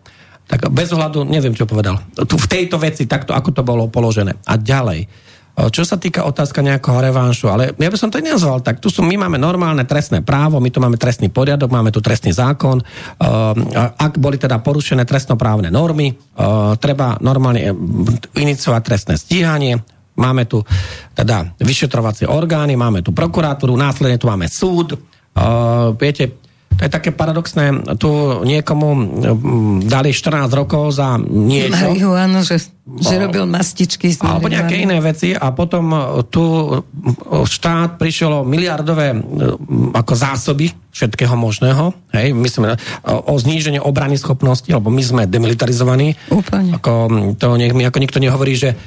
Tak 0.49 0.73
bez 0.73 0.89
ohľadu, 0.97 1.29
neviem, 1.29 1.53
čo 1.53 1.69
povedal. 1.69 2.01
Tu 2.17 2.41
v 2.41 2.49
tejto 2.49 2.81
veci, 2.81 3.05
takto, 3.05 3.37
ako 3.37 3.53
to 3.53 3.63
bolo 3.67 3.93
položené. 3.93 4.41
A 4.49 4.57
ďalej 4.57 5.28
čo 5.59 5.83
sa 5.83 5.99
týka 5.99 6.23
otázka 6.23 6.63
nejakého 6.63 7.03
revanšu, 7.03 7.51
ale 7.51 7.75
ja 7.75 7.91
by 7.91 7.99
som 7.99 8.15
to 8.15 8.23
nenazval 8.23 8.63
tak. 8.63 8.79
Tu 8.79 8.95
sú, 8.95 9.03
my 9.03 9.19
máme 9.19 9.43
normálne 9.43 9.83
trestné 9.83 10.23
právo, 10.23 10.63
my 10.63 10.71
tu 10.71 10.79
máme 10.79 10.95
trestný 10.95 11.27
poriadok, 11.35 11.75
máme 11.75 11.91
tu 11.91 11.99
trestný 11.99 12.31
zákon. 12.31 12.79
Ak 13.99 14.15
boli 14.23 14.39
teda 14.39 14.63
porušené 14.63 15.03
trestnoprávne 15.03 15.75
normy, 15.75 16.15
treba 16.79 17.19
normálne 17.19 17.75
iniciovať 18.39 18.83
trestné 18.87 19.15
stíhanie, 19.19 19.83
Máme 20.19 20.51
tu 20.51 20.59
teda 21.15 21.55
vyšetrovacie 21.63 22.27
orgány, 22.27 22.75
máme 22.75 23.07
tu 23.07 23.15
prokuratúru, 23.15 23.79
následne 23.79 24.19
tu 24.19 24.27
máme 24.27 24.51
súd. 24.51 24.99
Viete, 25.95 26.43
to 26.79 26.87
je 26.87 26.95
také 26.95 27.11
paradoxné, 27.11 27.99
tu 27.99 28.07
niekomu 28.47 29.19
dali 29.83 30.15
14 30.15 30.47
rokov 30.55 30.95
za 30.95 31.19
niečo. 31.19 31.91
Áno, 32.15 32.47
že, 32.47 32.63
že 33.03 33.19
robil 33.19 33.51
mastičky. 33.51 34.15
Alebo 34.23 34.47
nejaké 34.47 34.87
iné 34.87 35.03
veci 35.03 35.35
a 35.35 35.51
potom 35.51 35.91
e, 35.91 35.99
tu 36.31 36.47
e, 36.47 36.79
štát 37.43 37.99
prišiel 37.99 38.31
o 38.31 38.47
miliardové 38.47 39.11
e, 39.11 39.19
ako 39.91 40.13
zásoby 40.15 40.71
všetkého 40.95 41.35
možného. 41.35 41.91
Hej, 42.15 42.31
myslím 42.39 42.79
o 43.07 43.35
zníženie 43.35 43.83
obrany 43.83 44.15
schopnosti, 44.15 44.71
lebo 44.71 44.87
my 44.87 45.03
sme 45.03 45.23
demilitarizovaní. 45.27 46.15
Úplne. 46.31 46.79
Ako, 46.79 46.93
to 47.35 47.59
nech 47.59 47.75
mi 47.75 47.83
ako 47.83 47.99
nikto 47.99 48.23
nehovorí, 48.23 48.55
že 48.55 48.79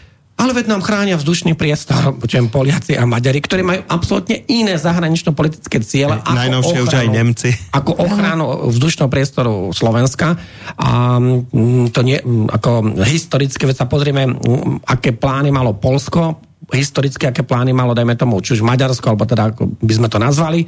ale 0.41 0.57
veď 0.57 0.73
nám 0.73 0.81
chránia 0.81 1.21
vzdušný 1.21 1.53
priestor, 1.53 2.17
počujem 2.17 2.49
Poliaci 2.49 2.97
a 2.97 3.05
Maďari, 3.05 3.45
ktorí 3.45 3.61
majú 3.61 3.81
absolútne 3.85 4.41
iné 4.49 4.73
zahranično-politické 4.81 5.77
ciele. 5.85 6.17
Najnovšie 6.17 6.81
už 6.81 6.93
aj 6.97 7.07
Nemci. 7.13 7.53
Ako 7.69 8.01
ochranu 8.01 8.73
vzdušného 8.73 9.05
priestoru 9.05 9.69
Slovenska. 9.69 10.33
A 10.81 11.21
mm, 11.21 11.93
to 11.93 12.01
nie, 12.01 12.17
mm, 12.17 12.49
ako 12.49 12.97
historicky, 13.05 13.69
veď 13.69 13.85
sa 13.85 13.87
pozrieme, 13.87 14.25
mm, 14.25 14.89
aké 14.89 15.13
plány 15.13 15.53
malo 15.53 15.77
Polsko, 15.77 16.50
historicky, 16.69 17.25
aké 17.25 17.41
plány 17.41 17.73
malo, 17.73 17.97
dajme 17.97 18.13
tomu, 18.13 18.37
či 18.45 18.53
už 18.53 18.61
Maďarsko, 18.61 19.09
alebo 19.09 19.25
teda 19.25 19.49
ako 19.49 19.73
by 19.81 19.93
sme 19.97 20.07
to 20.13 20.21
nazvali, 20.21 20.61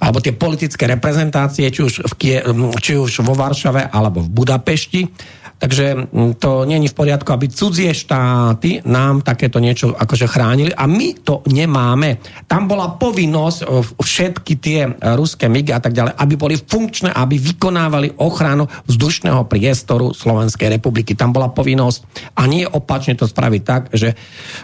alebo 0.00 0.24
tie 0.24 0.32
politické 0.32 0.88
reprezentácie, 0.88 1.68
či 1.68 1.84
už, 1.84 2.08
v 2.08 2.14
Kie, 2.16 2.36
či 2.80 2.96
už 2.96 3.20
vo 3.20 3.36
Varšave, 3.36 3.92
alebo 3.92 4.24
v 4.24 4.32
Budapešti 4.32 5.02
Takže 5.54 6.10
to 6.42 6.66
nie 6.66 6.82
je 6.82 6.90
v 6.90 6.98
poriadku, 6.98 7.30
aby 7.30 7.46
cudzie 7.46 7.94
štáty 7.94 8.82
nám 8.84 9.22
takéto 9.22 9.62
niečo 9.62 9.94
akože 9.94 10.26
chránili 10.26 10.74
a 10.74 10.84
my 10.90 11.22
to 11.22 11.46
nemáme. 11.46 12.18
Tam 12.50 12.66
bola 12.66 12.98
povinnosť 12.98 13.58
všetky 13.96 14.52
tie 14.58 14.80
e, 14.84 14.90
ruské 15.14 15.46
migy 15.46 15.70
a 15.70 15.80
tak 15.80 15.94
ďalej, 15.94 16.20
aby 16.20 16.34
boli 16.34 16.56
funkčné, 16.58 17.14
aby 17.14 17.38
vykonávali 17.38 18.18
ochranu 18.18 18.66
vzdušného 18.90 19.46
priestoru 19.46 20.10
Slovenskej 20.10 20.74
republiky. 20.74 21.14
Tam 21.14 21.30
bola 21.30 21.48
povinnosť 21.48 22.34
a 22.34 22.44
nie 22.50 22.66
opačne 22.66 23.14
to 23.14 23.24
spraviť 23.24 23.62
tak, 23.62 23.82
že 23.94 24.12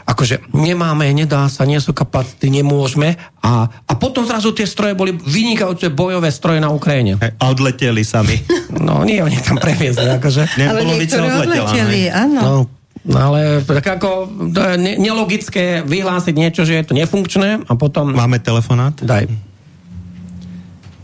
akože 0.05 0.53
nemáme, 0.71 1.11
nedá 1.11 1.51
sa, 1.51 1.67
nie 1.67 1.79
sú 1.83 1.91
kapacity, 1.91 2.49
nemôžeme 2.49 3.19
a, 3.43 3.67
a 3.67 3.93
potom 3.99 4.23
zrazu 4.23 4.55
tie 4.55 4.65
stroje 4.65 4.95
boli 4.95 5.11
vynikajúce 5.13 5.91
bojové 5.91 6.31
stroje 6.31 6.63
na 6.63 6.71
Ukrajine. 6.71 7.19
A 7.19 7.45
odleteli 7.51 8.07
sami. 8.07 8.39
No 8.71 9.03
nie, 9.05 9.21
oni 9.21 9.37
tam 9.43 9.59
previezli. 9.59 10.09
Akože. 10.09 10.57
Ale 10.57 10.87
polovica 10.87 11.21
odleteli, 11.21 12.07
áno. 12.09 12.41
No. 12.41 12.55
No 13.01 13.17
ale 13.33 13.65
tak 13.65 13.99
ako 13.99 14.29
to 14.53 14.61
je 14.61 14.75
nelogické 15.01 15.81
vyhlásiť 15.85 16.35
niečo, 16.37 16.63
že 16.69 16.81
je 16.81 16.85
to 16.85 16.95
nefunkčné 16.95 17.65
a 17.65 17.73
potom... 17.75 18.13
Máme 18.13 18.39
telefonát? 18.41 18.93
Daj. 19.01 19.27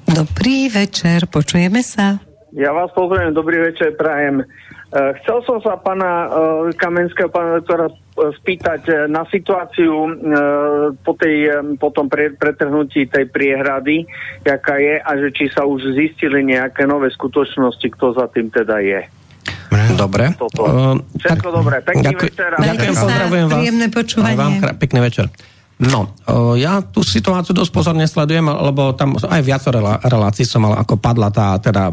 Dobrý 0.06 0.70
večer, 0.70 1.26
počujeme 1.26 1.80
sa. 1.80 2.20
Ja 2.55 2.72
vás 2.72 2.93
pozriem, 2.94 3.34
dobrý 3.34 3.60
večer, 3.60 3.97
prajem. 3.98 4.44
Eh, 4.97 5.12
chcel 5.20 5.43
som 5.43 5.59
sa 5.60 5.74
pána 5.76 6.30
uh, 6.30 6.30
Kamenského, 6.78 7.26
pána 7.26 7.59
doktora, 7.59 7.90
spýtať 8.16 8.82
uh, 8.88 8.97
na 9.06 9.28
situáciu 9.28 9.93
po, 11.05 11.12
tej, 11.14 11.52
po 11.76 11.93
tom 11.93 12.09
pre, 12.09 12.32
pretrhnutí 12.32 13.06
tej 13.06 13.28
priehrady, 13.28 14.09
jaká 14.43 14.80
je 14.80 14.97
a 14.98 15.10
že 15.20 15.28
či 15.36 15.44
sa 15.52 15.68
už 15.68 15.93
zistili 15.93 16.43
nejaké 16.43 16.88
nové 16.88 17.12
skutočnosti, 17.12 17.86
kto 17.93 18.16
za 18.16 18.26
tým 18.32 18.48
teda 18.48 18.80
je. 18.80 19.01
Dobre. 19.97 20.32
Uh, 20.38 20.98
Všetko 21.20 21.48
tak, 21.52 21.56
dobré. 21.56 21.76
Pekný 21.84 22.05
ďakujem, 22.12 22.32
večer. 22.32 22.51
Ďakujem, 22.56 22.94
pozdravujem 22.97 23.47
vás. 23.47 23.55
Príjemné 23.56 23.86
počúvanie. 23.93 24.38
Vám 24.38 24.55
pekný 24.80 25.01
večer. 25.05 25.26
No, 25.76 26.09
ja 26.56 26.80
tú 26.80 27.05
situáciu 27.05 27.52
dosť 27.52 27.68
pozorne 27.68 28.09
sledujem, 28.09 28.48
lebo 28.48 28.97
tam 28.97 29.12
aj 29.20 29.43
viac 29.44 29.60
relácií 30.09 30.48
som 30.48 30.64
mal, 30.64 30.72
ako 30.72 30.97
padla 30.97 31.28
tá, 31.28 31.60
teda 31.60 31.93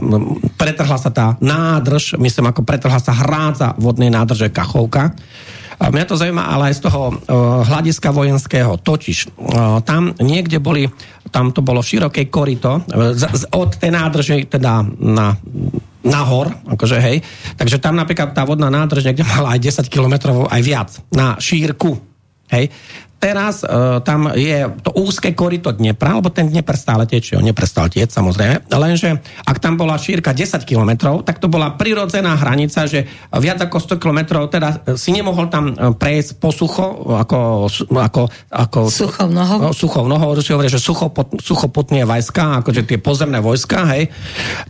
pretrhla 0.55 0.95
sa 0.95 1.11
tá 1.11 1.35
nádrž, 1.43 2.15
myslím, 2.15 2.47
ako 2.47 2.63
pretrhla 2.63 2.95
sa 3.03 3.11
hrádza 3.11 3.75
vodnej 3.75 4.07
nádrže 4.07 4.55
Kachovka. 4.55 5.11
A 5.79 5.89
mňa 5.89 6.05
to 6.05 6.19
zaujíma 6.19 6.43
ale 6.45 6.73
aj 6.73 6.75
z 6.77 6.81
toho 6.85 7.01
uh, 7.09 7.15
hľadiska 7.65 8.09
vojenského. 8.13 8.77
Totiž 8.81 9.17
uh, 9.29 9.79
tam 9.85 10.13
niekde 10.21 10.57
boli, 10.61 10.89
tam 11.33 11.53
to 11.53 11.65
bolo 11.65 11.81
širokej 11.81 12.29
korito, 12.29 12.83
z, 13.13 13.49
od 13.53 13.77
tej 13.77 13.91
nádrže 13.93 14.35
teda 14.49 14.85
na 15.01 15.37
nahor, 16.03 16.51
akože 16.67 16.97
hej. 16.99 17.23
Takže 17.55 17.79
tam 17.79 17.95
napríklad 17.95 18.35
tá 18.35 18.43
vodná 18.43 18.67
nádrž 18.67 19.07
niekde 19.07 19.23
mala 19.23 19.55
aj 19.55 19.87
10 19.87 19.87
kilometrov, 19.87 20.51
aj 20.51 20.61
viac, 20.61 20.89
na 21.15 21.39
šírku. 21.39 21.95
Hej 22.51 22.69
teraz 23.23 23.63
uh, 23.63 24.03
tam 24.03 24.35
je 24.35 24.67
to 24.83 24.91
úzke 24.99 25.31
korito 25.31 25.71
Dnepra, 25.71 26.19
lebo 26.19 26.27
ten 26.27 26.51
Dnepr 26.51 26.75
stále 26.75 27.07
tečie, 27.07 27.39
on 27.39 27.47
neprestal 27.47 27.87
tieť 27.87 28.11
samozrejme, 28.11 28.67
lenže 28.67 29.23
ak 29.47 29.63
tam 29.63 29.79
bola 29.79 29.95
šírka 29.95 30.35
10 30.35 30.59
kilometrov, 30.67 31.23
tak 31.23 31.39
to 31.39 31.47
bola 31.47 31.71
prirodzená 31.79 32.35
hranica, 32.35 32.83
že 32.83 33.07
viac 33.31 33.63
ako 33.63 33.95
100 33.95 34.03
kilometrov 34.03 34.51
teda 34.51 34.83
si 34.99 35.15
nemohol 35.15 35.47
tam 35.47 35.71
e, 35.71 35.95
prejsť 35.95 36.43
po 36.43 36.51
sucho, 36.51 36.83
ako, 37.15 37.71
ako, 37.95 38.21
ako 38.51 38.79
suchou 38.91 39.31
nohou. 39.31 39.57
No, 39.63 39.69
suchou 39.71 40.05
nohou, 40.09 40.35
si 40.43 40.51
hovorí, 40.51 40.67
že 40.67 40.83
suchopot, 40.83 41.39
suchopotnie 41.39 42.03
vojska, 42.03 42.59
akože 42.59 42.83
tie 42.83 42.99
pozemné 42.99 43.39
vojska, 43.39 43.87
hej. 43.95 44.11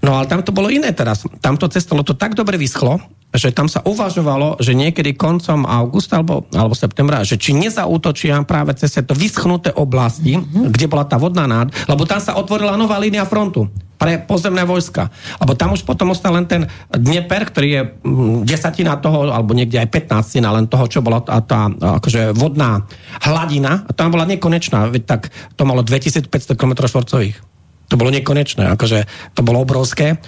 No 0.05 0.21
ale 0.21 0.29
tam 0.29 0.45
to 0.45 0.53
bolo 0.53 0.69
iné 0.69 0.93
teraz. 0.93 1.25
Tam 1.41 1.57
to 1.57 1.65
cestalo 1.71 2.05
to 2.05 2.13
tak 2.13 2.37
dobre 2.37 2.61
vyschlo, 2.61 3.01
že 3.33 3.49
tam 3.49 3.65
sa 3.65 3.81
uvažovalo, 3.81 4.61
že 4.61 4.77
niekedy 4.77 5.17
koncom 5.17 5.65
augusta 5.65 6.21
alebo, 6.21 6.45
alebo 6.53 6.77
septembra, 6.77 7.25
že 7.25 7.41
či 7.41 7.57
nezautočia 7.57 8.37
práve 8.45 8.77
cez 8.77 8.93
to 8.93 9.17
vyschnuté 9.17 9.73
oblasti, 9.73 10.37
mm-hmm. 10.37 10.69
kde 10.69 10.85
bola 10.85 11.03
tá 11.09 11.17
vodná 11.17 11.49
nád, 11.49 11.73
lebo 11.89 12.05
tam 12.05 12.21
sa 12.21 12.37
otvorila 12.37 12.77
nová 12.77 13.01
línia 13.01 13.25
frontu 13.25 13.65
pre 14.03 14.19
pozemné 14.19 14.67
vojska. 14.67 15.07
Lebo 15.39 15.55
tam 15.55 15.71
už 15.71 15.87
potom 15.87 16.11
ostal 16.11 16.35
len 16.35 16.43
ten 16.43 16.67
Dnieper, 16.91 17.47
ktorý 17.47 17.67
je 17.71 17.81
mm, 18.03 18.43
desatina 18.43 18.99
toho, 18.99 19.31
alebo 19.31 19.55
niekde 19.55 19.79
aj 19.79 19.87
15 20.19 20.43
len 20.43 20.67
toho, 20.67 20.85
čo 20.91 20.99
bola 20.99 21.23
tá, 21.23 21.39
tá 21.39 21.71
akože 21.71 22.35
vodná 22.35 22.83
hladina. 23.23 23.87
A 23.87 23.91
tam 23.95 24.11
bola 24.11 24.27
nekonečná, 24.27 24.91
tak 25.07 25.31
to 25.55 25.63
malo 25.63 25.87
2500 25.87 26.27
km 26.59 26.83
štvorcových. 26.83 27.39
To 27.87 27.95
bolo 27.95 28.11
nekonečné, 28.11 28.75
akože 28.75 29.07
to 29.37 29.41
bolo 29.45 29.63
obrovské. 29.63 30.19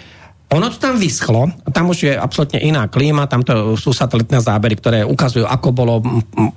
Ono 0.54 0.70
to 0.70 0.78
tam 0.78 1.02
vyschlo, 1.02 1.50
tam 1.74 1.90
už 1.90 1.98
je 2.06 2.14
absolútne 2.14 2.62
iná 2.62 2.86
klíma, 2.86 3.26
tam 3.26 3.42
to 3.42 3.74
sú 3.74 3.90
satelitné 3.90 4.46
zábery, 4.46 4.78
ktoré 4.78 5.02
ukazujú, 5.02 5.42
ako 5.42 5.70
bolo 5.74 5.96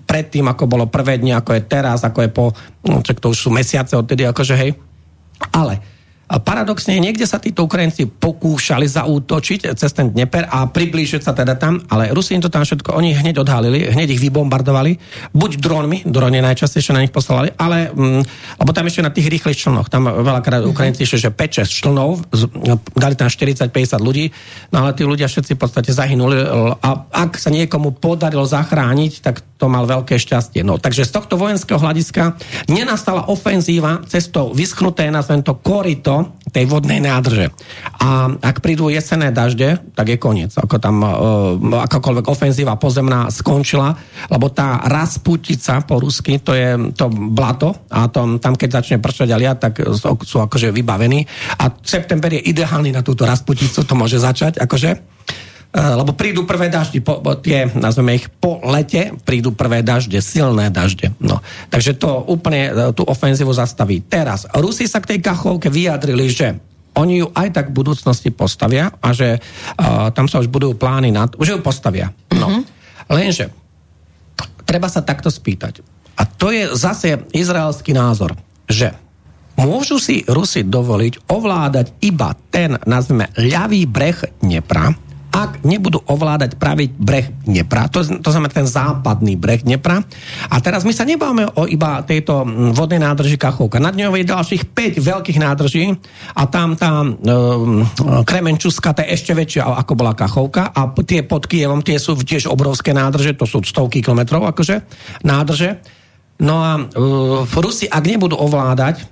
predtým, 0.04 0.44
ako 0.44 0.68
bolo 0.68 0.84
prvé 0.92 1.16
dni, 1.16 1.32
ako 1.32 1.56
je 1.56 1.62
teraz, 1.64 2.04
ako 2.04 2.20
je 2.20 2.30
po, 2.30 2.44
no, 2.84 3.00
to 3.00 3.26
už 3.32 3.38
sú 3.38 3.48
mesiace 3.48 3.96
odtedy, 3.96 4.28
akože 4.28 4.54
hej. 4.60 4.76
Ale 5.56 5.97
a 6.28 6.36
paradoxne, 6.36 7.00
niekde 7.00 7.24
sa 7.24 7.40
títo 7.40 7.64
Ukrajinci 7.64 8.04
pokúšali 8.04 8.84
zaútočiť 8.84 9.72
cez 9.72 9.90
ten 9.96 10.12
Dneper 10.12 10.44
a 10.44 10.68
priblížiť 10.68 11.24
sa 11.24 11.32
teda 11.32 11.56
tam, 11.56 11.80
ale 11.88 12.12
Rusi 12.12 12.36
im 12.36 12.44
to 12.44 12.52
tam 12.52 12.68
všetko, 12.68 12.92
oni 12.92 13.16
hneď 13.16 13.40
odhalili, 13.40 13.88
hneď 13.88 14.12
ich 14.12 14.20
vybombardovali, 14.20 15.00
buď 15.32 15.50
drónmi, 15.56 15.98
dróny 16.04 16.44
najčastejšie 16.44 16.92
na 16.92 17.00
nich 17.00 17.16
poslali, 17.16 17.48
ale, 17.56 17.88
mm, 17.88 18.22
lebo 18.60 18.70
tam 18.76 18.84
ešte 18.84 19.00
na 19.00 19.08
tých 19.08 19.32
rýchlych 19.32 19.56
člnoch, 19.56 19.88
tam 19.88 20.04
veľakrát 20.04 20.68
Ukrajinci 20.68 21.08
ešte, 21.08 21.28
že 21.28 21.30
5-6 21.32 21.80
člnov, 21.80 22.28
dali 22.92 23.14
tam 23.16 23.32
40-50 23.32 23.96
ľudí, 23.96 24.28
no 24.68 24.84
ale 24.84 24.92
tí 24.92 25.08
ľudia 25.08 25.32
všetci 25.32 25.56
v 25.56 25.60
podstate 25.64 25.96
zahynuli 25.96 26.44
a 26.84 27.08
ak 27.08 27.40
sa 27.40 27.48
niekomu 27.48 27.96
podarilo 27.96 28.44
zachrániť, 28.44 29.24
tak 29.24 29.40
to 29.58 29.66
mal 29.66 29.84
veľké 29.84 30.14
šťastie. 30.14 30.62
No, 30.62 30.78
takže 30.78 31.02
z 31.02 31.10
tohto 31.10 31.34
vojenského 31.34 31.82
hľadiska 31.82 32.38
nenastala 32.70 33.26
ofenzíva 33.26 34.06
cez 34.06 34.30
to 34.30 34.54
vyschnuté, 34.54 35.10
nazvem 35.10 35.42
to 35.42 35.58
korito, 35.58 36.17
tej 36.48 36.64
vodnej 36.64 37.02
nádrže. 37.02 37.52
A 38.00 38.32
ak 38.40 38.64
prídu 38.64 38.88
jesené 38.88 39.34
dažde, 39.34 39.78
tak 39.92 40.08
je 40.08 40.18
koniec. 40.18 40.54
Ako 40.56 40.80
tam 40.80 41.04
uh, 41.04 41.84
akákoľvek 41.84 42.26
ofenzíva 42.30 42.80
pozemná 42.80 43.28
skončila, 43.28 43.92
lebo 44.32 44.48
tá 44.48 44.80
rasputica 44.88 45.84
po 45.84 46.00
rusky, 46.00 46.40
to 46.40 46.56
je 46.56 46.94
to 46.96 47.10
blato 47.12 47.74
a 47.92 48.08
to, 48.08 48.40
tam 48.40 48.54
keď 48.56 48.80
začne 48.80 48.96
pršať 49.02 49.28
a 49.34 49.40
liať, 49.40 49.58
tak 49.58 49.72
sú 50.24 50.40
akože 50.40 50.72
vybavení. 50.72 51.26
A 51.60 51.68
september 51.82 52.32
je 52.32 52.48
ideálny 52.48 52.94
na 52.94 53.04
túto 53.04 53.28
rasputicu, 53.28 53.84
to 53.84 53.94
môže 53.98 54.16
začať, 54.16 54.62
akože 54.62 55.18
lebo 55.68 56.16
prídu 56.16 56.48
prvé 56.48 56.72
daždi, 56.72 57.04
po, 57.04 57.20
po 57.20 57.36
tie, 57.36 57.68
nazveme 57.76 58.16
ich, 58.16 58.32
po 58.40 58.56
lete 58.64 59.12
prídu 59.20 59.52
prvé 59.52 59.84
dažde, 59.84 60.24
silné 60.24 60.72
dažde. 60.72 61.12
No. 61.20 61.44
Takže 61.68 61.92
to 62.00 62.24
úplne 62.24 62.92
tú 62.96 63.04
ofenzívu 63.04 63.52
zastaví. 63.52 64.00
Teraz, 64.00 64.48
Rusi 64.48 64.88
sa 64.88 65.04
k 65.04 65.16
tej 65.16 65.18
kachovke 65.20 65.68
vyjadrili, 65.68 66.26
že 66.32 66.56
oni 66.96 67.20
ju 67.22 67.28
aj 67.30 67.48
tak 67.52 67.66
v 67.70 67.78
budúcnosti 67.78 68.32
postavia 68.32 68.90
a 68.98 69.12
že 69.12 69.38
uh, 69.38 70.10
tam 70.10 70.26
sa 70.26 70.40
už 70.42 70.48
budú 70.50 70.72
plány 70.74 71.12
na 71.12 71.28
to, 71.28 71.38
že 71.44 71.54
ju 71.54 71.60
postavia. 71.62 72.10
No. 72.32 72.48
Mm-hmm. 72.48 72.64
Lenže, 73.12 73.46
treba 74.64 74.88
sa 74.88 75.04
takto 75.04 75.28
spýtať. 75.28 75.84
A 76.18 76.26
to 76.26 76.50
je 76.50 76.66
zase 76.74 77.28
izraelský 77.30 77.94
názor, 77.94 78.34
že 78.66 78.90
môžu 79.54 80.02
si 80.02 80.26
Rusi 80.26 80.66
dovoliť 80.66 81.30
ovládať 81.30 81.86
iba 82.02 82.34
ten, 82.50 82.74
nazveme, 82.82 83.30
ľavý 83.38 83.86
breh 83.86 84.18
Dnepra, 84.42 85.07
ak 85.28 85.62
nebudú 85.62 86.00
ovládať 86.08 86.56
práve 86.56 86.88
breh 86.88 87.28
Dnepra, 87.44 87.88
to, 87.92 88.00
to 88.04 88.30
znamená 88.32 88.52
ten 88.52 88.68
západný 88.68 89.36
breh 89.36 89.60
Dnepra. 89.60 90.00
A 90.48 90.56
teraz 90.64 90.82
my 90.88 90.92
sa 90.92 91.04
nebavíme 91.04 91.52
o 91.56 91.68
iba 91.68 92.00
tejto 92.02 92.44
vodnej 92.72 93.00
nádrži 93.00 93.36
Kachovka. 93.36 93.78
Nad 93.80 93.94
ňou 93.94 94.16
je 94.16 94.24
ďalších 94.24 94.72
5 94.72 94.98
veľkých 94.98 95.38
nádrží 95.38 95.84
a 96.34 96.42
tam 96.48 96.74
tá 96.74 97.04
e, 97.04 97.08
Kremenčuska, 98.24 98.96
tá 98.96 99.04
je 99.04 99.14
ešte 99.14 99.32
väčšia 99.36 99.68
ako 99.68 99.92
bola 99.94 100.16
Kachovka 100.16 100.72
a 100.72 100.88
tie 101.04 101.20
pod 101.24 101.44
Kievom, 101.44 101.84
tie 101.84 102.00
sú 102.00 102.16
tiež 102.16 102.48
obrovské 102.48 102.96
nádrže, 102.96 103.36
to 103.36 103.44
sú 103.44 103.60
stovky 103.62 104.00
kilometrov 104.00 104.48
akože 104.48 104.84
nádrže. 105.24 105.80
No 106.40 106.62
a 106.62 106.70
e, 106.78 106.82
Rusi, 107.46 107.84
ak 107.90 108.04
nebudú 108.06 108.38
ovládať 108.38 109.04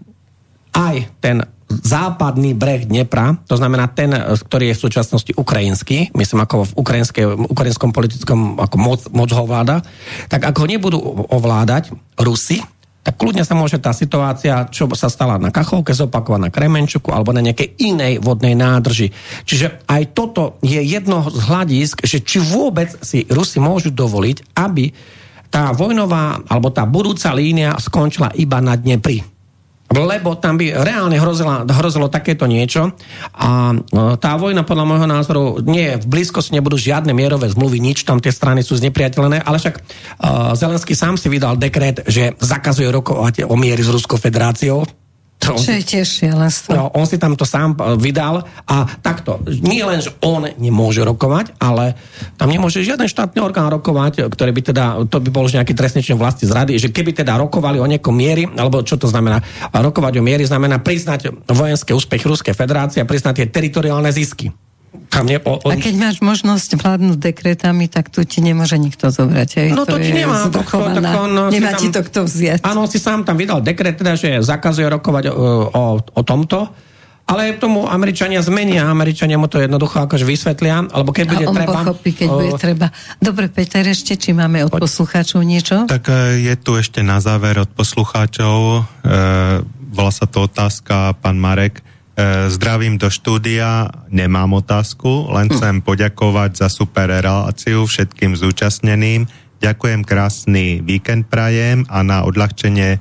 aj 0.77 0.97
ten 1.19 1.45
západný 1.67 2.55
breh 2.55 2.87
Dnepra, 2.87 3.35
to 3.51 3.59
znamená 3.59 3.91
ten, 3.91 4.15
ktorý 4.15 4.71
je 4.71 4.77
v 4.79 4.85
súčasnosti 4.87 5.33
ukrajinský, 5.35 6.15
myslím 6.15 6.41
ako 6.47 6.71
v 6.71 6.73
ukrajinskom 7.51 7.91
politickom 7.91 8.41
ako 8.63 8.77
moc, 8.79 9.01
moc 9.11 9.31
ho 9.35 9.45
vláda, 9.47 9.83
tak 10.31 10.47
ak 10.47 10.55
ho 10.55 10.67
nebudú 10.67 10.99
ovládať 11.27 11.91
Rusi, 12.19 12.63
tak 13.07 13.23
kľudne 13.23 13.47
sa 13.47 13.55
môže 13.55 13.79
tá 13.79 13.95
situácia, 13.95 14.67
čo 14.67 14.91
sa 14.99 15.07
stala 15.07 15.39
na 15.39 15.55
Kachovke, 15.55 15.95
zopakovať 15.95 16.41
na 16.43 16.51
Kremenčuku 16.51 17.15
alebo 17.15 17.31
na 17.31 17.39
nejakej 17.39 17.79
inej 17.79 18.19
vodnej 18.19 18.59
nádrži. 18.59 19.15
Čiže 19.47 19.87
aj 19.87 20.03
toto 20.11 20.59
je 20.59 20.83
jedno 20.83 21.23
z 21.31 21.39
hľadisk, 21.39 22.03
že 22.03 22.19
či 22.19 22.43
vôbec 22.43 22.91
si 23.07 23.23
Rusi 23.31 23.63
môžu 23.63 23.95
dovoliť, 23.95 24.59
aby 24.59 24.91
tá 25.55 25.71
vojnová 25.71 26.43
alebo 26.51 26.75
tá 26.75 26.83
budúca 26.83 27.31
línia 27.31 27.79
skončila 27.79 28.35
iba 28.35 28.59
na 28.59 28.75
Dnepri 28.75 29.36
lebo 29.95 30.35
tam 30.35 30.59
by 30.59 30.83
reálne 30.83 31.15
hrozila, 31.15 31.63
hrozilo 31.63 32.11
takéto 32.11 32.51
niečo. 32.51 32.91
A 33.39 33.71
e, 33.71 33.77
tá 34.19 34.35
vojna 34.35 34.67
podľa 34.67 34.85
môjho 34.87 35.07
názoru 35.07 35.43
nie 35.63 35.95
v 35.95 36.07
blízkosti 36.07 36.59
nebudú 36.59 36.75
žiadne 36.75 37.15
mierové 37.15 37.47
zmluvy, 37.47 37.79
nič, 37.79 38.03
tam 38.03 38.19
tie 38.19 38.35
strany 38.35 38.67
sú 38.67 38.75
znepriateľné, 38.79 39.47
ale 39.47 39.57
však 39.63 39.75
uh, 39.79 40.53
Zelenský 40.59 40.99
sám 40.99 41.15
si 41.21 41.31
vydal 41.31 41.61
dekret, 41.61 42.03
že 42.09 42.35
zakazuje 42.43 42.91
rokovať 42.91 43.47
o 43.47 43.55
miery 43.55 43.83
s 43.83 43.93
Ruskou 43.93 44.19
federáciou, 44.19 44.83
to 45.37 45.53
on, 45.53 45.61
Čo 45.61 45.73
je 45.77 45.83
tiež 45.85 46.07
šialenstvo. 46.09 46.73
No, 46.73 46.85
on 46.97 47.05
si 47.05 47.21
tam 47.21 47.37
to 47.37 47.45
sám 47.45 47.77
e, 47.77 47.95
vydal 48.01 48.43
a 48.65 48.77
takto. 49.05 49.39
Nie 49.63 49.85
len, 49.85 50.01
že 50.01 50.11
on 50.25 50.49
nemôže 50.57 51.05
rokovať, 51.05 51.55
ale 51.61 51.95
tam 52.41 52.49
nemôže 52.49 52.81
žiaden 52.81 53.07
štátny 53.07 53.39
orgán 53.45 53.69
rokovať, 53.69 54.33
ktorý 54.33 54.51
by 54.57 54.63
teda, 54.73 54.85
to 55.07 55.21
by 55.21 55.29
bol 55.29 55.45
už 55.45 55.61
nejaký 55.61 55.77
trestný 55.77 56.01
čin 56.01 56.17
vlasti 56.17 56.49
zrady, 56.49 56.81
že 56.81 56.89
keby 56.89 57.13
teda 57.13 57.37
rokovali 57.37 57.77
o 57.79 57.87
niekom 57.87 58.17
miery, 58.17 58.49
alebo 58.49 58.81
čo 58.81 58.97
to 58.97 59.07
znamená? 59.07 59.45
Rokovať 59.71 60.19
o 60.19 60.23
miery 60.25 60.49
znamená 60.49 60.81
priznať 60.81 61.47
vojenský 61.47 61.93
úspech 61.93 62.25
Ruskej 62.25 62.57
federácie 62.57 63.05
a 63.05 63.09
priznať 63.09 63.45
tie 63.45 63.47
teritoriálne 63.53 64.09
zisky 64.11 64.51
tam 65.11 65.25
ne, 65.29 65.39
on... 65.41 65.73
A 65.73 65.77
keď 65.77 65.95
máš 65.97 66.17
možnosť 66.25 66.81
vládnuť 66.81 67.19
dekretami, 67.19 67.87
tak 67.87 68.09
tu 68.09 68.25
ti 68.25 68.45
nemôže 68.45 68.77
nikto 68.81 69.13
zobrať. 69.13 69.49
Aj? 69.63 69.69
No 69.73 69.85
to, 69.85 69.97
to 69.97 70.05
ti 70.05 70.13
nemá. 70.13 70.49
To, 70.49 70.61
to, 70.61 70.79
on, 70.83 71.53
nemá 71.53 71.77
tam, 71.77 71.81
ti 71.81 71.89
to 71.93 72.01
kto 72.03 72.21
vziať. 72.27 72.61
Áno, 72.65 72.85
si 72.91 72.99
sám 73.01 73.25
tam 73.25 73.39
vydal 73.39 73.65
dekret, 73.65 73.97
teda, 74.01 74.19
že 74.19 74.43
zakazuje 74.45 74.87
rokovať 74.89 75.31
o, 75.31 75.35
o, 75.69 75.85
o 76.01 76.23
tomto. 76.23 76.71
Ale 77.27 77.59
tomu 77.59 77.91
Američania 77.91 78.39
zmenia, 78.39 78.87
Američania 78.87 79.35
mu 79.35 79.51
to 79.51 79.59
jednoducho 79.59 79.99
akože 79.99 80.23
vysvetlia, 80.23 80.87
alebo 80.87 81.11
keď 81.11 81.27
bude 81.27 81.47
on 81.51 81.59
treba... 81.59 81.75
pochopí, 81.83 82.11
keď 82.15 82.29
o... 82.31 82.35
bude 82.39 82.53
treba. 82.55 82.87
Dobre, 83.19 83.51
Peter, 83.51 83.83
ešte, 83.83 84.15
či 84.15 84.31
máme 84.31 84.63
od 84.63 84.71
Poď. 84.71 84.87
poslucháčov 84.87 85.43
niečo? 85.43 85.91
Tak 85.91 86.07
e, 86.07 86.47
je 86.47 86.55
tu 86.55 86.79
ešte 86.79 87.03
na 87.03 87.19
záver 87.19 87.59
od 87.59 87.71
poslucháčov, 87.75 88.55
e, 88.79 88.81
bola 89.91 90.13
sa 90.15 90.31
to 90.31 90.47
otázka, 90.47 91.19
pán 91.19 91.35
Marek, 91.35 91.83
E, 91.83 91.96
zdravím 92.49 92.97
do 92.97 93.13
štúdia, 93.13 93.93
nemám 94.09 94.57
otázku, 94.65 95.29
len 95.37 95.53
hm. 95.53 95.53
chcem 95.53 95.75
poďakovať 95.85 96.65
za 96.65 96.69
super 96.73 97.13
reláciu 97.13 97.85
všetkým 97.85 98.33
zúčastneným. 98.33 99.29
Ďakujem 99.61 100.01
krásny 100.05 100.81
víkend 100.81 101.29
prajem 101.29 101.85
a 101.93 102.01
na 102.01 102.25
odľahčenie 102.25 103.01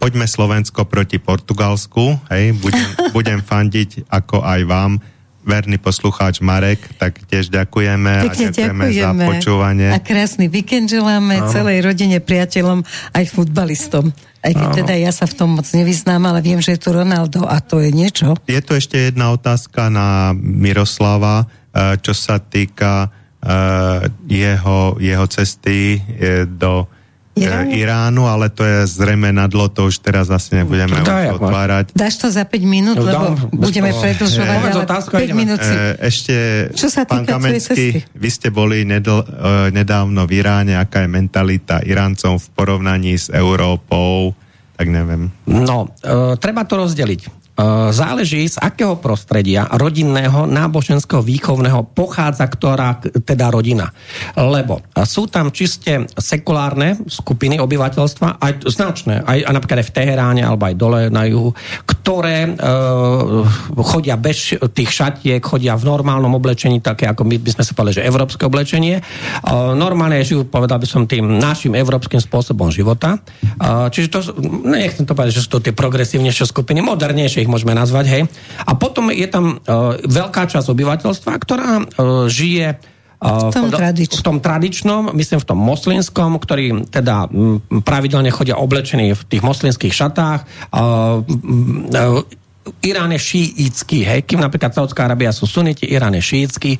poďme 0.00 0.24
Slovensko 0.24 0.88
proti 0.88 1.20
Portugalsku, 1.20 2.20
hej, 2.32 2.56
budem, 2.56 2.88
budem 3.16 3.40
fandiť 3.44 4.08
ako 4.08 4.40
aj 4.40 4.60
vám 4.64 4.92
verný 5.40 5.80
poslucháč 5.80 6.44
Marek, 6.44 6.84
tak 7.00 7.16
tiež 7.24 7.48
ďakujeme 7.48 8.28
Pekne 8.28 8.46
a 8.48 8.52
ďakujeme, 8.52 8.84
ďakujeme 8.84 8.84
za 8.92 9.10
počúvanie. 9.16 9.88
A 9.88 9.98
krásny 10.00 10.52
víkend 10.52 10.92
želáme 10.92 11.40
Áno. 11.40 11.48
celej 11.48 11.80
rodine, 11.80 12.20
priateľom, 12.20 12.84
aj 13.16 13.24
futbalistom. 13.32 14.12
Aj 14.40 14.52
keď 14.56 14.68
Áno. 14.72 14.76
teda 14.80 14.94
ja 14.96 15.12
sa 15.12 15.28
v 15.28 15.36
tom 15.36 15.60
moc 15.60 15.68
nevyznám, 15.68 16.22
ale 16.24 16.40
viem, 16.40 16.64
že 16.64 16.72
je 16.72 16.80
tu 16.80 16.96
Ronaldo 16.96 17.44
a 17.44 17.60
to 17.60 17.84
je 17.84 17.92
niečo. 17.92 18.40
Je 18.48 18.60
tu 18.64 18.72
ešte 18.72 19.12
jedna 19.12 19.36
otázka 19.36 19.92
na 19.92 20.32
Miroslava, 20.32 21.44
eh, 21.44 22.00
čo 22.00 22.16
sa 22.16 22.40
týka 22.40 23.12
eh, 23.44 24.08
jeho, 24.32 24.96
jeho 24.96 25.26
cesty 25.28 26.00
eh, 26.00 26.48
do 26.48 26.88
Iránu? 27.30 27.70
Iránu? 27.70 27.70
Iránu, 27.72 28.22
ale 28.26 28.46
to 28.50 28.62
je 28.62 28.90
zrejme 28.90 29.30
na 29.30 29.46
dlo, 29.46 29.70
to 29.70 29.86
už 29.86 30.02
teraz 30.02 30.28
asi 30.28 30.58
nebudeme 30.58 30.98
Daj, 30.98 31.30
už 31.30 31.38
otvárať. 31.38 31.84
Dáš 31.94 32.18
to 32.18 32.26
za 32.26 32.42
5 32.42 32.58
minút, 32.62 32.98
No, 32.98 33.06
lebo 33.06 33.26
dám. 33.38 33.54
budeme 33.54 33.90
Oh, 33.90 33.98
predlžovať, 33.98 34.58
ale 34.60 34.82
otázku 34.82 35.12
a 35.14 35.18
5 35.18 35.24
ideme. 35.24 35.38
minút 35.38 35.58
si... 35.58 35.70
E, 35.70 35.80
ešte, 36.00 36.34
Čo 36.74 36.88
sa 36.90 37.06
pán 37.06 37.22
Kamenský, 37.22 38.02
vy 38.12 38.28
ste 38.28 38.50
boli 38.50 38.82
nedl, 38.82 39.22
e, 39.22 39.26
nedávno 39.70 40.26
v 40.26 40.32
Iráne, 40.36 40.74
aká 40.74 41.02
je 41.02 41.08
mentalita 41.08 41.80
Iráncov 41.80 42.38
v 42.38 42.46
porovnaní 42.52 43.14
s 43.14 43.30
Európou, 43.30 44.34
tak 44.74 44.90
neviem. 44.90 45.30
No, 45.46 45.86
e, 45.98 46.34
treba 46.36 46.66
to 46.66 46.78
rozdeliť. 46.78 47.39
E, 47.60 47.92
záleží 47.92 48.48
z 48.48 48.56
akého 48.56 48.96
prostredia 48.96 49.68
rodinného, 49.76 50.48
náboženského, 50.48 51.20
výchovného 51.20 51.92
pochádza 51.92 52.48
ktorá 52.48 52.96
teda 53.00 53.52
rodina. 53.52 53.92
Lebo 54.34 54.80
sú 55.04 55.28
tam 55.28 55.52
čiste 55.52 56.08
sekulárne 56.16 56.96
skupiny 57.04 57.60
obyvateľstva, 57.60 58.40
aj 58.40 58.52
značné, 58.64 59.20
aj 59.26 59.52
napríklad 59.52 59.84
aj 59.84 59.88
v 59.92 59.94
Teheráne, 59.94 60.42
alebo 60.46 60.64
aj 60.64 60.74
dole 60.78 61.00
na 61.12 61.28
juhu, 61.28 61.52
ktoré 62.10 62.42
e, 62.42 62.50
chodia 63.86 64.18
bez 64.18 64.58
tých 64.74 64.90
šatiek, 64.90 65.38
chodia 65.38 65.78
v 65.78 65.86
normálnom 65.86 66.34
oblečení, 66.34 66.82
také 66.82 67.06
ako 67.06 67.22
my 67.22 67.38
by 67.38 67.54
sme 67.54 67.62
sa 67.62 67.70
povedali, 67.78 68.02
že 68.02 68.08
európske 68.10 68.42
oblečenie. 68.50 68.98
E, 68.98 69.02
normálne 69.78 70.18
žijú, 70.26 70.42
povedal 70.42 70.82
by 70.82 70.90
som, 70.90 71.06
tým 71.06 71.38
našim 71.38 71.70
európskym 71.78 72.18
spôsobom 72.18 72.74
života. 72.74 73.14
E, 73.14 73.94
čiže 73.94 74.10
to, 74.10 74.18
nechcem 74.66 75.06
to 75.06 75.14
povedať, 75.14 75.38
že 75.38 75.46
sú 75.46 75.62
to 75.62 75.62
tie 75.62 75.70
progresívnejšie 75.70 76.50
skupiny, 76.50 76.82
modernejšie 76.82 77.46
ich 77.46 77.52
môžeme 77.52 77.78
nazvať, 77.78 78.06
hej. 78.10 78.22
A 78.66 78.74
potom 78.74 79.14
je 79.14 79.30
tam 79.30 79.62
e, 79.62 79.70
veľká 80.02 80.50
časť 80.50 80.66
obyvateľstva, 80.66 81.30
ktorá 81.38 81.78
e, 81.78 81.82
žije 82.26 82.89
V 83.20 83.52
tom 83.52 83.68
pod- 83.68 83.76
tradičnom. 83.76 84.16
v 84.16 84.24
tom 84.24 84.36
tradičnom, 84.40 85.02
myslím 85.12 85.38
v 85.44 85.46
tom 85.52 85.60
moslinskom, 85.60 86.40
ktorí 86.40 86.88
teda 86.88 87.28
mm, 87.28 87.84
pravidelne 87.84 88.32
chodia 88.32 88.56
oblečení 88.56 89.12
v 89.12 89.22
tých 89.28 89.44
moslinských 89.44 89.92
šatách. 89.92 90.72
Irán 92.84 93.08
je 93.16 93.20
šíický, 93.20 94.04
hej, 94.04 94.20
kým 94.28 94.36
napríklad 94.36 94.76
Saudská 94.76 95.08
Arábia 95.08 95.32
sú 95.32 95.48
suniti, 95.48 95.88
Irán 95.88 96.12
je 96.12 96.20
šíický. 96.20 96.76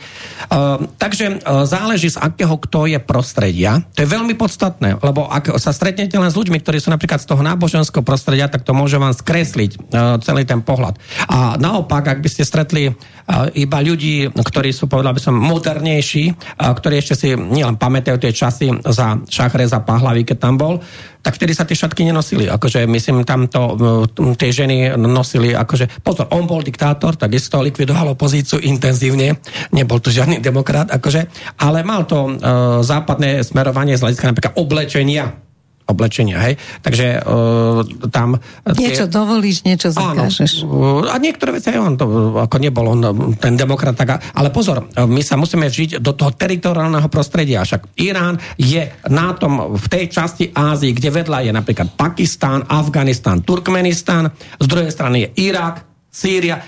Uh, 0.52 0.84
takže 1.00 1.40
uh, 1.40 1.64
záleží 1.64 2.12
z 2.12 2.20
akého 2.20 2.52
kto 2.60 2.84
je 2.84 3.00
prostredia. 3.00 3.80
To 3.96 4.04
je 4.04 4.12
veľmi 4.12 4.36
podstatné, 4.36 5.00
lebo 5.00 5.24
ak 5.24 5.56
sa 5.56 5.72
stretnete 5.72 6.20
len 6.20 6.28
s 6.28 6.36
ľuďmi, 6.36 6.60
ktorí 6.60 6.84
sú 6.84 6.92
napríklad 6.92 7.24
z 7.24 7.32
toho 7.32 7.40
náboženského 7.40 8.04
prostredia, 8.04 8.52
tak 8.52 8.68
to 8.68 8.76
môže 8.76 9.00
vám 9.00 9.16
skresliť 9.16 9.70
uh, 9.76 10.20
celý 10.20 10.44
ten 10.44 10.60
pohľad. 10.60 11.00
A 11.32 11.56
naopak, 11.56 12.12
ak 12.12 12.20
by 12.20 12.28
ste 12.28 12.44
stretli 12.44 12.92
uh, 12.92 13.48
iba 13.56 13.80
ľudí, 13.80 14.28
ktorí 14.36 14.76
sú, 14.76 14.84
povedal 14.84 15.16
by 15.16 15.20
som, 15.24 15.32
modernejší, 15.32 16.24
uh, 16.60 16.76
ktorí 16.76 17.00
ešte 17.00 17.14
si 17.16 17.28
nielen 17.32 17.80
pamätajú 17.80 18.20
tie 18.20 18.36
časy 18.36 18.68
za 18.84 19.16
Šachreza 19.32 19.80
Pahlavy, 19.80 20.28
keď 20.28 20.36
tam 20.44 20.60
bol, 20.60 20.84
tak 21.20 21.36
vtedy 21.36 21.52
sa 21.52 21.68
tie 21.68 21.76
šatky 21.76 22.04
nenosili. 22.04 22.48
Akože, 22.48 22.88
myslím, 22.88 23.28
tam 23.28 23.46
to, 23.46 23.62
uh, 24.08 24.34
tie 24.36 24.50
ženy 24.52 24.96
nosili, 24.96 25.52
akože, 25.52 26.00
pozor, 26.00 26.28
on 26.32 26.48
bol 26.48 26.64
diktátor, 26.64 27.16
takisto 27.16 27.60
likvidoval 27.60 28.16
opozíciu 28.16 28.60
intenzívne, 28.60 29.36
nebol 29.72 30.00
to 30.00 30.08
žiadny 30.08 30.40
demokrat, 30.40 30.88
akože, 30.88 31.28
ale 31.60 31.84
mal 31.84 32.08
to 32.08 32.36
uh, 32.36 32.80
západné 32.80 33.44
smerovanie 33.44 33.96
z 33.96 34.02
hľadiska 34.04 34.30
napríklad 34.32 34.54
oblečenia, 34.56 35.49
oblečenia, 35.90 36.38
hej. 36.46 36.54
Takže 36.80 37.20
uh, 37.20 37.82
tam... 38.14 38.38
Niečo 38.78 39.10
dovolíš, 39.10 39.66
niečo 39.66 39.90
zakážeš. 39.90 40.64
Áno. 40.64 41.04
A 41.10 41.18
niektoré 41.18 41.58
veci 41.58 41.74
aj 41.74 41.78
on, 41.82 41.94
to, 41.98 42.06
ako 42.38 42.56
nebol 42.62 42.86
on 42.94 43.00
ten 43.36 43.58
demokrat, 43.58 43.98
tak, 43.98 44.22
ale 44.32 44.54
pozor, 44.54 44.86
my 44.94 45.22
sa 45.26 45.34
musíme 45.34 45.66
vžiť 45.66 45.98
do 45.98 46.14
toho 46.14 46.30
teritoriálneho 46.30 47.10
prostredia. 47.10 47.66
Však 47.66 47.98
Irán 47.98 48.38
je 48.54 48.86
na 49.10 49.34
tom, 49.34 49.74
v 49.74 49.86
tej 49.90 50.04
časti 50.08 50.54
Ázii, 50.54 50.94
kde 50.94 51.10
vedľa 51.10 51.50
je 51.50 51.52
napríklad 51.52 51.98
Pakistán, 51.98 52.64
Afganistán, 52.70 53.42
Turkmenistán, 53.42 54.30
z 54.58 54.66
druhej 54.70 54.94
strany 54.94 55.26
je 55.26 55.50
Irak, 55.50 55.82
Sýria, 56.10 56.58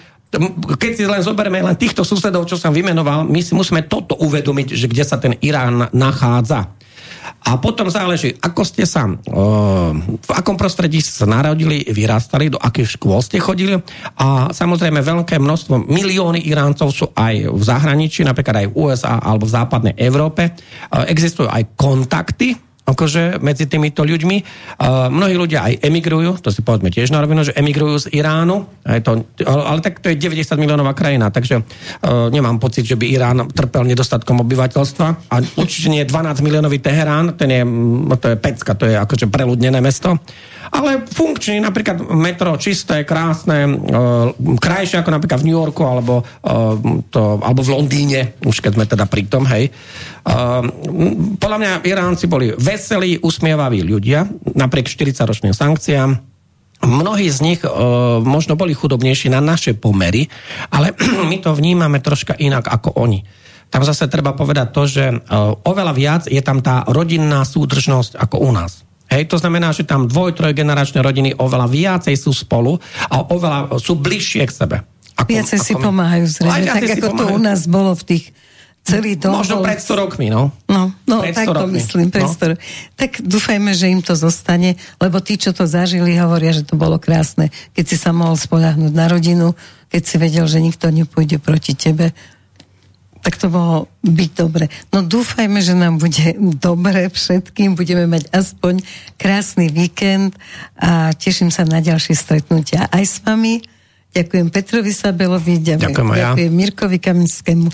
keď 0.80 0.90
si 0.96 1.04
len 1.04 1.20
zoberieme 1.20 1.60
len 1.60 1.76
týchto 1.76 2.08
susedov, 2.08 2.48
čo 2.48 2.56
som 2.56 2.72
vymenoval, 2.72 3.28
my 3.28 3.40
si 3.44 3.52
musíme 3.52 3.84
toto 3.84 4.16
uvedomiť, 4.16 4.72
že 4.72 4.88
kde 4.88 5.04
sa 5.04 5.20
ten 5.20 5.36
Irán 5.44 5.92
nachádza. 5.92 6.72
A 7.42 7.58
potom 7.58 7.86
záleží, 7.86 8.34
ako 8.38 8.62
ste 8.66 8.82
sa, 8.86 9.06
uh, 9.06 9.90
v 9.98 10.30
akom 10.34 10.58
prostredí 10.58 10.98
ste 10.98 11.14
sa 11.14 11.26
narodili, 11.26 11.86
vyrastali, 11.86 12.50
do 12.50 12.58
akých 12.58 12.98
škôl 12.98 13.22
ste 13.22 13.38
chodili 13.38 13.78
a 14.18 14.50
samozrejme 14.50 14.98
veľké 15.02 15.38
množstvo, 15.38 15.86
milióny 15.86 16.42
Iráncov 16.42 16.90
sú 16.90 17.06
aj 17.14 17.50
v 17.50 17.62
zahraničí, 17.62 18.26
napríklad 18.26 18.66
aj 18.66 18.68
v 18.70 18.74
USA 18.74 19.22
alebo 19.22 19.46
v 19.46 19.54
západnej 19.54 19.94
Európe. 19.98 20.50
Uh, 20.90 21.06
existujú 21.06 21.46
aj 21.46 21.78
kontakty 21.78 22.71
akože 22.82 23.38
medzi 23.38 23.70
týmito 23.70 24.02
ľuďmi. 24.02 24.36
Uh, 24.78 25.06
mnohí 25.06 25.38
ľudia 25.38 25.70
aj 25.70 25.86
emigrujú, 25.86 26.42
to 26.42 26.50
si 26.50 26.66
povedzme 26.66 26.90
tiež 26.90 27.14
na 27.14 27.22
rovinu, 27.22 27.46
že 27.46 27.54
emigrujú 27.54 28.06
z 28.08 28.18
Iránu, 28.18 28.66
aj 28.82 29.00
to, 29.06 29.10
ale, 29.46 29.78
tak 29.78 30.02
to 30.02 30.10
je 30.10 30.18
90 30.18 30.58
miliónová 30.58 30.90
krajina, 30.90 31.30
takže 31.30 31.62
uh, 31.62 32.28
nemám 32.34 32.58
pocit, 32.58 32.82
že 32.82 32.98
by 32.98 33.06
Irán 33.06 33.46
trpel 33.54 33.86
nedostatkom 33.86 34.42
obyvateľstva 34.42 35.06
a 35.30 35.34
určite 35.58 35.94
nie 35.94 36.02
je 36.02 36.10
12 36.10 36.42
miliónový 36.42 36.82
Teherán, 36.82 37.38
ten 37.38 37.50
je, 37.54 37.62
to 38.18 38.26
je 38.34 38.36
pecka, 38.36 38.74
to 38.74 38.90
je 38.90 38.98
akože 38.98 39.30
preľudnené 39.30 39.78
mesto, 39.78 40.18
ale 40.70 41.02
funkčný, 41.02 41.58
napríklad 41.58 42.06
metro 42.14 42.54
čisté, 42.54 43.02
krásne, 43.02 43.66
uh, 43.66 44.30
krajšie 44.38 45.02
ako 45.02 45.10
napríklad 45.10 45.42
v 45.42 45.46
New 45.50 45.58
Yorku 45.58 45.82
alebo, 45.82 46.22
uh, 46.22 46.78
to, 47.10 47.42
alebo 47.42 47.66
v 47.66 47.72
Londýne, 47.74 48.38
už 48.46 48.62
keď 48.62 48.72
sme 48.78 48.86
teda 48.86 49.04
pri 49.10 49.26
tom, 49.26 49.42
hej. 49.50 49.74
Uh, 50.22 50.62
podľa 51.42 51.58
mňa 51.58 51.72
Iránci 51.82 52.30
boli 52.30 52.54
veselí, 52.54 53.18
usmievaví 53.18 53.82
ľudia, 53.82 54.28
napriek 54.54 54.86
40-ročným 54.86 55.56
sankciám. 55.56 56.10
Mnohí 56.82 57.26
z 57.30 57.38
nich 57.42 57.60
uh, 57.62 58.18
možno 58.22 58.54
boli 58.54 58.74
chudobnejší 58.74 59.30
na 59.30 59.42
naše 59.42 59.74
pomery, 59.74 60.30
ale 60.70 60.94
my 61.30 61.36
to 61.42 61.50
vnímame 61.54 61.98
troška 61.98 62.38
inak 62.38 62.70
ako 62.70 62.94
oni. 63.02 63.22
Tam 63.72 63.88
zase 63.88 64.04
treba 64.12 64.36
povedať 64.36 64.68
to, 64.68 64.82
že 64.84 65.04
uh, 65.08 65.56
oveľa 65.64 65.92
viac 65.96 66.22
je 66.28 66.42
tam 66.44 66.60
tá 66.60 66.84
rodinná 66.84 67.40
súdržnosť 67.40 68.20
ako 68.20 68.36
u 68.44 68.52
nás. 68.52 68.84
Hej, 69.12 69.28
to 69.28 69.36
znamená, 69.36 69.70
že 69.70 69.84
tam 69.84 70.04
dvoj, 70.04 70.32
trojgeneračné 70.32 70.98
rodiny 70.98 71.30
oveľa 71.34 71.68
viacej 71.68 72.16
sú 72.16 72.32
spolu 72.32 72.80
a 73.06 73.20
oveľa 73.22 73.76
sú 73.76 73.92
bližšie 73.94 74.42
k 74.42 74.52
sebe. 74.54 74.76
Ako, 75.12 75.28
Viacej 75.28 75.58
si 75.60 75.72
my. 75.74 75.82
pomáhajú 75.82 76.24
Aj 76.24 76.32
zrejme, 76.32 76.66
tak 76.66 76.82
ako 76.88 76.96
to 76.96 77.10
pomáhajú. 77.12 77.36
u 77.36 77.38
nás 77.38 77.60
bolo 77.66 77.92
v 77.92 78.04
tých 78.06 78.24
celý 78.82 79.14
dom. 79.14 79.36
Možno 79.36 79.60
pred 79.60 79.78
100 79.78 79.94
rokmi, 79.94 80.26
no. 80.26 80.50
No, 80.66 80.90
no 81.04 81.16
Pred 81.20 81.34
tak 81.36 81.46
100 81.46 81.52
to 81.52 81.60
rokmi. 81.60 81.74
myslím, 81.76 82.06
pred 82.08 82.24
No. 82.24 82.32
100 82.32 82.58
Tak 82.96 83.10
dúfajme, 83.20 83.70
že 83.70 83.86
im 83.86 84.00
to 84.00 84.16
zostane, 84.16 84.74
lebo 84.96 85.20
tí, 85.20 85.36
čo 85.36 85.52
to 85.52 85.62
zažili, 85.64 86.16
hovoria, 86.16 86.50
že 86.50 86.64
to 86.64 86.74
bolo 86.74 86.96
krásne, 86.96 87.46
keď 87.70 87.84
si 87.84 87.94
sa 87.94 88.10
mohol 88.10 88.34
spoľahnúť 88.34 88.90
na 88.90 89.06
rodinu, 89.06 89.54
keď 89.86 90.02
si 90.02 90.16
vedel, 90.16 90.48
že 90.48 90.58
nikto 90.58 90.88
nepôjde 90.88 91.38
proti 91.38 91.76
tebe, 91.76 92.10
tak 93.22 93.38
to 93.38 93.46
bolo 93.46 93.86
byť 94.02 94.30
dobre. 94.34 94.66
No 94.90 95.06
dúfajme, 95.06 95.62
že 95.62 95.78
nám 95.78 96.02
bude 96.02 96.34
dobre 96.58 97.06
všetkým, 97.06 97.78
budeme 97.78 98.10
mať 98.10 98.28
aspoň 98.34 98.82
krásny 99.14 99.70
víkend 99.70 100.34
a 100.74 101.14
teším 101.14 101.54
sa 101.54 101.62
na 101.62 101.78
ďalšie 101.78 102.18
stretnutia 102.18 102.90
aj 102.90 103.04
s 103.06 103.16
vami. 103.22 103.62
Ďakujem 104.12 104.52
Petrovi 104.52 104.92
Sabelovi, 104.92 105.62
ďakujem, 105.62 105.94
Ďakujem 105.94 106.18
ďakujem 106.18 106.52
Mirkovi 106.52 106.98
Kaminskému. 106.98 107.70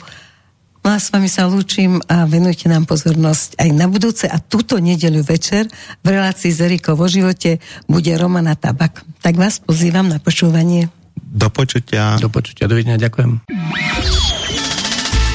No 0.86 0.94
a 0.94 1.02
s 1.02 1.10
vami 1.10 1.26
sa 1.26 1.50
lúčim 1.50 1.98
a 2.06 2.24
venujte 2.28 2.70
nám 2.70 2.86
pozornosť 2.86 3.58
aj 3.58 3.70
na 3.74 3.90
budúce 3.90 4.30
a 4.30 4.38
túto 4.38 4.78
nedeľu 4.78 5.26
večer 5.26 5.66
v 6.04 6.06
relácii 6.06 6.54
z 6.54 6.70
Erikou 6.70 6.94
vo 6.94 7.10
živote 7.10 7.58
bude 7.90 8.12
Romana 8.14 8.54
Tabak. 8.54 9.02
Tak 9.20 9.34
vás 9.34 9.58
pozývam 9.58 10.06
na 10.06 10.22
počúvanie. 10.22 10.86
Do 11.18 11.50
počutia. 11.50 12.16
Do 12.22 12.30
počutia, 12.30 12.70
dovidenia, 12.70 12.96
ďakujem. 12.96 13.42